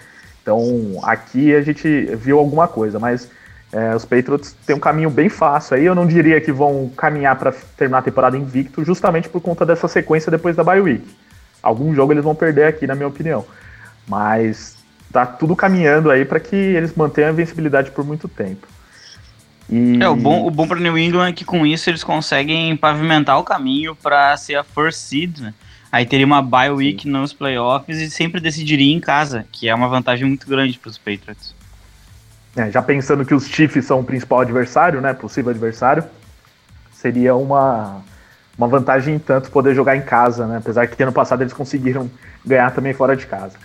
Então 0.42 0.98
aqui 1.02 1.54
a 1.54 1.62
gente 1.62 1.88
viu 2.16 2.38
alguma 2.38 2.66
coisa, 2.66 2.98
mas 2.98 3.28
é, 3.72 3.94
os 3.94 4.04
Patriots 4.04 4.52
têm 4.66 4.74
um 4.74 4.80
caminho 4.80 5.10
bem 5.10 5.28
fácil 5.28 5.76
aí. 5.76 5.84
Eu 5.84 5.94
não 5.94 6.06
diria 6.06 6.40
que 6.40 6.50
vão 6.50 6.90
caminhar 6.96 7.36
para 7.36 7.52
terminar 7.76 7.98
a 7.98 8.02
temporada 8.02 8.36
invicto, 8.36 8.84
justamente 8.84 9.28
por 9.28 9.40
conta 9.40 9.64
dessa 9.64 9.86
sequência 9.86 10.30
depois 10.30 10.56
da 10.56 10.64
bye 10.64 10.80
week. 10.80 11.06
Algum 11.62 11.94
jogo 11.94 12.12
eles 12.12 12.24
vão 12.24 12.34
perder 12.34 12.64
aqui, 12.64 12.86
na 12.86 12.94
minha 12.94 13.06
opinião. 13.08 13.44
Mas 14.08 14.76
tá 15.12 15.26
tudo 15.26 15.54
caminhando 15.54 16.10
aí 16.10 16.24
para 16.24 16.40
que 16.40 16.56
eles 16.56 16.94
mantenham 16.94 17.30
a 17.30 17.32
vencibilidade 17.32 17.90
por 17.90 18.04
muito 18.04 18.26
tempo. 18.26 18.66
E... 19.70 20.02
É, 20.02 20.08
o 20.08 20.16
bom, 20.16 20.46
o 20.46 20.50
bom 20.50 20.66
para 20.66 20.80
New 20.80 20.98
England 20.98 21.28
é 21.28 21.32
que 21.32 21.44
com 21.44 21.64
isso 21.64 21.88
eles 21.88 22.02
conseguem 22.02 22.76
pavimentar 22.76 23.38
o 23.38 23.44
caminho 23.44 23.94
para 23.94 24.36
ser 24.36 24.56
a 24.56 24.64
first 24.64 24.98
seed, 24.98 25.38
né? 25.38 25.54
Aí 25.92 26.06
teria 26.06 26.26
uma 26.26 26.40
bye 26.40 26.70
week 26.70 27.02
Sim. 27.02 27.10
nos 27.10 27.32
playoffs 27.32 27.98
e 27.98 28.10
sempre 28.10 28.40
decidiria 28.40 28.94
em 28.94 29.00
casa, 29.00 29.44
que 29.50 29.68
é 29.68 29.74
uma 29.74 29.88
vantagem 29.88 30.26
muito 30.26 30.46
grande 30.46 30.78
para 30.78 30.88
os 30.88 30.98
Patriots. 30.98 31.54
É, 32.56 32.70
já 32.70 32.82
pensando 32.82 33.24
que 33.24 33.34
os 33.34 33.46
Chiefs 33.46 33.86
são 33.86 34.00
o 34.00 34.04
principal 34.04 34.40
adversário, 34.40 35.00
né, 35.00 35.12
possível 35.12 35.50
adversário, 35.50 36.04
seria 36.92 37.34
uma, 37.34 38.02
uma 38.58 38.68
vantagem 38.68 39.14
em 39.14 39.18
tanto 39.18 39.50
poder 39.50 39.74
jogar 39.74 39.96
em 39.96 40.02
casa, 40.02 40.46
né, 40.46 40.58
apesar 40.58 40.86
que 40.86 41.02
ano 41.02 41.12
passado 41.12 41.42
eles 41.42 41.52
conseguiram 41.52 42.10
ganhar 42.44 42.70
também 42.72 42.92
fora 42.92 43.16
de 43.16 43.26
casa. 43.26 43.56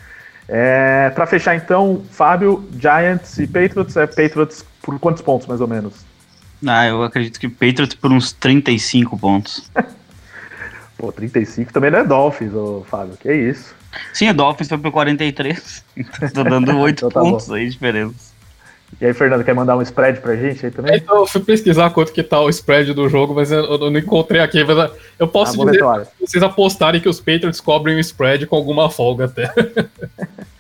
É, 0.48 1.10
para 1.10 1.26
fechar 1.26 1.56
então, 1.56 2.04
Fábio, 2.12 2.68
Giants 2.80 3.38
e 3.40 3.48
Patriots, 3.48 3.98
é 3.98 4.06
Patriots 4.06 4.64
por 4.82 5.00
quantos 5.00 5.22
pontos 5.22 5.48
mais 5.48 5.60
ou 5.60 5.68
menos? 5.68 6.06
Ah, 6.66 6.88
eu 6.88 7.04
acredito 7.04 7.40
que 7.40 7.50
Patriots 7.50 7.96
por 7.96 8.12
uns 8.12 8.32
35 8.32 9.18
pontos. 9.18 9.70
Pô, 10.98 11.12
35 11.12 11.74
também 11.74 11.92
não 11.92 12.00
é 12.00 12.04
Dolphins, 12.04 12.54
ô, 12.54 12.86
Fábio, 12.88 13.18
que 13.18 13.32
isso. 13.34 13.76
Sim, 14.14 14.30
o 14.30 14.34
Dolphins 14.34 14.70
foi 14.70 14.78
por 14.78 14.92
43. 14.92 15.84
Tô 16.34 16.44
dando 16.46 16.78
8 16.78 16.98
então 16.98 17.10
tá 17.10 17.20
pontos 17.20 17.48
bom. 17.48 17.54
aí 17.56 17.66
de 17.66 17.72
diferença. 17.72 18.35
E 19.00 19.06
aí, 19.06 19.14
Fernando, 19.14 19.44
quer 19.44 19.54
mandar 19.54 19.76
um 19.76 19.82
spread 19.82 20.22
pra 20.22 20.36
gente 20.36 20.66
aí 20.66 20.72
também? 20.72 20.96
Então, 20.96 21.18
eu 21.18 21.28
fui 21.28 21.42
pesquisar 21.42 21.90
quanto 21.90 22.14
que 22.14 22.24
tá 22.24 22.40
o 22.40 22.50
spread 22.50 22.94
do 22.94 23.10
jogo, 23.10 23.34
mas 23.34 23.52
eu, 23.52 23.64
eu 23.64 23.92
não 23.92 24.00
encontrei 24.00 24.40
aqui. 24.40 24.64
Mas 24.64 24.92
eu 25.20 25.28
posso 25.28 25.62
ah, 25.62 25.66
dizer 25.66 25.84
vocês 26.20 26.44
apostarem 26.44 27.02
que 27.02 27.10
os 27.10 27.20
Patriots 27.20 27.60
cobrem 27.60 27.98
o 27.98 28.00
spread 28.00 28.48
com 28.48 28.56
alguma 28.56 28.90
folga 28.90 29.26
até. 29.26 29.52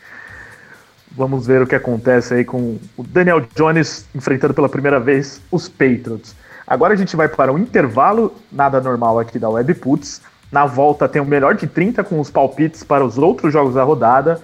Vamos 1.11 1.47
ver 1.47 1.61
o 1.61 1.67
que 1.67 1.75
acontece 1.75 2.33
aí 2.33 2.43
com 2.43 2.77
o 2.97 3.03
Daniel 3.03 3.41
Jones 3.55 4.05
enfrentando 4.13 4.53
pela 4.53 4.67
primeira 4.67 4.99
vez 4.99 5.41
os 5.49 5.69
Patriots. 5.69 6.35
Agora 6.67 6.93
a 6.93 6.97
gente 6.97 7.15
vai 7.15 7.29
para 7.29 7.53
um 7.53 7.57
intervalo, 7.57 8.35
nada 8.51 8.81
normal 8.81 9.17
aqui 9.19 9.39
da 9.39 9.49
Webputs. 9.49 10.21
Na 10.51 10.65
volta 10.65 11.07
tem 11.07 11.21
o 11.21 11.25
melhor 11.25 11.55
de 11.55 11.67
30 11.67 12.03
com 12.03 12.19
os 12.19 12.29
palpites 12.29 12.83
para 12.83 13.05
os 13.05 13.17
outros 13.17 13.53
jogos 13.53 13.75
da 13.75 13.83
rodada. 13.83 14.41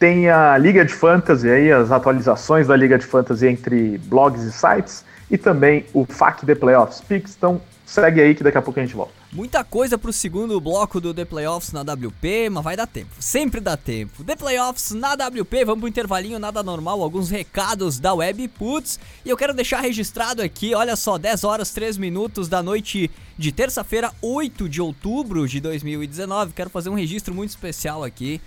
Tem 0.00 0.30
a 0.30 0.56
Liga 0.56 0.82
de 0.82 0.94
Fantasy 0.94 1.46
aí, 1.46 1.70
as 1.70 1.92
atualizações 1.92 2.66
da 2.66 2.74
Liga 2.74 2.98
de 2.98 3.04
Fantasy 3.04 3.46
entre 3.46 3.98
blogs 3.98 4.42
e 4.44 4.50
sites. 4.50 5.04
E 5.30 5.36
também 5.36 5.84
o 5.92 6.06
FAQ 6.06 6.46
The 6.46 6.54
Playoffs 6.54 7.02
Picks. 7.02 7.36
Então 7.36 7.60
segue 7.84 8.18
aí 8.18 8.34
que 8.34 8.42
daqui 8.42 8.56
a 8.56 8.62
pouco 8.62 8.80
a 8.80 8.82
gente 8.82 8.96
volta. 8.96 9.12
Muita 9.30 9.62
coisa 9.62 9.98
pro 9.98 10.10
segundo 10.10 10.58
bloco 10.58 11.02
do 11.02 11.12
The 11.12 11.26
Playoffs 11.26 11.72
na 11.72 11.82
WP, 11.82 12.48
mas 12.50 12.64
vai 12.64 12.76
dar 12.76 12.86
tempo. 12.86 13.10
Sempre 13.20 13.60
dá 13.60 13.76
tempo. 13.76 14.24
The 14.24 14.36
Playoffs 14.36 14.92
na 14.92 15.12
WP, 15.12 15.66
vamos 15.66 15.80
pro 15.80 15.88
intervalinho 15.88 16.38
nada 16.38 16.62
normal, 16.62 17.02
alguns 17.02 17.28
recados 17.28 18.00
da 18.00 18.14
Web 18.14 18.48
Puts. 18.48 18.98
E 19.22 19.28
eu 19.28 19.36
quero 19.36 19.52
deixar 19.52 19.80
registrado 19.82 20.40
aqui, 20.40 20.74
olha 20.74 20.96
só, 20.96 21.18
10 21.18 21.44
horas 21.44 21.72
3 21.72 21.98
minutos 21.98 22.48
da 22.48 22.62
noite 22.62 23.10
de 23.36 23.52
terça-feira, 23.52 24.10
8 24.22 24.66
de 24.66 24.80
outubro 24.80 25.46
de 25.46 25.60
2019. 25.60 26.54
Quero 26.54 26.70
fazer 26.70 26.88
um 26.88 26.94
registro 26.94 27.34
muito 27.34 27.50
especial 27.50 28.02
aqui. 28.02 28.40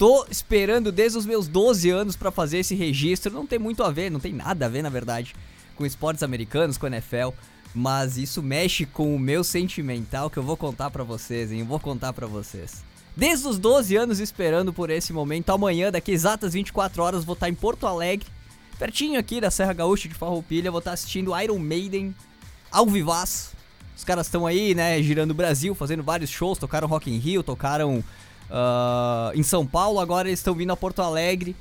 Tô 0.00 0.24
esperando 0.30 0.90
desde 0.90 1.18
os 1.18 1.26
meus 1.26 1.46
12 1.46 1.90
anos 1.90 2.16
para 2.16 2.30
fazer 2.30 2.60
esse 2.60 2.74
registro. 2.74 3.34
Não 3.34 3.46
tem 3.46 3.58
muito 3.58 3.82
a 3.82 3.90
ver, 3.90 4.10
não 4.10 4.18
tem 4.18 4.32
nada 4.32 4.64
a 4.64 4.68
ver, 4.70 4.80
na 4.80 4.88
verdade, 4.88 5.36
com 5.76 5.84
esportes 5.84 6.22
americanos, 6.22 6.78
com 6.78 6.86
NFL. 6.86 7.34
Mas 7.74 8.16
isso 8.16 8.42
mexe 8.42 8.86
com 8.86 9.14
o 9.14 9.18
meu 9.18 9.44
sentimental 9.44 10.30
que 10.30 10.38
eu 10.38 10.42
vou 10.42 10.56
contar 10.56 10.90
para 10.90 11.04
vocês, 11.04 11.52
hein? 11.52 11.60
Eu 11.60 11.66
vou 11.66 11.78
contar 11.78 12.14
para 12.14 12.26
vocês. 12.26 12.82
Desde 13.14 13.46
os 13.46 13.58
12 13.58 13.94
anos 13.94 14.20
esperando 14.20 14.72
por 14.72 14.88
esse 14.88 15.12
momento, 15.12 15.50
amanhã, 15.50 15.92
daqui 15.92 16.12
exatas 16.12 16.54
24 16.54 17.02
horas, 17.02 17.22
vou 17.22 17.34
estar 17.34 17.50
em 17.50 17.54
Porto 17.54 17.86
Alegre, 17.86 18.26
pertinho 18.78 19.20
aqui 19.20 19.38
da 19.38 19.50
Serra 19.50 19.74
Gaúcha 19.74 20.08
de 20.08 20.14
Farroupilha, 20.14 20.70
vou 20.70 20.78
estar 20.78 20.92
assistindo 20.92 21.38
Iron 21.38 21.58
Maiden 21.58 22.14
ao 22.72 22.86
vivaço. 22.86 23.52
Os 23.94 24.02
caras 24.02 24.28
estão 24.28 24.46
aí, 24.46 24.74
né, 24.74 25.02
girando 25.02 25.32
o 25.32 25.34
Brasil, 25.34 25.74
fazendo 25.74 26.02
vários 26.02 26.30
shows, 26.30 26.56
tocaram 26.56 26.88
Rock 26.88 27.10
in 27.10 27.18
Rio, 27.18 27.42
tocaram 27.42 28.02
uh, 28.50 29.38
em 29.38 29.42
São 29.42 29.66
Paulo, 29.66 30.00
agora 30.00 30.28
eles 30.28 30.40
estão 30.40 30.54
vindo 30.54 30.72
a 30.72 30.76
Porto 30.76 31.00
Alegre 31.00 31.56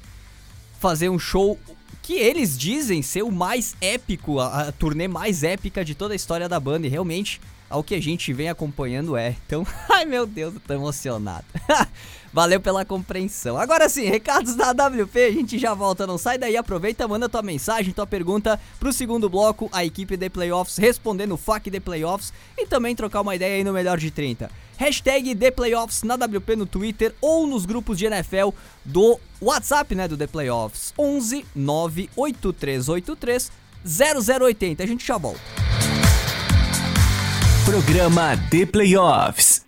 fazer 0.79 1.09
um 1.09 1.19
show 1.19 1.57
que 2.01 2.13
eles 2.13 2.57
dizem 2.57 3.01
ser 3.01 3.23
o 3.23 3.31
mais 3.31 3.75
épico, 3.79 4.39
a, 4.39 4.67
a 4.67 4.71
turnê 4.71 5.07
mais 5.07 5.43
épica 5.43 5.85
de 5.85 5.93
toda 5.93 6.13
a 6.13 6.15
história 6.15 6.49
da 6.49 6.59
banda, 6.59 6.87
e 6.87 6.89
realmente 6.89 7.39
ao 7.69 7.83
que 7.83 7.93
a 7.93 8.01
gente 8.01 8.33
vem 8.33 8.49
acompanhando 8.49 9.15
é. 9.15 9.35
Então, 9.45 9.65
ai 9.89 10.05
meu 10.05 10.25
Deus, 10.25 10.55
eu 10.55 10.59
tô 10.59 10.73
emocionado. 10.73 11.45
Valeu 12.31 12.59
pela 12.59 12.85
compreensão. 12.85 13.57
Agora 13.57 13.89
sim, 13.89 14.05
recados 14.05 14.55
da 14.55 14.71
WP, 14.71 15.19
a 15.19 15.31
gente 15.31 15.57
já 15.57 15.73
volta, 15.73 16.05
não 16.05 16.17
sai 16.17 16.37
daí, 16.37 16.55
aproveita, 16.55 17.07
manda 17.07 17.27
tua 17.27 17.41
mensagem, 17.41 17.93
tua 17.93 18.05
pergunta 18.05 18.59
pro 18.79 18.93
segundo 18.93 19.29
bloco, 19.29 19.69
a 19.71 19.83
equipe 19.83 20.15
de 20.15 20.29
Playoffs 20.29 20.77
respondendo 20.77 21.33
o 21.33 21.37
FAQ 21.37 21.69
de 21.69 21.79
Playoffs 21.79 22.31
e 22.57 22.65
também 22.65 22.95
trocar 22.95 23.21
uma 23.21 23.35
ideia 23.35 23.55
aí 23.55 23.63
no 23.63 23.73
melhor 23.73 23.97
de 23.97 24.11
30. 24.11 24.49
Hashtag 24.77 25.35
The 25.35 25.51
Playoffs 25.51 26.03
na 26.03 26.15
WP 26.15 26.55
no 26.55 26.65
Twitter 26.65 27.13
ou 27.19 27.45
nos 27.45 27.65
grupos 27.65 27.97
de 27.97 28.05
NFL 28.05 28.49
do 28.85 29.19
WhatsApp, 29.41 29.93
né, 29.93 30.07
do 30.07 30.15
The 30.15 30.27
Playoffs. 30.27 30.93
11 30.97 31.45
98383 31.53 33.51
0080. 33.83 34.83
A 34.83 34.87
gente 34.87 35.05
já 35.05 35.17
volta. 35.17 35.41
Programa 37.65 38.37
The 38.49 38.65
Playoffs. 38.65 39.65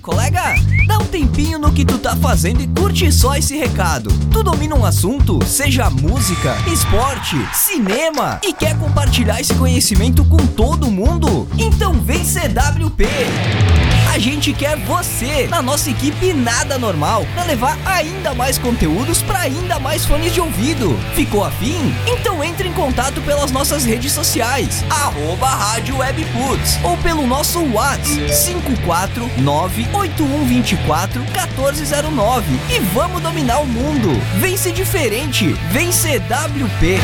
Colega? 0.00 0.54
Dá 0.86 0.98
um 0.98 1.04
tempinho 1.04 1.58
no 1.58 1.72
que 1.72 1.84
tu 1.84 1.98
tá 1.98 2.16
fazendo 2.16 2.62
e 2.62 2.66
curte 2.66 3.12
só 3.12 3.36
esse 3.36 3.56
recado. 3.56 4.10
Tu 4.30 4.42
domina 4.42 4.74
um 4.74 4.84
assunto, 4.84 5.38
seja 5.44 5.90
música, 5.90 6.56
esporte, 6.66 7.36
cinema, 7.52 8.40
e 8.42 8.52
quer 8.52 8.78
compartilhar 8.78 9.40
esse 9.40 9.54
conhecimento 9.54 10.24
com 10.24 10.38
todo 10.38 10.90
mundo? 10.90 11.46
Então 11.58 11.92
vem 11.92 12.24
CWP! 12.24 13.99
A 14.12 14.18
gente 14.18 14.52
quer 14.52 14.76
você 14.76 15.46
na 15.46 15.62
nossa 15.62 15.88
equipe 15.88 16.32
Nada 16.32 16.76
Normal 16.76 17.24
para 17.32 17.44
levar 17.44 17.78
ainda 17.86 18.34
mais 18.34 18.58
conteúdos 18.58 19.22
para 19.22 19.38
ainda 19.38 19.78
mais 19.78 20.04
fones 20.04 20.34
de 20.34 20.40
ouvido. 20.40 20.98
Ficou 21.14 21.44
afim? 21.44 21.94
Então 22.08 22.42
entre 22.42 22.66
em 22.66 22.72
contato 22.72 23.20
pelas 23.20 23.52
nossas 23.52 23.84
redes 23.84 24.10
sociais, 24.10 24.84
Rádio 25.54 25.98
Webputs, 25.98 26.80
ou 26.82 26.96
pelo 26.96 27.24
nosso 27.24 27.60
WhatsApp 27.72 28.32
549-8124-1409 29.46 32.42
e 32.68 32.80
vamos 32.92 33.22
dominar 33.22 33.60
o 33.60 33.66
mundo. 33.66 34.08
Vem 34.40 34.56
ser 34.56 34.72
diferente, 34.72 35.52
vem 35.70 35.92
CWP. 35.92 36.98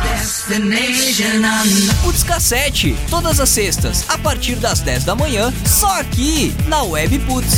Putz 2.03 2.23
Cassete, 2.23 2.95
todas 3.09 3.41
as 3.41 3.49
sextas, 3.49 4.05
a 4.07 4.17
partir 4.17 4.55
das 4.55 4.79
10 4.79 5.03
da 5.03 5.13
manhã, 5.13 5.51
só 5.65 5.99
aqui 5.99 6.55
na 6.67 6.83
Web 6.83 7.19
Putz. 7.19 7.57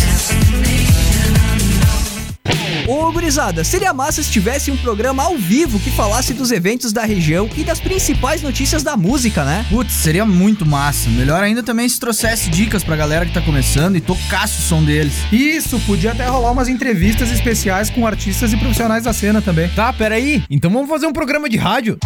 Ô 2.87 3.11
gurizada, 3.13 3.63
seria 3.63 3.93
massa 3.93 4.21
se 4.21 4.29
tivesse 4.29 4.69
um 4.69 4.75
programa 4.75 5.23
ao 5.23 5.37
vivo 5.37 5.79
que 5.79 5.89
falasse 5.89 6.33
dos 6.33 6.51
eventos 6.51 6.91
da 6.91 7.03
região 7.03 7.49
e 7.55 7.63
das 7.63 7.79
principais 7.79 8.41
notícias 8.41 8.83
da 8.83 8.97
música, 8.97 9.45
né? 9.45 9.65
Putz, 9.69 9.93
seria 9.93 10.25
muito 10.25 10.65
massa. 10.65 11.09
Melhor 11.09 11.41
ainda 11.41 11.63
também 11.63 11.87
se 11.87 11.99
trouxesse 11.99 12.49
dicas 12.49 12.83
pra 12.83 12.95
galera 12.97 13.25
que 13.25 13.33
tá 13.33 13.41
começando 13.41 13.95
e 13.95 14.01
tocasse 14.01 14.59
o 14.59 14.61
som 14.61 14.83
deles. 14.83 15.13
Isso, 15.31 15.79
podia 15.81 16.11
até 16.11 16.27
rolar 16.27 16.51
umas 16.51 16.67
entrevistas 16.67 17.31
especiais 17.31 17.89
com 17.89 18.05
artistas 18.05 18.51
e 18.51 18.57
profissionais 18.57 19.05
da 19.05 19.13
cena 19.13 19.41
também. 19.41 19.69
Tá, 19.69 19.93
peraí. 19.93 20.43
Então 20.49 20.69
vamos 20.69 20.89
fazer 20.89 21.07
um 21.07 21.13
programa 21.13 21.47
de 21.47 21.55
rádio? 21.55 21.97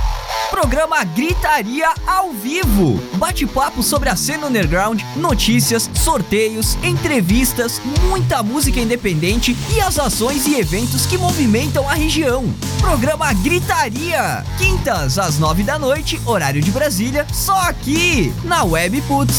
Programa 0.49 1.03
Gritaria 1.03 1.89
ao 2.05 2.31
vivo. 2.31 3.01
Bate-papo 3.17 3.83
sobre 3.83 4.09
a 4.09 4.15
cena 4.15 4.47
underground, 4.47 5.01
notícias, 5.15 5.89
sorteios, 5.93 6.77
entrevistas, 6.83 7.81
muita 8.07 8.41
música 8.41 8.79
independente 8.79 9.55
e 9.69 9.81
as 9.81 9.99
ações 9.99 10.47
e 10.47 10.55
eventos 10.55 11.05
que 11.05 11.17
movimentam 11.17 11.87
a 11.87 11.93
região. 11.93 12.45
Programa 12.79 13.31
Gritaria. 13.33 14.43
Quintas 14.57 15.19
às 15.19 15.37
nove 15.37 15.63
da 15.63 15.77
noite, 15.77 16.19
horário 16.25 16.61
de 16.61 16.71
Brasília, 16.71 17.27
só 17.33 17.57
aqui 17.61 18.33
na 18.43 18.63
Web 18.63 19.01
Putz. 19.01 19.35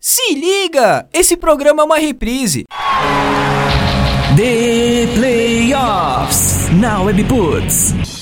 Se 0.00 0.34
liga! 0.34 1.06
Esse 1.12 1.36
programa 1.36 1.82
é 1.82 1.84
uma 1.84 1.98
reprise. 1.98 2.64
The 4.36 5.06
Playoffs 5.14 6.70
na 6.72 7.02
Webputs. 7.02 8.21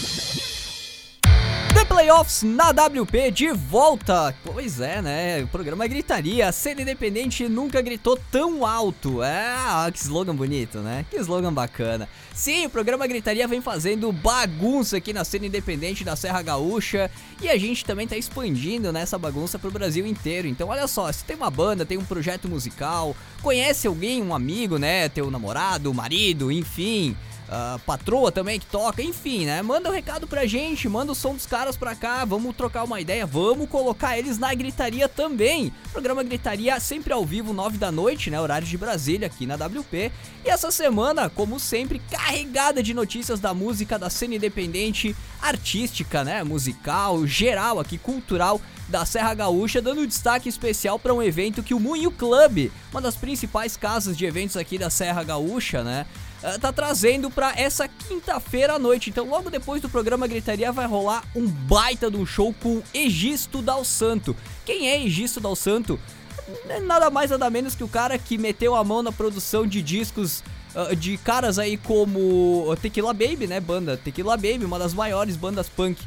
Playoffs 2.11 2.43
na 2.43 2.71
WP 2.71 3.31
de 3.31 3.53
volta. 3.53 4.35
Pois 4.43 4.81
é, 4.81 5.01
né? 5.01 5.45
O 5.45 5.47
programa 5.47 5.87
gritaria. 5.87 6.51
Cena 6.51 6.83
independente 6.83 7.49
nunca 7.49 7.81
gritou 7.81 8.19
tão 8.33 8.67
alto. 8.67 9.23
É, 9.23 9.47
ah, 9.47 9.89
que 9.93 10.01
slogan 10.01 10.35
bonito, 10.35 10.79
né? 10.81 11.07
Que 11.09 11.19
slogan 11.19 11.53
bacana. 11.53 12.09
Sim, 12.35 12.67
o 12.67 12.71
programa 12.71 13.07
Gritaria 13.07 13.47
vem 13.47 13.61
fazendo 13.61 14.11
bagunça 14.11 14.97
aqui 14.97 15.13
na 15.13 15.25
cena 15.25 15.47
independente 15.47 16.03
da 16.03 16.17
Serra 16.17 16.43
Gaúcha 16.43 17.09
e 17.41 17.49
a 17.49 17.57
gente 17.57 17.85
também 17.85 18.09
tá 18.09 18.17
expandindo 18.17 18.93
nessa 18.93 19.17
bagunça 19.17 19.57
pro 19.57 19.71
Brasil 19.71 20.05
inteiro. 20.05 20.49
Então, 20.49 20.69
olha 20.69 20.89
só, 20.89 21.13
se 21.13 21.25
tem 21.25 21.37
uma 21.37 21.51
banda, 21.51 21.87
tem 21.87 21.97
um 21.99 22.05
projeto 22.05 22.49
musical, 22.49 23.15
conhece 23.41 23.87
alguém, 23.87 24.21
um 24.21 24.35
amigo, 24.35 24.79
né? 24.79 25.09
Teu 25.09 25.31
namorado, 25.31 25.95
marido, 25.95 26.51
enfim 26.51 27.17
uh, 27.51 27.79
patroa 27.81 28.31
também 28.31 28.61
que 28.61 28.67
toca, 28.67 29.03
enfim, 29.03 29.45
né? 29.45 29.61
Manda 29.61 29.91
um 29.91 29.93
recado 29.93 30.27
pra 30.27 30.47
gente, 30.47 30.89
manda 30.89 31.13
o 31.13 31.15
som 31.15 31.35
dos 31.35 31.47
caras 31.47 31.77
pra 31.77 31.95
cá, 31.95 32.25
vamos 32.25 32.55
trocar 32.55 32.85
uma 32.85 33.01
ideia, 33.01 33.27
vamos 33.27 33.69
colocar 33.69 34.17
eles 34.17 34.39
na 34.39 34.55
gritaria 34.55 35.09
também. 35.09 35.73
Programa 35.93 36.23
Gritaria 36.23 36.79
sempre 36.79 37.13
ao 37.13 37.25
vivo, 37.25 37.53
9 37.53 37.77
da 37.77 37.91
noite, 37.91 38.31
né? 38.31 38.41
Horário 38.41 38.67
de 38.67 38.79
Brasília, 38.79 39.27
aqui 39.27 39.45
na 39.45 39.57
WP. 39.57 40.13
E 40.45 40.49
essa 40.49 40.71
semana, 40.71 41.29
como 41.29 41.59
sempre, 41.59 42.01
carregada 42.11 42.83
de 42.83 42.95
notícias 42.95 43.41
da 43.41 43.53
música, 43.53 43.99
da 43.99 44.09
cena 44.09 44.37
independente, 44.37 45.17
artística, 45.43 46.23
né? 46.23 46.45
Musical, 46.45 47.27
geral 47.27 47.81
aqui, 47.81 47.99
cultural 47.99 48.61
da 48.89 49.05
Serra 49.05 49.35
Gaúcha, 49.35 49.81
dando 49.81 50.07
destaque 50.07 50.49
especial 50.49 50.99
para 50.99 51.15
um 51.15 51.23
evento 51.23 51.63
que 51.63 51.75
o 51.75 51.81
Moinho 51.81 52.11
Club, 52.11 52.71
uma 52.91 53.01
das 53.01 53.17
principais 53.17 53.77
casas 53.77 54.17
de 54.17 54.25
eventos 54.25 54.57
aqui 54.57 54.79
da 54.79 54.91
Serra 54.91 55.23
Gaúcha, 55.23 55.85
né? 55.85 56.07
Uh, 56.43 56.59
tá 56.59 56.73
trazendo 56.73 57.31
para 57.31 57.53
essa 57.59 57.87
quinta-feira 57.87 58.75
à 58.75 58.79
noite. 58.79 59.11
Então, 59.11 59.29
logo 59.29 59.51
depois 59.51 59.83
do 59.83 59.91
programa 59.91 60.27
Gritaria, 60.27 60.73
vai 60.73 60.87
rolar 60.87 61.23
um 61.37 61.47
baita 61.47 62.11
de 62.11 62.17
um 62.17 62.25
show 62.25 62.55
com 62.63 62.83
Egisto 62.95 63.61
Dal 63.61 63.85
Santo. 63.85 64.35
Quem 64.65 64.89
é 64.89 65.05
Egisto 65.05 65.39
Dal 65.39 65.55
Santo? 65.55 66.01
É 66.69 66.81
nada 66.81 67.11
mais 67.11 67.31
nada 67.31 67.49
menos 67.51 67.75
que 67.75 67.85
o 67.85 67.89
cara 67.89 68.19
que 68.19 68.39
meteu 68.39 68.75
a 68.75 68.83
mão 68.83 69.03
na 69.03 69.13
produção 69.13 69.67
de 69.67 69.83
discos 69.83 70.43
uh, 70.75 70.97
de 70.97 71.19
caras 71.19 71.59
aí 71.59 71.77
como 71.77 72.75
Tequila 72.81 73.13
Baby, 73.13 73.47
né? 73.47 73.61
Banda 73.61 73.97
Tequila 73.99 74.37
Baby, 74.37 74.65
uma 74.65 74.79
das 74.79 74.95
maiores 74.95 75.37
bandas 75.37 75.69
punk 75.69 76.03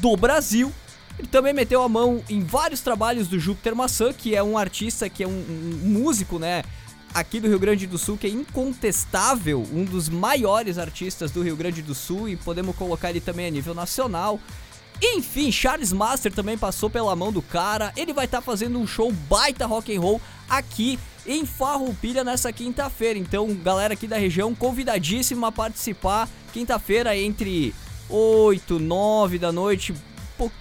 do 0.00 0.16
Brasil. 0.16 0.72
Ele 1.18 1.28
também 1.28 1.52
meteu 1.52 1.82
a 1.82 1.88
mão 1.88 2.22
em 2.28 2.40
vários 2.40 2.80
trabalhos 2.80 3.26
do 3.26 3.38
Júpiter 3.38 3.74
Maçã, 3.74 4.12
que 4.12 4.36
é 4.36 4.42
um 4.42 4.56
artista, 4.56 5.08
que 5.08 5.24
é 5.24 5.26
um, 5.26 5.30
um 5.30 5.88
músico, 5.88 6.38
né? 6.38 6.62
Aqui 7.14 7.40
do 7.40 7.48
Rio 7.48 7.58
Grande 7.58 7.86
do 7.86 7.96
Sul, 7.96 8.18
que 8.18 8.26
é 8.26 8.30
incontestável, 8.30 9.66
um 9.72 9.84
dos 9.84 10.08
maiores 10.08 10.76
artistas 10.76 11.30
do 11.30 11.42
Rio 11.42 11.56
Grande 11.56 11.80
do 11.80 11.94
Sul, 11.94 12.28
e 12.28 12.36
podemos 12.36 12.76
colocar 12.76 13.10
ele 13.10 13.20
também 13.20 13.46
a 13.46 13.50
nível 13.50 13.74
nacional. 13.74 14.38
Enfim, 15.00 15.52
Charles 15.52 15.92
Master 15.92 16.32
também 16.32 16.56
passou 16.56 16.88
pela 16.88 17.14
mão 17.14 17.30
do 17.30 17.42
cara. 17.42 17.92
Ele 17.96 18.12
vai 18.12 18.24
estar 18.24 18.38
tá 18.38 18.42
fazendo 18.42 18.78
um 18.78 18.86
show 18.86 19.12
baita 19.12 19.66
rock 19.66 19.94
and 19.94 20.00
roll 20.00 20.20
aqui 20.48 20.98
em 21.26 21.44
Farroupilha 21.44 22.24
nessa 22.24 22.52
quinta-feira. 22.52 23.18
Então, 23.18 23.52
galera 23.54 23.94
aqui 23.94 24.06
da 24.06 24.16
região, 24.16 24.54
convidadíssima 24.54 25.48
a 25.48 25.52
participar. 25.52 26.28
Quinta-feira 26.52 27.16
entre 27.16 27.74
8, 28.08 28.78
9 28.78 29.38
da 29.38 29.52
noite, 29.52 29.94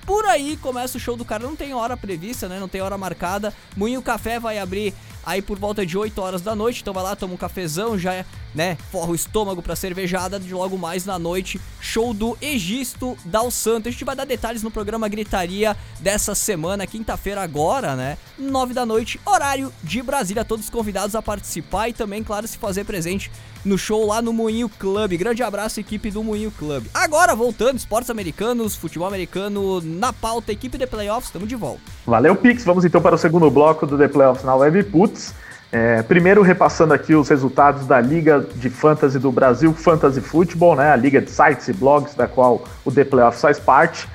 por 0.05 0.25
aí 0.25 0.57
começa 0.57 0.97
o 0.97 0.99
show 0.99 1.15
do 1.15 1.23
cara. 1.23 1.43
Não 1.43 1.55
tem 1.55 1.73
hora 1.73 1.95
prevista, 1.95 2.49
né? 2.49 2.59
Não 2.59 2.67
tem 2.67 2.81
hora 2.81 2.97
marcada. 2.97 3.53
Moinho 3.75 4.01
Café 4.01 4.39
vai 4.39 4.59
abrir 4.59 4.93
aí 5.25 5.41
por 5.41 5.57
volta 5.57 5.85
de 5.85 5.97
8 5.97 6.21
horas 6.21 6.41
da 6.41 6.55
noite. 6.55 6.81
Então 6.81 6.93
vai 6.93 7.03
lá, 7.03 7.15
toma 7.15 7.33
um 7.33 7.37
cafezão, 7.37 7.97
já, 7.97 8.25
né, 8.55 8.77
forra 8.89 9.11
o 9.11 9.15
estômago 9.15 9.61
pra 9.61 9.75
cervejada 9.75 10.39
de 10.39 10.53
logo 10.53 10.77
mais 10.77 11.05
na 11.05 11.19
noite. 11.19 11.59
Show 11.81 12.13
do 12.13 12.37
Egisto 12.41 13.17
Dal 13.25 13.51
Santo. 13.51 13.89
A 13.89 13.91
gente 13.91 14.05
vai 14.05 14.15
dar 14.15 14.25
detalhes 14.25 14.63
no 14.63 14.71
programa 14.71 15.09
Gritaria 15.09 15.75
dessa 15.99 16.33
semana, 16.33 16.87
quinta-feira 16.87 17.43
agora, 17.43 17.95
né? 17.95 18.17
9 18.39 18.73
da 18.73 18.85
noite, 18.85 19.19
horário 19.25 19.71
de 19.83 20.01
Brasília. 20.01 20.45
Todos 20.45 20.69
convidados 20.69 21.15
a 21.15 21.21
participar 21.21 21.89
e 21.89 21.93
também, 21.93 22.23
claro, 22.23 22.47
se 22.47 22.57
fazer 22.57 22.85
presente 22.85 23.29
no 23.65 23.77
show 23.77 24.05
lá 24.05 24.21
no 24.21 24.31
Moinho 24.31 24.69
Club. 24.69 25.17
Grande 25.17 25.43
abraço, 25.43 25.79
equipe 25.79 26.09
do 26.11 26.23
Moinho 26.23 26.51
Club. 26.51 26.85
Agora, 26.93 27.35
voltando, 27.35 27.77
esportes 27.77 28.09
americanos, 28.09 28.75
futebol 28.75 29.07
americano 29.07 29.81
na 29.81 30.13
pauta, 30.13 30.51
equipe 30.51 30.77
de 30.77 30.87
playoffs, 30.87 31.25
estamos 31.25 31.49
de 31.49 31.55
volta. 31.55 31.81
Valeu, 32.05 32.35
Pix. 32.35 32.63
Vamos 32.63 32.85
então 32.85 33.01
para 33.01 33.15
o 33.15 33.17
segundo 33.17 33.49
bloco 33.49 33.85
do 33.85 33.97
The 33.97 34.07
Playoffs 34.07 34.45
na 34.45 34.55
Web 34.55 34.83
Putz. 34.85 35.33
É, 35.71 36.01
primeiro, 36.03 36.41
repassando 36.41 36.93
aqui 36.93 37.15
os 37.15 37.27
resultados 37.27 37.85
da 37.85 37.99
Liga 37.99 38.45
de 38.55 38.69
Fantasy 38.69 39.19
do 39.19 39.31
Brasil, 39.31 39.73
Fantasy 39.73 40.21
Football, 40.21 40.77
né, 40.77 40.91
a 40.91 40.95
liga 40.95 41.19
de 41.19 41.29
sites 41.29 41.67
e 41.67 41.73
blogs 41.73 42.15
da 42.15 42.27
qual 42.27 42.63
o 42.85 42.91
The 42.91 43.03
Playoffs 43.03 43.41
faz 43.41 43.59
parte. 43.59 44.07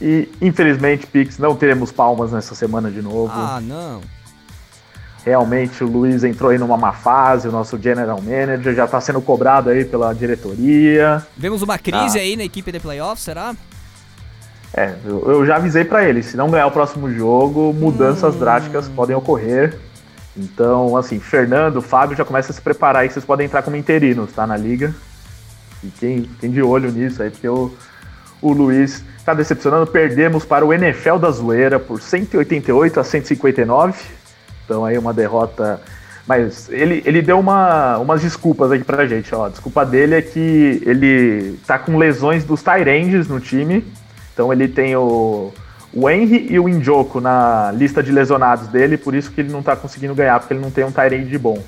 E, 0.00 0.28
infelizmente, 0.40 1.06
Pix, 1.06 1.38
não 1.38 1.54
teremos 1.54 1.92
palmas 1.92 2.32
nessa 2.32 2.54
semana 2.54 2.90
de 2.90 3.02
novo. 3.02 3.32
Ah, 3.32 3.60
não. 3.62 4.00
Realmente 5.24 5.84
o 5.84 5.86
Luiz 5.86 6.24
entrou 6.24 6.50
aí 6.50 6.58
numa 6.58 6.76
má 6.76 6.92
fase, 6.92 7.46
o 7.46 7.52
nosso 7.52 7.80
general 7.80 8.20
manager 8.20 8.74
já 8.74 8.86
está 8.86 9.00
sendo 9.00 9.20
cobrado 9.20 9.70
aí 9.70 9.84
pela 9.84 10.12
diretoria. 10.12 11.24
Vemos 11.36 11.62
uma 11.62 11.78
crise 11.78 12.18
ah. 12.18 12.22
aí 12.22 12.36
na 12.36 12.42
equipe 12.42 12.72
de 12.72 12.80
playoffs, 12.80 13.22
será? 13.22 13.54
É, 14.74 14.94
eu, 15.04 15.30
eu 15.30 15.46
já 15.46 15.56
avisei 15.56 15.84
para 15.84 16.08
ele, 16.08 16.22
se 16.22 16.36
não 16.36 16.50
ganhar 16.50 16.66
o 16.66 16.72
próximo 16.72 17.08
jogo, 17.12 17.72
mudanças 17.72 18.34
hum. 18.34 18.38
drásticas 18.38 18.88
podem 18.88 19.14
ocorrer. 19.14 19.78
Então, 20.36 20.96
assim, 20.96 21.20
Fernando, 21.20 21.82
Fábio 21.82 22.16
já 22.16 22.24
começa 22.24 22.52
a 22.52 22.54
se 22.54 22.60
preparar 22.60 23.02
aí 23.02 23.08
que 23.08 23.14
vocês 23.14 23.24
podem 23.24 23.46
entrar 23.46 23.62
como 23.62 23.76
interinos, 23.76 24.32
tá? 24.32 24.46
Na 24.46 24.56
liga. 24.56 24.94
E 25.84 25.88
quem, 25.88 26.22
quem 26.40 26.50
de 26.50 26.62
olho 26.62 26.90
nisso 26.90 27.22
aí, 27.22 27.30
porque 27.30 27.48
o, 27.48 27.72
o 28.40 28.52
Luiz 28.52 29.04
tá 29.24 29.34
decepcionando. 29.34 29.86
Perdemos 29.86 30.44
para 30.44 30.64
o 30.64 30.72
NFL 30.72 31.18
da 31.18 31.30
Zoeira 31.30 31.78
por 31.78 32.00
188 32.00 33.00
a 33.00 33.04
159. 33.04 34.00
Então 34.64 34.84
aí 34.84 34.96
uma 34.96 35.12
derrota 35.12 35.80
Mas 36.26 36.68
ele, 36.70 37.02
ele 37.04 37.20
deu 37.20 37.38
uma, 37.38 37.98
umas 37.98 38.22
desculpas 38.22 38.70
aqui 38.70 38.84
pra 38.84 39.06
gente, 39.06 39.34
ó. 39.34 39.46
A 39.46 39.48
desculpa 39.50 39.84
dele 39.84 40.14
é 40.14 40.22
que 40.22 40.82
ele 40.86 41.58
tá 41.66 41.78
com 41.78 41.98
lesões 41.98 42.44
dos 42.44 42.62
Tyrands 42.62 43.28
no 43.28 43.38
time. 43.38 43.84
Então 44.32 44.50
ele 44.50 44.66
tem 44.66 44.96
o, 44.96 45.52
o 45.92 46.08
Henry 46.08 46.46
e 46.50 46.58
o 46.58 46.68
Injoko 46.68 47.20
na 47.20 47.70
lista 47.72 48.02
de 48.02 48.10
lesionados 48.10 48.68
dele, 48.68 48.96
por 48.96 49.14
isso 49.14 49.30
que 49.30 49.40
ele 49.40 49.52
não 49.52 49.62
tá 49.62 49.76
conseguindo 49.76 50.14
ganhar, 50.14 50.38
porque 50.40 50.54
ele 50.54 50.60
não 50.60 50.70
tem 50.70 50.84
um 50.84 50.92
Tyrande 50.92 51.28
de 51.28 51.38
bom, 51.38 51.62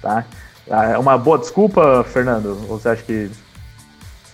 tá? 0.00 0.24
É 0.68 0.98
uma 0.98 1.16
boa 1.16 1.38
desculpa, 1.38 2.04
Fernando? 2.04 2.58
Ou 2.68 2.78
você 2.78 2.88
acha 2.88 3.02
que 3.02 3.30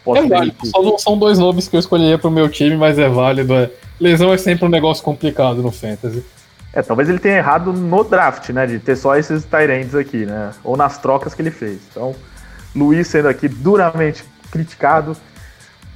é 0.06 0.26
válido. 0.26 0.56
Só 0.64 0.82
não 0.82 0.98
são 0.98 1.18
dois 1.18 1.38
nomes 1.38 1.68
que 1.68 1.76
eu 1.76 1.80
escolheria 1.80 2.18
pro 2.18 2.30
meu 2.30 2.48
time, 2.48 2.76
mas 2.76 2.98
é 2.98 3.08
válido. 3.08 3.54
É. 3.54 3.70
Lesão 4.00 4.32
é 4.32 4.38
sempre 4.38 4.64
um 4.64 4.68
negócio 4.68 5.04
complicado 5.04 5.62
no 5.62 5.70
Fantasy. 5.70 6.24
É, 6.72 6.82
talvez 6.82 7.08
ele 7.08 7.18
tenha 7.18 7.36
errado 7.36 7.72
no 7.72 8.02
draft, 8.02 8.48
né? 8.48 8.66
De 8.66 8.78
ter 8.78 8.96
só 8.96 9.16
esses 9.16 9.44
Tyrands 9.44 9.94
aqui, 9.94 10.24
né? 10.24 10.50
Ou 10.64 10.76
nas 10.76 10.98
trocas 10.98 11.34
que 11.34 11.42
ele 11.42 11.50
fez. 11.50 11.78
Então, 11.90 12.14
Luiz 12.74 13.06
sendo 13.06 13.28
aqui 13.28 13.46
duramente 13.46 14.24
criticado 14.50 15.16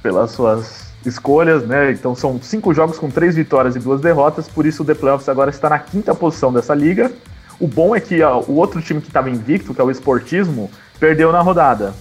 pelas 0.01 0.31
suas 0.31 0.86
escolhas, 1.05 1.65
né? 1.65 1.91
Então 1.91 2.15
são 2.15 2.39
cinco 2.41 2.73
jogos 2.73 2.97
com 2.97 3.09
três 3.09 3.35
vitórias 3.35 3.75
e 3.75 3.79
duas 3.79 4.01
derrotas, 4.01 4.47
por 4.47 4.65
isso 4.65 4.83
o 4.83 4.85
The 4.85 4.93
Playoffs 4.93 5.29
agora 5.29 5.49
está 5.49 5.69
na 5.69 5.79
quinta 5.79 6.13
posição 6.13 6.51
dessa 6.51 6.73
liga. 6.73 7.11
O 7.59 7.67
bom 7.67 7.95
é 7.95 7.99
que 7.99 8.21
ó, 8.21 8.41
o 8.41 8.55
outro 8.55 8.81
time 8.81 9.01
que 9.01 9.07
estava 9.07 9.29
invicto, 9.29 9.73
que 9.73 9.81
é 9.81 9.83
o 9.83 9.91
Esportismo, 9.91 10.69
perdeu 10.99 11.31
na 11.31 11.41
rodada. 11.41 11.93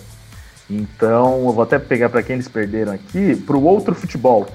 Então, 0.68 1.46
eu 1.46 1.52
vou 1.52 1.62
até 1.62 1.78
pegar 1.78 2.08
para 2.08 2.22
quem 2.22 2.34
eles 2.34 2.48
perderam 2.48 2.92
aqui, 2.92 3.36
para 3.36 3.56
o 3.56 3.62
outro 3.62 3.94
futebol. 3.94 4.48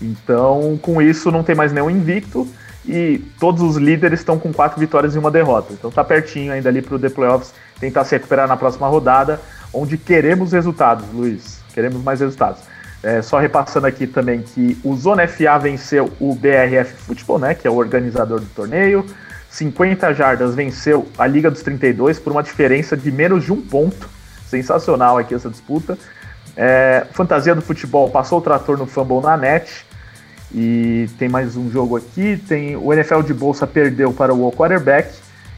Então, 0.00 0.78
com 0.82 1.00
isso, 1.00 1.30
não 1.30 1.42
tem 1.42 1.54
mais 1.54 1.72
nenhum 1.72 1.88
invicto 1.88 2.46
e 2.86 3.18
todos 3.40 3.62
os 3.62 3.76
líderes 3.76 4.20
estão 4.20 4.38
com 4.38 4.52
quatro 4.52 4.78
vitórias 4.78 5.14
e 5.14 5.18
uma 5.18 5.30
derrota. 5.30 5.72
Então 5.72 5.90
tá 5.90 6.04
pertinho 6.04 6.52
ainda 6.52 6.68
ali 6.68 6.82
para 6.82 6.96
o 6.96 6.98
The 6.98 7.08
Playoffs 7.08 7.54
tentar 7.80 8.04
se 8.04 8.14
recuperar 8.14 8.46
na 8.46 8.56
próxima 8.56 8.86
rodada, 8.86 9.40
onde 9.72 9.96
queremos 9.96 10.52
resultados, 10.52 11.06
Luiz. 11.12 11.60
Queremos 11.72 12.02
mais 12.02 12.20
resultados. 12.20 12.60
É, 13.04 13.20
só 13.20 13.38
repassando 13.38 13.86
aqui 13.86 14.06
também 14.06 14.40
que 14.40 14.78
o 14.82 14.96
Zona 14.96 15.28
FA 15.28 15.58
venceu 15.58 16.10
o 16.18 16.34
BRF 16.34 16.94
Futebol, 16.94 17.38
né, 17.38 17.54
que 17.54 17.68
é 17.68 17.70
o 17.70 17.74
organizador 17.74 18.40
do 18.40 18.46
torneio. 18.46 19.04
50 19.50 20.14
jardas 20.14 20.54
venceu 20.54 21.06
a 21.18 21.26
Liga 21.26 21.50
dos 21.50 21.62
32 21.62 22.18
por 22.18 22.32
uma 22.32 22.42
diferença 22.42 22.96
de 22.96 23.12
menos 23.12 23.44
de 23.44 23.52
um 23.52 23.60
ponto. 23.60 24.08
Sensacional 24.46 25.18
aqui 25.18 25.34
essa 25.34 25.50
disputa. 25.50 25.98
É, 26.56 27.06
Fantasia 27.12 27.54
do 27.54 27.60
Futebol 27.60 28.08
passou 28.08 28.38
o 28.38 28.40
trator 28.40 28.78
no 28.78 28.86
fumble 28.86 29.20
na 29.20 29.36
net. 29.36 29.84
E 30.50 31.06
tem 31.18 31.28
mais 31.28 31.56
um 31.56 31.70
jogo 31.70 31.98
aqui. 31.98 32.42
Tem 32.48 32.74
o 32.74 32.90
NFL 32.90 33.20
de 33.20 33.34
Bolsa 33.34 33.66
perdeu 33.66 34.14
para 34.14 34.32
o 34.32 34.50
quarterback 34.50 35.12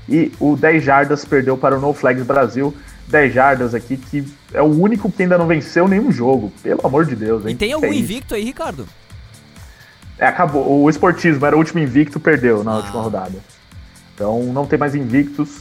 e 0.09 0.33
o 0.41 0.57
10 0.57 0.83
Jardas 0.83 1.25
perdeu 1.25 1.57
para 1.57 1.77
o 1.77 1.81
No 1.81 1.93
Flags 1.93 2.27
Brasil. 2.27 2.75
10 3.09 3.33
Jardas 3.33 3.75
aqui, 3.75 3.97
que 3.97 4.27
é 4.53 4.61
o 4.61 4.67
único 4.67 5.11
que 5.11 5.23
ainda 5.23 5.39
não 5.39 5.47
venceu 5.47 5.87
nenhum 5.87 6.11
jogo. 6.11 6.53
Pelo 6.63 6.81
amor 6.85 7.05
de 7.05 7.15
Deus, 7.15 7.45
hein? 7.45 7.53
E 7.53 7.55
tem 7.55 7.73
algum 7.73 7.93
invicto 7.93 8.35
aí, 8.35 8.45
Ricardo? 8.45 8.87
É, 10.19 10.27
acabou. 10.27 10.83
O 10.83 10.91
esportismo 10.91 11.45
era 11.45 11.55
o 11.55 11.59
último 11.59 11.81
invicto, 11.81 12.19
perdeu 12.19 12.65
na 12.65 12.73
ah. 12.73 12.77
última 12.77 13.03
rodada. 13.03 13.39
Então 14.15 14.43
não 14.45 14.67
tem 14.67 14.79
mais 14.79 14.95
invictos. 14.95 15.61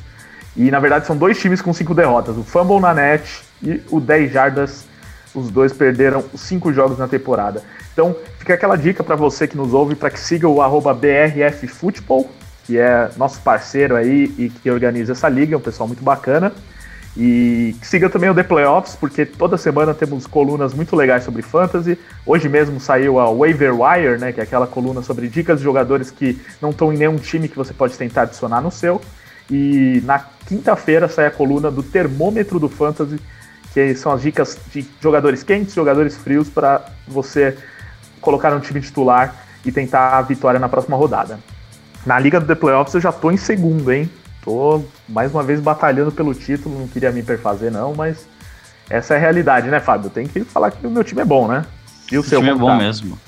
E 0.55 0.72
na 0.72 0.80
verdade 0.80 1.05
são 1.05 1.17
dois 1.17 1.39
times 1.39 1.61
com 1.61 1.73
cinco 1.73 1.93
derrotas: 1.93 2.38
o 2.38 2.43
Fumble 2.43 2.80
na 2.80 2.93
net 2.93 3.43
e 3.61 3.81
o 3.89 3.99
10 3.99 4.31
Jardas. 4.31 4.85
Os 5.34 5.51
dois 5.51 5.73
perderam 5.73 6.23
cinco 6.34 6.72
jogos 6.72 6.97
na 6.97 7.09
temporada. 7.09 7.61
Então, 7.91 8.15
fica 8.39 8.53
aquela 8.53 8.77
dica 8.77 9.03
para 9.03 9.17
você 9.17 9.45
que 9.45 9.57
nos 9.57 9.73
ouve 9.73 9.93
para 9.93 10.09
que 10.09 10.17
siga 10.17 10.47
o 10.47 10.61
BRFFootball, 10.93 12.30
que 12.65 12.77
é 12.77 13.09
nosso 13.17 13.41
parceiro 13.41 13.97
aí 13.97 14.34
e 14.38 14.49
que 14.49 14.72
organiza 14.72 15.11
essa 15.11 15.27
liga, 15.27 15.53
é 15.53 15.57
um 15.57 15.61
pessoal 15.61 15.88
muito 15.88 16.01
bacana. 16.01 16.53
E 17.17 17.73
siga 17.81 18.09
também 18.09 18.29
o 18.29 18.35
The 18.35 18.43
Playoffs, 18.43 18.95
porque 18.95 19.25
toda 19.25 19.57
semana 19.57 19.93
temos 19.93 20.27
colunas 20.27 20.73
muito 20.73 20.95
legais 20.95 21.23
sobre 21.23 21.41
fantasy. 21.41 21.97
Hoje 22.25 22.49
mesmo 22.49 22.77
saiu 22.79 23.19
a 23.19 23.31
Waiver 23.31 23.73
Wire, 23.73 24.19
né, 24.19 24.33
que 24.33 24.41
é 24.41 24.43
aquela 24.43 24.67
coluna 24.67 25.01
sobre 25.01 25.29
dicas 25.29 25.59
de 25.59 25.63
jogadores 25.63 26.11
que 26.11 26.41
não 26.61 26.71
estão 26.71 26.91
em 26.91 26.97
nenhum 26.97 27.15
time 27.15 27.47
que 27.47 27.55
você 27.55 27.73
pode 27.73 27.97
tentar 27.97 28.23
adicionar 28.23 28.59
no 28.59 28.69
seu. 28.69 29.01
E 29.49 30.01
na 30.03 30.19
quinta-feira 30.45 31.07
sai 31.07 31.27
a 31.27 31.31
coluna 31.31 31.71
do 31.71 31.81
termômetro 31.81 32.59
do 32.59 32.67
fantasy, 32.67 33.17
que 33.73 33.95
são 33.95 34.11
as 34.11 34.21
dicas 34.21 34.57
de 34.73 34.85
jogadores 35.01 35.41
quentes, 35.41 35.73
jogadores 35.73 36.17
frios 36.17 36.49
para 36.49 36.85
você 37.07 37.57
colocar 38.19 38.53
um 38.53 38.59
time 38.59 38.81
titular 38.81 39.35
e 39.63 39.71
tentar 39.71 40.17
a 40.17 40.21
vitória 40.21 40.59
na 40.59 40.67
próxima 40.67 40.97
rodada. 40.97 41.39
Na 42.05 42.19
Liga 42.19 42.41
do 42.41 42.45
The 42.45 42.55
Playoffs 42.55 42.93
eu 42.93 43.01
já 43.01 43.11
tô 43.11 43.31
em 43.31 43.37
segundo, 43.37 43.91
hein? 43.91 44.09
Tô 44.45 44.85
mais 45.09 45.34
uma 45.34 45.41
vez 45.41 45.59
batalhando 45.59 46.11
pelo 46.11 46.35
título, 46.35 46.80
não 46.80 46.88
queria 46.88 47.11
me 47.11 47.23
perfazer 47.23 47.72
não, 47.72 47.95
mas 47.95 48.27
essa 48.88 49.15
é 49.15 49.17
a 49.17 49.19
realidade, 49.19 49.67
né, 49.69 49.80
Fábio? 49.80 50.11
Tem 50.11 50.27
que 50.27 50.43
falar 50.43 50.69
que 50.69 50.85
o 50.85 50.91
meu 50.91 51.03
time 51.03 51.22
é 51.22 51.26
bom, 51.26 51.47
né? 51.47 51.65
E 52.11 52.17
o, 52.17 52.22
o 52.22 52.23
seu 52.23 52.39
time 52.39 52.51
é 52.51 52.55
bom 52.55 52.67
tá? 52.67 52.76
mesmo. 52.76 53.19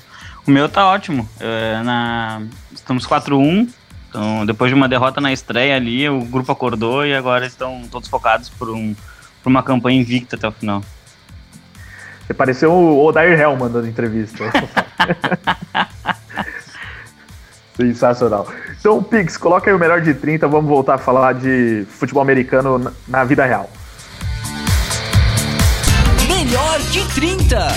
O 0.46 0.50
meu 0.50 0.68
tá 0.68 0.86
ótimo. 0.86 1.28
É, 1.40 1.82
na... 1.82 2.42
Estamos 2.72 3.04
4-1. 3.04 3.68
Então, 4.08 4.46
depois 4.46 4.70
de 4.70 4.74
uma 4.74 4.88
derrota 4.88 5.20
na 5.20 5.32
estreia 5.32 5.76
ali, 5.76 6.08
o 6.08 6.20
grupo 6.20 6.52
acordou 6.52 7.04
e 7.04 7.12
agora 7.12 7.46
estão 7.46 7.82
todos 7.90 8.08
focados 8.08 8.48
por, 8.48 8.70
um, 8.70 8.94
por 9.42 9.50
uma 9.50 9.62
campanha 9.62 10.00
invicta 10.00 10.36
até 10.36 10.48
o 10.48 10.52
final. 10.52 10.82
Você 12.24 12.32
pareceu 12.32 12.72
o 12.72 13.04
Odair 13.04 13.38
Hellman 13.38 13.70
dando 13.70 13.88
entrevista. 13.88 14.44
Sensacional. 17.78 18.44
Então, 18.80 19.00
Pix, 19.00 19.36
coloca 19.36 19.70
aí 19.70 19.76
o 19.76 19.78
melhor 19.78 20.00
de 20.00 20.12
30, 20.12 20.48
vamos 20.48 20.68
voltar 20.68 20.94
a 20.94 20.98
falar 20.98 21.34
de 21.34 21.86
futebol 21.88 22.20
americano 22.20 22.92
na 23.06 23.22
vida 23.22 23.44
real. 23.44 23.70
Melhor 26.26 26.80
de 26.90 27.14
30. 27.14 27.68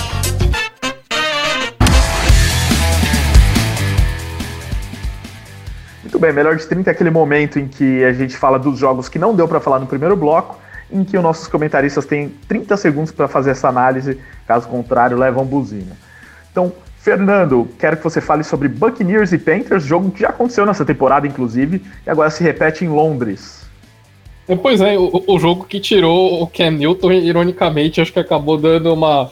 Muito 6.01 6.17
bem, 6.17 6.33
melhor 6.33 6.55
de 6.55 6.65
30 6.65 6.89
é 6.89 6.93
aquele 6.93 7.11
momento 7.11 7.59
em 7.59 7.67
que 7.67 8.03
a 8.03 8.11
gente 8.11 8.35
fala 8.35 8.57
dos 8.57 8.79
jogos 8.79 9.07
que 9.07 9.19
não 9.19 9.35
deu 9.35 9.47
para 9.47 9.59
falar 9.59 9.77
no 9.77 9.85
primeiro 9.85 10.15
bloco 10.15 10.59
em 10.91 11.03
que 11.03 11.15
os 11.15 11.21
nossos 11.21 11.47
comentaristas 11.47 12.07
têm 12.07 12.29
30 12.47 12.75
segundos 12.75 13.11
para 13.11 13.27
fazer 13.27 13.51
essa 13.51 13.69
análise, 13.69 14.19
caso 14.47 14.67
contrário, 14.67 15.15
levam 15.15 15.45
buzina. 15.45 15.95
Então, 16.51 16.73
Fernando, 17.01 17.67
quero 17.79 17.97
que 17.97 18.03
você 18.03 18.21
fale 18.21 18.43
sobre 18.43 18.67
Buccaneers 18.67 19.31
e 19.31 19.37
Panthers, 19.39 19.83
jogo 19.83 20.11
que 20.11 20.21
já 20.21 20.29
aconteceu 20.29 20.67
nessa 20.67 20.85
temporada, 20.85 21.25
inclusive, 21.25 21.81
e 22.05 22.09
agora 22.09 22.29
se 22.29 22.43
repete 22.43 22.85
em 22.85 22.89
Londres. 22.89 23.61
É, 24.47 24.55
pois 24.55 24.79
é, 24.81 24.97
o, 24.97 25.23
o 25.27 25.39
jogo 25.39 25.65
que 25.65 25.79
tirou 25.79 26.43
o 26.43 26.47
Cam 26.47 26.71
Newton, 26.71 27.11
ironicamente, 27.11 27.99
acho 27.99 28.13
que 28.13 28.19
acabou 28.19 28.55
dando 28.55 28.93
uma, 28.93 29.31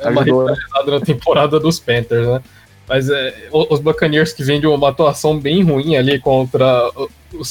uma 0.00 0.24
né? 0.24 0.56
na 0.86 1.00
temporada 1.00 1.58
dos 1.58 1.80
Panthers, 1.80 2.26
né? 2.26 2.40
Mas 2.88 3.10
é, 3.10 3.34
os 3.52 3.80
Buccaneers 3.80 4.32
que 4.32 4.44
vêm 4.44 4.60
de 4.60 4.66
uma 4.66 4.88
atuação 4.88 5.38
bem 5.38 5.62
ruim 5.62 5.96
ali 5.96 6.20
contra 6.20 6.88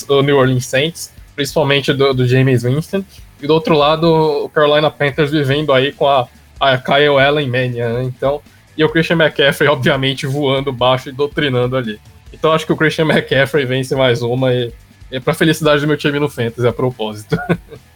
o 0.09 0.21
New 0.21 0.37
Orleans 0.37 0.65
Saints, 0.65 1.11
principalmente 1.35 1.93
do, 1.93 2.13
do 2.13 2.25
James 2.25 2.63
Winston, 2.63 3.03
e 3.41 3.45
do 3.45 3.53
outro 3.53 3.75
lado, 3.75 4.45
o 4.45 4.49
Carolina 4.49 4.89
Panthers 4.89 5.29
vivendo 5.29 5.73
aí 5.73 5.91
com 5.91 6.07
a, 6.07 6.25
a 6.59 6.77
Kyle 6.77 7.19
Allen 7.19 7.49
Mania, 7.49 7.93
né? 7.93 8.03
Então, 8.03 8.41
e 8.77 8.83
o 8.83 8.89
Christian 8.89 9.15
McCaffrey, 9.15 9.67
obviamente, 9.67 10.27
voando 10.27 10.71
baixo 10.71 11.09
e 11.09 11.11
doutrinando 11.11 11.75
ali. 11.75 11.99
Então 12.31 12.51
acho 12.51 12.65
que 12.65 12.73
o 12.73 12.77
Christian 12.77 13.05
McCaffrey 13.05 13.65
vence 13.65 13.95
mais 13.95 14.21
uma 14.21 14.53
e, 14.53 14.71
é 15.11 15.19
pra 15.19 15.33
felicidade 15.33 15.81
do 15.81 15.87
meu 15.87 15.97
time 15.97 16.19
no 16.19 16.29
Fantasy, 16.29 16.67
a 16.67 16.73
propósito. 16.73 17.37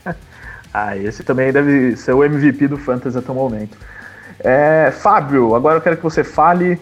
ah, 0.73 0.97
esse 0.97 1.23
também 1.23 1.51
deve 1.51 1.95
ser 1.95 2.13
o 2.13 2.23
MVP 2.23 2.67
do 2.67 2.77
Fantasy 2.77 3.17
até 3.17 3.31
o 3.31 3.35
momento. 3.35 3.77
É, 4.39 4.91
Fábio, 4.91 5.53
agora 5.53 5.77
eu 5.77 5.81
quero 5.81 5.97
que 5.97 6.03
você 6.03 6.23
fale 6.23 6.79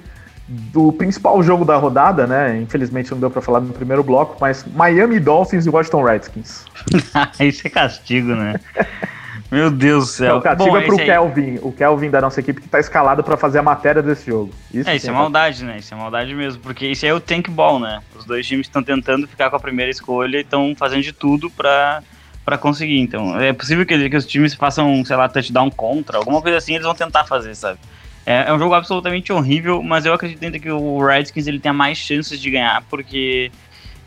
do 0.48 0.92
principal 0.94 1.44
jogo 1.44 1.66
da 1.66 1.76
rodada, 1.76 2.26
né? 2.26 2.60
Infelizmente 2.60 3.12
não 3.12 3.20
deu 3.20 3.30
para 3.30 3.42
falar 3.42 3.60
no 3.60 3.74
primeiro 3.74 4.04
bloco, 4.04 4.38
mas 4.40 4.66
Miami 4.74 5.20
Dolphins 5.20 5.66
e 5.66 5.70
Washington 5.70 6.04
Redskins. 6.04 6.66
Isso 7.40 7.68
é 7.68 7.70
castigo, 7.70 8.30
né? 8.30 8.56
Meu 9.52 9.72
Deus 9.72 10.06
do 10.06 10.12
céu. 10.12 10.38
O 10.38 10.42
castigo 10.42 10.70
Bom, 10.70 10.78
é 10.78 10.86
pro 10.86 10.98
Kelvin, 10.98 11.60
o 11.62 11.72
Kelvin 11.72 12.10
da 12.10 12.22
nossa 12.22 12.40
equipe 12.40 12.62
que 12.62 12.68
tá 12.68 12.80
escalado 12.80 13.24
para 13.24 13.36
fazer 13.36 13.60
a 13.60 13.64
matéria 13.64 14.02
desse 14.02 14.28
jogo. 14.28 14.52
Isso 14.72 14.90
é, 14.90 14.96
isso 14.96 15.10
é 15.10 15.14
maldade, 15.14 15.64
né? 15.66 15.78
Isso 15.80 15.94
é 15.94 15.98
maldade 15.98 16.36
mesmo, 16.36 16.62
porque 16.62 16.86
isso 16.88 17.06
é 17.06 17.14
o 17.14 17.20
tank 17.20 17.50
ball, 17.50 17.80
né? 17.80 18.02
Os 18.16 18.26
dois 18.26 18.46
times 18.46 18.68
estão 18.68 18.84
tentando 18.84 19.28
ficar 19.28 19.50
com 19.50 19.56
a 19.56 19.60
primeira 19.60 19.90
escolha 19.90 20.38
e 20.38 20.42
estão 20.42 20.76
fazendo 20.78 21.02
de 21.02 21.14
tudo 21.14 21.50
para 21.50 22.04
para 22.46 22.58
conseguir. 22.58 23.00
Então, 23.00 23.40
é 23.40 23.54
possível 23.54 23.86
que, 23.86 24.10
que 24.10 24.18
os 24.18 24.26
times 24.26 24.56
façam, 24.56 25.06
sei 25.06 25.16
lá, 25.16 25.30
touchdown 25.30 25.70
contra, 25.70 26.18
alguma 26.18 26.42
coisa 26.42 26.58
assim, 26.58 26.74
eles 26.74 26.86
vão 26.86 26.96
tentar 26.96 27.24
fazer, 27.26 27.54
sabe? 27.54 27.78
É, 28.26 28.50
é 28.50 28.54
um 28.54 28.58
jogo 28.58 28.74
absolutamente 28.74 29.32
horrível, 29.32 29.84
mas 29.84 30.06
eu 30.06 30.14
acredito 30.14 30.44
ainda 30.44 30.58
que 30.58 30.70
o 30.70 31.06
Redskins 31.06 31.46
ele 31.46 31.60
tenha 31.60 31.74
mais 31.74 31.98
chances 31.98 32.40
de 32.40 32.50
ganhar, 32.50 32.84
porque 32.90 33.52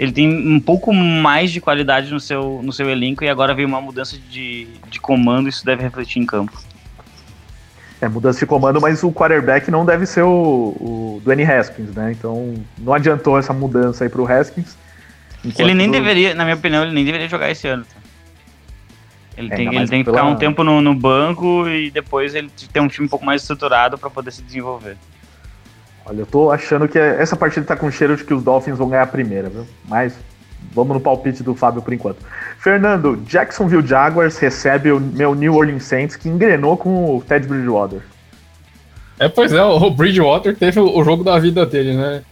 ele 0.03 0.11
tem 0.11 0.29
um 0.29 0.59
pouco 0.59 0.93
mais 0.93 1.53
de 1.53 1.61
qualidade 1.61 2.11
no 2.12 2.19
seu, 2.19 2.61
no 2.61 2.73
seu 2.73 2.91
elenco 2.91 3.23
e 3.23 3.29
agora 3.29 3.55
veio 3.55 3.69
uma 3.69 3.81
mudança 3.81 4.19
de, 4.19 4.66
de 4.91 4.99
comando, 4.99 5.49
isso 5.49 5.65
deve 5.65 5.81
refletir 5.81 6.19
em 6.20 6.27
campo. 6.27 6.61
É, 8.01 8.09
mudança 8.09 8.41
de 8.41 8.47
comando, 8.47 8.81
mas 8.81 9.05
o 9.05 9.12
quarterback 9.12 9.70
não 9.70 9.87
deve 9.87 10.05
ser 10.05 10.23
o, 10.23 10.29
o 10.81 11.20
Dwayne 11.23 11.45
Haskins, 11.45 11.95
né? 11.95 12.11
Então 12.11 12.53
não 12.79 12.93
adiantou 12.93 13.39
essa 13.39 13.53
mudança 13.53 14.03
aí 14.03 14.11
pro 14.11 14.27
Haskins. 14.27 14.77
Ele 15.57 15.73
nem 15.73 15.89
deveria, 15.89 16.35
na 16.35 16.43
minha 16.43 16.57
opinião, 16.57 16.83
ele 16.83 16.93
nem 16.93 17.05
deveria 17.05 17.29
jogar 17.29 17.49
esse 17.53 17.69
ano. 17.69 17.87
Ele 19.37 19.53
É, 19.53 19.57
tem, 19.57 19.69
ele 19.69 19.87
tem 19.89 20.01
que 20.01 20.11
pela- 20.11 20.19
ficar 20.19 20.29
um 20.29 20.35
tempo 20.35 20.65
no, 20.65 20.81
no 20.81 20.97
banco 20.97 21.69
e 21.69 21.93
depois 21.93 22.35
ele 22.35 22.51
ter 22.73 22.81
um 22.81 22.89
time 22.89 23.07
um 23.07 23.09
pouco 23.09 23.24
mais 23.24 23.43
estruturado 23.43 23.97
para 23.97 24.11
poder 24.11 24.33
se 24.33 24.43
desenvolver. 24.43 24.97
Olha, 26.05 26.20
eu 26.20 26.27
tô 26.27 26.51
achando 26.51 26.89
que 26.89 26.99
essa 26.99 27.37
partida 27.37 27.65
tá 27.65 27.77
com 27.77 27.91
cheiro 27.91 28.16
de 28.16 28.24
que 28.24 28.35
os 28.35 28.43
Dolphins 28.43 28.79
vão 28.79 28.89
ganhar 28.89 29.03
a 29.03 29.07
primeira, 29.07 29.49
viu? 29.49 29.66
Mas 29.89 30.15
vamos 30.73 30.95
no 30.95 31.01
palpite 31.01 31.43
do 31.43 31.55
Fábio 31.55 31.83
por 31.83 31.93
enquanto. 31.93 32.19
Fernando, 32.59 33.16
Jacksonville 33.27 33.87
Jaguars 33.87 34.39
recebe 34.39 34.91
o 34.91 35.01
meu 35.01 35.35
New 35.35 35.55
Orleans 35.55 35.85
Saints, 35.85 36.16
que 36.16 36.29
engrenou 36.29 36.77
com 36.77 37.16
o 37.16 37.23
Ted 37.23 37.47
Bridgewater. 37.47 38.01
É, 39.19 39.29
pois 39.29 39.53
é, 39.53 39.62
o 39.62 39.91
Bridgewater 39.91 40.57
teve 40.57 40.81
o 40.81 41.05
jogo 41.05 41.23
da 41.23 41.39
vida 41.39 41.65
dele, 41.65 41.95
né? 41.95 42.23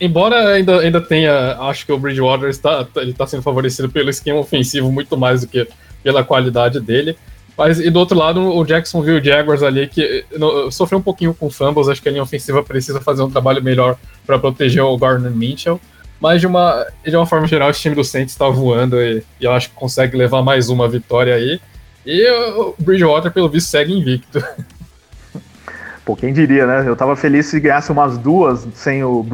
Embora 0.00 0.54
ainda, 0.54 0.80
ainda 0.80 1.00
tenha, 1.00 1.56
acho 1.60 1.84
que 1.84 1.92
o 1.92 1.98
Bridgewater 1.98 2.48
está, 2.48 2.86
ele 2.96 3.12
tá 3.12 3.26
sendo 3.26 3.42
favorecido 3.42 3.88
pelo 3.88 4.10
esquema 4.10 4.40
ofensivo 4.40 4.90
muito 4.90 5.16
mais 5.16 5.42
do 5.42 5.46
que 5.46 5.68
pela 6.02 6.24
qualidade 6.24 6.80
dele. 6.80 7.16
Mas, 7.56 7.78
e 7.78 7.90
do 7.90 7.98
outro 7.98 8.16
lado, 8.16 8.40
o 8.40 8.64
Jacksonville 8.64 9.22
Jaguars 9.22 9.62
ali, 9.62 9.86
que 9.86 10.24
no- 10.38 10.70
sofreu 10.70 10.98
um 10.98 11.02
pouquinho 11.02 11.34
com 11.34 11.50
fumbles, 11.50 11.88
acho 11.88 12.00
que 12.02 12.08
a 12.08 12.12
linha 12.12 12.22
ofensiva 12.22 12.62
precisa 12.62 13.00
fazer 13.00 13.22
um 13.22 13.30
trabalho 13.30 13.62
melhor 13.62 13.96
para 14.26 14.38
proteger 14.38 14.82
o 14.82 14.96
Gardner 14.96 15.30
Mitchell. 15.30 15.80
Mas, 16.18 16.40
de 16.40 16.46
uma, 16.46 16.86
de 17.04 17.14
uma 17.16 17.26
forma 17.26 17.46
geral, 17.46 17.68
esse 17.70 17.80
time 17.80 17.94
do 17.94 18.04
Saints 18.04 18.32
está 18.32 18.48
voando 18.48 18.96
e, 19.00 19.22
e 19.40 19.44
eu 19.44 19.52
acho 19.52 19.68
que 19.68 19.74
consegue 19.74 20.16
levar 20.16 20.40
mais 20.42 20.68
uma 20.70 20.88
vitória 20.88 21.34
aí. 21.34 21.60
E 22.06 22.28
o 22.56 22.74
Bridgewater, 22.78 23.30
pelo 23.30 23.48
visto, 23.48 23.68
segue 23.68 23.92
invicto. 23.92 24.42
Pô, 26.04 26.16
quem 26.16 26.32
diria, 26.32 26.66
né? 26.66 26.88
Eu 26.88 26.96
tava 26.96 27.14
feliz 27.14 27.46
se 27.46 27.60
ganhasse 27.60 27.92
umas 27.92 28.18
duas 28.18 28.66
sem 28.74 29.04
o 29.04 29.24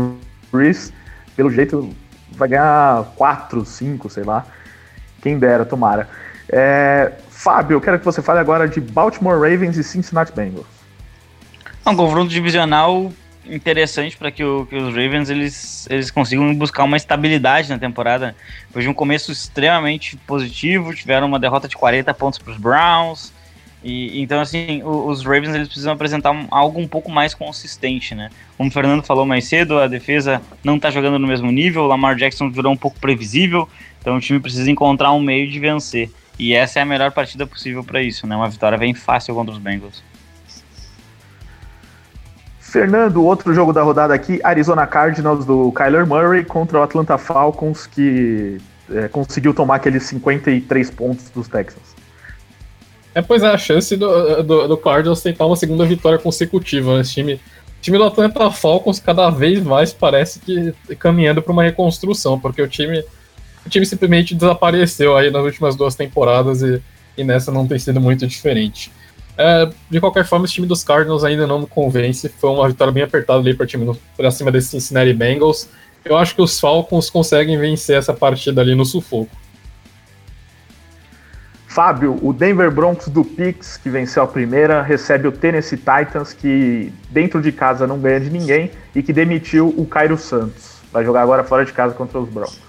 Breeze. 0.52 0.92
Pelo 1.34 1.50
jeito, 1.50 1.94
vai 2.32 2.48
ganhar 2.48 3.12
quatro, 3.16 3.64
cinco, 3.64 4.10
sei 4.10 4.24
lá. 4.24 4.44
Quem 5.22 5.38
dera, 5.38 5.64
tomara. 5.64 6.08
É, 6.50 7.12
Fábio, 7.38 7.76
eu 7.76 7.80
quero 7.80 8.00
que 8.00 8.04
você 8.04 8.20
fale 8.20 8.40
agora 8.40 8.66
de 8.66 8.80
Baltimore 8.80 9.34
Ravens 9.40 9.76
e 9.76 9.84
Cincinnati 9.84 10.32
Bengals. 10.32 10.66
É 11.86 11.88
um 11.88 11.94
confronto 11.94 12.28
divisional 12.28 13.12
interessante 13.46 14.16
para 14.16 14.32
que, 14.32 14.42
que 14.42 14.76
os 14.76 14.88
Ravens 14.88 15.30
eles, 15.30 15.86
eles 15.88 16.10
consigam 16.10 16.52
buscar 16.52 16.82
uma 16.82 16.96
estabilidade 16.96 17.68
na 17.70 17.78
temporada. 17.78 18.34
Depois 18.66 18.84
de 18.84 18.90
um 18.90 18.92
começo 18.92 19.30
extremamente 19.30 20.16
positivo, 20.26 20.92
tiveram 20.92 21.28
uma 21.28 21.38
derrota 21.38 21.68
de 21.68 21.76
40 21.76 22.12
pontos 22.12 22.40
para 22.40 22.50
os 22.50 22.58
Browns. 22.58 23.32
E, 23.84 24.20
então, 24.20 24.40
assim, 24.40 24.82
o- 24.82 25.06
os 25.06 25.24
Ravens 25.24 25.54
eles 25.54 25.68
precisam 25.68 25.92
apresentar 25.92 26.32
um- 26.32 26.48
algo 26.50 26.80
um 26.80 26.88
pouco 26.88 27.08
mais 27.08 27.34
consistente, 27.34 28.16
né? 28.16 28.30
Como 28.56 28.68
o 28.68 28.72
Fernando 28.72 29.04
falou 29.04 29.24
mais 29.24 29.44
cedo, 29.46 29.78
a 29.78 29.86
defesa 29.86 30.42
não 30.64 30.74
está 30.74 30.90
jogando 30.90 31.20
no 31.20 31.28
mesmo 31.28 31.52
nível, 31.52 31.82
o 31.84 31.86
Lamar 31.86 32.16
Jackson 32.16 32.50
virou 32.50 32.72
um 32.72 32.76
pouco 32.76 32.98
previsível, 32.98 33.68
então 34.00 34.16
o 34.16 34.20
time 34.20 34.40
precisa 34.40 34.68
encontrar 34.68 35.12
um 35.12 35.20
meio 35.20 35.48
de 35.48 35.60
vencer. 35.60 36.10
E 36.38 36.54
essa 36.54 36.78
é 36.78 36.82
a 36.82 36.86
melhor 36.86 37.10
partida 37.12 37.46
possível 37.46 37.82
para 37.82 38.02
isso, 38.02 38.26
né? 38.26 38.36
Uma 38.36 38.48
vitória 38.48 38.78
bem 38.78 38.94
fácil 38.94 39.34
contra 39.34 39.52
os 39.52 39.58
Bengals. 39.58 40.02
Fernando, 42.60 43.24
outro 43.24 43.54
jogo 43.54 43.72
da 43.72 43.82
rodada 43.82 44.12
aqui, 44.12 44.40
Arizona 44.44 44.86
Cardinals 44.86 45.44
do 45.46 45.72
Kyler 45.72 46.06
Murray 46.06 46.44
contra 46.44 46.78
o 46.78 46.82
Atlanta 46.82 47.16
Falcons, 47.16 47.86
que 47.86 48.58
é, 48.90 49.08
conseguiu 49.08 49.54
tomar 49.54 49.76
aqueles 49.76 50.02
53 50.04 50.90
pontos 50.90 51.30
dos 51.30 51.48
Texans. 51.48 51.96
É, 53.14 53.22
pois 53.22 53.42
é, 53.42 53.48
a 53.48 53.58
chance 53.58 53.96
do, 53.96 54.42
do, 54.42 54.68
do 54.68 54.76
Cardinals 54.76 55.22
tentar 55.22 55.46
uma 55.46 55.56
segunda 55.56 55.84
vitória 55.86 56.18
consecutiva. 56.18 56.94
né? 56.94 57.00
Esse 57.00 57.14
time, 57.14 57.34
o 57.34 57.40
time 57.80 57.96
do 57.96 58.04
Atlanta 58.04 58.50
Falcons 58.50 59.00
cada 59.00 59.30
vez 59.30 59.62
mais 59.62 59.92
parece 59.92 60.38
que 60.38 60.74
caminhando 60.96 61.40
para 61.40 61.52
uma 61.52 61.62
reconstrução, 61.62 62.38
porque 62.38 62.60
o 62.60 62.68
time, 62.68 63.02
o 63.64 63.68
time 63.68 63.84
simplesmente 63.86 64.34
desapareceu 64.34 65.16
aí 65.16 65.30
nas 65.30 65.42
últimas 65.44 65.76
duas 65.76 65.94
temporadas 65.94 66.62
e, 66.62 66.82
e 67.16 67.24
nessa 67.24 67.52
não 67.52 67.66
tem 67.66 67.78
sido 67.78 68.00
muito 68.00 68.26
diferente. 68.26 68.90
É, 69.36 69.70
de 69.88 70.00
qualquer 70.00 70.24
forma, 70.24 70.44
esse 70.46 70.54
time 70.54 70.66
dos 70.66 70.82
Cardinals 70.82 71.22
ainda 71.22 71.46
não 71.46 71.60
me 71.60 71.66
convence. 71.66 72.28
Foi 72.28 72.50
uma 72.50 72.68
vitória 72.68 72.92
bem 72.92 73.04
apertada 73.04 73.38
ali 73.38 73.54
para 73.54 73.66
time 73.66 73.96
pra 74.16 74.32
cima 74.32 74.50
desse 74.50 74.70
Cincinnati 74.70 75.12
Bengals. 75.12 75.68
Eu 76.04 76.16
acho 76.16 76.34
que 76.34 76.42
os 76.42 76.58
Falcons 76.58 77.08
conseguem 77.08 77.56
vencer 77.56 77.96
essa 77.96 78.12
partida 78.12 78.60
ali 78.60 78.74
no 78.74 78.84
sufoco. 78.84 79.30
Fábio, 81.68 82.18
o 82.22 82.32
Denver 82.32 82.72
Broncos 82.72 83.06
do 83.06 83.24
Pix, 83.24 83.76
que 83.76 83.88
venceu 83.88 84.24
a 84.24 84.26
primeira, 84.26 84.82
recebe 84.82 85.28
o 85.28 85.32
Tennessee 85.32 85.78
Titans, 85.78 86.32
que 86.32 86.92
dentro 87.10 87.40
de 87.40 87.52
casa 87.52 87.86
não 87.86 88.00
ganha 88.00 88.18
de 88.18 88.30
ninguém 88.30 88.72
e 88.92 89.02
que 89.02 89.12
demitiu 89.12 89.72
o 89.76 89.86
Cairo 89.86 90.18
Santos. 90.18 90.78
Vai 90.92 91.04
jogar 91.04 91.22
agora 91.22 91.44
fora 91.44 91.64
de 91.64 91.72
casa 91.72 91.94
contra 91.94 92.18
os 92.18 92.28
Broncos. 92.28 92.67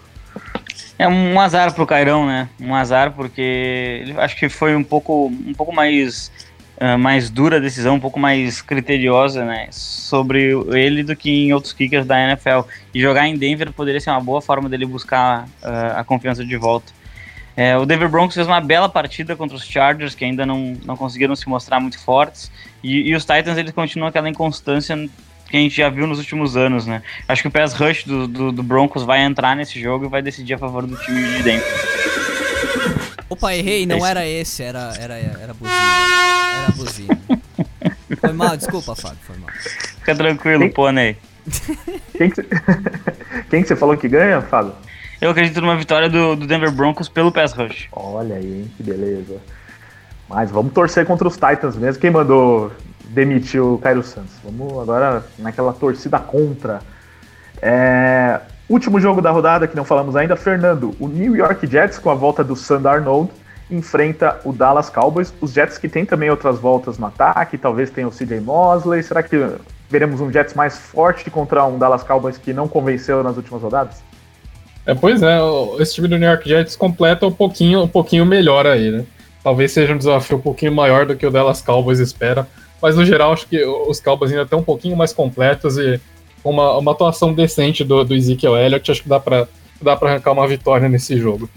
É 0.99 1.07
um 1.07 1.39
azar 1.39 1.73
pro 1.73 1.87
Cairão, 1.87 2.27
né? 2.27 2.49
Um 2.59 2.75
azar 2.75 3.13
porque 3.13 4.01
ele 4.01 4.19
acho 4.19 4.35
que 4.35 4.49
foi 4.49 4.75
um 4.75 4.83
pouco, 4.83 5.27
um 5.27 5.53
pouco 5.53 5.73
mais, 5.73 6.29
ah, 6.77 6.97
mais 6.97 7.29
dura 7.29 7.55
a 7.55 7.59
decisão, 7.59 7.95
um 7.95 7.99
pouco 8.01 8.19
mais 8.19 8.61
criteriosa, 8.61 9.45
né? 9.45 9.69
Sobre 9.71 10.51
ele 10.73 11.01
do 11.01 11.15
que 11.15 11.31
em 11.31 11.53
outros 11.53 11.71
kickers 11.71 12.05
da 12.05 12.19
NFL. 12.19 12.67
E 12.93 12.99
jogar 12.99 13.25
em 13.29 13.37
Denver 13.37 13.71
poderia 13.71 14.01
ser 14.01 14.09
uma 14.09 14.19
boa 14.19 14.41
forma 14.41 14.67
dele 14.67 14.85
buscar 14.85 15.47
ah, 15.63 16.01
a 16.01 16.03
confiança 16.03 16.43
de 16.43 16.57
volta. 16.57 16.91
É, 17.55 17.77
o 17.77 17.85
Denver 17.85 18.09
Broncos 18.09 18.35
fez 18.35 18.45
uma 18.45 18.59
bela 18.59 18.89
partida 18.89 19.37
contra 19.37 19.55
os 19.55 19.63
Chargers, 19.63 20.15
que 20.15 20.25
ainda 20.25 20.45
não, 20.45 20.77
não 20.83 20.97
conseguiram 20.97 21.33
se 21.33 21.47
mostrar 21.47 21.79
muito 21.79 21.97
fortes. 21.97 22.51
E, 22.83 23.09
e 23.09 23.15
os 23.15 23.23
Titans 23.23 23.57
eles 23.57 23.71
continuam 23.71 24.09
aquela 24.09 24.29
inconstância 24.29 24.97
que 25.49 25.57
a 25.57 25.59
gente 25.59 25.75
já 25.75 25.89
viu 25.89 26.05
nos 26.07 26.19
últimos 26.19 26.55
anos, 26.55 26.85
né? 26.85 27.01
Acho 27.27 27.41
que 27.41 27.47
o 27.47 27.51
pass 27.51 27.73
rush 27.73 28.03
do, 28.05 28.27
do, 28.27 28.51
do 28.51 28.63
Broncos 28.63 29.03
vai 29.03 29.21
entrar 29.21 29.55
nesse 29.55 29.79
jogo 29.81 30.05
e 30.05 30.09
vai 30.09 30.21
decidir 30.21 30.53
a 30.53 30.57
favor 30.57 30.85
do 30.85 30.95
time 30.97 31.23
de 31.37 31.43
dentro. 31.43 31.67
Opa, 33.29 33.53
errei, 33.53 33.85
não 33.85 34.05
era 34.05 34.25
esse, 34.27 34.63
era, 34.63 34.93
era, 34.99 35.13
era 35.15 35.53
buzina. 35.53 35.77
Era 36.63 36.71
buzina. 36.75 37.19
Foi 38.19 38.33
mal, 38.33 38.57
desculpa, 38.57 38.95
Fábio, 38.95 39.19
foi 39.21 39.37
mal. 39.37 39.49
Fica 39.99 40.15
tranquilo, 40.15 40.63
Sim. 40.63 40.69
pônei. 40.71 41.17
Quem 42.17 42.29
que, 42.29 42.35
você- 42.41 42.47
Quem 43.49 43.61
que 43.61 43.67
você 43.67 43.75
falou 43.75 43.95
que 43.97 44.07
ganha, 44.07 44.41
Fábio? 44.41 44.73
Eu 45.21 45.29
acredito 45.31 45.61
numa 45.61 45.75
vitória 45.77 46.09
do, 46.09 46.35
do 46.35 46.47
Denver 46.47 46.71
Broncos 46.71 47.07
pelo 47.09 47.31
pass 47.31 47.53
rush. 47.53 47.87
Olha 47.91 48.35
aí, 48.35 48.61
hein, 48.61 48.71
que 48.77 48.83
beleza. 48.83 49.37
Mas 50.27 50.49
vamos 50.49 50.73
torcer 50.73 51.05
contra 51.05 51.27
os 51.27 51.35
Titans 51.35 51.75
mesmo. 51.75 51.99
Quem 52.01 52.09
mandou 52.11 52.71
demitir 53.09 53.61
o 53.61 53.77
Cairo 53.77 54.03
Santos? 54.03 54.33
Vamos 54.43 54.79
agora 54.81 55.23
naquela 55.37 55.73
torcida 55.73 56.19
contra. 56.19 56.79
É, 57.61 58.39
Último 58.69 58.99
jogo 58.99 59.19
da 59.19 59.31
rodada 59.31 59.67
que 59.67 59.75
não 59.75 59.83
falamos 59.83 60.15
ainda, 60.15 60.35
Fernando. 60.35 60.95
O 60.99 61.07
New 61.07 61.35
York 61.35 61.65
Jets, 61.65 61.97
com 61.97 62.11
a 62.11 62.13
volta 62.13 62.43
do 62.43 62.55
Sam 62.55 62.83
Darnold, 62.83 63.31
enfrenta 63.69 64.39
o 64.45 64.53
Dallas 64.53 64.91
Cowboys. 64.91 65.33
Os 65.41 65.53
Jets 65.53 65.79
que 65.79 65.89
tem 65.89 66.05
também 66.05 66.29
outras 66.29 66.59
voltas 66.59 66.99
no 66.99 67.07
ataque, 67.07 67.57
talvez 67.57 67.89
tenha 67.89 68.07
o 68.07 68.11
CJ 68.11 68.39
Mosley. 68.39 69.01
Será 69.01 69.23
que 69.23 69.35
veremos 69.89 70.21
um 70.21 70.31
Jets 70.31 70.53
mais 70.53 70.77
forte 70.77 71.31
contra 71.31 71.65
um 71.65 71.79
Dallas 71.79 72.03
Cowboys 72.03 72.37
que 72.37 72.53
não 72.53 72.67
convenceu 72.67 73.23
nas 73.23 73.37
últimas 73.37 73.59
rodadas? 73.59 74.03
É, 74.85 74.93
pois 74.93 75.23
é, 75.23 75.39
esse 75.79 75.95
time 75.95 76.07
do 76.07 76.19
New 76.19 76.29
York 76.29 76.47
Jets 76.47 76.75
completa 76.75 77.25
um 77.25 77.31
pouquinho, 77.31 77.81
um 77.81 77.87
pouquinho 77.87 78.23
melhor 78.23 78.67
aí, 78.67 78.91
né? 78.91 79.03
Talvez 79.43 79.71
seja 79.71 79.95
um 79.95 79.97
desafio 79.97 80.37
um 80.37 80.41
pouquinho 80.41 80.73
maior 80.75 81.07
do 81.07 81.15
que 81.15 81.25
o 81.25 81.31
Dallas 81.31 81.59
Cowboys 81.59 81.97
espera, 81.97 82.47
mas 82.81 82.95
no 82.95 83.05
geral 83.05 83.33
acho 83.33 83.47
que 83.47 83.63
os 83.63 83.99
Cowboys 83.99 84.31
ainda 84.31 84.43
estão 84.43 84.59
um 84.59 84.63
pouquinho 84.63 84.95
mais 84.95 85.13
completos 85.13 85.77
e 85.77 85.99
com 86.41 86.51
uma, 86.51 86.77
uma 86.77 86.91
atuação 86.91 87.33
decente 87.33 87.83
do, 87.83 88.03
do 88.03 88.15
Ezekiel 88.15 88.57
Elliott, 88.57 88.91
acho 88.91 89.03
que 89.03 89.09
dá 89.09 89.19
pra, 89.19 89.47
dá 89.81 89.93
arrancar 89.93 90.31
uma 90.31 90.47
vitória 90.47 90.87
nesse 90.87 91.17
jogo. 91.17 91.49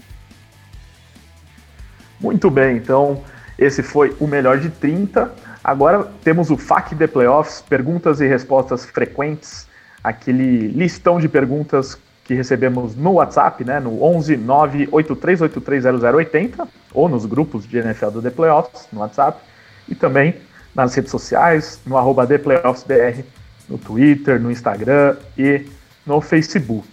Muito 2.19 2.49
bem, 2.49 2.77
então 2.77 3.21
esse 3.57 3.83
foi 3.83 4.15
o 4.19 4.27
melhor 4.27 4.59
de 4.59 4.69
30. 4.69 5.31
Agora 5.63 6.11
temos 6.23 6.49
o 6.49 6.57
FAQ 6.57 6.95
de 6.95 7.07
Playoffs, 7.07 7.61
perguntas 7.61 8.19
e 8.19 8.27
respostas 8.27 8.83
frequentes, 8.85 9.67
aquele 10.03 10.67
listão 10.67 11.19
de 11.19 11.29
perguntas 11.29 11.97
que 12.25 12.33
recebemos 12.33 12.95
no 12.95 13.11
WhatsApp, 13.13 13.63
né, 13.63 13.79
no 13.79 14.03
11 14.03 14.35
983830080, 14.37 16.67
ou 16.93 17.07
nos 17.09 17.25
grupos 17.25 17.67
de 17.67 17.77
NFL 17.77 18.07
do 18.07 18.21
The 18.21 18.29
Playoffs, 18.29 18.87
no 18.91 18.99
WhatsApp, 19.01 19.39
e 19.87 19.95
também 19.95 20.35
nas 20.73 20.93
redes 20.95 21.11
sociais, 21.11 21.79
no 21.85 21.97
arroba 21.97 22.25
ThePlayoffsBR, 22.25 23.23
no 23.69 23.77
Twitter, 23.77 24.39
no 24.39 24.51
Instagram 24.51 25.15
e 25.37 25.65
no 26.05 26.19
Facebook. 26.21 26.87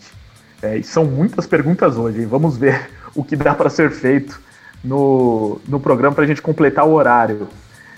É, 0.63 0.77
e 0.77 0.83
são 0.83 1.05
muitas 1.05 1.47
perguntas 1.47 1.97
hoje, 1.97 2.21
hein? 2.21 2.27
vamos 2.27 2.57
ver 2.57 2.91
o 3.15 3.25
que 3.25 3.35
dá 3.35 3.55
para 3.55 3.71
ser 3.71 3.91
feito 3.91 4.41
no, 4.85 5.61
no 5.67 5.81
programa 5.81 6.15
para 6.15 6.25
a 6.25 6.27
gente 6.27 6.43
completar 6.43 6.87
o 6.87 6.93
horário. 6.93 7.49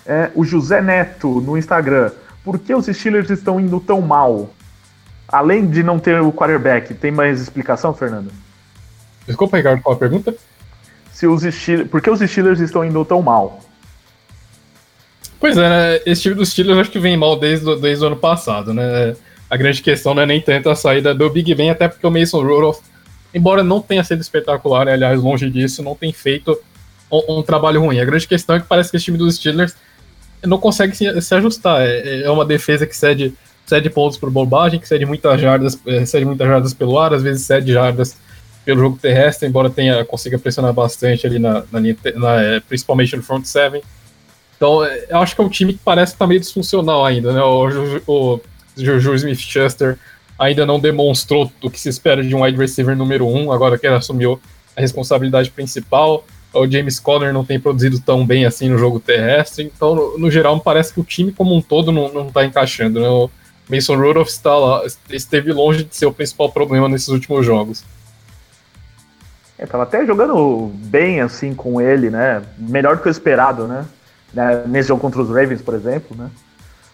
É, 0.06 0.30
o 0.34 0.44
José 0.44 0.80
Neto 0.80 1.40
no 1.40 1.56
Instagram. 1.56 2.10
Por 2.44 2.59
que 2.59 2.74
os 2.74 2.86
Steelers 2.86 3.30
estão 3.30 3.60
indo 3.60 3.78
tão 3.78 4.00
mal? 4.00 4.50
Além 5.28 5.66
de 5.66 5.82
não 5.82 5.98
ter 5.98 6.20
o 6.20 6.32
quarterback, 6.32 6.92
tem 6.94 7.10
mais 7.10 7.40
explicação, 7.40 7.94
Fernando? 7.94 8.30
Desculpa, 9.26 9.56
Ricardo, 9.56 9.80
qual 9.80 9.94
a 9.94 9.98
pergunta? 9.98 10.34
Se 11.12 11.26
os 11.26 11.42
Steelers, 11.42 11.88
por 11.88 12.00
que 12.00 12.10
os 12.10 12.18
Steelers 12.18 12.60
estão 12.60 12.84
indo 12.84 13.04
tão 13.04 13.22
mal? 13.22 13.60
Pois 15.43 15.56
é, 15.56 15.69
né? 15.69 16.01
Esse 16.06 16.23
time 16.23 16.36
dos 16.36 16.51
Steelers 16.51 16.78
acho 16.78 16.90
que 16.93 17.01
vem 17.01 17.16
mal 17.16 17.35
desde, 17.35 17.74
desde 17.81 18.05
o 18.05 18.06
ano 18.06 18.16
passado, 18.16 18.73
né? 18.73 19.16
A 19.51 19.56
grande 19.56 19.82
questão 19.82 20.14
não 20.14 20.23
é 20.23 20.27
nem 20.27 20.40
tanto 20.40 20.70
a 20.70 20.77
saída 20.77 21.12
do 21.12 21.28
Big 21.28 21.52
Ben, 21.56 21.69
até 21.69 21.89
porque 21.89 22.06
o 22.06 22.12
Mason 22.12 22.40
Rudolph, 22.40 22.78
embora 23.35 23.64
não 23.64 23.81
tenha 23.81 24.05
sido 24.05 24.20
espetacular, 24.20 24.86
né? 24.86 24.93
aliás, 24.93 25.20
longe 25.20 25.51
disso, 25.51 25.82
não 25.82 25.97
tem 25.97 26.12
feito 26.12 26.56
um, 27.10 27.40
um, 27.40 27.43
trabalho 27.43 27.81
ruim. 27.81 27.98
A 27.98 28.05
grande 28.05 28.28
questão 28.28 28.55
é 28.55 28.60
que 28.60 28.69
parece 28.69 28.93
que 28.93 28.97
esse 28.97 29.06
time 29.06 29.19
dos 29.19 29.35
Steelers 29.35 29.74
não 30.44 30.59
consegue 30.59 30.97
se, 30.97 31.20
se 31.20 31.35
ajustar. 31.35 31.81
É, 31.82 32.23
é, 32.23 32.31
uma 32.31 32.44
defesa 32.44 32.86
que 32.86 32.97
cede, 32.97 33.35
cede 33.66 33.90
pontos 33.90 34.19
por 34.19 34.31
bobagem, 34.31 34.78
que 34.78 34.86
cede 34.86 35.05
muitas 35.05 35.40
jardas, 35.40 35.77
é, 35.89 36.06
cede 36.06 36.24
muitas 36.24 36.47
jardas 36.47 36.73
pelo 36.73 36.97
ar, 36.97 37.12
às 37.14 37.23
vezes 37.24 37.44
cede 37.44 37.73
jardas 37.73 38.16
pelo 38.64 38.78
jogo 38.78 38.97
terrestre, 38.97 39.48
embora 39.48 39.69
tenha 39.69 40.05
consiga 40.05 40.39
pressionar 40.39 40.73
bastante 40.73 41.27
ali 41.27 41.40
na, 41.40 41.64
na 41.73 41.81
na, 42.14 42.40
é, 42.40 42.60
principalmente 42.60 43.16
no 43.16 43.24
front 43.24 43.44
seven. 43.44 43.82
Então, 44.62 44.84
é, 44.84 45.06
eu 45.09 45.18
acho 45.18 45.34
que 45.34 45.40
é 45.40 45.44
um 45.44 45.48
time 45.48 45.72
que 45.72 45.80
parece 45.84 46.12
estar 46.12 46.24
tá 46.24 46.28
meio 46.28 46.39
disfuncional 46.39 47.05
ainda, 47.05 47.32
né? 47.32 47.43
O, 47.43 48.40
Juju 48.76 49.16
Smith-Schuster 49.16 49.98
ainda 50.39 50.64
não 50.64 50.78
demonstrou 50.78 51.51
o 51.60 51.68
que 51.68 51.80
se 51.80 51.89
espera 51.89 52.22
de 52.22 52.32
um 52.32 52.44
wide 52.44 52.56
receiver 52.56 52.97
número 52.97 53.26
um, 53.26 53.51
agora 53.51 53.76
que 53.76 53.84
ele 53.84 53.97
assumiu 53.97 54.40
a 54.76 54.80
responsabilidade 54.80 55.51
principal. 55.51 56.24
O 56.55 56.64
James 56.70 57.01
Conner 57.01 57.32
não 57.32 57.44
tem 57.44 57.59
produzido 57.59 57.98
tão 57.98 58.24
bem 58.24 58.47
assim 58.47 58.68
no 58.68 58.78
jogo 58.78 59.01
terrestre, 59.01 59.64
então, 59.64 59.97
no, 59.97 60.16
no 60.16 60.30
geral, 60.30 60.55
me 60.55 60.62
parece 60.62 60.94
que 60.94 61.01
o 61.01 61.05
time 61.05 61.32
como 61.32 61.56
um 61.56 61.60
todo 61.60 61.90
não 61.90 62.28
está 62.28 62.44
encaixando. 62.44 63.01
Né? 63.01 63.09
O 63.09 63.28
Mason 63.68 63.97
Rudolph 63.97 64.28
está 64.28 64.55
lá, 64.56 64.84
esteve 65.10 65.52
longe 65.52 65.82
de 65.82 65.97
ser 65.97 66.06
o 66.06 66.12
principal 66.12 66.52
problema 66.52 66.89
nesses 66.89 67.09
últimos 67.09 67.44
jogos. 67.44 67.84
É, 69.59 69.66
tava 69.66 69.82
até 69.82 70.06
jogando 70.06 70.70
bem 70.72 71.20
assim 71.20 71.52
com 71.52 71.80
ele, 71.80 72.10
né? 72.10 72.43
Melhor 72.56 72.94
do 72.94 73.02
que 73.02 73.09
o 73.09 73.10
esperado, 73.10 73.66
né? 73.66 73.84
Né? 74.32 74.64
Nesse 74.66 74.88
jogo 74.88 75.00
contra 75.00 75.20
os 75.20 75.28
Ravens, 75.28 75.62
por 75.62 75.74
exemplo, 75.74 76.16
né? 76.16 76.30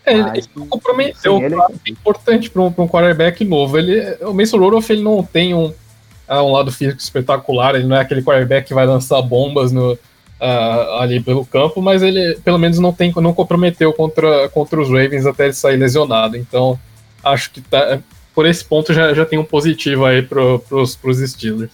É, 0.05 0.23
Mas, 0.23 0.49
ele 0.57 0.67
comprometeu, 0.69 1.37
sim, 1.39 1.45
ele... 1.45 1.55
é 1.55 1.91
importante 1.91 2.49
para 2.49 2.63
um, 2.63 2.67
um 2.67 2.89
quarterback 2.89 3.45
novo. 3.45 3.77
Ele, 3.79 4.17
o 4.23 4.33
Mason 4.33 4.57
Rudolph 4.59 4.89
ele 4.89 5.03
não 5.03 5.23
tem 5.23 5.55
um, 5.55 5.67
uh, 5.67 6.43
um 6.43 6.53
lado 6.53 6.73
físico 6.73 7.01
espetacular, 7.01 7.75
ele 7.75 7.87
não 7.87 7.97
é 7.97 8.01
aquele 8.01 8.23
quarterback 8.23 8.69
que 8.69 8.75
vai 8.75 8.87
lançar 8.87 9.21
bombas 9.21 9.71
no, 9.71 9.93
uh, 9.93 11.01
ali 11.01 11.21
pelo 11.21 11.45
campo, 11.45 11.83
mas 11.83 12.03
ele 12.03 12.39
pelo 12.43 12.59
menos 12.59 12.79
não 12.79 12.93
tem 12.93 13.13
não 13.17 13.35
comprometeu 13.35 13.93
contra, 13.93 14.49
contra 14.49 14.81
os 14.81 14.89
Ravens 14.89 15.27
até 15.27 15.45
ele 15.45 15.53
sair 15.53 15.77
lesionado. 15.77 16.37
Então 16.37 16.79
acho 17.23 17.51
que 17.51 17.61
tá, 17.61 17.99
por 18.35 18.47
esse 18.47 18.65
ponto 18.65 18.93
já, 18.93 19.13
já 19.13 19.27
tem 19.27 19.39
um 19.39 19.45
positivo 19.45 20.05
aí 20.05 20.23
para 20.23 20.41
os 20.43 20.99
Steelers. 21.27 21.73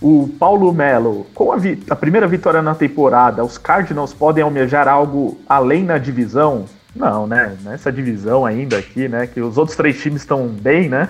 O 0.00 0.30
Paulo 0.38 0.72
Melo, 0.72 1.26
com 1.34 1.52
a, 1.52 1.56
a, 1.90 1.96
primeira 1.96 2.26
vitória 2.26 2.62
na 2.62 2.74
temporada, 2.74 3.44
os 3.44 3.58
Cardinals 3.58 4.14
podem 4.14 4.42
almejar 4.42 4.88
algo 4.88 5.38
além 5.46 5.84
na 5.84 5.98
divisão? 5.98 6.64
Não, 6.96 7.26
né? 7.26 7.56
Nessa 7.62 7.92
divisão 7.92 8.46
ainda 8.46 8.78
aqui, 8.78 9.08
né? 9.08 9.26
Que 9.26 9.40
os 9.40 9.58
outros 9.58 9.76
três 9.76 10.00
times 10.00 10.22
estão 10.22 10.48
bem, 10.48 10.88
né? 10.88 11.08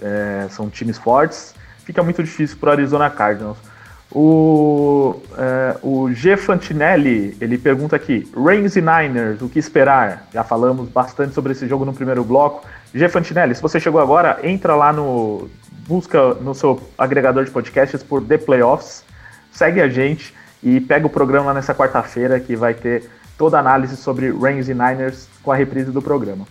É, 0.00 0.46
são 0.50 0.68
times 0.68 0.98
fortes. 0.98 1.54
Fica 1.82 2.02
muito 2.02 2.22
difícil 2.22 2.58
para 2.58 2.68
o 2.68 2.72
Arizona 2.72 3.08
Cardinals. 3.08 3.56
O, 4.12 5.22
é, 5.38 5.76
o 5.82 6.12
G. 6.12 6.36
Fantinelli, 6.36 7.36
ele 7.40 7.56
pergunta 7.56 7.94
aqui, 7.94 8.28
Reigns 8.36 8.74
e 8.76 8.80
Niners, 8.80 9.40
o 9.40 9.48
que 9.48 9.58
esperar? 9.58 10.26
Já 10.34 10.42
falamos 10.42 10.88
bastante 10.88 11.32
sobre 11.32 11.52
esse 11.52 11.66
jogo 11.68 11.84
no 11.84 11.92
primeiro 11.92 12.24
bloco. 12.24 12.66
G. 12.92 13.08
Fantinelli, 13.08 13.54
se 13.54 13.62
você 13.62 13.78
chegou 13.78 14.00
agora, 14.00 14.40
entra 14.42 14.74
lá 14.74 14.92
no 14.92 15.48
busca 15.90 16.34
no 16.34 16.54
seu 16.54 16.80
agregador 16.96 17.44
de 17.44 17.50
podcasts 17.50 18.00
por 18.00 18.22
The 18.22 18.38
Playoffs, 18.38 19.02
segue 19.50 19.80
a 19.80 19.88
gente 19.88 20.32
e 20.62 20.80
pega 20.80 21.04
o 21.04 21.10
programa 21.10 21.52
nessa 21.52 21.74
quarta-feira 21.74 22.38
que 22.38 22.54
vai 22.54 22.74
ter 22.74 23.10
toda 23.36 23.56
a 23.56 23.60
análise 23.60 23.96
sobre 23.96 24.30
Reigns 24.30 24.68
e 24.68 24.72
Niners 24.72 25.28
com 25.42 25.50
a 25.50 25.56
reprise 25.56 25.90
do 25.90 26.00
programa. 26.00 26.46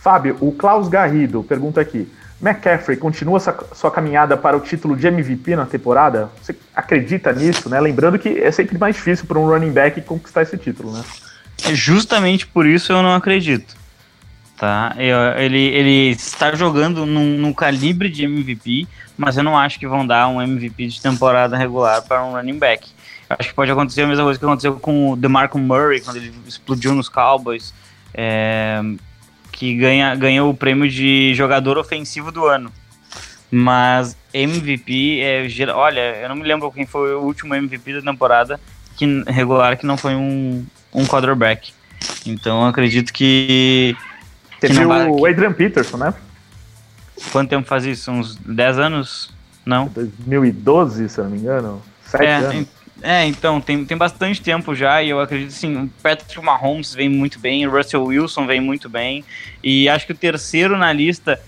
Fábio, 0.00 0.38
o 0.40 0.52
Klaus 0.52 0.88
Garrido 0.88 1.44
pergunta 1.44 1.82
aqui: 1.82 2.10
McCaffrey 2.40 2.96
continua 2.96 3.38
sua, 3.38 3.58
sua 3.74 3.90
caminhada 3.90 4.38
para 4.38 4.56
o 4.56 4.60
título 4.60 4.96
de 4.96 5.06
MVP 5.06 5.54
na 5.54 5.66
temporada? 5.66 6.30
Você 6.40 6.56
acredita 6.74 7.30
nisso, 7.30 7.68
né? 7.68 7.78
Lembrando 7.78 8.18
que 8.18 8.38
é 8.38 8.50
sempre 8.50 8.78
mais 8.78 8.96
difícil 8.96 9.26
para 9.26 9.38
um 9.38 9.46
running 9.46 9.72
back 9.72 10.00
conquistar 10.00 10.42
esse 10.42 10.56
título, 10.56 10.92
né? 10.92 11.04
É 11.66 11.74
justamente 11.74 12.46
por 12.46 12.64
isso 12.64 12.90
eu 12.90 13.02
não 13.02 13.14
acredito 13.14 13.77
tá? 14.58 14.94
Ele, 14.98 15.58
ele 15.58 16.10
está 16.10 16.54
jogando 16.54 17.06
num, 17.06 17.52
calibre 17.52 18.08
de 18.08 18.24
MVP, 18.24 18.86
mas 19.16 19.36
eu 19.36 19.42
não 19.42 19.56
acho 19.56 19.78
que 19.78 19.86
vão 19.86 20.06
dar 20.06 20.28
um 20.28 20.42
MVP 20.42 20.88
de 20.88 21.00
temporada 21.00 21.56
regular 21.56 22.02
para 22.02 22.24
um 22.24 22.32
running 22.32 22.58
back. 22.58 22.88
Acho 23.30 23.50
que 23.50 23.54
pode 23.54 23.70
acontecer 23.70 24.02
a 24.02 24.06
mesma 24.06 24.24
coisa 24.24 24.38
que 24.38 24.44
aconteceu 24.44 24.74
com 24.80 25.12
o 25.12 25.16
DeMarco 25.16 25.58
Murray, 25.58 26.00
quando 26.00 26.16
ele 26.16 26.32
explodiu 26.46 26.94
nos 26.94 27.08
Cowboys, 27.08 27.72
é, 28.12 28.80
que 29.52 29.74
ganha, 29.76 30.14
ganhou 30.14 30.50
o 30.50 30.54
prêmio 30.54 30.88
de 30.88 31.34
jogador 31.34 31.78
ofensivo 31.78 32.32
do 32.32 32.46
ano. 32.46 32.72
Mas 33.50 34.16
MVP 34.32 35.20
é. 35.20 35.46
Olha, 35.72 36.16
eu 36.16 36.28
não 36.28 36.36
me 36.36 36.42
lembro 36.42 36.70
quem 36.70 36.84
foi 36.84 37.14
o 37.14 37.20
último 37.20 37.54
MVP 37.54 37.94
da 37.94 38.12
temporada 38.12 38.60
que, 38.96 39.06
regular 39.26 39.76
que 39.78 39.86
não 39.86 39.96
foi 39.96 40.14
um, 40.14 40.66
um 40.92 41.06
quarterback. 41.06 41.72
Então 42.26 42.66
acredito 42.66 43.12
que 43.12 43.96
Teve 44.60 44.84
o 44.84 45.26
Adrian 45.26 45.52
Peterson, 45.52 45.96
né? 45.96 46.14
Quanto 47.32 47.48
tempo 47.48 47.66
faz 47.66 47.84
isso? 47.84 48.10
Uns 48.10 48.36
10 48.36 48.78
anos? 48.78 49.30
Não? 49.64 49.86
2012, 49.88 51.08
se 51.08 51.18
eu 51.18 51.24
não 51.24 51.30
me 51.30 51.38
engano. 51.38 51.82
7 52.04 52.24
é, 52.24 52.34
anos. 52.34 52.68
É, 53.00 53.24
então, 53.26 53.60
tem, 53.60 53.84
tem 53.84 53.96
bastante 53.96 54.42
tempo 54.42 54.74
já 54.74 55.02
e 55.02 55.10
eu 55.10 55.20
acredito 55.20 55.50
assim, 55.50 55.76
o 55.76 55.88
Patrick 56.02 56.40
Mahomes 56.40 56.94
vem 56.94 57.08
muito 57.08 57.38
bem, 57.38 57.64
o 57.64 57.70
Russell 57.70 58.02
Wilson 58.02 58.44
vem 58.44 58.60
muito 58.60 58.88
bem 58.88 59.24
e 59.62 59.88
acho 59.88 60.04
que 60.04 60.12
o 60.12 60.16
terceiro 60.16 60.76
na 60.76 60.92
lista, 60.92 61.40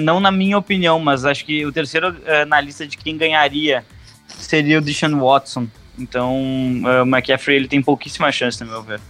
não 0.00 0.18
na 0.18 0.32
minha 0.32 0.58
opinião, 0.58 0.98
mas 0.98 1.24
acho 1.24 1.44
que 1.44 1.64
o 1.64 1.70
terceiro 1.70 2.16
eh, 2.26 2.44
na 2.44 2.60
lista 2.60 2.84
de 2.84 2.96
quem 2.96 3.16
ganharia 3.16 3.84
seria 4.26 4.78
o 4.78 4.80
Deshaun 4.80 5.20
Watson. 5.20 5.68
Então, 5.96 6.36
o 6.82 7.02
McCaffrey 7.02 7.56
ele 7.56 7.68
tem 7.68 7.82
pouquíssima 7.82 8.30
chance, 8.32 8.62
no 8.62 8.70
meu 8.70 8.82
ver. 8.82 9.00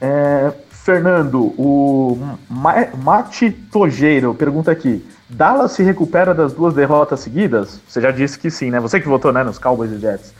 É, 0.00 0.52
Fernando, 0.88 1.52
o 1.58 2.18
Mate 3.04 3.50
Tojeiro 3.50 4.32
pergunta 4.32 4.70
aqui: 4.70 5.06
Dallas 5.28 5.72
se 5.72 5.82
recupera 5.82 6.32
das 6.32 6.54
duas 6.54 6.72
derrotas 6.72 7.20
seguidas? 7.20 7.78
Você 7.86 8.00
já 8.00 8.10
disse 8.10 8.38
que 8.38 8.50
sim, 8.50 8.70
né? 8.70 8.80
Você 8.80 8.98
que 8.98 9.06
votou 9.06 9.30
né, 9.30 9.44
nos 9.44 9.58
Cowboys 9.58 9.92
e 9.92 9.98
Jets. 9.98 10.32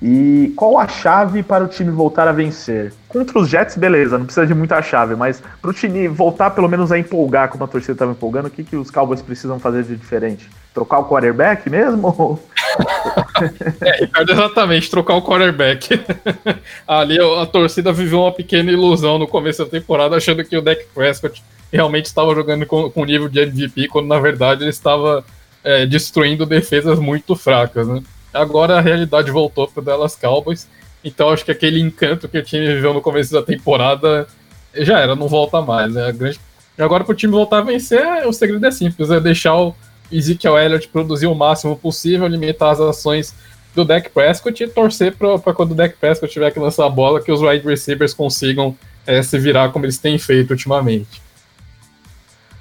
E 0.00 0.54
qual 0.56 0.78
a 0.78 0.88
chave 0.88 1.42
para 1.42 1.62
o 1.62 1.68
time 1.68 1.90
voltar 1.90 2.26
a 2.26 2.32
vencer? 2.32 2.94
Contra 3.06 3.38
os 3.38 3.50
Jets, 3.50 3.76
beleza, 3.76 4.16
não 4.16 4.24
precisa 4.24 4.46
de 4.46 4.54
muita 4.54 4.80
chave, 4.80 5.14
mas 5.14 5.42
para 5.60 5.70
o 5.70 5.74
time 5.74 6.08
voltar 6.08 6.52
pelo 6.52 6.70
menos 6.70 6.90
a 6.90 6.98
empolgar 6.98 7.50
como 7.50 7.62
a 7.62 7.68
torcida 7.68 7.92
estava 7.92 8.12
empolgando, 8.12 8.46
o 8.46 8.50
que, 8.50 8.64
que 8.64 8.76
os 8.76 8.90
Cowboys 8.90 9.20
precisam 9.20 9.60
fazer 9.60 9.82
de 9.82 9.94
diferente? 9.94 10.48
Trocar 10.74 11.00
o 11.00 11.04
quarterback 11.04 11.68
mesmo? 11.68 12.40
é, 13.82 14.08
exatamente, 14.30 14.90
trocar 14.90 15.14
o 15.14 15.22
quarterback. 15.22 16.00
Ali 16.88 17.18
a 17.20 17.46
torcida 17.46 17.92
viveu 17.92 18.20
uma 18.20 18.32
pequena 18.32 18.70
ilusão 18.70 19.18
no 19.18 19.28
começo 19.28 19.64
da 19.64 19.70
temporada, 19.70 20.16
achando 20.16 20.44
que 20.44 20.56
o 20.56 20.62
Dak 20.62 20.84
Prescott 20.94 21.42
realmente 21.72 22.06
estava 22.06 22.34
jogando 22.34 22.66
com, 22.66 22.90
com 22.90 23.04
nível 23.04 23.28
de 23.28 23.40
MVP, 23.40 23.88
quando 23.88 24.06
na 24.06 24.18
verdade 24.18 24.62
ele 24.62 24.70
estava 24.70 25.24
é, 25.64 25.86
destruindo 25.86 26.46
defesas 26.46 26.98
muito 26.98 27.34
fracas. 27.34 27.86
Né? 27.88 28.02
Agora 28.32 28.78
a 28.78 28.80
realidade 28.80 29.30
voltou 29.30 29.66
para 29.68 29.82
Dallas 29.82 30.16
Cowboys, 30.16 30.68
então 31.04 31.30
acho 31.30 31.44
que 31.44 31.50
aquele 31.50 31.80
encanto 31.80 32.28
que 32.28 32.38
o 32.38 32.42
time 32.42 32.66
viveu 32.66 32.94
no 32.94 33.00
começo 33.00 33.32
da 33.32 33.42
temporada 33.42 34.26
já 34.74 35.00
era, 35.00 35.16
não 35.16 35.28
volta 35.28 35.60
mais. 35.60 35.92
Né? 35.92 36.12
Grande... 36.12 36.40
Agora 36.78 37.04
para 37.04 37.12
o 37.12 37.16
time 37.16 37.32
voltar 37.32 37.58
a 37.58 37.62
vencer, 37.62 38.26
o 38.26 38.32
segredo 38.32 38.64
é 38.66 38.70
simples, 38.70 39.10
é 39.10 39.20
deixar 39.20 39.56
o 39.56 39.74
Ezekiel 40.12 40.58
Elliott 40.58 40.88
produzir 40.88 41.26
o 41.26 41.34
máximo 41.34 41.76
possível, 41.76 42.26
limitar 42.26 42.70
as 42.70 42.80
ações 42.80 43.34
do 43.74 43.84
Dak 43.84 44.10
Prescott 44.10 44.62
e 44.62 44.68
torcer 44.68 45.14
para 45.16 45.54
quando 45.54 45.72
o 45.72 45.74
Dak 45.74 45.96
Prescott 45.96 46.32
tiver 46.32 46.50
que 46.50 46.60
lançar 46.60 46.86
a 46.86 46.90
bola, 46.90 47.22
que 47.22 47.32
os 47.32 47.40
wide 47.40 47.66
receivers 47.66 48.12
consigam 48.12 48.76
é, 49.06 49.22
se 49.22 49.38
virar 49.38 49.70
como 49.70 49.84
eles 49.84 49.98
têm 49.98 50.18
feito 50.18 50.50
ultimamente. 50.50 51.22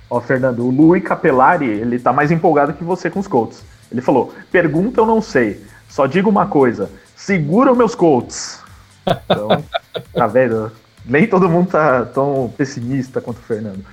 Ó, 0.09 0.19
Fernando, 0.19 0.65
o 0.65 0.71
Louis 0.71 1.03
Capelari, 1.03 1.67
ele 1.67 1.99
tá 1.99 2.11
mais 2.11 2.31
empolgado 2.31 2.73
que 2.73 2.83
você 2.83 3.09
com 3.09 3.19
os 3.19 3.27
Colts. 3.27 3.63
Ele 3.91 4.01
falou: 4.01 4.33
pergunta 4.51 4.99
eu 4.99 5.05
não 5.05 5.21
sei, 5.21 5.63
só 5.87 6.05
digo 6.05 6.29
uma 6.29 6.47
coisa: 6.47 6.89
segura 7.15 7.73
meus 7.73 7.95
Colts. 7.95 8.59
Então, 9.05 9.63
tá 10.13 10.27
vendo? 10.27 10.71
Nem 11.05 11.27
todo 11.27 11.49
mundo 11.49 11.69
tá 11.69 12.05
tão 12.05 12.53
pessimista 12.55 13.19
quanto 13.19 13.37
o 13.37 13.41
Fernando. 13.41 13.83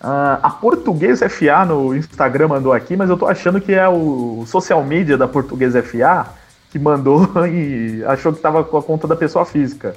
Uh, 0.00 0.40
a 0.42 0.48
Português 0.48 1.20
FA 1.20 1.64
no 1.66 1.94
Instagram 1.94 2.48
mandou 2.48 2.72
aqui, 2.72 2.96
mas 2.96 3.10
eu 3.10 3.18
tô 3.18 3.26
achando 3.26 3.60
que 3.60 3.74
é 3.74 3.86
o 3.86 4.44
social 4.46 4.82
media 4.82 5.18
da 5.18 5.28
Português 5.28 5.74
FA 5.74 6.26
que 6.70 6.78
mandou 6.78 7.28
e 7.46 8.02
achou 8.06 8.32
que 8.32 8.40
tava 8.40 8.64
com 8.64 8.78
a 8.78 8.82
conta 8.82 9.06
da 9.06 9.14
pessoa 9.14 9.44
física. 9.44 9.94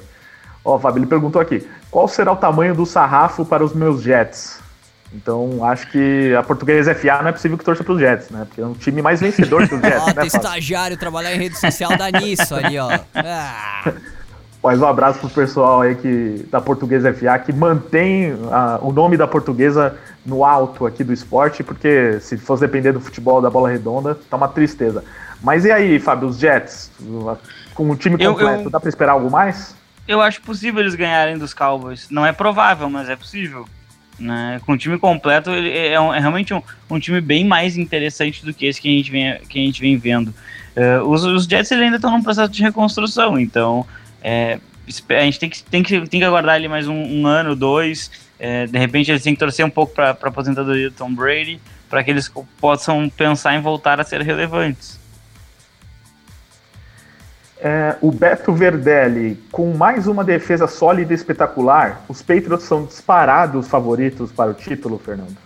Ó, 0.66 0.78
Fábio, 0.78 1.00
ele 1.00 1.08
perguntou 1.08 1.42
aqui: 1.42 1.66
qual 1.90 2.08
será 2.08 2.32
o 2.32 2.36
tamanho 2.36 2.76
do 2.76 2.86
sarrafo 2.86 3.46
para 3.46 3.64
os 3.64 3.74
meus 3.74 4.02
Jets? 4.02 4.62
Então, 5.14 5.64
acho 5.64 5.90
que 5.92 6.34
a 6.36 6.42
Português 6.42 6.88
FA 6.88 7.22
não 7.22 7.30
é 7.30 7.32
possível 7.32 7.58
que 7.58 7.64
torça 7.64 7.84
para 7.84 7.94
os 7.94 8.00
Jets, 8.00 8.30
né? 8.30 8.46
Porque 8.46 8.60
é 8.60 8.66
um 8.66 8.74
time 8.74 9.02
mais 9.02 9.20
vencedor 9.22 9.68
que 9.68 9.76
os 9.76 9.80
Jets. 9.84 10.02
Ó, 10.02 10.14
né, 10.14 10.26
estagiário 10.26 10.98
trabalhar 10.98 11.34
em 11.36 11.38
rede 11.38 11.58
social 11.58 11.96
dá 11.96 12.10
nisso 12.12 12.56
ali, 12.56 12.78
ó. 12.80 12.90
Ah. 13.16 13.94
Mais 14.64 14.82
um 14.82 14.86
abraço 14.88 15.20
pro 15.20 15.30
pessoal 15.30 15.82
aí 15.82 15.94
que, 15.94 16.46
da 16.50 16.62
Portuguesa 16.62 17.14
FA 17.14 17.38
que 17.38 17.52
mantém 17.52 18.34
a, 18.50 18.80
o 18.82 18.94
nome 18.94 19.18
da 19.18 19.28
portuguesa 19.28 19.98
no 20.26 20.46
alto 20.46 20.86
aqui 20.86 21.04
do 21.04 21.12
esporte, 21.12 21.62
porque 21.64 22.18
se 22.22 22.38
fosse 22.38 22.62
depender 22.62 22.94
do 22.94 23.02
futebol 23.02 23.42
da 23.42 23.50
bola 23.50 23.70
redonda, 23.70 24.18
tá 24.30 24.38
uma 24.38 24.48
tristeza. 24.48 25.04
Mas 25.42 25.66
e 25.66 25.72
aí, 25.72 26.00
Fábio, 26.00 26.30
os 26.30 26.38
Jets? 26.40 26.90
Com 27.76 27.90
o 27.90 27.96
time 27.98 28.16
Eu- 28.18 28.32
completo, 28.32 28.64
eu- 28.64 28.70
dá 28.70 28.80
pra 28.80 28.88
esperar 28.88 29.12
algo 29.12 29.30
mais? 29.30 29.76
Eu 30.08 30.22
acho 30.22 30.42
possível 30.42 30.80
eles 30.80 30.96
ganharem 30.96 31.38
dos 31.38 31.54
Cowboys. 31.54 32.08
Não 32.10 32.26
é 32.26 32.32
provável, 32.32 32.90
mas 32.90 33.10
é 33.10 33.18
possível. 33.18 33.66
Né? 34.18 34.62
Com 34.66 34.74
o 34.74 34.78
time 34.78 34.98
completo, 34.98 35.50
ele 35.50 35.76
é, 35.78 36.00
um- 36.00 36.14
é 36.14 36.20
realmente 36.22 36.54
um, 36.54 36.62
um 36.90 37.00
time 37.00 37.20
bem 37.20 37.44
mais 37.46 37.76
interessante 37.76 38.46
do 38.46 38.54
que 38.54 38.66
esse 38.66 38.80
que 38.80 38.88
a 38.88 38.92
gente 38.98 39.12
vem, 39.12 39.38
que 39.50 39.60
a 39.62 39.66
gente 39.66 39.82
vem 39.82 39.98
vendo. 39.98 40.34
Eh, 40.74 41.00
os, 41.02 41.26
os 41.26 41.44
Jets 41.46 41.72
ainda 41.74 41.98
estão 41.98 42.12
num 42.12 42.24
processo 42.24 42.50
de 42.52 42.62
reconstrução, 42.64 43.38
então 43.38 43.86
é, 44.24 44.60
a 45.10 45.24
gente 45.24 45.40
tem 45.40 45.50
que, 45.50 45.64
tem 45.64 45.84
que, 45.84 46.08
tem 46.08 46.20
que 46.20 46.26
aguardar 46.26 46.56
ali 46.56 46.68
mais 46.68 46.88
um, 46.88 46.96
um 46.96 47.28
ano, 47.28 47.56
dois. 47.56 48.10
Eh, 48.40 48.68
de 48.68 48.78
repente 48.78 49.12
eles 49.12 49.24
têm 49.24 49.34
que 49.34 49.40
torcer 49.40 49.66
um 49.66 49.70
pouco 49.70 49.94
para 49.94 50.10
a 50.10 50.28
aposentadoria 50.28 50.90
do 50.90 50.96
Tom 50.96 51.14
Brady, 51.14 51.62
para 51.90 52.04
que 52.04 52.12
eles 52.12 52.32
possam 52.60 53.10
pensar 53.10 53.56
em 53.56 53.62
voltar 53.62 54.00
a 54.02 54.04
ser 54.04 54.22
relevantes. 54.22 55.00
É, 57.58 57.96
o 58.02 58.12
Beto 58.12 58.52
Verdelli, 58.52 59.40
com 59.50 59.74
mais 59.74 60.06
uma 60.08 60.22
defesa 60.22 60.68
sólida 60.68 61.14
e 61.14 61.16
espetacular, 61.16 62.04
os 62.10 62.22
Patriots 62.22 62.66
são 62.66 62.86
disparados 62.86 63.70
favoritos 63.70 64.34
para 64.34 64.52
o 64.52 64.54
título, 64.54 65.00
Fernando? 65.00 65.38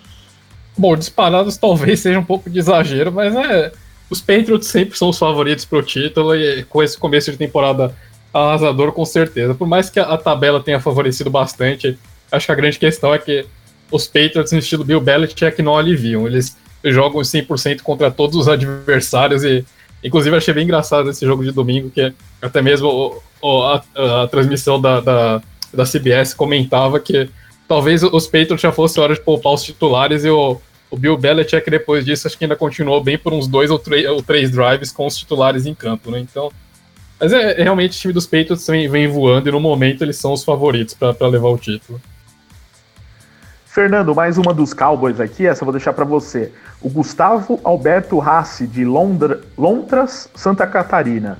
Bom, 0.75 0.97
disparados 0.97 1.57
talvez 1.57 1.99
seja 1.99 2.17
um 2.17 2.25
pouco 2.25 2.49
de 2.49 2.57
exagero, 2.57 3.11
mas 3.11 3.35
é. 3.35 3.71
Os 4.09 4.21
Patriots 4.21 4.67
sempre 4.67 4.97
são 4.97 5.09
os 5.09 5.19
favoritos 5.19 5.65
pro 5.65 5.83
título 5.83 6.35
e 6.35 6.63
com 6.63 6.81
esse 6.81 6.97
começo 6.97 7.29
de 7.29 7.37
temporada 7.37 7.93
arrasador, 8.37 8.91
com 8.91 9.05
certeza. 9.05 9.53
Por 9.55 9.67
mais 9.67 9.89
que 9.89 9.99
a, 9.99 10.17
tabela 10.17 10.61
tenha 10.61 10.79
favorecido 10.79 11.29
bastante, 11.29 11.97
acho 12.31 12.45
que 12.45 12.51
a 12.51 12.55
grande 12.55 12.77
questão 12.79 13.13
é 13.13 13.17
que 13.19 13.45
os 13.91 14.05
Patriots, 14.07 14.51
no 14.51 14.59
estilo 14.59 14.83
Bill 14.83 14.99
Belichick, 15.01 15.61
não 15.61 15.77
aliviam. 15.77 16.27
Eles 16.27 16.57
jogam 16.83 17.21
100% 17.21 17.81
contra 17.81 18.11
todos 18.11 18.35
os 18.35 18.47
adversários 18.47 19.43
e, 19.43 19.65
inclusive, 20.03 20.35
achei 20.35 20.53
bem 20.53 20.63
engraçado 20.63 21.09
esse 21.09 21.25
jogo 21.25 21.43
de 21.43 21.51
domingo, 21.51 21.89
que 21.89 22.13
até 22.41 22.61
mesmo 22.61 22.87
o- 22.87 23.21
o- 23.41 23.61
a, 23.63 23.83
a 24.23 24.27
transmissão 24.27 24.79
da, 24.79 24.99
da, 24.99 25.41
da 25.73 25.85
CBS 25.85 26.33
comentava 26.33 26.99
que 26.99 27.29
talvez 27.67 28.03
os 28.03 28.25
Patriots 28.25 28.61
já 28.61 28.71
fosse 28.71 28.99
hora 28.99 29.13
de 29.13 29.21
poupar 29.21 29.53
os 29.53 29.63
titulares 29.63 30.23
e 30.25 30.29
o, 30.29 30.59
o 30.89 30.97
Bill 30.97 31.17
Belichick 31.17 31.69
depois 31.69 32.05
disso 32.05 32.27
acho 32.27 32.37
que 32.37 32.45
ainda 32.45 32.55
continuou 32.55 33.03
bem 33.03 33.17
por 33.17 33.33
uns 33.33 33.47
dois 33.47 33.69
ou, 33.69 33.81
ou 34.13 34.21
três 34.23 34.49
drives 34.51 34.91
com 34.91 35.05
os 35.05 35.17
titulares 35.17 35.65
em 35.65 35.73
campo, 35.73 36.09
né? 36.11 36.19
Então, 36.19 36.49
mas 37.19 37.33
é, 37.33 37.59
é 37.59 37.63
realmente 37.63 37.97
o 37.97 38.01
time 38.01 38.13
dos 38.13 38.25
Patriots 38.25 38.65
vem, 38.67 38.89
vem 38.89 39.07
voando 39.07 39.49
e 39.49 39.51
no 39.51 39.59
momento 39.59 40.03
eles 40.03 40.17
são 40.17 40.33
os 40.33 40.43
favoritos 40.43 40.93
para 40.93 41.27
levar 41.27 41.49
o 41.49 41.57
título. 41.57 41.99
Fernando, 43.65 44.15
mais 44.15 44.39
uma 44.39 44.53
dos 44.53 44.73
Cowboys 44.73 45.19
aqui, 45.19 45.45
essa 45.45 45.61
eu 45.61 45.65
vou 45.65 45.71
deixar 45.71 45.93
para 45.93 46.03
você. 46.03 46.51
O 46.81 46.89
Gustavo 46.89 47.59
Alberto 47.63 48.17
Rassi, 48.17 48.65
de 48.65 48.83
Londra, 48.83 49.41
Lontras, 49.55 50.29
Santa 50.33 50.65
Catarina. 50.65 51.37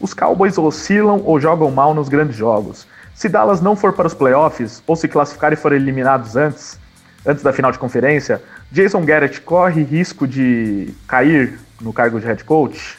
Os 0.00 0.14
Cowboys 0.14 0.56
oscilam 0.56 1.20
ou 1.24 1.38
jogam 1.38 1.70
mal 1.70 1.94
nos 1.94 2.08
grandes 2.08 2.36
jogos. 2.36 2.86
Se 3.14 3.28
Dallas 3.28 3.60
não 3.60 3.76
for 3.76 3.92
para 3.92 4.06
os 4.06 4.14
playoffs, 4.14 4.82
ou 4.86 4.96
se 4.96 5.08
classificar 5.08 5.52
e 5.52 5.56
for 5.56 5.72
eliminados 5.72 6.36
antes, 6.36 6.78
antes 7.24 7.42
da 7.42 7.52
final 7.52 7.70
de 7.70 7.78
conferência, 7.78 8.42
Jason 8.72 9.04
Garrett 9.04 9.40
corre 9.42 9.82
risco 9.82 10.26
de 10.26 10.92
cair 11.06 11.58
no 11.80 11.92
cargo 11.92 12.18
de 12.18 12.26
head 12.26 12.42
coach? 12.44 12.96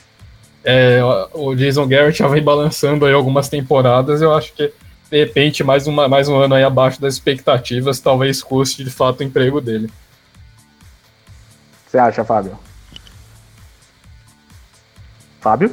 É, 0.65 0.99
o 1.31 1.53
Jason 1.53 1.87
Garrett 1.87 2.17
já 2.17 2.27
vem 2.27 2.41
balançando 2.41 3.05
aí 3.05 3.13
algumas 3.13 3.47
temporadas. 3.47 4.19
Eu 4.19 4.33
acho 4.33 4.51
que, 4.53 4.73
de 5.11 5.17
repente, 5.17 5.63
mais, 5.63 5.85
uma, 5.85 6.07
mais 6.07 6.27
um 6.27 6.35
ano 6.35 6.55
aí 6.55 6.63
abaixo 6.63 6.99
das 6.99 7.13
expectativas, 7.13 7.99
talvez 7.99 8.41
custe 8.41 8.83
de 8.83 8.89
fato 8.89 9.19
o 9.19 9.23
emprego 9.23 9.61
dele. 9.61 9.91
Você 11.85 11.99
acha, 11.99 12.25
Fábio? 12.25 12.57
Fábio? 15.39 15.71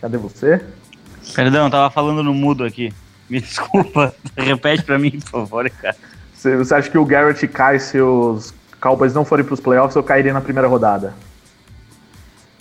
Cadê 0.00 0.16
você? 0.16 0.64
Perdão, 1.34 1.66
eu 1.66 1.70
tava 1.70 1.90
falando 1.90 2.22
no 2.22 2.32
mudo 2.32 2.64
aqui. 2.64 2.92
Me 3.28 3.38
desculpa. 3.38 4.14
Repete 4.34 4.82
pra 4.82 4.98
mim, 4.98 5.10
por 5.10 5.46
favor, 5.46 5.70
cara. 5.70 5.96
Você 6.34 6.56
você 6.56 6.74
acha 6.74 6.90
que 6.90 6.98
o 6.98 7.04
Garrett 7.04 7.46
cai 7.48 7.78
se 7.78 8.00
os 8.00 8.54
Cowboys 8.80 9.14
não 9.14 9.24
forem 9.24 9.44
para 9.44 9.54
os 9.54 9.60
playoffs 9.60 9.94
ou 9.94 10.02
cairia 10.02 10.32
na 10.32 10.40
primeira 10.40 10.66
rodada? 10.66 11.14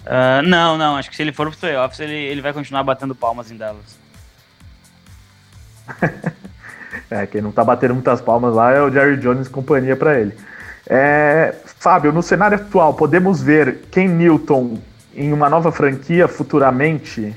Ah, 0.05 0.41
não, 0.43 0.77
não. 0.77 0.97
Acho 0.97 1.09
que 1.09 1.15
se 1.15 1.21
ele 1.21 1.31
for 1.31 1.47
pros 1.47 1.59
playoffs, 1.59 1.99
ele, 1.99 2.15
ele 2.15 2.41
vai 2.41 2.53
continuar 2.53 2.83
batendo 2.83 3.15
palmas 3.15 3.51
em 3.51 3.57
Dallas. 3.57 3.99
É, 7.09 7.25
quem 7.25 7.41
não 7.41 7.51
tá 7.51 7.63
batendo 7.63 7.93
muitas 7.93 8.21
palmas 8.21 8.55
lá 8.55 8.71
é 8.71 8.81
o 8.81 8.89
Jerry 8.89 9.17
Jones 9.17 9.47
e 9.47 9.49
companhia 9.49 9.97
para 9.97 10.19
ele. 10.19 10.33
É, 10.87 11.53
Fábio, 11.65 12.11
no 12.11 12.23
cenário 12.23 12.55
atual, 12.55 12.93
podemos 12.93 13.41
ver 13.41 13.79
Ken 13.91 14.07
Newton 14.07 14.77
em 15.13 15.33
uma 15.33 15.49
nova 15.49 15.71
franquia 15.71 16.27
futuramente? 16.27 17.35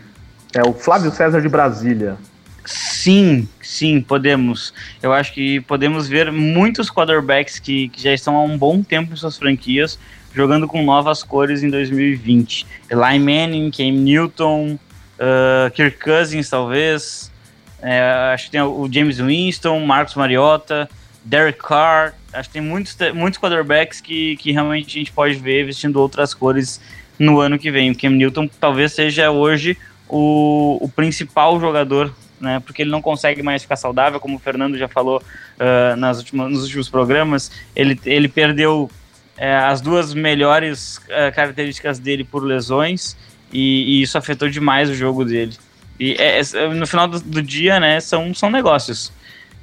É 0.55 0.62
o 0.62 0.73
Flávio 0.73 1.11
César 1.11 1.41
de 1.41 1.49
Brasília. 1.49 2.16
Sim, 2.65 3.49
sim, 3.61 4.01
podemos. 4.01 4.73
Eu 5.03 5.12
acho 5.12 5.32
que 5.35 5.61
podemos 5.62 6.09
ver 6.09 6.32
muitos 6.32 6.91
quarterbacks 6.91 7.59
que, 7.59 7.89
que 7.89 8.03
já 8.03 8.12
estão 8.15 8.36
há 8.36 8.43
um 8.43 8.57
bom 8.57 8.82
tempo 8.82 9.12
em 9.12 9.16
suas 9.16 9.36
franquias 9.36 9.99
jogando 10.35 10.66
com 10.66 10.82
novas 10.82 11.23
cores 11.23 11.62
em 11.62 11.70
2020. 11.70 12.66
Eli 12.90 13.19
Manning, 13.19 13.70
Cam 13.70 13.93
Newton, 13.93 14.78
ah, 15.19 15.70
Kirk 15.70 15.98
Cousins, 15.98 16.48
talvez. 16.48 17.32
É, 17.81 18.01
acho 18.32 18.47
que 18.47 18.52
tem 18.52 18.62
o 18.62 18.89
James 18.90 19.19
Winston, 19.19 19.85
Marcos 19.85 20.15
Mariota, 20.15 20.89
Derek 21.24 21.59
Carr. 21.59 22.15
Acho 22.32 22.48
que 22.48 22.55
tem 22.55 22.62
muitos, 22.62 22.97
muitos 23.15 23.39
quarterbacks 23.39 24.01
que, 24.01 24.36
que 24.36 24.52
realmente 24.52 24.97
a 24.97 24.98
gente 24.98 25.12
pode 25.12 25.35
ver 25.35 25.66
vestindo 25.66 25.97
outras 25.97 26.35
cores 26.35 26.81
no 27.19 27.40
ano 27.40 27.59
que 27.59 27.70
vem. 27.70 27.90
O 27.90 27.97
Cam 27.97 28.11
Newton 28.11 28.48
talvez 28.59 28.93
seja 28.93 29.31
hoje 29.31 29.77
o, 30.09 30.78
o 30.81 30.89
principal 30.89 31.61
jogador, 31.61 32.12
né? 32.40 32.61
Porque 32.65 32.82
ele 32.82 32.90
não 32.90 33.02
consegue 33.02 33.43
mais 33.43 33.62
ficar 33.62 33.77
saudável, 33.77 34.19
como 34.19 34.36
o 34.36 34.40
Fernando 34.40 34.77
já 34.77 34.89
falou 34.89 35.23
ah, 35.61 35.94
nas 35.97 36.19
últimas, 36.19 36.51
nos 36.51 36.62
últimos 36.65 36.89
programas. 36.89 37.52
Ele, 37.77 38.01
ele 38.05 38.28
perdeu 38.28 38.90
eh, 39.36 39.56
as 39.56 39.81
duas 39.81 40.15
melhores 40.15 41.01
ah, 41.11 41.31
características 41.32 41.98
dele 41.98 42.24
por 42.24 42.43
lesões 42.44 43.16
e, 43.52 43.98
e 43.98 44.02
isso 44.02 44.16
afetou 44.19 44.48
demais 44.48 44.90
o 44.90 44.94
jogo 44.94 45.24
dele. 45.24 45.56
E 45.98 46.16
é- 46.19 46.40
é- 46.40 46.69
no 46.74 46.86
final 46.86 47.06
do, 47.09 47.20
do 47.20 47.43
dia, 47.43 47.78
né, 47.78 48.01
são, 48.01 48.35
são 48.35 48.51
negócios. 48.51 49.12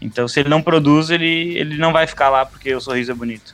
Então, 0.02 0.28
se 0.28 0.40
ele 0.40 0.50
não 0.50 0.62
produz, 0.62 1.10
ele, 1.10 1.58
ele 1.58 1.78
não 1.78 1.94
vai 1.94 2.08
ficar 2.08 2.30
lá 2.30 2.46
porque 2.46 2.74
o 2.74 2.82
sorriso 2.82 3.12
é 3.12 3.16
bonito. 3.16 3.54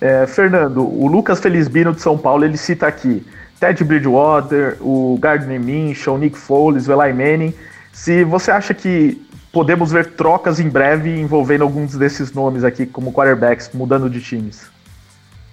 É, 0.00 0.26
Fernando, 0.26 0.82
o 0.82 1.06
Lucas 1.06 1.40
Felizbino 1.40 1.92
de 1.92 2.00
São 2.00 2.18
Paulo, 2.18 2.44
ele 2.44 2.56
cita 2.56 2.86
aqui 2.86 3.24
Ted 3.58 3.84
Bridgewater, 3.84 4.76
o 4.80 5.16
Gardner 5.20 5.60
Minshew, 5.60 6.18
Nick 6.18 6.36
Foles, 6.36 6.88
o 6.88 6.92
Eli 6.92 7.12
Manning. 7.12 7.54
Se 7.92 8.24
você 8.24 8.50
acha 8.50 8.74
que 8.74 9.20
podemos 9.52 9.92
ver 9.92 10.12
trocas 10.12 10.58
em 10.58 10.68
breve 10.68 11.20
envolvendo 11.20 11.62
alguns 11.62 11.94
desses 11.94 12.32
nomes 12.32 12.64
aqui 12.64 12.86
como 12.86 13.12
quarterbacks, 13.12 13.70
mudando 13.74 14.08
de 14.08 14.20
times? 14.20 14.70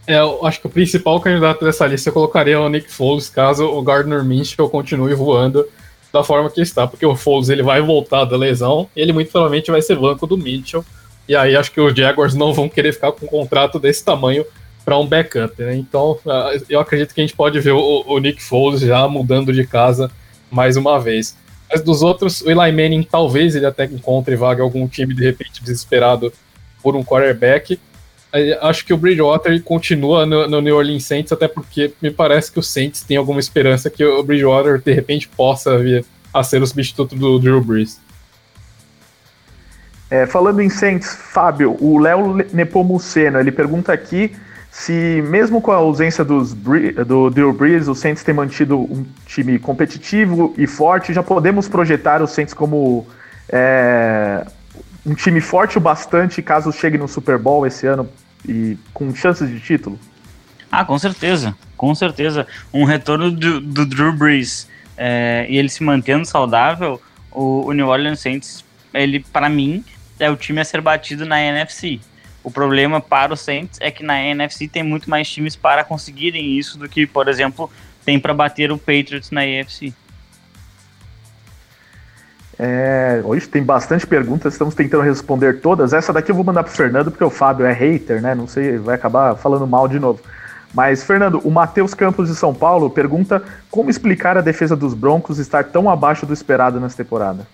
É, 0.08 0.18
eu 0.20 0.44
acho 0.46 0.62
que 0.62 0.68
o 0.68 0.70
principal 0.70 1.20
candidato 1.20 1.64
dessa 1.64 1.86
lista 1.86 2.10
eu 2.10 2.14
colocaria 2.14 2.60
o 2.60 2.70
Nick 2.70 2.92
Foles, 2.92 3.30
caso 3.30 3.66
o 3.66 3.82
Gardner 3.84 4.24
Minshew 4.24 4.68
continue 4.70 5.14
voando 5.14 5.68
da 6.12 6.24
forma 6.24 6.50
que 6.50 6.62
está, 6.62 6.88
porque 6.88 7.06
o 7.06 7.16
Foles 7.16 7.50
ele 7.50 7.62
vai 7.62 7.80
voltar 7.82 8.26
da 8.26 8.36
lesão 8.36 8.90
ele 8.96 9.14
muito 9.14 9.32
provavelmente 9.32 9.70
vai 9.70 9.82
ser 9.82 9.96
banco 9.98 10.26
do 10.26 10.38
Mitchell. 10.38 10.84
E 11.28 11.36
aí 11.36 11.56
acho 11.56 11.72
que 11.72 11.80
os 11.80 11.94
Jaguars 11.94 12.34
não 12.34 12.54
vão 12.54 12.68
querer 12.68 12.92
ficar 12.92 13.12
com 13.12 13.28
um 13.28 13.30
contrato 13.30 13.78
desse 13.78 14.04
tamanho 14.04 14.44
para 14.84 14.98
um 14.98 15.06
backup, 15.06 15.62
né? 15.62 15.76
Então 15.76 16.18
ah, 16.26 16.54
eu 16.68 16.80
acredito 16.80 17.14
que 17.14 17.22
a 17.22 17.24
gente 17.24 17.36
pode 17.36 17.60
ver 17.60 17.74
o, 17.74 18.04
o 18.08 18.18
Nick 18.18 18.42
Foles 18.42 18.80
já 18.80 19.08
mudando 19.08 19.54
de 19.54 19.68
casa 19.68 20.10
mais 20.50 20.76
uma 20.76 21.00
vez. 21.00 21.38
Mas 21.72 21.82
dos 21.82 22.02
outros, 22.02 22.42
o 22.42 22.50
Eli 22.50 22.72
Manning 22.72 23.04
talvez 23.04 23.56
ele 23.56 23.66
até 23.66 23.86
encontre 23.86 24.36
vaga 24.36 24.64
algum 24.64 24.88
time 24.88 25.14
de 25.14 25.24
repente 25.24 25.62
desesperado 25.62 26.34
por 26.82 26.96
um 26.96 27.04
quarterback. 27.04 27.80
Acho 28.62 28.86
que 28.86 28.94
o 28.94 28.98
Bridgewater 28.98 29.62
continua 29.64 30.26
no, 30.26 30.48
no 30.48 30.62
New 30.62 30.76
Orleans 30.76 31.04
Saints, 31.04 31.32
até 31.32 31.48
porque 31.48 31.94
me 32.02 32.12
parece 32.12 32.52
que 32.52 32.60
o 32.60 32.64
Saints 32.64 33.02
tem 33.02 33.18
alguma 33.18 33.40
esperança 33.40 33.90
que 33.90 34.04
o 34.04 34.24
Bridgewater 34.24 34.82
de 34.82 34.94
repente 34.94 35.28
possa 35.28 35.78
vir 35.78 36.06
a 36.34 36.44
ser 36.44 36.62
o 36.62 36.68
substituto 36.68 37.16
do 37.16 37.40
Drew 37.40 37.62
Brees. 37.62 38.00
É, 40.12 40.26
falando 40.26 40.60
em 40.62 40.70
Saints, 40.70 41.14
Fábio, 41.14 41.78
o 41.80 42.00
Léo 42.00 42.36
Nepomuceno, 42.52 43.40
ele 43.40 43.52
pergunta 43.52 43.94
aqui 43.94 44.36
se 44.72 45.22
mesmo 45.28 45.62
com 45.62 45.72
a 45.72 45.76
ausência 45.76 46.24
dos, 46.24 46.54
do 46.54 47.30
Drew 47.30 47.52
Brees, 47.52 47.88
o 47.88 47.96
Saints 47.96 48.24
tem 48.24 48.34
mantido 48.34 48.80
um 48.80 49.06
time 49.26 49.58
competitivo 49.58 50.54
e 50.58 50.68
forte, 50.68 51.14
já 51.14 51.24
podemos 51.24 51.68
projetar 51.68 52.22
o 52.22 52.28
Saints 52.28 52.54
como 52.54 53.08
é, 53.50 54.46
um 55.06 55.16
time 55.16 55.42
forte 55.42 55.78
o 55.78 55.82
bastante 55.82 56.42
caso 56.42 56.72
chegue 56.72 56.98
no 56.98 57.08
Super 57.08 57.38
Bowl 57.38 57.66
esse 57.66 57.88
ano 57.88 58.08
e 58.48 58.78
com 58.94 59.14
chances 59.14 59.50
de 59.50 59.60
título? 59.60 60.00
Ah, 60.72 60.86
com 60.86 61.00
certeza, 61.00 61.56
com 61.76 61.94
certeza. 61.96 62.46
Um 62.72 62.84
retorno 62.84 63.32
do, 63.32 63.60
do 63.60 63.86
Drew 63.86 64.14
Brees 64.14 64.68
é, 64.96 65.48
e 65.50 65.58
ele 65.58 65.70
se 65.70 65.84
mantendo 65.84 66.26
saudável, 66.26 67.02
o, 67.32 67.66
o 67.66 67.74
New 67.74 67.88
Orleans 67.88 68.20
Saints, 68.20 68.64
ele, 68.94 69.20
para 69.20 69.50
mim, 69.50 69.84
é 70.20 70.30
o 70.30 70.36
time 70.36 70.62
a 70.62 70.66
ser 70.66 70.82
batido 70.82 71.26
na 71.26 71.42
NFC. 71.42 72.00
O 72.44 72.50
problema 72.50 73.02
para 73.02 73.34
o 73.34 73.38
Saints 73.38 73.80
é 73.82 73.92
que 73.92 74.04
na 74.04 74.22
NFC 74.22 74.68
tem 74.68 74.84
muito 74.84 75.10
mais 75.10 75.30
times 75.30 75.56
para 75.56 75.84
conseguirem 75.84 76.58
isso 76.58 76.78
do 76.78 76.88
que, 76.88 77.06
por 77.06 77.28
exemplo, 77.28 77.70
tem 78.06 78.20
para 78.20 78.34
bater 78.34 78.72
o 78.72 78.78
Patriots 78.78 79.32
na 79.32 79.42
AFC. 79.42 79.94
É, 82.62 83.22
hoje 83.24 83.48
tem 83.48 83.64
bastante 83.64 84.06
perguntas, 84.06 84.54
estamos 84.54 84.76
tentando 84.76 85.04
responder 85.04 85.62
todas. 85.62 85.94
Essa 85.94 86.12
daqui 86.12 86.30
eu 86.30 86.36
vou 86.36 86.44
mandar 86.44 86.64
pro 86.64 86.74
Fernando, 86.74 87.10
porque 87.10 87.24
o 87.24 87.30
Fábio 87.30 87.66
é 87.66 87.72
hater, 87.72 88.22
né? 88.22 88.36
Não 88.36 88.48
sei, 88.48 88.78
vai 88.78 88.96
acabar 88.96 89.36
falando 89.36 89.66
mal 89.66 89.88
de 89.88 89.98
novo. 89.98 90.20
Mas, 90.74 91.04
Fernando, 91.04 91.40
o 91.44 91.50
Matheus 91.50 91.94
Campos 91.94 92.28
de 92.28 92.36
São 92.36 92.54
Paulo 92.54 92.90
pergunta 92.90 93.42
como 93.72 93.90
explicar 93.90 94.38
a 94.38 94.42
defesa 94.42 94.76
dos 94.76 94.94
Broncos 94.94 95.40
estar 95.40 95.64
tão 95.64 95.90
abaixo 95.90 96.26
do 96.26 96.34
esperado 96.34 96.80
nessa 96.80 96.98
temporada. 96.98 97.48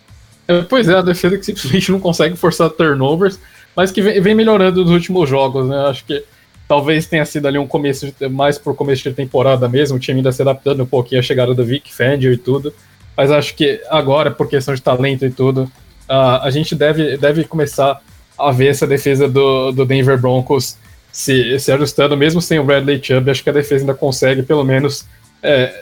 É, 0.48 0.62
pois 0.64 0.90
é, 0.90 0.96
a 0.96 1.02
defesa 1.02 1.38
que 1.38 1.46
simplesmente 1.46 1.92
não 1.92 2.00
consegue 2.00 2.36
forçar 2.36 2.70
turnovers, 2.72 3.40
mas 3.76 3.92
que 3.92 4.02
vem, 4.02 4.36
melhorando 4.36 4.84
nos 4.84 4.92
últimos 4.92 5.30
jogos, 5.30 5.68
né? 5.68 5.78
Acho 5.88 6.06
que 6.06 6.24
talvez 6.68 7.06
tenha 7.06 7.26
sido 7.26 7.48
ali 7.48 7.58
um 7.58 7.68
começo, 7.68 8.14
mais 8.32 8.58
por 8.58 8.76
começo 8.76 9.04
de 9.04 9.14
temporada 9.14 9.68
mesmo, 9.68 9.98
o 9.98 10.00
time 10.00 10.20
ainda 10.20 10.32
se 10.32 10.42
adaptando 10.42 10.84
um 10.84 10.86
pouquinho 10.86 11.20
à 11.20 11.24
chegada 11.24 11.54
do 11.54 11.66
Vic 11.66 11.94
Fangio 11.94 12.32
e 12.32 12.38
tudo. 12.38 12.74
Mas 13.16 13.32
acho 13.32 13.56
que 13.56 13.82
agora, 13.90 14.32
por 14.32 14.48
questão 14.48 14.74
de 14.74 14.82
talento 14.82 15.26
e 15.26 15.30
tudo, 15.30 15.64
uh, 16.10 16.42
a 16.42 16.50
gente 16.50 16.76
deve, 16.76 17.18
deve 17.18 17.44
começar 17.46 18.02
a 18.38 18.52
ver 18.52 18.68
essa 18.68 18.86
defesa 18.86 19.28
do, 19.28 19.72
do 19.72 19.86
Denver 19.86 20.20
Broncos 20.20 20.78
se, 21.12 21.58
se 21.60 21.72
ajustando, 21.72 22.18
mesmo 22.18 22.42
sem 22.42 22.60
o 22.60 22.64
Bradley 22.64 23.02
Chubb. 23.02 23.30
Acho 23.32 23.44
que 23.44 23.50
a 23.50 23.54
defesa 23.54 23.84
ainda 23.84 23.94
consegue, 23.94 24.44
pelo 24.44 24.64
menos, 24.66 25.06
é, 25.42 25.74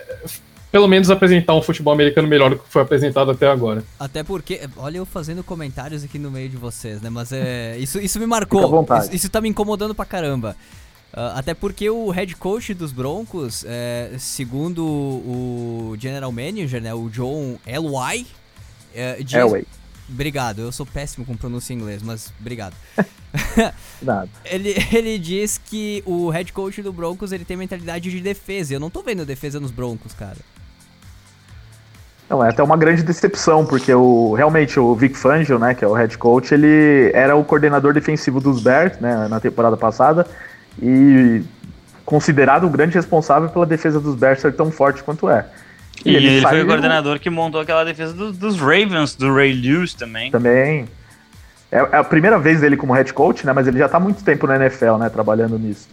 pelo 0.74 0.88
menos 0.88 1.12
apresentar 1.12 1.54
um 1.54 1.62
futebol 1.62 1.94
americano 1.94 2.28
melhor 2.28 2.50
do 2.50 2.58
que 2.58 2.68
foi 2.68 2.82
apresentado 2.82 3.30
até 3.30 3.48
agora. 3.48 3.84
Até 4.00 4.24
porque, 4.24 4.60
olha 4.76 4.98
eu 4.98 5.06
fazendo 5.06 5.44
comentários 5.44 6.04
aqui 6.04 6.18
no 6.18 6.32
meio 6.32 6.50
de 6.50 6.58
vocês, 6.58 7.00
né? 7.00 7.12
Mas 7.12 7.32
é, 7.32 7.78
isso, 7.78 8.00
isso 8.00 8.20
me 8.20 8.26
marcou. 8.26 8.84
Isso, 8.98 9.16
isso 9.16 9.30
tá 9.30 9.40
me 9.40 9.48
incomodando 9.48 9.94
pra 9.94 10.04
caramba. 10.04 10.58
Uh, 11.14 11.38
até 11.38 11.54
porque 11.54 11.88
o 11.91 12.10
head 12.10 12.36
coach 12.38 12.74
dos 12.74 12.91
Broncos, 12.91 13.64
é, 13.68 14.16
segundo 14.18 14.84
o 14.84 15.95
general 16.00 16.32
manager, 16.32 16.82
né, 16.82 16.91
o 16.91 17.08
John 17.08 17.60
Elway, 17.68 18.26
é, 18.95 19.22
diz... 19.22 19.36
Elway. 19.36 19.68
Obrigado, 20.10 20.64
eu 20.64 20.72
sou 20.72 20.88
péssimo 20.88 21.24
com 21.24 21.38
pronúncia 21.38 21.72
em 21.72 21.78
inglês, 21.78 22.02
mas 22.02 22.34
obrigado. 22.40 22.74
Nada. 24.02 24.28
ele, 24.44 24.76
ele 24.91 25.20
diz 25.20 25.60
que 25.60 26.02
o 26.04 26.30
head 26.32 26.52
coach 26.52 26.82
do 26.82 26.91
Broncos 26.91 27.32
ele 27.32 27.45
tem 27.45 27.56
mentalidade 27.56 28.10
de 28.10 28.20
defesa. 28.20 28.74
Eu 28.74 28.80
não 28.80 28.90
tô 28.90 29.04
vendo 29.04 29.24
defesa 29.24 29.60
nos 29.60 29.70
Broncos, 29.70 30.14
cara. 30.14 30.38
Não, 32.34 32.43
é 32.43 32.49
até 32.49 32.64
uma 32.64 32.76
grande 32.76 33.03
decepção, 33.03 33.64
porque 33.64 33.93
o, 33.93 34.34
realmente 34.34 34.80
o 34.80 34.95
Vic 34.95 35.15
Fangio, 35.15 35.60
né, 35.60 35.76
que 35.76 35.85
é 35.85 35.88
o 35.88 35.93
head 35.93 36.18
coach, 36.18 36.51
ele 36.51 37.11
era 37.14 37.35
o 37.35 37.43
coordenador 37.43 37.93
defensivo 37.93 38.41
dos 38.41 38.60
Bears, 38.60 38.97
né, 38.99 39.27
na 39.30 39.39
temporada 39.39 39.77
passada, 39.77 40.26
e 40.81 41.43
considerado 42.03 42.65
o 42.65 42.72
grande 42.72 42.95
responsável 42.95 43.49
pela 43.49 43.68
defesa 43.68 43.99
dos 43.99 44.15
Bears 44.15 44.41
ser 44.41 44.51
tão 44.53 44.72
forte 44.72 45.03
quanto 45.03 45.30
é. 45.30 45.45
E, 46.03 46.10
e 46.10 46.15
ele, 46.15 46.27
ele 46.27 46.41
foi 46.41 46.64
o 46.64 46.65
coordenador 46.65 47.19
que 47.19 47.30
montou 47.30 47.61
aquela 47.61 47.85
defesa 47.85 48.14
do, 48.14 48.34
dos 48.34 48.60
Ravens, 48.60 49.14
do 49.14 49.31
Ray 49.31 49.53
Lewis 49.53 49.93
também. 49.93 50.31
Também. 50.31 50.88
É, 51.72 51.77
é, 51.77 51.97
a 51.97 52.03
primeira 52.03 52.39
vez 52.39 52.61
dele 52.61 52.76
como 52.76 52.93
head 52.93 53.14
coach, 53.14 53.45
né? 53.45 53.53
Mas 53.53 53.68
ele 53.68 53.77
já 53.77 53.85
está 53.85 53.97
há 53.97 54.01
muito 54.01 54.23
tempo 54.23 54.47
na 54.47 54.55
NFL, 54.55 54.95
né? 54.97 55.07
Trabalhando 55.07 55.60
nisso. 55.60 55.88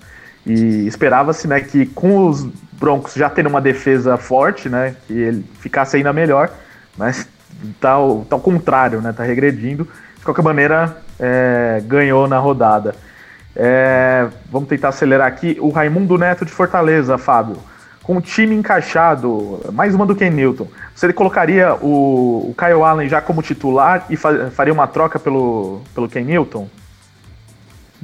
E 0.47 0.87
esperava-se, 0.87 1.47
né, 1.47 1.61
que 1.61 1.87
com 1.87 2.27
os 2.27 2.49
Broncos 2.73 3.13
já 3.15 3.29
tendo 3.29 3.49
uma 3.49 3.61
defesa 3.61 4.17
forte, 4.17 4.69
né? 4.69 4.97
Que 5.07 5.13
ele 5.13 5.45
ficasse 5.61 5.99
ainda 5.99 6.13
melhor, 6.13 6.51
mas 6.97 7.29
tá, 7.79 7.97
tá 8.29 8.37
ao 8.37 8.41
contrário, 8.41 9.03
né? 9.03 9.13
Tá 9.13 9.23
regredindo. 9.23 9.87
De 10.17 10.25
qualquer 10.25 10.43
maneira, 10.43 10.97
é, 11.19 11.83
ganhou 11.85 12.27
na 12.27 12.39
rodada. 12.39 12.95
É, 13.55 14.29
vamos 14.51 14.69
tentar 14.69 14.89
acelerar 14.89 15.27
aqui. 15.27 15.59
O 15.61 15.69
Raimundo 15.69 16.17
Neto 16.17 16.47
de 16.47 16.53
Fortaleza, 16.53 17.19
Fábio. 17.19 17.59
Com 18.03 18.17
o 18.17 18.21
time 18.23 18.55
encaixado, 18.55 19.61
mais 19.73 19.95
uma 19.95 20.07
do 20.07 20.17
Ken 20.17 20.31
Newton. 20.31 20.67
Você 20.95 21.13
colocaria 21.13 21.75
o, 21.75 22.51
o 22.51 22.55
Kyle 22.57 22.83
Allen 22.83 23.09
já 23.09 23.21
como 23.21 23.43
titular 23.43 24.07
e 24.09 24.17
fa 24.17 24.51
faria 24.51 24.73
uma 24.73 24.87
troca 24.87 25.19
pelo, 25.19 25.83
pelo 25.95 26.09
Ken 26.09 26.25
Newton? 26.25 26.69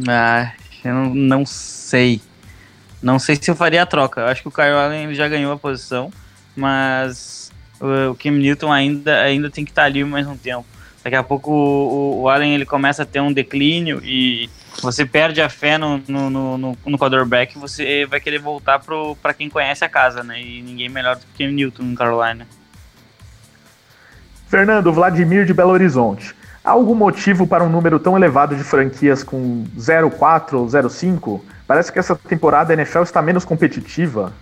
Ah, 0.07 0.53
eu 0.87 0.95
não, 0.95 1.15
não 1.15 1.47
sei. 1.47 2.21
Não 3.03 3.19
sei 3.19 3.37
se 3.37 3.51
eu 3.51 3.57
faria 3.57 3.83
a 3.83 3.87
troca. 3.87 4.21
Eu 4.21 4.27
acho 4.27 4.43
que 4.43 4.49
o 4.49 4.53
Kyle 4.53 4.73
Allen 4.73 5.15
já 5.15 5.29
ganhou 5.29 5.53
a 5.53 5.59
posição, 5.59 6.11
mas 6.57 7.53
o, 7.81 8.15
Cam 8.15 8.33
Newton 8.33 8.73
ainda, 8.73 9.21
ainda 9.23 9.51
tem 9.51 9.65
que 9.65 9.71
estar 9.71 9.85
ali 9.85 10.05
mais 10.05 10.27
um 10.27 10.37
tempo. 10.37 10.67
Daqui 11.05 11.17
a 11.17 11.23
pouco 11.23 11.53
o, 11.53 12.23
o 12.23 12.29
Allen 12.29 12.55
ele 12.55 12.67
começa 12.67 13.03
a 13.03 13.07
ter 13.07 13.21
um 13.21 13.33
declínio 13.33 14.01
e 14.05 14.51
você 14.83 15.07
perde 15.07 15.41
a 15.41 15.49
fé 15.49 15.79
no, 15.79 16.03
no, 16.09 16.31
no, 16.59 16.79
no 16.85 16.99
quarterback, 16.99 17.59
você 17.59 18.07
vai 18.07 18.21
querer 18.21 18.39
voltar 18.39 18.81
para 19.23 19.33
quem 19.33 19.49
conhece 19.49 19.85
a 19.85 19.89
casa, 19.89 20.23
né? 20.23 20.41
E 20.43 20.63
ninguém 20.63 20.89
melhor 20.89 21.17
do 21.17 21.23
que 21.35 21.47
o 21.47 21.53
Newton 21.53 21.83
no 21.83 21.97
Carolina. 21.97 22.47
Fernando, 24.49 24.93
Vladimir 24.93 25.45
de 25.45 25.55
Belo 25.55 25.71
Horizonte. 25.71 26.35
Há 26.67 26.73
algum 26.73 26.97
motivo 26.97 27.47
para 27.47 27.63
um 27.63 27.69
número 27.69 28.01
tão 28.01 28.17
elevado 28.17 28.57
de 28.57 28.65
franquias 28.65 29.23
com 29.23 29.65
0,4 29.79 30.55
ou 30.55 30.67
0,5? 30.67 31.41
Parece 31.65 31.93
que 31.93 31.99
essa 32.01 32.17
temporada 32.17 32.73
a 32.73 32.75
NFL 32.75 33.03
está 33.03 33.23
menos 33.23 33.45
competitiva. 33.45 34.33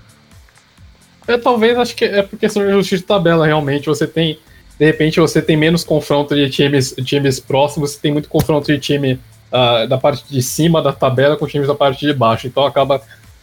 É, 1.29 1.37
talvez 1.37 1.77
acho 1.77 1.95
que 1.95 2.07
é 2.07 2.23
por 2.23 2.39
questão 2.39 2.65
de 2.65 2.73
justiça 2.73 3.03
de 3.03 3.07
tabela, 3.07 3.45
realmente. 3.45 3.85
Você 3.89 4.07
tem. 4.07 4.39
De 4.79 4.87
repente 4.87 5.21
você 5.21 5.43
tem 5.43 5.55
menos 5.55 5.85
confronto 5.85 6.35
de 6.35 6.49
times, 6.49 6.95
times 7.05 7.39
próximos, 7.39 7.91
você 7.91 7.99
tem 8.01 8.13
muito 8.13 8.31
confronto 8.31 8.73
de 8.73 8.79
time 8.79 9.21
uh, 9.53 9.87
da 9.87 9.99
parte 9.99 10.25
de 10.27 10.41
cima 10.41 10.81
da 10.81 10.95
tabela 10.95 11.37
com 11.37 11.47
times 11.47 11.69
da 11.69 11.75
parte 11.75 12.07
de 12.07 12.15
baixo. 12.15 12.47
Então 12.47 12.65
acaba 12.65 13.03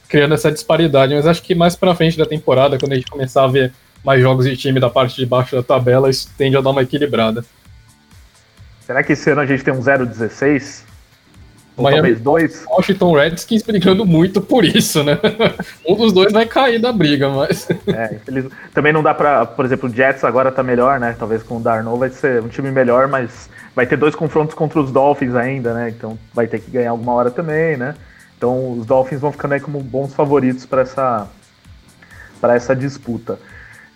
criando 0.09 0.33
essa 0.33 0.51
disparidade. 0.51 1.13
Mas 1.13 1.27
acho 1.27 1.43
que 1.43 1.53
mais 1.53 1.75
pra 1.75 1.93
frente 1.93 2.17
da 2.17 2.25
temporada, 2.25 2.79
quando 2.79 2.93
a 2.93 2.95
gente 2.95 3.11
começar 3.11 3.43
a 3.43 3.47
ver 3.47 3.71
mais 4.03 4.19
jogos 4.19 4.45
de 4.45 4.57
time 4.57 4.79
da 4.79 4.89
parte 4.89 5.17
de 5.17 5.25
baixo 5.27 5.55
da 5.55 5.61
tabela, 5.61 6.09
isso 6.09 6.27
tende 6.35 6.57
a 6.57 6.61
dar 6.61 6.71
uma 6.71 6.81
equilibrada. 6.81 7.45
Será 8.81 9.03
que 9.03 9.13
esse 9.13 9.29
ano 9.29 9.41
a 9.41 9.45
gente 9.45 9.63
tem 9.63 9.73
um 9.73 9.79
0-16? 9.79 10.83
Ou 11.77 11.83
Miami, 11.83 12.01
talvez 12.01 12.21
dois? 12.21 12.65
Washington 12.67 13.13
Redskins 13.13 13.63
brigando 13.63 14.05
muito 14.05 14.41
por 14.41 14.65
isso, 14.65 15.03
né? 15.03 15.17
um 15.87 15.95
dos 15.95 16.11
dois 16.11 16.31
vai 16.33 16.45
cair 16.45 16.79
da 16.79 16.91
briga, 16.91 17.29
mas. 17.29 17.69
É, 17.87 18.15
infeliz... 18.15 18.45
Também 18.73 18.91
não 18.91 19.01
dá 19.01 19.13
pra. 19.13 19.45
Por 19.45 19.63
exemplo, 19.63 19.89
o 19.89 19.93
Jets 19.93 20.23
agora 20.23 20.51
tá 20.51 20.61
melhor, 20.61 20.99
né? 20.99 21.15
Talvez 21.17 21.41
com 21.43 21.57
o 21.57 21.59
Darnold 21.61 21.99
vai 21.99 22.09
ser 22.09 22.41
um 22.41 22.49
time 22.49 22.71
melhor, 22.71 23.07
mas 23.07 23.49
vai 23.75 23.85
ter 23.85 23.97
dois 23.97 24.15
confrontos 24.15 24.53
contra 24.53 24.79
os 24.81 24.91
Dolphins 24.91 25.35
ainda, 25.35 25.73
né? 25.73 25.89
Então 25.89 26.19
vai 26.33 26.45
ter 26.47 26.59
que 26.59 26.69
ganhar 26.69 26.91
alguma 26.91 27.13
hora 27.13 27.31
também, 27.31 27.77
né? 27.77 27.95
Então 28.37 28.73
os 28.73 28.85
Dolphins 28.85 29.21
vão 29.21 29.31
ficando 29.31 29.53
aí 29.53 29.59
como 29.59 29.79
bons 29.81 30.13
favoritos 30.13 30.65
para 30.65 30.81
essa, 30.81 31.27
para 32.41 32.55
essa 32.55 32.75
disputa. 32.75 33.39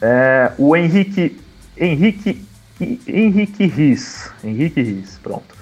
É, 0.02 0.52
o 0.58 0.76
Henrique, 0.76 1.40
Henrique, 1.78 2.46
Henrique 2.80 3.66
Riz, 3.66 4.32
Henrique 4.44 4.82
Riz, 4.82 5.20
pronto. 5.22 5.56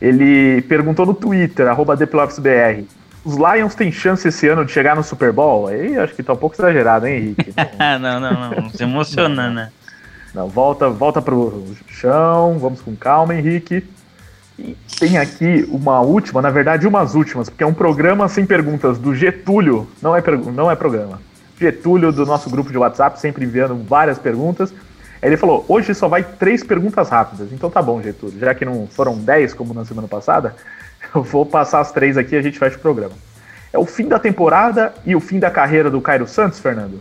Ele 0.00 0.62
perguntou 0.62 1.06
no 1.06 1.14
Twitter, 1.14 1.68
arroba 1.68 1.96
DPLOPSBR, 1.96 2.84
os 3.24 3.36
Lions 3.36 3.74
têm 3.74 3.90
chance 3.90 4.28
esse 4.28 4.46
ano 4.48 4.64
de 4.64 4.72
chegar 4.72 4.94
no 4.94 5.02
Super 5.02 5.32
Bowl? 5.32 5.66
Aí 5.66 5.96
acho 5.96 6.14
que 6.14 6.22
tá 6.22 6.34
um 6.34 6.36
pouco 6.36 6.54
exagerado, 6.56 7.06
hein, 7.06 7.16
Henrique? 7.16 7.54
não, 8.00 8.20
não, 8.20 8.32
não, 8.32 8.50
não 8.50 8.70
se 8.70 8.82
emociona, 8.82 9.50
né? 9.50 9.72
Não, 10.34 10.48
volta, 10.48 10.90
volta 10.90 11.22
pro 11.22 11.64
chão, 11.88 12.58
vamos 12.58 12.80
com 12.80 12.94
calma, 12.94 13.34
Henrique. 13.34 13.84
E 14.58 14.76
tem 14.98 15.16
aqui 15.16 15.66
uma 15.70 16.00
última, 16.00 16.42
na 16.42 16.50
verdade, 16.50 16.86
umas 16.86 17.14
últimas, 17.14 17.48
porque 17.48 17.64
é 17.64 17.66
um 17.66 17.74
programa 17.74 18.28
sem 18.28 18.44
perguntas 18.44 18.98
do 18.98 19.14
Getúlio, 19.14 19.88
não 20.02 20.14
é, 20.14 20.22
não 20.54 20.70
é 20.70 20.76
programa. 20.76 21.20
Getúlio 21.58 22.12
do 22.12 22.26
nosso 22.26 22.50
grupo 22.50 22.70
de 22.70 22.78
WhatsApp, 22.78 23.18
sempre 23.18 23.44
enviando 23.44 23.76
várias 23.84 24.18
perguntas. 24.18 24.74
Ele 25.24 25.38
falou: 25.38 25.64
hoje 25.66 25.94
só 25.94 26.06
vai 26.06 26.22
três 26.22 26.62
perguntas 26.62 27.08
rápidas. 27.08 27.50
Então 27.50 27.70
tá 27.70 27.80
bom, 27.80 28.02
Getúlio. 28.02 28.38
Já 28.38 28.54
que 28.54 28.64
não 28.64 28.86
foram 28.86 29.16
dez, 29.16 29.54
como 29.54 29.72
na 29.72 29.84
semana 29.84 30.06
passada, 30.06 30.54
eu 31.14 31.22
vou 31.22 31.46
passar 31.46 31.80
as 31.80 31.90
três 31.90 32.18
aqui 32.18 32.34
e 32.34 32.38
a 32.38 32.42
gente 32.42 32.58
fecha 32.58 32.76
o 32.76 32.80
programa. 32.80 33.14
É 33.72 33.78
o 33.78 33.86
fim 33.86 34.06
da 34.06 34.18
temporada 34.18 34.92
e 35.04 35.16
o 35.16 35.20
fim 35.20 35.38
da 35.38 35.50
carreira 35.50 35.90
do 35.90 36.00
Cairo 36.00 36.28
Santos, 36.28 36.60
Fernando? 36.60 37.00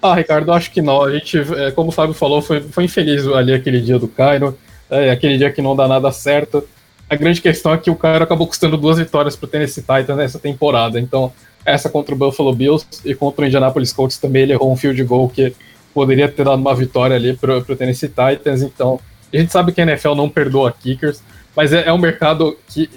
Ah, 0.00 0.14
Ricardo, 0.14 0.52
acho 0.52 0.72
que 0.72 0.82
não. 0.82 1.04
A 1.04 1.12
gente, 1.12 1.38
é, 1.38 1.70
como 1.70 1.90
o 1.90 1.92
Fábio 1.92 2.14
falou, 2.14 2.42
foi, 2.42 2.60
foi 2.60 2.84
infeliz 2.84 3.24
ali 3.28 3.54
aquele 3.54 3.80
dia 3.80 3.98
do 3.98 4.08
Cairo, 4.08 4.58
é, 4.90 5.10
aquele 5.10 5.38
dia 5.38 5.52
que 5.52 5.62
não 5.62 5.76
dá 5.76 5.86
nada 5.86 6.10
certo. 6.10 6.66
A 7.08 7.14
grande 7.14 7.40
questão 7.40 7.74
é 7.74 7.78
que 7.78 7.90
o 7.90 7.94
Cairo 7.94 8.24
acabou 8.24 8.46
custando 8.48 8.76
duas 8.76 8.98
vitórias 8.98 9.36
para 9.36 9.46
o 9.46 9.48
Tennessee 9.48 9.82
Titans 9.82 10.16
nessa 10.16 10.38
temporada. 10.38 10.98
Então, 10.98 11.32
essa 11.64 11.88
contra 11.88 12.14
o 12.14 12.18
Buffalo 12.18 12.52
Bills 12.52 12.84
e 13.04 13.14
contra 13.14 13.44
o 13.44 13.46
Indianapolis 13.46 13.92
Colts 13.92 14.16
também 14.16 14.42
ele 14.42 14.54
errou 14.54 14.72
um 14.72 14.76
field 14.76 15.04
goal 15.04 15.28
que 15.28 15.54
poderia 15.92 16.28
ter 16.28 16.44
dado 16.44 16.60
uma 16.60 16.74
vitória 16.74 17.16
ali 17.16 17.36
para 17.36 17.58
o 17.58 17.76
Tennessee 17.76 18.08
Titans. 18.08 18.62
Então, 18.62 19.00
a 19.32 19.36
gente 19.36 19.52
sabe 19.52 19.72
que 19.72 19.80
a 19.80 19.84
NFL 19.84 20.14
não 20.14 20.28
perdoa 20.28 20.72
kickers, 20.72 21.22
mas 21.56 21.72
é, 21.72 21.88
é 21.88 21.92
um 21.92 21.98
mercado 21.98 22.56
que, 22.68 22.88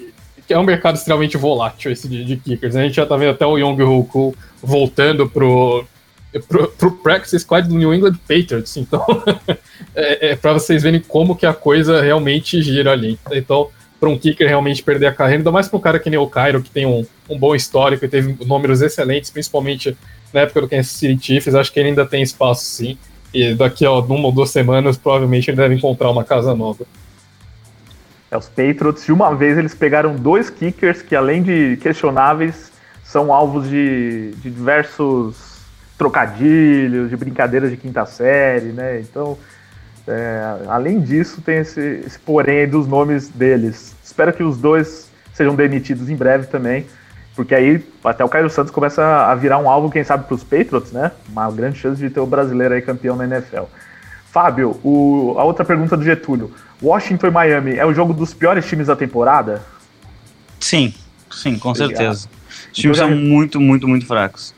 que, 0.46 0.52
é 0.52 0.58
um 0.58 0.64
mercado 0.64 0.96
extremamente 0.96 1.36
volátil 1.36 1.90
esse 1.90 2.08
de, 2.08 2.24
de 2.24 2.36
kickers. 2.36 2.76
A 2.76 2.82
gente 2.82 2.94
já 2.94 3.04
está 3.04 3.16
vendo 3.16 3.30
até 3.30 3.46
o 3.46 3.58
Young 3.58 3.82
Hoku 3.82 4.34
voltando 4.62 5.28
pro 5.28 5.84
pro, 6.48 6.68
pro 6.68 6.90
practice 6.92 7.38
squad 7.38 7.68
do 7.68 7.74
New 7.74 7.94
England 7.94 8.16
Patriots. 8.28 8.76
Então, 8.76 9.04
é, 9.94 10.30
é 10.30 10.36
para 10.36 10.52
vocês 10.52 10.82
verem 10.82 11.00
como 11.00 11.36
que 11.36 11.46
a 11.46 11.54
coisa 11.54 12.02
realmente 12.02 12.60
gira 12.60 12.92
ali. 12.92 13.18
Então, 13.30 13.70
para 13.98 14.08
um 14.08 14.18
kicker 14.18 14.46
realmente 14.46 14.82
perder 14.82 15.06
a 15.06 15.12
carreira, 15.12 15.40
ainda 15.40 15.50
mais 15.50 15.68
para 15.68 15.78
um 15.78 15.80
cara 15.80 15.98
que 15.98 16.10
nem 16.10 16.18
o 16.18 16.26
Cairo, 16.26 16.62
que 16.62 16.70
tem 16.70 16.84
um, 16.84 17.06
um 17.28 17.38
bom 17.38 17.54
histórico 17.54 18.04
e 18.04 18.08
teve 18.08 18.36
números 18.44 18.82
excelentes, 18.82 19.30
principalmente 19.30 19.96
na 20.36 20.42
época 20.42 20.60
do 20.60 20.68
Kansas 20.68 20.92
City 20.92 21.18
Chiefs, 21.26 21.54
acho 21.54 21.72
que 21.72 21.80
ele 21.80 21.88
ainda 21.88 22.04
tem 22.04 22.22
espaço 22.22 22.62
sim. 22.62 22.98
E 23.32 23.54
daqui 23.54 23.86
a 23.86 23.90
uma 23.90 24.26
ou 24.26 24.32
duas 24.32 24.50
semanas, 24.50 24.98
provavelmente 24.98 25.50
ele 25.50 25.56
deve 25.56 25.74
encontrar 25.74 26.10
uma 26.10 26.22
casa 26.22 26.54
nova. 26.54 26.84
É, 28.30 28.36
os 28.36 28.46
Patriots, 28.46 29.04
de 29.06 29.12
uma 29.12 29.34
vez, 29.34 29.56
eles 29.56 29.74
pegaram 29.74 30.14
dois 30.14 30.50
kickers 30.50 31.00
que, 31.00 31.16
além 31.16 31.42
de 31.42 31.78
questionáveis, 31.78 32.70
são 33.02 33.32
alvos 33.32 33.68
de, 33.68 34.32
de 34.32 34.50
diversos 34.50 35.56
trocadilhos, 35.96 37.08
de 37.08 37.16
brincadeiras 37.16 37.70
de 37.70 37.78
quinta 37.78 38.04
série, 38.04 38.72
né? 38.72 39.00
Então, 39.00 39.38
é, 40.06 40.58
além 40.68 41.00
disso, 41.00 41.40
tem 41.40 41.58
esse, 41.58 41.80
esse 42.06 42.18
porém 42.18 42.68
dos 42.68 42.86
nomes 42.86 43.28
deles. 43.28 43.96
Espero 44.04 44.32
que 44.34 44.42
os 44.42 44.58
dois 44.58 45.10
sejam 45.32 45.54
demitidos 45.54 46.10
em 46.10 46.16
breve 46.16 46.46
também, 46.46 46.86
porque 47.36 47.54
aí 47.54 47.86
até 48.02 48.24
o 48.24 48.28
Caio 48.30 48.48
Santos 48.48 48.72
começa 48.72 49.04
a 49.04 49.34
virar 49.34 49.58
um 49.58 49.68
alvo, 49.68 49.90
quem 49.90 50.02
sabe, 50.02 50.24
para 50.24 50.34
os 50.34 50.42
Patriots, 50.42 50.90
né? 50.90 51.12
Uma 51.28 51.50
grande 51.50 51.78
chance 51.78 52.00
de 52.00 52.08
ter 52.08 52.18
o 52.18 52.26
brasileiro 52.26 52.72
aí 52.72 52.80
campeão 52.80 53.14
na 53.14 53.26
NFL. 53.26 53.64
Fábio, 54.32 54.80
o, 54.82 55.34
a 55.38 55.44
outra 55.44 55.62
pergunta 55.62 55.98
do 55.98 56.02
Getúlio. 56.02 56.50
Washington 56.82 57.26
e 57.26 57.30
Miami 57.30 57.76
é 57.76 57.84
o 57.84 57.92
jogo 57.92 58.14
dos 58.14 58.32
piores 58.32 58.66
times 58.66 58.86
da 58.86 58.96
temporada? 58.96 59.62
Sim, 60.58 60.94
sim, 61.30 61.58
com 61.58 61.68
Obrigado. 61.70 61.88
certeza. 61.90 62.28
Os 62.72 62.78
times 62.78 62.96
então, 62.96 63.10
são 63.10 63.16
muito, 63.16 63.60
muito, 63.60 63.86
muito 63.86 64.06
fracos. 64.06 64.54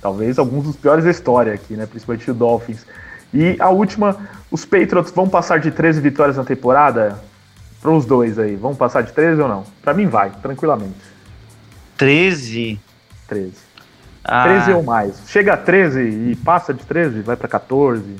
Talvez 0.00 0.38
alguns 0.38 0.64
dos 0.64 0.76
piores 0.76 1.04
da 1.04 1.10
história 1.10 1.52
aqui, 1.52 1.74
né? 1.74 1.84
Principalmente 1.84 2.30
o 2.30 2.34
Dolphins. 2.34 2.86
E 3.34 3.56
a 3.58 3.70
última, 3.70 4.16
os 4.52 4.64
Patriots 4.64 5.10
vão 5.10 5.28
passar 5.28 5.58
de 5.58 5.72
13 5.72 6.00
vitórias 6.00 6.36
na 6.36 6.44
temporada? 6.44 7.20
Para 7.80 7.90
os 7.90 8.06
dois 8.06 8.38
aí, 8.38 8.54
vão 8.54 8.74
passar 8.74 9.02
de 9.02 9.12
13 9.12 9.42
ou 9.42 9.48
não? 9.48 9.64
Para 9.82 9.94
mim 9.94 10.06
vai, 10.06 10.30
tranquilamente. 10.42 10.94
13? 11.98 12.80
13. 13.28 13.52
Ah. 14.24 14.44
13 14.44 14.72
ou 14.72 14.82
mais. 14.82 15.22
Chega 15.26 15.54
a 15.54 15.56
13 15.56 16.00
e 16.00 16.36
passa 16.36 16.72
de 16.72 16.84
13, 16.86 17.20
vai 17.20 17.36
para 17.36 17.48
14. 17.48 18.16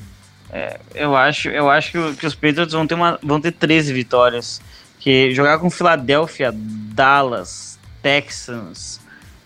É, 0.51 0.79
eu 0.95 1.15
acho, 1.15 1.49
eu 1.49 1.69
acho 1.69 1.91
que, 1.91 2.15
que, 2.17 2.25
os 2.25 2.35
Patriots 2.35 2.73
vão 2.73 2.85
ter, 2.85 2.95
uma, 2.95 3.19
vão 3.23 3.39
ter 3.39 3.51
13 3.51 3.93
vitórias. 3.93 4.61
Que 4.99 5.33
jogar 5.33 5.59
com 5.59 5.69
Filadélfia, 5.69 6.51
Dallas, 6.53 7.79
Texans, 8.01 8.99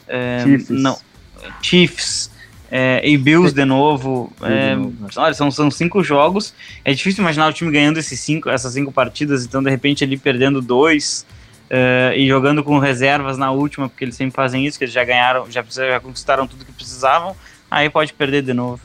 é, 0.07 0.41
Chiefs. 0.43 0.69
Não, 0.69 0.97
Chiefs 1.61 2.31
é, 2.71 3.07
e 3.07 3.17
Bills 3.17 3.53
de 3.53 3.65
novo. 3.65 4.33
É, 4.41 4.75
olha, 5.15 5.33
são, 5.33 5.51
são 5.51 5.69
cinco 5.69 6.03
jogos. 6.03 6.55
É 6.83 6.91
difícil 6.91 7.21
imaginar 7.21 7.47
o 7.47 7.53
time 7.53 7.71
ganhando 7.71 7.99
esses 7.99 8.19
cinco, 8.19 8.49
essas 8.49 8.73
cinco 8.73 8.91
partidas, 8.91 9.45
então 9.45 9.61
de 9.61 9.69
repente 9.69 10.03
ali 10.03 10.17
perdendo 10.17 10.61
dois. 10.61 11.25
Uh, 11.69 12.13
e 12.15 12.27
jogando 12.27 12.63
com 12.63 12.77
reservas 12.77 13.37
na 13.37 13.51
última, 13.51 13.89
porque 13.89 14.03
eles 14.03 14.15
sempre 14.15 14.35
fazem 14.35 14.65
isso, 14.65 14.77
que 14.77 14.83
eles 14.83 14.93
já 14.93 15.03
ganharam, 15.03 15.49
já, 15.49 15.63
já 15.63 15.99
conquistaram 15.99 16.45
tudo 16.45 16.65
que 16.65 16.71
precisavam, 16.71 17.35
aí 17.71 17.89
pode 17.89 18.13
perder 18.13 18.43
de 18.43 18.53
novo. 18.53 18.79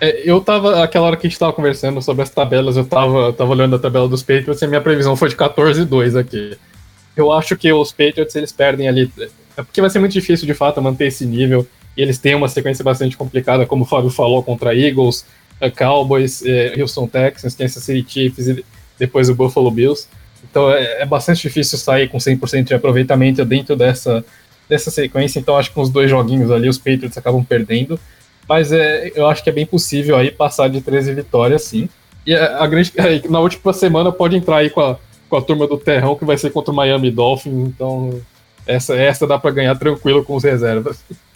É, 0.00 0.22
eu 0.24 0.40
tava, 0.40 0.82
aquela 0.82 1.06
hora 1.06 1.16
que 1.16 1.26
a 1.26 1.30
gente 1.30 1.38
tava 1.38 1.52
conversando 1.52 2.00
sobre 2.02 2.22
as 2.22 2.30
tabelas, 2.30 2.76
eu 2.76 2.84
tava, 2.84 3.32
tava 3.32 3.50
olhando 3.50 3.76
a 3.76 3.78
tabela 3.78 4.08
dos 4.08 4.22
Patriots 4.22 4.60
e 4.60 4.64
a 4.64 4.68
minha 4.68 4.80
previsão 4.80 5.16
foi 5.16 5.28
de 5.28 5.36
14-2 5.36 6.18
aqui. 6.18 6.56
Eu 7.16 7.32
acho 7.32 7.56
que 7.56 7.72
os 7.72 7.92
Patriots, 7.92 8.34
eles 8.34 8.52
perdem 8.52 8.88
ali, 8.88 9.10
é 9.56 9.62
porque 9.62 9.80
vai 9.80 9.90
ser 9.90 9.98
muito 9.98 10.12
difícil 10.12 10.46
de 10.46 10.54
fato 10.54 10.80
manter 10.80 11.06
esse 11.06 11.26
nível, 11.26 11.66
e 11.96 12.02
eles 12.02 12.18
têm 12.18 12.34
uma 12.34 12.48
sequência 12.48 12.84
bastante 12.84 13.16
complicada, 13.16 13.66
como 13.66 13.84
o 13.84 13.86
Fábio 13.86 14.10
falou, 14.10 14.42
contra 14.42 14.74
Eagles, 14.74 15.26
uh, 15.60 15.70
Cowboys, 15.70 16.42
uh, 16.42 16.80
Houston 16.80 17.06
Texans, 17.06 17.54
Kansas 17.54 17.82
City 17.82 18.04
Chiefs 18.08 18.48
e 18.48 18.64
depois 18.98 19.28
o 19.28 19.34
Buffalo 19.34 19.70
Bills. 19.70 20.08
Então 20.52 20.70
é, 20.70 21.00
é 21.00 21.06
bastante 21.06 21.40
difícil 21.40 21.78
sair 21.78 22.08
com 22.08 22.18
100% 22.18 22.64
de 22.64 22.74
aproveitamento 22.74 23.42
dentro 23.42 23.74
dessa, 23.74 24.22
dessa 24.68 24.90
sequência. 24.90 25.40
Então 25.40 25.56
acho 25.56 25.70
que 25.70 25.74
com 25.74 25.80
os 25.80 25.88
dois 25.88 26.10
joguinhos 26.10 26.50
ali 26.50 26.68
os 26.68 26.76
Patriots 26.76 27.16
acabam 27.16 27.42
perdendo. 27.42 27.98
Mas 28.46 28.70
é, 28.70 29.10
eu 29.14 29.26
acho 29.26 29.42
que 29.42 29.48
é 29.48 29.52
bem 29.52 29.64
possível 29.64 30.14
aí 30.14 30.30
passar 30.30 30.68
de 30.68 30.82
13 30.82 31.14
vitórias, 31.14 31.62
sim. 31.62 31.88
E 32.26 32.34
a, 32.34 32.62
a 32.62 32.66
grande, 32.66 32.92
na 33.30 33.40
última 33.40 33.72
semana 33.72 34.12
pode 34.12 34.36
entrar 34.36 34.58
aí 34.58 34.68
com 34.68 34.82
a, 34.82 34.98
com 35.26 35.36
a 35.36 35.42
turma 35.42 35.66
do 35.66 35.78
Terrão, 35.78 36.14
que 36.16 36.24
vai 36.26 36.36
ser 36.36 36.50
contra 36.50 36.70
o 36.70 36.76
Miami 36.76 37.10
Dolphins. 37.10 37.68
Então 37.68 38.20
essa, 38.66 38.94
essa 38.94 39.26
dá 39.26 39.38
para 39.38 39.52
ganhar 39.52 39.74
tranquilo 39.76 40.22
com 40.22 40.36
os 40.36 40.44
reservas. 40.44 41.02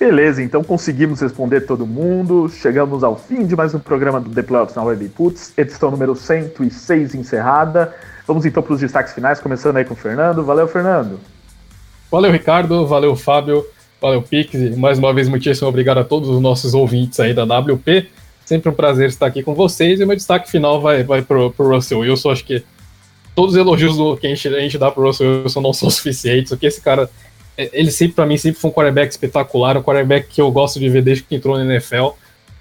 Beleza, 0.00 0.42
então 0.42 0.64
conseguimos 0.64 1.20
responder 1.20 1.60
todo 1.66 1.86
mundo. 1.86 2.48
Chegamos 2.48 3.04
ao 3.04 3.18
fim 3.18 3.44
de 3.44 3.54
mais 3.54 3.74
um 3.74 3.78
programa 3.78 4.18
do 4.18 4.30
The 4.30 4.42
Playoffs 4.42 4.74
na 4.74 4.82
Web 4.82 5.06
Puts, 5.10 5.52
edição 5.58 5.90
número 5.90 6.16
106 6.16 7.14
encerrada. 7.14 7.94
Vamos 8.26 8.46
então 8.46 8.62
para 8.62 8.72
os 8.72 8.80
destaques 8.80 9.12
finais, 9.12 9.40
começando 9.40 9.76
aí 9.76 9.84
com 9.84 9.92
o 9.92 9.96
Fernando. 9.96 10.42
Valeu, 10.42 10.66
Fernando. 10.66 11.20
Valeu, 12.10 12.32
Ricardo. 12.32 12.86
Valeu, 12.86 13.14
Fábio. 13.14 13.62
Valeu, 14.00 14.22
Pix. 14.22 14.54
E 14.54 14.70
mais 14.70 14.98
uma 14.98 15.12
vez, 15.12 15.28
muitíssimo 15.28 15.68
obrigado 15.68 15.98
a 15.98 16.04
todos 16.04 16.30
os 16.30 16.40
nossos 16.40 16.72
ouvintes 16.72 17.20
aí 17.20 17.34
da 17.34 17.44
WP. 17.44 18.08
Sempre 18.46 18.70
um 18.70 18.74
prazer 18.74 19.10
estar 19.10 19.26
aqui 19.26 19.42
com 19.42 19.54
vocês. 19.54 20.00
E 20.00 20.04
o 20.04 20.06
meu 20.06 20.16
destaque 20.16 20.50
final 20.50 20.80
vai, 20.80 21.04
vai 21.04 21.20
para 21.20 21.38
o 21.38 21.52
Russell 21.58 21.98
Wilson. 21.98 22.30
Acho 22.30 22.44
que 22.46 22.64
todos 23.34 23.52
os 23.52 23.60
elogios 23.60 23.96
que 24.18 24.26
a 24.26 24.30
gente, 24.30 24.48
a 24.48 24.60
gente 24.60 24.78
dá 24.78 24.90
para 24.90 25.02
o 25.02 25.06
Russell 25.06 25.42
Wilson 25.42 25.60
não 25.60 25.74
são 25.74 25.90
suficientes. 25.92 26.52
O 26.52 26.56
que 26.56 26.64
esse 26.64 26.80
cara 26.80 27.10
ele 27.72 27.90
sempre, 27.90 28.14
para 28.14 28.26
mim, 28.26 28.36
sempre 28.36 28.60
foi 28.60 28.70
um 28.70 28.72
quarterback 28.72 29.10
espetacular, 29.10 29.76
um 29.76 29.82
quarterback 29.82 30.28
que 30.28 30.40
eu 30.40 30.50
gosto 30.50 30.78
de 30.78 30.88
ver 30.88 31.02
desde 31.02 31.24
que 31.24 31.34
entrou 31.34 31.58
na 31.58 31.64
NFL. 31.64 32.10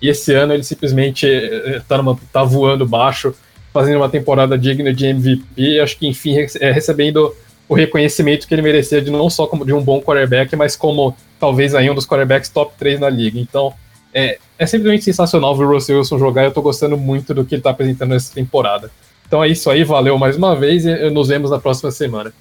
E 0.01 0.09
esse 0.09 0.33
ano 0.33 0.53
ele 0.53 0.63
simplesmente 0.63 1.27
é, 1.27 1.75
é, 1.75 1.81
tá, 1.87 1.97
numa, 1.97 2.17
tá 2.31 2.43
voando 2.43 2.85
baixo, 2.87 3.33
fazendo 3.73 3.97
uma 3.97 4.09
temporada 4.09 4.57
digna 4.57 4.93
de 4.93 5.05
MVP. 5.05 5.79
Acho 5.79 5.97
que, 5.97 6.07
enfim, 6.07 6.35
é, 6.59 6.71
recebendo 6.71 7.35
o 7.67 7.75
reconhecimento 7.75 8.47
que 8.47 8.53
ele 8.53 8.61
merecia 8.61 9.01
de 9.01 9.11
não 9.11 9.29
só 9.29 9.45
como 9.45 9.65
de 9.65 9.73
um 9.73 9.81
bom 9.81 10.01
quarterback, 10.01 10.55
mas 10.55 10.75
como 10.75 11.15
talvez 11.39 11.75
aí 11.75 11.89
um 11.89 11.95
dos 11.95 12.05
quarterbacks 12.05 12.49
top 12.49 12.73
3 12.77 12.99
na 12.99 13.09
liga. 13.09 13.39
Então, 13.39 13.73
é, 14.13 14.39
é 14.57 14.65
simplesmente 14.65 15.03
sensacional 15.03 15.55
ver 15.55 15.65
o 15.65 15.73
Russell 15.73 15.97
Wilson 15.97 16.17
jogar. 16.17 16.43
Eu 16.45 16.51
tô 16.51 16.61
gostando 16.61 16.97
muito 16.97 17.33
do 17.33 17.45
que 17.45 17.55
ele 17.55 17.61
tá 17.61 17.69
apresentando 17.69 18.09
nessa 18.09 18.33
temporada. 18.33 18.89
Então 19.27 19.43
é 19.43 19.47
isso 19.47 19.69
aí, 19.69 19.83
valeu 19.83 20.17
mais 20.17 20.35
uma 20.35 20.55
vez 20.55 20.85
e 20.87 21.09
nos 21.11 21.27
vemos 21.27 21.51
na 21.51 21.59
próxima 21.59 21.91
semana. 21.91 22.33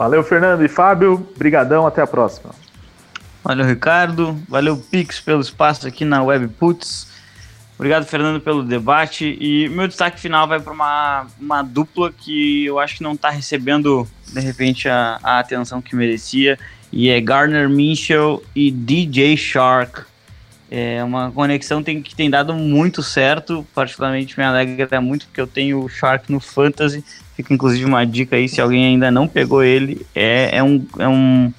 Valeu, 0.00 0.24
Fernando 0.24 0.64
e 0.64 0.68
Fábio. 0.68 1.28
Brigadão, 1.36 1.86
até 1.86 2.00
a 2.00 2.06
próxima. 2.06 2.54
Valeu, 3.44 3.66
Ricardo. 3.66 4.34
Valeu, 4.48 4.74
Pix, 4.78 5.20
pelo 5.20 5.42
espaço 5.42 5.86
aqui 5.86 6.06
na 6.06 6.22
Webputs. 6.22 7.06
Obrigado, 7.74 8.06
Fernando, 8.06 8.40
pelo 8.40 8.62
debate. 8.62 9.36
E 9.38 9.68
meu 9.68 9.86
destaque 9.86 10.18
final 10.18 10.48
vai 10.48 10.58
para 10.58 10.72
uma, 10.72 11.26
uma 11.38 11.60
dupla 11.60 12.10
que 12.10 12.64
eu 12.64 12.78
acho 12.78 12.96
que 12.96 13.02
não 13.02 13.12
está 13.12 13.28
recebendo, 13.28 14.08
de 14.26 14.40
repente, 14.40 14.88
a, 14.88 15.20
a, 15.22 15.38
atenção 15.38 15.82
que 15.82 15.94
merecia. 15.94 16.58
E 16.90 17.10
é 17.10 17.20
Garner 17.20 17.68
Minchel 17.68 18.42
e 18.56 18.70
DJ 18.70 19.36
Shark. 19.36 20.04
É 20.70 21.04
uma 21.04 21.30
conexão 21.30 21.82
tem, 21.82 22.00
que 22.00 22.16
tem 22.16 22.30
dado 22.30 22.54
muito 22.54 23.02
certo. 23.02 23.66
Particularmente 23.74 24.38
me 24.38 24.46
alegra 24.46 24.98
muito 24.98 25.26
porque 25.26 25.42
eu 25.42 25.46
tenho 25.46 25.84
o 25.84 25.90
Shark 25.90 26.32
no 26.32 26.40
Fantasy 26.40 27.04
Fica 27.40 27.54
inclusive 27.54 27.86
uma 27.86 28.04
dica 28.04 28.36
aí, 28.36 28.46
se 28.50 28.60
alguém 28.60 28.84
ainda 28.84 29.10
não 29.10 29.26
pegou 29.26 29.64
ele, 29.64 30.06
é, 30.14 30.58
é, 30.58 30.62
um, 30.62 30.84
é, 30.98 31.08
um, 31.08 31.52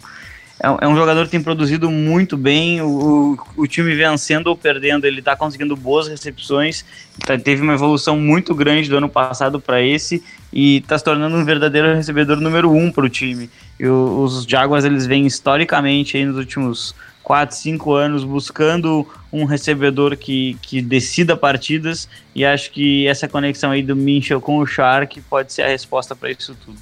é 0.79 0.87
um 0.87 0.95
jogador 0.95 1.25
que 1.25 1.31
tem 1.31 1.41
produzido 1.41 1.89
muito 1.89 2.37
bem, 2.37 2.79
o, 2.83 3.35
o 3.57 3.65
time 3.65 3.95
vencendo 3.95 4.45
ou 4.45 4.55
perdendo, 4.55 5.07
ele 5.07 5.17
está 5.17 5.35
conseguindo 5.35 5.75
boas 5.75 6.07
recepções, 6.07 6.85
tá, 7.25 7.35
teve 7.35 7.63
uma 7.63 7.73
evolução 7.73 8.15
muito 8.15 8.53
grande 8.53 8.87
do 8.87 8.97
ano 8.97 9.09
passado 9.09 9.59
para 9.59 9.81
esse, 9.81 10.23
e 10.53 10.77
está 10.77 10.99
se 10.99 11.03
tornando 11.03 11.35
um 11.35 11.43
verdadeiro 11.43 11.95
recebedor 11.95 12.39
número 12.39 12.71
um 12.71 12.91
para 12.91 13.05
o 13.05 13.09
time. 13.09 13.49
E 13.79 13.87
os 13.87 14.43
Jaguars, 14.43 14.85
eles 14.85 15.07
vêm 15.07 15.25
historicamente 15.25 16.23
nos 16.23 16.37
últimos 16.37 16.93
4, 17.23 17.55
5 17.55 17.93
anos 17.93 18.23
buscando 18.23 19.07
um 19.31 19.45
recebedor 19.45 20.17
que, 20.17 20.57
que 20.61 20.81
decida 20.81 21.37
partidas 21.37 22.09
e 22.35 22.43
acho 22.43 22.71
que 22.71 23.07
essa 23.07 23.27
conexão 23.27 23.71
aí 23.71 23.81
do 23.81 23.95
Minchel 23.95 24.41
com 24.41 24.57
o 24.57 24.65
Shark 24.65 25.21
pode 25.21 25.53
ser 25.53 25.63
a 25.63 25.67
resposta 25.67 26.15
para 26.15 26.31
isso 26.31 26.55
tudo. 26.65 26.79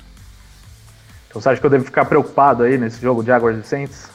Então 1.28 1.42
você 1.42 1.50
acha 1.50 1.60
que 1.60 1.66
eu 1.66 1.70
devo 1.70 1.86
ficar 1.86 2.06
preocupado 2.06 2.64
aí 2.64 2.78
nesse 2.78 3.02
jogo 3.02 3.24
de 3.24 3.32
Águas 3.32 3.56
de 3.56 3.68
Saints? 3.68 4.10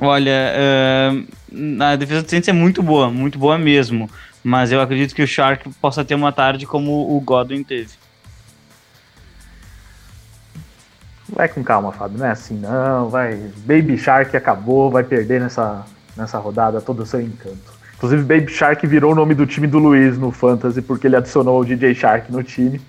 Olha, 0.00 0.54
uh, 0.54 1.82
a 1.82 1.96
defesa 1.96 2.22
do 2.22 2.30
Saints 2.30 2.48
é 2.48 2.52
muito 2.52 2.82
boa, 2.82 3.10
muito 3.10 3.36
boa 3.36 3.58
mesmo, 3.58 4.08
mas 4.44 4.70
eu 4.70 4.80
acredito 4.80 5.12
que 5.12 5.22
o 5.22 5.26
Shark 5.26 5.68
possa 5.80 6.04
ter 6.04 6.14
uma 6.14 6.30
tarde 6.30 6.66
como 6.66 7.16
o 7.16 7.20
Godwin 7.20 7.64
teve. 7.64 7.90
Vai 11.30 11.48
com 11.48 11.62
calma, 11.62 11.92
Fábio, 11.92 12.18
não 12.18 12.26
é 12.26 12.30
assim 12.30 12.58
não, 12.58 13.08
vai. 13.08 13.38
Baby 13.58 13.98
Shark 13.98 14.36
acabou, 14.36 14.90
vai 14.90 15.04
perder 15.04 15.40
nessa, 15.40 15.84
nessa 16.16 16.38
rodada 16.38 16.80
todo 16.80 17.02
o 17.02 17.06
seu 17.06 17.20
encanto. 17.20 17.78
Inclusive, 17.96 18.22
Baby 18.22 18.52
Shark 18.52 18.86
virou 18.86 19.12
o 19.12 19.14
nome 19.14 19.34
do 19.34 19.44
time 19.44 19.66
do 19.66 19.78
Luiz 19.78 20.16
no 20.16 20.30
Fantasy, 20.30 20.80
porque 20.80 21.06
ele 21.06 21.16
adicionou 21.16 21.60
o 21.60 21.64
DJ 21.64 21.94
Shark 21.94 22.30
no 22.30 22.42
time. 22.42 22.80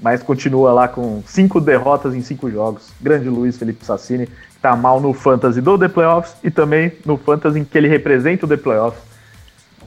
mas 0.00 0.22
continua 0.22 0.72
lá 0.72 0.88
com 0.88 1.22
cinco 1.26 1.60
derrotas 1.60 2.14
em 2.14 2.22
cinco 2.22 2.50
jogos. 2.50 2.90
Grande 3.00 3.28
Luiz 3.28 3.56
Felipe 3.56 3.84
Sassini, 3.84 4.26
que 4.26 4.60
tá 4.60 4.74
mal 4.74 5.00
no 5.00 5.12
Fantasy 5.12 5.60
do 5.60 5.78
The 5.78 5.88
Playoffs 5.88 6.34
e 6.42 6.50
também 6.50 6.92
no 7.04 7.16
Fantasy 7.16 7.60
em 7.60 7.64
que 7.64 7.76
ele 7.76 7.88
representa 7.88 8.46
o 8.46 8.48
The 8.48 8.56
Playoffs. 8.56 9.02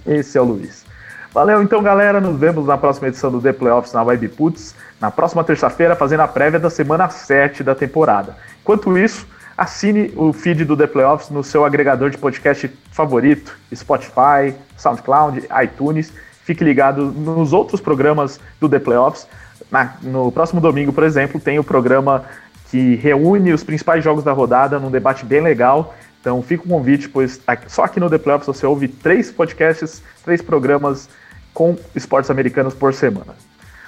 Esse 0.06 0.38
é 0.38 0.42
o 0.42 0.46
Luiz. 0.46 0.86
Valeu 1.34 1.62
então, 1.62 1.84
galera. 1.84 2.22
Nos 2.22 2.40
vemos 2.40 2.66
na 2.66 2.78
próxima 2.78 3.10
edição 3.10 3.30
do 3.30 3.42
The 3.42 3.52
Playoffs 3.52 3.92
na 3.92 4.04
Web 4.04 4.30
Puts, 4.30 4.74
na 5.00 5.12
próxima 5.12 5.44
terça-feira, 5.44 5.96
fazendo 5.96 6.22
a 6.22 6.28
prévia 6.28 6.60
da 6.60 6.70
semana 6.70 7.10
7 7.10 7.64
da 7.64 7.76
temporada. 7.76 8.36
Enquanto 8.62 8.98
isso, 8.98 9.28
assine 9.58 10.12
o 10.16 10.34
feed 10.34 10.66
do 10.66 10.76
The 10.76 10.88
Playoffs 10.88 11.30
no 11.30 11.44
seu 11.44 11.66
agregador 11.66 12.10
de 12.10 12.18
podcast 12.18 12.70
favorito, 12.92 13.58
Spotify, 13.74 14.56
SoundCloud, 14.78 15.48
iTunes. 15.64 16.14
Fique 16.44 16.64
ligado 16.64 17.06
nos 17.06 17.54
outros 17.54 17.82
programas 17.82 18.40
do 18.60 18.70
The 18.70 18.80
Playoffs. 18.80 19.28
Na, 19.72 19.96
no 20.02 20.32
próximo 20.32 20.62
domingo, 20.62 20.94
por 20.94 21.04
exemplo, 21.04 21.40
tem 21.40 21.58
o 21.60 21.64
programa 21.64 22.26
que 22.70 22.96
reúne 22.96 23.54
os 23.54 23.64
principais 23.64 24.04
jogos 24.04 24.24
da 24.24 24.32
rodada 24.32 24.80
num 24.80 24.92
debate 24.92 25.26
bem 25.26 25.42
legal. 25.42 25.96
Então 26.20 26.42
fica 26.42 26.64
o 26.64 26.68
convite, 26.68 27.08
pois 27.08 27.40
só 27.68 27.84
aqui 27.84 28.00
no 28.00 28.10
The 28.10 28.18
Playoffs 28.18 28.48
você 28.48 28.66
ouve 28.66 28.88
três 28.88 29.32
podcasts, 29.32 30.02
três 30.24 30.42
programas 30.42 31.08
com 31.54 31.78
esportes 31.96 32.32
americanos 32.32 32.74
por 32.74 32.94
semana. 32.94 33.36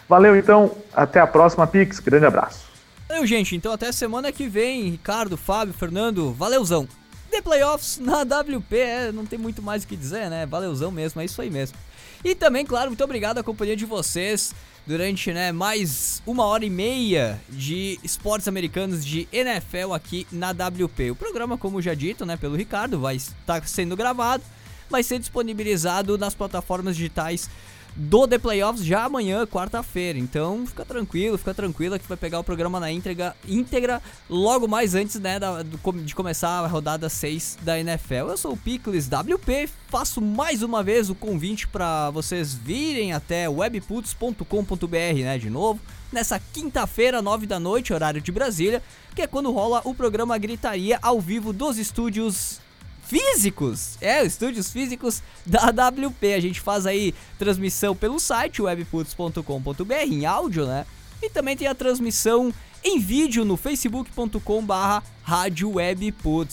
Valeu 0.07 0.35
então, 0.35 0.75
até 0.93 1.19
a 1.19 1.27
próxima, 1.27 1.67
Pix. 1.67 1.99
Grande 1.99 2.25
abraço. 2.25 2.65
Valeu, 3.07 3.25
gente. 3.25 3.55
Então 3.55 3.71
até 3.71 3.91
semana 3.91 4.31
que 4.31 4.47
vem, 4.47 4.89
Ricardo, 4.89 5.37
Fábio, 5.37 5.73
Fernando, 5.73 6.31
valeuzão. 6.33 6.87
The 7.29 7.41
Playoffs 7.41 7.99
na 7.99 8.21
WP, 8.21 8.77
é, 8.77 9.11
não 9.11 9.25
tem 9.25 9.37
muito 9.37 9.61
mais 9.61 9.83
o 9.83 9.87
que 9.87 9.95
dizer, 9.95 10.29
né? 10.29 10.45
Valeuzão 10.45 10.91
mesmo, 10.91 11.21
é 11.21 11.25
isso 11.25 11.41
aí 11.41 11.49
mesmo. 11.49 11.77
E 12.23 12.33
também, 12.33 12.65
claro, 12.65 12.89
muito 12.89 13.03
obrigado 13.03 13.37
à 13.37 13.43
companhia 13.43 13.75
de 13.75 13.85
vocês 13.85 14.53
durante 14.87 15.33
né, 15.33 15.51
mais 15.51 16.21
uma 16.25 16.45
hora 16.45 16.65
e 16.65 16.69
meia 16.69 17.39
de 17.49 17.99
esportes 18.03 18.47
americanos 18.47 19.05
de 19.05 19.27
NFL 19.31 19.93
aqui 19.93 20.25
na 20.31 20.51
WP. 20.51 21.11
O 21.11 21.15
programa, 21.15 21.57
como 21.57 21.81
já 21.81 21.93
dito 21.93 22.25
né, 22.25 22.37
pelo 22.37 22.55
Ricardo, 22.55 22.99
vai 22.99 23.17
estar 23.17 23.67
sendo 23.67 23.97
gravado, 23.97 24.43
vai 24.89 25.03
ser 25.03 25.19
disponibilizado 25.19 26.17
nas 26.17 26.33
plataformas 26.33 26.95
digitais 26.95 27.49
do 27.97 28.27
The 28.27 28.37
Playoffs 28.37 28.85
já 28.85 29.05
amanhã, 29.05 29.45
quarta-feira. 29.47 30.19
Então 30.19 30.65
fica 30.67 30.85
tranquilo, 30.85 31.37
fica 31.37 31.53
tranquila 31.53 31.97
que 31.97 32.07
vai 32.07 32.15
pegar 32.15 32.39
o 32.39 32.43
programa 32.43 32.79
na 32.79 32.91
íntegra, 32.91 33.35
íntegra 33.47 34.01
logo 34.29 34.67
mais 34.67 34.93
antes 34.93 35.19
né, 35.19 35.39
da, 35.39 35.63
do, 35.63 35.77
de 36.03 36.13
começar 36.13 36.49
a 36.63 36.67
rodada 36.67 37.09
6 37.09 37.57
da 37.63 37.79
NFL. 37.79 38.29
Eu 38.29 38.37
sou 38.37 38.53
o 38.53 38.57
Pickles 38.57 39.07
WP, 39.07 39.67
faço 39.87 40.21
mais 40.21 40.61
uma 40.61 40.83
vez 40.83 41.09
o 41.09 41.15
convite 41.15 41.67
para 41.67 42.11
vocês 42.11 42.53
virem 42.53 43.13
até 43.13 43.49
webputs.com.br, 43.49 44.95
né, 45.23 45.39
de 45.39 45.49
novo. 45.49 45.79
Nessa 46.13 46.39
quinta-feira, 46.39 47.21
9 47.21 47.47
da 47.47 47.59
noite, 47.59 47.91
horário 47.91 48.21
de 48.21 48.31
Brasília, 48.31 48.81
que 49.15 49.23
é 49.23 49.27
quando 49.27 49.51
rola 49.51 49.81
o 49.83 49.93
programa 49.95 50.37
Gritaria 50.37 50.99
ao 51.01 51.19
vivo 51.19 51.51
dos 51.51 51.77
estúdios 51.77 52.61
físicos. 53.07 53.97
É, 54.01 54.23
estúdios 54.23 54.71
físicos 54.71 55.21
da 55.45 55.69
WP. 55.69 56.33
A 56.33 56.39
gente 56.39 56.61
faz 56.61 56.85
aí 56.85 57.13
transmissão 57.39 57.95
pelo 57.95 58.19
site 58.19 58.61
webputs.com.br 58.61 59.93
em 60.09 60.25
áudio, 60.25 60.65
né? 60.65 60.85
E 61.21 61.29
também 61.29 61.57
tem 61.57 61.67
a 61.67 61.73
transmissão 61.73 62.53
em 62.83 62.99
vídeo 62.99 63.43
no 63.43 63.57
facebook.com 63.57 64.63
barra 64.63 65.03
Rádio. 65.23 65.73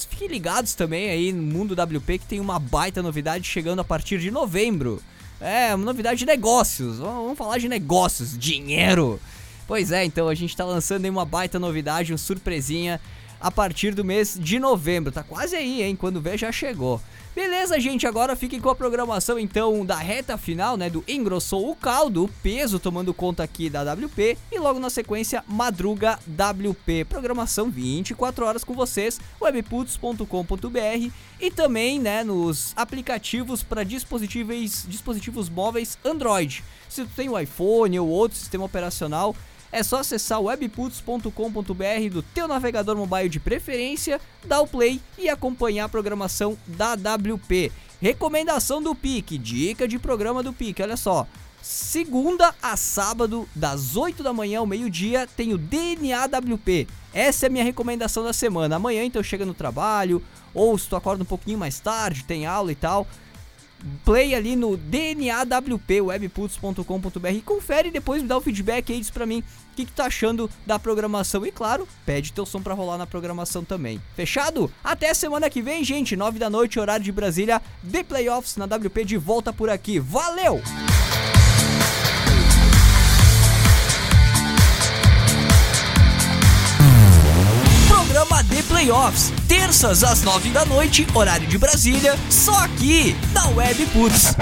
Fiquem 0.09 0.29
ligados 0.29 0.75
também 0.75 1.11
aí 1.11 1.33
no 1.33 1.43
Mundo 1.43 1.75
WP 1.75 2.19
que 2.19 2.27
tem 2.27 2.41
uma 2.41 2.59
baita 2.59 3.03
novidade 3.03 3.45
chegando 3.45 3.81
a 3.81 3.85
partir 3.85 4.19
de 4.19 4.31
novembro. 4.31 5.03
É, 5.41 5.75
uma 5.75 5.85
novidade 5.85 6.21
de 6.21 6.27
negócios. 6.27 6.99
Vamos 6.99 7.37
falar 7.37 7.59
de 7.59 7.69
negócios, 7.69 8.37
dinheiro. 8.39 9.21
Pois 9.67 9.93
é, 9.93 10.05
então 10.05 10.29
a 10.29 10.35
gente 10.35 10.57
tá 10.57 10.65
lançando 10.65 11.05
aí 11.05 11.11
uma 11.11 11.25
baita 11.25 11.59
novidade, 11.59 12.13
uma 12.13 12.19
surpresinha 12.19 13.01
a 13.45 13.51
partir 13.51 13.95
do 13.95 14.03
mês 14.03 14.39
de 14.41 14.59
novembro. 14.59 15.13
Tá 15.13 15.23
quase 15.23 15.55
aí, 15.55 15.83
hein? 15.83 15.95
Quando 15.95 16.19
vê, 16.19 16.35
já 16.39 16.51
chegou. 16.51 16.99
Beleza, 17.35 17.79
gente, 17.79 18.07
agora 18.07 18.35
fiquem 18.35 18.59
com 18.59 18.71
a 18.71 18.75
programação 18.75 19.39
então 19.39 19.85
da 19.85 19.97
reta 19.97 20.39
final, 20.39 20.79
né, 20.79 20.89
do 20.89 21.05
Engrossou 21.07 21.69
o 21.69 21.77
Caldo, 21.77 22.31
peso 22.43 22.79
tomando 22.79 23.13
conta 23.13 23.43
aqui 23.43 23.69
da 23.69 23.83
WP 23.83 24.39
e 24.53 24.59
logo 24.59 24.79
na 24.79 24.89
sequência 24.89 25.45
Madruga 25.49 26.19
WP, 26.29 27.05
programação 27.07 27.69
24 27.69 28.47
horas 28.47 28.63
com 28.63 28.73
vocês, 28.73 29.21
webputs.com.br 29.43 31.11
e 31.41 31.51
também, 31.51 31.99
né, 31.99 32.23
nos 32.23 32.73
aplicativos 32.77 33.65
para 33.65 33.83
dispositivos 33.83 34.87
dispositivos 34.89 35.51
móveis 35.51 35.99
Android. 36.05 36.63
Se 36.89 37.03
tu 37.03 37.11
tem 37.17 37.29
o 37.29 37.39
iPhone 37.39 37.99
ou 37.99 38.09
outro 38.09 38.39
sistema 38.39 38.65
operacional, 38.65 39.35
é 39.75 39.83
só 39.83 39.99
acessar 39.99 40.41
webputs.com.br 40.41 42.09
do 42.13 42.23
teu 42.23 42.47
navegador 42.47 42.97
mobile 42.97 43.29
de 43.29 43.41
preferência, 43.41 44.21
dar 44.47 44.61
o 44.61 44.69
play 44.69 45.01
e 45.19 45.29
acompanhar 45.29 45.87
a 45.87 45.89
programação 45.89 46.57
da 46.65 46.95
WP. 46.95 47.73
Recomendação 48.01 48.81
do 48.81 48.95
PIC, 48.95 49.37
dica 49.37 49.89
de 49.89 49.99
programa 49.99 50.45
do 50.45 50.53
PIC, 50.53 50.81
olha 50.81 50.97
só. 50.97 51.27
Segunda 51.61 52.55
a 52.63 52.77
sábado, 52.77 53.49
das 53.53 53.97
8 53.97 54.23
da 54.23 54.33
manhã 54.33 54.61
ao 54.61 54.67
meio-dia, 54.67 55.27
tem 55.27 55.53
o 55.53 55.59
DNA 55.59 56.25
WP. 56.27 56.87
Essa 57.13 57.47
é 57.47 57.49
a 57.49 57.51
minha 57.51 57.65
recomendação 57.65 58.23
da 58.23 58.33
semana. 58.33 58.77
Amanhã, 58.77 59.03
então, 59.03 59.23
chega 59.25 59.45
no 59.45 59.55
trabalho, 59.55 60.23
ou 60.53 60.79
se 60.79 60.89
tu 60.89 60.95
acorda 60.95 61.25
um 61.25 61.27
pouquinho 61.27 61.59
mais 61.59 61.81
tarde, 61.81 62.23
tem 62.23 62.47
aula 62.47 62.71
e 62.71 62.77
tal, 62.77 63.09
play 64.05 64.35
ali 64.35 64.57
no 64.57 64.77
DNAWP, 64.77 66.01
webputs.com.br 66.01 67.43
confere 67.45 67.89
e 67.89 67.93
depois 67.93 68.23
me 68.23 68.29
dá 68.29 68.37
o 68.37 68.41
feedback 68.41 68.93
aí, 68.93 69.01
diz 69.01 69.11
pra 69.11 69.27
mim 69.27 69.43
o 69.73 69.77
que, 69.77 69.85
que 69.85 69.93
tá 69.93 70.07
achando 70.07 70.51
da 70.67 70.79
programação. 70.79 71.45
E 71.45 71.51
claro, 71.51 71.87
pede 72.07 72.33
teu 72.33 72.47
som 72.47 72.63
pra 72.63 72.75
rolar 72.75 72.99
na 72.99 73.07
programação 73.07 73.65
também. 73.65 74.01
Fechado? 74.15 74.71
Até 74.83 75.13
semana 75.13 75.51
que 75.51 75.61
vem, 75.61 75.85
gente, 75.85 76.17
9 76.17 76.39
da 76.39 76.49
noite, 76.49 76.79
horário 76.79 77.05
de 77.05 77.13
Brasília, 77.13 77.61
The 77.91 78.03
Playoffs 78.03 78.57
na 78.57 78.65
WP 78.67 79.05
de 79.05 79.17
volta 79.17 79.53
por 79.53 79.69
aqui. 79.69 79.99
Valeu! 79.99 80.63
The 88.49 88.63
Playoffs, 88.69 89.33
terças 89.49 90.05
às 90.05 90.23
nove 90.23 90.51
da 90.51 90.65
noite, 90.65 91.07
horário 91.15 91.47
de 91.47 91.59
Brasília, 91.59 92.17
só 92.31 92.57
aqui 92.65 93.17
na 93.33 93.49
Web 93.49 93.87
Puts. 93.87 94.37